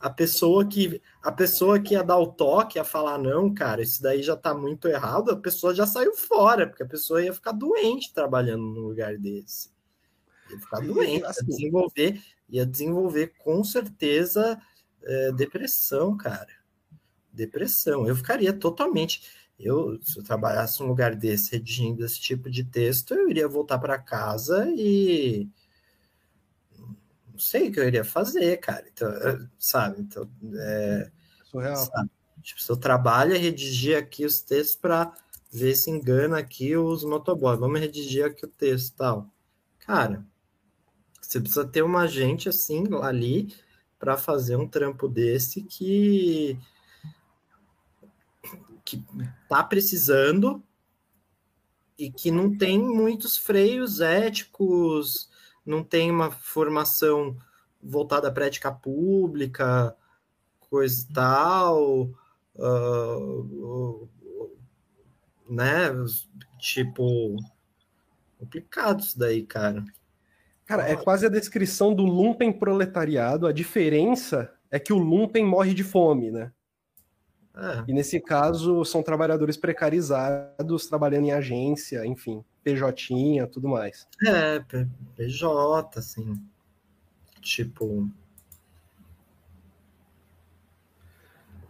a 0.00 0.08
pessoa 0.08 0.66
que 0.66 1.00
a 1.22 1.30
pessoa 1.30 1.78
que 1.78 1.92
ia 1.92 2.02
dar 2.02 2.18
o 2.18 2.26
toque, 2.26 2.78
ia 2.78 2.84
falar, 2.84 3.18
não, 3.18 3.52
cara, 3.52 3.82
isso 3.82 4.02
daí 4.02 4.22
já 4.22 4.34
tá 4.34 4.54
muito 4.54 4.88
errado, 4.88 5.30
a 5.30 5.36
pessoa 5.36 5.74
já 5.74 5.86
saiu 5.86 6.16
fora, 6.16 6.66
porque 6.66 6.82
a 6.82 6.88
pessoa 6.88 7.22
ia 7.22 7.34
ficar 7.34 7.52
doente 7.52 8.12
trabalhando 8.14 8.62
num 8.62 8.80
lugar 8.80 9.18
desse. 9.18 9.70
Ia 10.50 10.58
ficar 10.58 10.80
doente, 10.80 11.22
ia 11.22 11.44
desenvolver, 11.44 12.22
ia 12.48 12.66
desenvolver 12.66 13.34
com 13.38 13.62
certeza 13.62 14.58
é, 15.02 15.32
depressão, 15.32 16.16
cara. 16.16 16.48
Depressão. 17.30 18.08
Eu 18.08 18.16
ficaria 18.16 18.54
totalmente. 18.54 19.22
Eu, 19.58 20.00
se 20.02 20.18
eu 20.18 20.24
trabalhasse 20.24 20.80
num 20.80 20.88
lugar 20.88 21.14
desse, 21.14 21.52
redigindo 21.52 22.04
esse 22.04 22.18
tipo 22.18 22.50
de 22.50 22.64
texto, 22.64 23.12
eu 23.12 23.28
iria 23.28 23.46
voltar 23.46 23.78
para 23.78 23.98
casa 23.98 24.66
e 24.74 25.46
sei 27.40 27.68
o 27.68 27.72
que 27.72 27.80
eu 27.80 27.88
iria 27.88 28.04
fazer, 28.04 28.58
cara. 28.58 28.86
Então, 28.92 29.10
sabe? 29.58 30.02
Então, 30.02 30.30
é, 30.54 31.10
Surreal. 31.50 31.76
Sabe? 31.76 32.10
Tipo, 32.42 32.60
seu 32.60 32.76
trabalho 32.76 33.34
é 33.34 33.38
redigir 33.38 33.98
aqui 33.98 34.24
os 34.24 34.40
textos 34.40 34.76
para 34.76 35.12
vê 35.52 35.74
se 35.74 35.90
engana 35.90 36.38
aqui 36.38 36.76
os 36.76 37.04
motoboys. 37.04 37.58
Vamos 37.58 37.80
redigir 37.80 38.24
aqui 38.24 38.44
o 38.44 38.48
texto 38.48 38.94
tal. 38.96 39.28
Cara, 39.80 40.24
você 41.20 41.40
precisa 41.40 41.66
ter 41.66 41.82
uma 41.82 42.06
gente 42.06 42.48
assim 42.48 42.84
ali 43.02 43.54
para 43.98 44.16
fazer 44.16 44.56
um 44.56 44.68
trampo 44.68 45.08
desse 45.08 45.62
que 45.62 46.58
que 48.84 49.04
tá 49.48 49.62
precisando 49.62 50.62
e 51.96 52.10
que 52.10 52.30
não 52.30 52.56
tem 52.56 52.78
muitos 52.78 53.36
freios 53.36 54.00
éticos, 54.00 55.29
não 55.70 55.84
tem 55.84 56.10
uma 56.10 56.30
formação 56.30 57.36
voltada 57.82 58.30
para 58.30 58.46
ética 58.46 58.70
pública, 58.72 59.96
coisa 60.58 61.06
e 61.08 61.12
tal, 61.12 62.10
uh, 62.56 64.08
né? 65.48 65.90
Tipo, 66.58 67.36
complicado 68.38 69.00
isso 69.00 69.18
daí, 69.18 69.44
cara. 69.44 69.84
Cara, 70.66 70.88
é 70.88 70.94
quase 70.94 71.26
a 71.26 71.30
descrição 71.30 71.94
do 71.94 72.04
lumpen 72.04 72.52
proletariado. 72.52 73.46
A 73.46 73.52
diferença 73.52 74.52
é 74.70 74.78
que 74.78 74.92
o 74.92 74.98
lumpen 74.98 75.44
morre 75.44 75.74
de 75.74 75.82
fome, 75.82 76.30
né? 76.30 76.52
É. 77.56 77.84
E 77.88 77.92
nesse 77.92 78.20
caso, 78.20 78.84
são 78.84 79.02
trabalhadores 79.02 79.56
precarizados, 79.56 80.86
trabalhando 80.86 81.24
em 81.24 81.32
agência, 81.32 82.06
enfim, 82.06 82.44
PJ, 82.62 83.46
tudo 83.52 83.68
mais. 83.68 84.06
É, 84.26 84.60
PJ, 85.16 85.98
assim. 85.98 86.42
Tipo. 87.40 88.08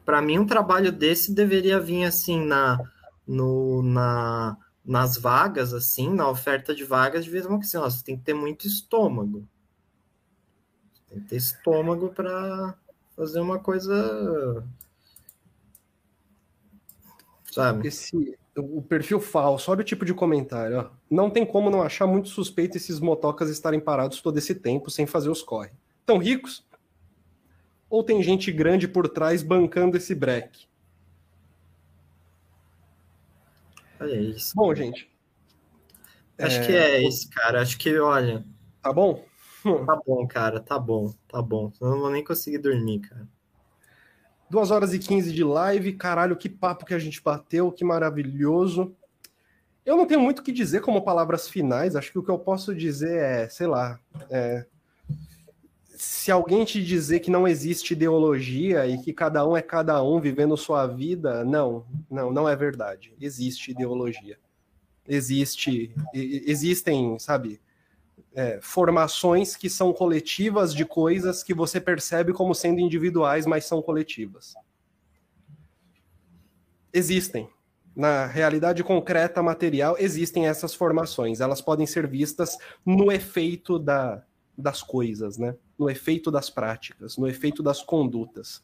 Para 0.05 0.21
mim, 0.21 0.39
um 0.39 0.47
trabalho 0.47 0.91
desse 0.91 1.33
deveria 1.33 1.79
vir 1.79 2.05
assim 2.05 2.45
na, 2.45 2.79
no, 3.27 3.83
na, 3.83 4.57
nas 4.85 5.17
vagas, 5.17 5.73
assim, 5.73 6.13
na 6.13 6.29
oferta 6.29 6.75
de 6.75 6.85
vagas, 6.85 7.25
de 7.25 7.31
vez 7.31 7.45
em 7.45 7.49
quando, 7.49 7.63
assim, 7.63 7.77
ó, 7.77 7.89
você 7.89 8.03
tem 8.03 8.17
que 8.17 8.25
ter 8.25 8.35
muito 8.35 8.67
estômago. 8.67 9.47
Tem 11.09 11.21
que 11.21 11.29
ter 11.29 11.37
estômago 11.37 12.09
para 12.09 12.75
fazer 13.15 13.41
uma 13.41 13.61
coisa 13.61 14.65
Sabe? 17.51 17.89
Esse, 17.89 18.39
o 18.57 18.83
perfil 18.83 19.21
falso, 19.21 19.71
olha 19.71 19.81
o 19.81 19.85
tipo 19.85 20.05
de 20.05 20.13
comentário. 20.13 20.91
Não 21.09 21.31
tem 21.31 21.47
como 21.47 21.71
não 21.71 21.83
achar 21.83 22.07
muito 22.07 22.29
suspeito 22.29 22.77
esses 22.77 23.01
motocas 23.01 23.49
estarem 23.49 23.81
parados 23.81 24.21
todo 24.21 24.37
esse 24.39 24.55
tempo 24.55 24.91
sem 24.91 25.07
fazer 25.07 25.31
os 25.31 25.43
corre. 25.43 25.71
Tão 26.05 26.19
ricos? 26.19 26.67
Ou 27.89 28.05
tem 28.05 28.23
gente 28.23 28.53
grande 28.53 28.87
por 28.87 29.09
trás 29.09 29.43
bancando 29.43 29.97
esse 29.97 30.15
break? 30.15 30.69
Olha 34.01 34.17
isso. 34.17 34.55
Bom, 34.55 34.75
gente. 34.75 35.11
Acho 36.39 36.61
é... 36.61 36.67
que 36.67 36.73
é 36.73 37.03
isso, 37.03 37.29
cara. 37.31 37.61
Acho 37.61 37.77
que, 37.79 37.99
olha. 37.99 38.45
Tá 38.83 38.93
bom? 38.93 39.25
Tá 39.63 40.01
bom, 40.07 40.27
cara. 40.27 40.61
Tá 40.61 40.79
bom. 40.79 41.13
Tá 41.29 41.43
bom. 41.43 41.73
Eu 41.81 41.91
não 41.91 42.01
vou 42.01 42.11
nem 42.11 42.25
conseguir 42.25 42.59
dormir, 42.59 43.01
cara. 43.01 43.29
2 44.51 44.71
horas 44.71 44.93
e 44.93 44.99
15 44.99 45.33
de 45.33 45.45
live. 45.45 45.93
Caralho, 45.93 46.37
que 46.37 46.49
papo 46.49 46.85
que 46.85 46.95
a 46.95 46.99
gente 46.99 47.23
bateu, 47.23 47.71
que 47.71 47.85
maravilhoso. 47.85 48.95
Eu 49.87 49.97
não 49.97 50.07
tenho 50.07 50.21
muito 50.21 50.41
o 50.41 50.43
que 50.43 50.53
dizer 50.53 50.81
como 50.81 51.03
palavras 51.03 51.49
finais. 51.49 51.97
Acho 51.97 52.13
que 52.13 52.19
o 52.19 52.23
que 52.23 52.31
eu 52.31 52.39
posso 52.39 52.75
dizer 52.75 53.19
é, 53.19 53.49
sei 53.49 53.67
lá, 53.67 53.99
é, 54.29 54.67
se 55.95 56.31
alguém 56.31 56.65
te 56.65 56.85
dizer 56.85 57.21
que 57.21 57.31
não 57.31 57.47
existe 57.47 57.93
ideologia 57.93 58.87
e 58.87 58.99
que 58.99 59.13
cada 59.13 59.47
um 59.47 59.57
é 59.57 59.63
cada 59.63 60.03
um 60.03 60.21
vivendo 60.21 60.57
sua 60.57 60.87
vida, 60.87 61.45
não, 61.45 61.85
não, 62.11 62.33
não 62.33 62.49
é 62.49 62.57
verdade. 62.57 63.13
Existe 63.21 63.71
ideologia. 63.71 64.39
Existe, 65.07 65.95
existem, 66.15 67.19
sabe, 67.19 67.61
é, 68.35 68.61
formações 68.63 69.57
que 69.57 69.69
são 69.69 69.93
coletivas 69.93 70.75
de 70.75 70.85
coisas 70.85 71.43
que 71.43 71.53
você 71.53 71.81
percebe 71.81 72.33
como 72.33 72.55
sendo 72.55 72.81
individuais, 72.81 73.47
mas 73.47 73.65
são 73.65 73.83
coletivas. 73.83 74.55
Existem. 76.93 77.49
Na 77.95 78.25
realidade 78.27 78.85
concreta, 78.85 79.43
material, 79.43 79.97
existem 79.99 80.47
essas 80.47 80.75
formações. 80.75 81.41
Elas 81.41 81.61
podem 81.61 81.87
ser 81.87 82.07
vistas 82.07 82.57
no 82.87 83.11
efeito 83.11 83.79
da, 83.79 84.23
das 84.57 84.81
coisas, 84.81 85.37
né? 85.37 85.57
no 85.77 85.91
efeito 85.91 86.31
das 86.31 86.49
práticas, 86.49 87.17
no 87.17 87.27
efeito 87.27 87.63
das 87.63 87.83
condutas. 87.83 88.63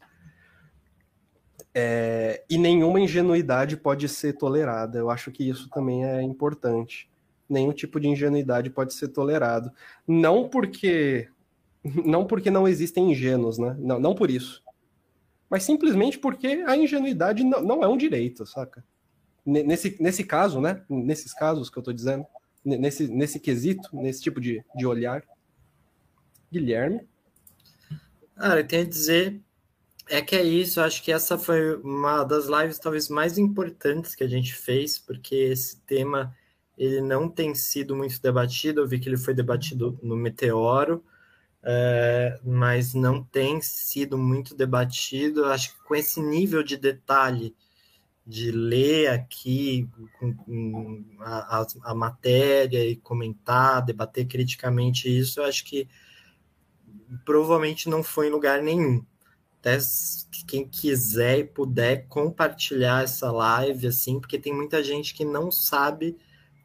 É, 1.73 2.43
e 2.49 2.57
nenhuma 2.57 2.99
ingenuidade 2.99 3.75
pode 3.75 4.07
ser 4.07 4.33
tolerada. 4.33 4.97
Eu 4.97 5.09
acho 5.09 5.31
que 5.31 5.47
isso 5.47 5.69
também 5.69 6.05
é 6.05 6.21
importante 6.21 7.09
nenhum 7.49 7.71
tipo 7.71 7.99
de 7.99 8.07
ingenuidade 8.07 8.69
pode 8.69 8.93
ser 8.93 9.09
tolerado. 9.09 9.71
Não 10.07 10.47
porque 10.47 11.29
não 12.05 12.25
porque 12.25 12.51
não 12.51 12.67
existem 12.67 13.11
ingênuos, 13.11 13.57
né? 13.57 13.75
Não, 13.79 13.99
não 13.99 14.15
por 14.15 14.29
isso. 14.29 14.63
Mas 15.49 15.63
simplesmente 15.63 16.19
porque 16.19 16.47
a 16.67 16.75
ingenuidade 16.75 17.43
não, 17.43 17.61
não 17.61 17.83
é 17.83 17.87
um 17.87 17.97
direito, 17.97 18.45
saca? 18.45 18.83
Nesse, 19.45 19.95
nesse 20.01 20.25
caso, 20.25 20.59
né? 20.59 20.83
Nesses 20.89 21.33
casos 21.33 21.69
que 21.69 21.77
eu 21.77 21.83
tô 21.83 21.93
dizendo, 21.93 22.25
nesse, 22.65 23.07
nesse 23.07 23.39
quesito, 23.39 23.89
nesse 23.95 24.21
tipo 24.21 24.41
de, 24.41 24.63
de 24.75 24.85
olhar. 24.85 25.23
Guilherme? 26.51 27.07
Ah, 28.35 28.57
eu 28.57 28.67
tenho 28.67 28.83
a 28.83 28.89
dizer 28.89 29.41
é 30.09 30.21
que 30.21 30.35
é 30.35 30.43
isso, 30.43 30.79
acho 30.79 31.03
que 31.03 31.11
essa 31.11 31.37
foi 31.37 31.75
uma 31.81 32.23
das 32.23 32.47
lives 32.47 32.79
talvez 32.79 33.09
mais 33.09 33.37
importantes 33.37 34.15
que 34.15 34.23
a 34.23 34.27
gente 34.27 34.53
fez, 34.53 34.97
porque 34.97 35.35
esse 35.35 35.77
tema 35.81 36.35
ele 36.77 37.01
não 37.01 37.27
tem 37.27 37.55
sido 37.55 37.95
muito 37.95 38.21
debatido. 38.21 38.81
Eu 38.81 38.87
vi 38.87 38.99
que 38.99 39.09
ele 39.09 39.17
foi 39.17 39.33
debatido 39.33 39.97
no 40.03 40.15
Meteoro, 40.15 41.03
é, 41.63 42.39
mas 42.43 42.93
não 42.93 43.23
tem 43.23 43.59
sido 43.61 44.17
muito 44.17 44.55
debatido. 44.55 45.45
Acho 45.45 45.73
que 45.75 45.83
com 45.83 45.95
esse 45.95 46.21
nível 46.21 46.61
de 46.61 46.77
detalhe 46.77 47.55
de 48.25 48.51
ler 48.51 49.07
aqui 49.09 49.89
com, 50.19 50.35
com 50.35 51.05
a, 51.21 51.61
a, 51.61 51.67
a, 51.83 51.95
matéria 51.95 52.85
e 52.85 52.97
comentar, 52.97 53.83
debater 53.83 54.27
criticamente 54.27 55.07
isso, 55.07 55.39
eu 55.39 55.45
acho 55.45 55.63
que 55.63 55.87
provavelmente 57.23 57.87
não 57.87 58.03
foi 58.03 58.27
em 58.27 58.31
lugar 58.31 58.61
nenhum. 58.61 59.03
Até 59.59 59.77
quem 60.45 60.67
quiser 60.67 61.39
e 61.39 61.43
puder 61.45 62.07
compartilhar 62.07 63.03
essa 63.03 63.31
live, 63.31 63.87
assim, 63.87 64.19
porque 64.19 64.37
tem 64.37 64.53
muita 64.53 64.83
gente 64.83 65.13
que 65.13 65.25
não 65.25 65.49
sabe 65.49 66.17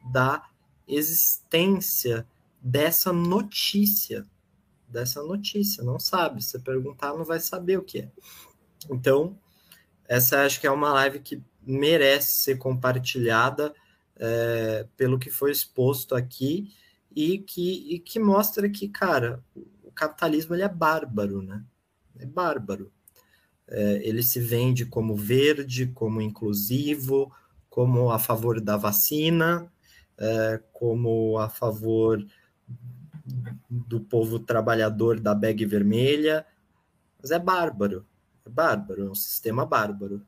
da 0.03 0.47
existência 0.87 2.27
dessa 2.61 3.11
notícia, 3.11 4.25
dessa 4.87 5.23
notícia, 5.23 5.83
não 5.83 5.99
sabe. 5.99 6.43
Se 6.43 6.59
perguntar, 6.59 7.13
não 7.13 7.25
vai 7.25 7.39
saber 7.39 7.77
o 7.77 7.83
que 7.83 7.99
é. 7.99 8.11
Então, 8.89 9.37
essa 10.07 10.45
acho 10.45 10.59
que 10.59 10.67
é 10.67 10.71
uma 10.71 10.93
live 10.93 11.19
que 11.19 11.41
merece 11.65 12.43
ser 12.43 12.57
compartilhada 12.57 13.73
é, 14.15 14.85
pelo 14.95 15.17
que 15.17 15.29
foi 15.29 15.51
exposto 15.51 16.15
aqui 16.15 16.73
e 17.15 17.39
que, 17.39 17.95
e 17.95 17.99
que 17.99 18.19
mostra 18.19 18.69
que, 18.69 18.87
cara, 18.87 19.43
o 19.83 19.91
capitalismo 19.91 20.55
ele 20.55 20.63
é 20.63 20.69
bárbaro, 20.69 21.41
né? 21.41 21.63
É 22.19 22.25
bárbaro. 22.25 22.91
É, 23.67 24.01
ele 24.03 24.21
se 24.21 24.39
vende 24.39 24.85
como 24.85 25.15
verde, 25.15 25.87
como 25.87 26.21
inclusivo, 26.21 27.31
como 27.69 28.11
a 28.11 28.19
favor 28.19 28.61
da 28.61 28.77
vacina, 28.77 29.71
é, 30.17 30.61
como 30.71 31.37
a 31.37 31.49
favor 31.49 32.25
do 33.69 33.99
povo 34.01 34.39
trabalhador 34.39 35.19
da 35.19 35.33
bag 35.33 35.65
vermelha, 35.65 36.45
mas 37.21 37.31
é 37.31 37.39
bárbaro, 37.39 38.05
é 38.45 38.49
bárbaro, 38.49 39.07
é 39.07 39.09
um 39.09 39.15
sistema 39.15 39.65
bárbaro, 39.65 40.21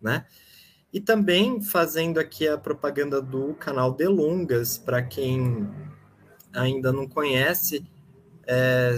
né? 0.00 0.26
E 0.92 1.00
também 1.00 1.60
fazendo 1.60 2.20
aqui 2.20 2.46
a 2.46 2.56
propaganda 2.56 3.20
do 3.20 3.54
canal 3.54 3.92
Delungas, 3.92 4.78
para 4.78 5.02
quem 5.02 5.68
ainda 6.52 6.92
não 6.92 7.08
conhece, 7.08 7.84
é, 8.46 8.96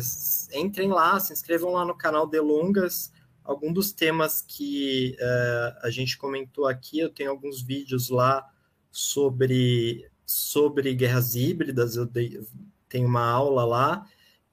entrem 0.52 0.90
lá, 0.90 1.18
se 1.18 1.32
inscrevam 1.32 1.72
lá 1.72 1.84
no 1.84 1.96
canal 1.96 2.26
Delungas. 2.26 3.12
Algum 3.42 3.72
dos 3.72 3.92
temas 3.92 4.42
que 4.42 5.16
é, 5.18 5.76
a 5.84 5.90
gente 5.90 6.18
comentou 6.18 6.66
aqui, 6.66 6.98
eu 6.98 7.08
tenho 7.08 7.30
alguns 7.30 7.62
vídeos 7.62 8.10
lá 8.10 8.46
sobre 8.90 10.10
sobre 10.26 10.92
guerras 10.94 11.34
híbridas, 11.34 11.96
eu 11.96 12.04
dei, 12.04 12.40
tenho 12.88 13.06
uma 13.06 13.24
aula 13.24 13.64
lá, 13.64 14.06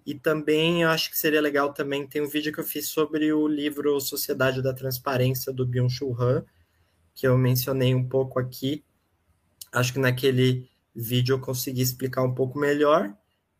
e 0.06 0.14
também 0.14 0.84
acho 0.84 1.10
que 1.10 1.18
seria 1.18 1.42
legal 1.42 1.74
também, 1.74 2.06
tem 2.06 2.22
um 2.22 2.28
vídeo 2.28 2.54
que 2.54 2.60
eu 2.60 2.64
fiz 2.64 2.88
sobre 2.90 3.34
o 3.34 3.48
livro 3.48 4.00
Sociedade 4.00 4.62
da 4.62 4.74
Transparência, 4.74 5.52
do 5.52 5.66
Byung-Chul 5.66 6.16
Han, 6.22 6.46
que 7.16 7.28
eu 7.28 7.38
mencionei 7.38 7.96
um 7.96 8.08
pouco 8.08 8.40
aqui. 8.40 8.84
Acho 9.72 9.94
que 9.94 10.00
naquele 10.00 10.70
vídeo 10.94 11.34
eu 11.34 11.40
consegui 11.40 11.82
explicar 11.82 12.24
um 12.24 12.34
pouco 12.34 12.60
melhor. 12.60 13.14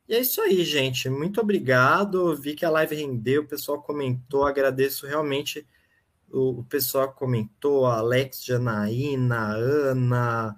E 0.08 0.14
é 0.14 0.20
isso 0.20 0.42
aí, 0.42 0.64
gente. 0.66 1.10
Muito 1.10 1.40
obrigado. 1.40 2.36
Vi 2.36 2.56
que 2.56 2.66
a 2.66 2.70
live 2.70 2.96
rendeu, 2.96 3.44
o 3.44 3.48
pessoal 3.48 3.82
comentou. 3.82 4.46
Agradeço 4.46 5.08
realmente 5.08 5.66
o, 6.34 6.60
o 6.60 6.64
pessoal 6.66 7.14
comentou, 7.14 7.86
a 7.86 8.00
Alex 8.00 8.44
Janaína, 8.44 9.54
Ana, 9.54 10.58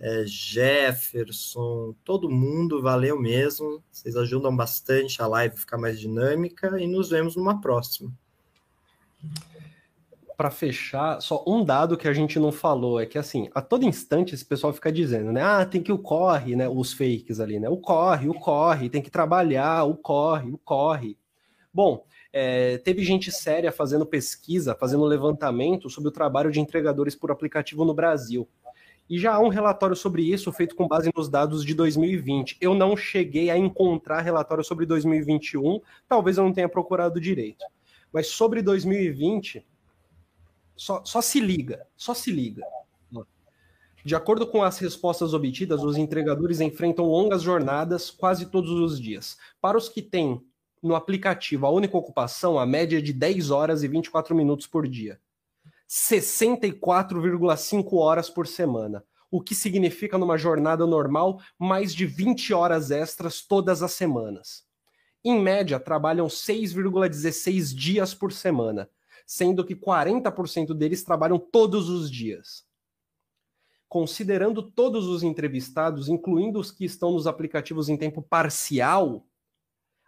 é, 0.00 0.24
Jefferson, 0.24 1.94
todo 2.02 2.30
mundo, 2.30 2.80
valeu 2.80 3.20
mesmo. 3.20 3.82
Vocês 3.92 4.16
ajudam 4.16 4.56
bastante 4.56 5.20
a 5.20 5.26
live 5.26 5.58
ficar 5.58 5.76
mais 5.76 6.00
dinâmica 6.00 6.80
e 6.80 6.86
nos 6.86 7.10
vemos 7.10 7.36
numa 7.36 7.60
próxima. 7.60 8.10
Para 10.38 10.50
fechar, 10.50 11.20
só 11.20 11.44
um 11.46 11.62
dado 11.62 11.98
que 11.98 12.08
a 12.08 12.14
gente 12.14 12.38
não 12.38 12.50
falou 12.50 12.98
é 12.98 13.04
que 13.04 13.18
assim, 13.18 13.50
a 13.54 13.60
todo 13.60 13.84
instante 13.84 14.34
esse 14.34 14.44
pessoal 14.44 14.72
fica 14.72 14.90
dizendo, 14.90 15.30
né? 15.30 15.42
Ah, 15.42 15.66
tem 15.66 15.82
que 15.82 15.92
o 15.92 15.98
corre, 15.98 16.56
né? 16.56 16.66
Os 16.66 16.94
fakes 16.94 17.38
ali, 17.38 17.60
né? 17.60 17.68
O 17.68 17.76
corre, 17.76 18.26
o 18.26 18.32
corre, 18.32 18.88
tem 18.88 19.02
que 19.02 19.10
trabalhar, 19.10 19.84
o 19.84 19.94
corre, 19.94 20.50
o 20.50 20.56
corre. 20.56 21.18
Bom, 21.72 22.06
é, 22.32 22.78
teve 22.78 23.04
gente 23.04 23.30
séria 23.30 23.70
fazendo 23.70 24.06
pesquisa, 24.06 24.74
fazendo 24.74 25.04
levantamento 25.04 25.90
sobre 25.90 26.08
o 26.08 26.12
trabalho 26.12 26.50
de 26.50 26.58
entregadores 26.58 27.14
por 27.14 27.30
aplicativo 27.30 27.84
no 27.84 27.92
Brasil. 27.92 28.48
E 29.10 29.18
já 29.18 29.34
há 29.34 29.40
um 29.40 29.48
relatório 29.48 29.96
sobre 29.96 30.22
isso 30.22 30.52
feito 30.52 30.76
com 30.76 30.86
base 30.86 31.10
nos 31.16 31.28
dados 31.28 31.64
de 31.64 31.74
2020. 31.74 32.56
Eu 32.60 32.74
não 32.74 32.96
cheguei 32.96 33.50
a 33.50 33.58
encontrar 33.58 34.20
relatório 34.20 34.62
sobre 34.62 34.86
2021, 34.86 35.80
talvez 36.08 36.38
eu 36.38 36.44
não 36.44 36.52
tenha 36.52 36.68
procurado 36.68 37.20
direito. 37.20 37.64
Mas 38.12 38.28
sobre 38.28 38.62
2020, 38.62 39.66
só, 40.76 41.04
só 41.04 41.20
se 41.20 41.40
liga, 41.40 41.84
só 41.96 42.14
se 42.14 42.30
liga. 42.30 42.62
De 44.04 44.14
acordo 44.14 44.46
com 44.46 44.62
as 44.62 44.78
respostas 44.78 45.34
obtidas, 45.34 45.82
os 45.82 45.96
entregadores 45.96 46.60
enfrentam 46.60 47.04
longas 47.04 47.42
jornadas 47.42 48.12
quase 48.12 48.46
todos 48.46 48.70
os 48.70 49.00
dias. 49.00 49.36
Para 49.60 49.76
os 49.76 49.88
que 49.88 50.00
têm 50.00 50.40
no 50.80 50.94
aplicativo 50.94 51.66
a 51.66 51.70
única 51.70 51.96
ocupação, 51.96 52.60
a 52.60 52.64
média 52.64 52.98
é 52.98 53.02
de 53.02 53.12
10 53.12 53.50
horas 53.50 53.82
e 53.82 53.88
24 53.88 54.36
minutos 54.36 54.68
por 54.68 54.86
dia. 54.86 55.20
64,5 55.90 57.94
horas 57.94 58.30
por 58.30 58.46
semana, 58.46 59.04
o 59.28 59.42
que 59.42 59.56
significa 59.56 60.16
numa 60.16 60.38
jornada 60.38 60.86
normal 60.86 61.40
mais 61.58 61.92
de 61.92 62.06
20 62.06 62.54
horas 62.54 62.92
extras 62.92 63.42
todas 63.42 63.82
as 63.82 63.90
semanas. 63.90 64.64
Em 65.24 65.42
média, 65.42 65.80
trabalham 65.80 66.28
6,16 66.28 67.74
dias 67.74 68.14
por 68.14 68.32
semana, 68.32 68.88
sendo 69.26 69.64
que 69.64 69.74
40% 69.74 70.74
deles 70.74 71.02
trabalham 71.02 71.40
todos 71.40 71.88
os 71.88 72.08
dias. 72.08 72.64
Considerando 73.88 74.62
todos 74.62 75.08
os 75.08 75.24
entrevistados, 75.24 76.08
incluindo 76.08 76.60
os 76.60 76.70
que 76.70 76.84
estão 76.84 77.10
nos 77.10 77.26
aplicativos 77.26 77.88
em 77.88 77.96
tempo 77.96 78.22
parcial, 78.22 79.26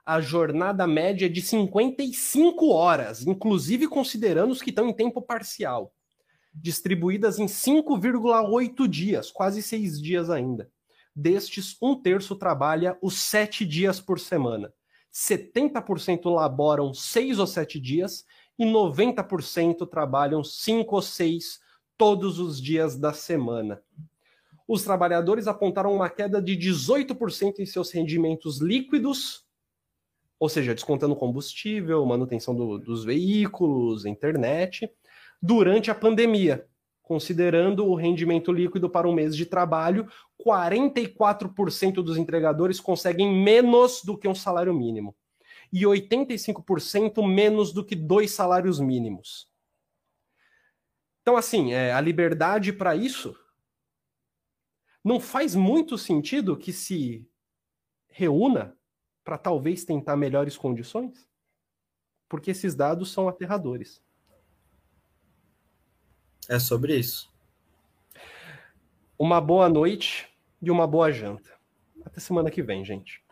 a 0.05 0.21
jornada 0.21 0.87
média 0.87 1.27
é 1.27 1.29
de 1.29 1.41
55 1.41 2.69
horas, 2.71 3.25
inclusive 3.27 3.87
considerando 3.87 4.51
os 4.51 4.61
que 4.61 4.71
estão 4.71 4.89
em 4.89 4.93
tempo 4.93 5.23
parcial, 5.23 5.95
distribuídas 6.53 7.39
em 7.39 7.47
5,8 7.47 8.89
dias, 8.89 9.31
quase 9.31 9.63
seis 9.63 10.01
dias 10.01 10.29
ainda. 10.29 10.71
Destes, 11.15 11.77
um 11.81 11.95
terço 11.95 12.35
trabalha 12.35 12.99
os 13.01 13.21
sete 13.21 13.65
dias 13.65 14.01
por 14.01 14.19
semana. 14.19 14.73
70% 15.13 16.25
laboram 16.35 16.93
seis 16.95 17.39
ou 17.39 17.47
sete 17.47 17.79
dias 17.79 18.25
e 18.59 18.65
90% 18.65 19.89
trabalham 19.89 20.43
cinco 20.43 20.97
ou 20.97 21.03
seis 21.03 21.61
todos 21.99 22.39
os 22.39 22.61
dias 22.61 22.99
da 22.99 23.13
semana. 23.13 23.83
Os 24.67 24.83
trabalhadores 24.83 25.47
apontaram 25.47 25.95
uma 25.95 26.09
queda 26.09 26.41
de 26.41 26.57
18% 26.57 27.59
em 27.59 27.67
seus 27.67 27.91
rendimentos 27.91 28.59
líquidos 28.59 29.42
ou 30.43 30.49
seja, 30.49 30.75
descontando 30.75 31.15
combustível, 31.15 32.05
manutenção 32.05 32.53
do, 32.53 32.77
dos 32.77 33.05
veículos, 33.05 34.05
internet, 34.05 34.93
durante 35.41 35.89
a 35.89 35.95
pandemia. 35.95 36.67
Considerando 37.01 37.87
o 37.87 37.95
rendimento 37.95 38.51
líquido 38.51 38.91
para 38.91 39.09
um 39.09 39.12
mês 39.12 39.37
de 39.37 39.47
trabalho, 39.47 40.05
44% 40.45 42.03
dos 42.03 42.17
entregadores 42.17 42.81
conseguem 42.81 43.33
menos 43.33 44.03
do 44.03 44.19
que 44.19 44.27
um 44.27 44.35
salário 44.35 44.75
mínimo 44.75 45.15
e 45.73 45.83
85% 45.83 47.25
menos 47.25 47.73
do 47.73 47.85
que 47.85 47.95
dois 47.95 48.33
salários 48.33 48.81
mínimos. 48.81 49.49
Então, 51.21 51.37
assim, 51.37 51.73
é, 51.73 51.93
a 51.93 52.01
liberdade 52.01 52.73
para 52.73 52.97
isso 52.97 53.33
não 55.05 55.21
faz 55.21 55.55
muito 55.55 55.97
sentido 55.97 56.57
que 56.57 56.73
se 56.73 57.25
reúna 58.09 58.77
para 59.25 59.39
talvez 59.39 59.84
tentar 59.84 60.17
melhores 60.17 60.57
condições? 60.57 61.28
Porque 62.28 62.51
esses 62.51 62.75
dados 62.75 63.12
são 63.12 63.28
aterradores. 63.28 64.02
É 66.49 66.59
sobre 66.59 66.97
isso. 66.97 67.33
Uma 69.18 69.41
boa 69.41 69.68
noite 69.68 70.28
e 70.60 70.70
uma 70.70 70.86
boa 70.86 71.12
janta. 71.12 71.51
Até 72.05 72.20
semana 72.20 72.51
que 72.51 72.62
vem, 72.62 72.84
gente. 72.84 73.23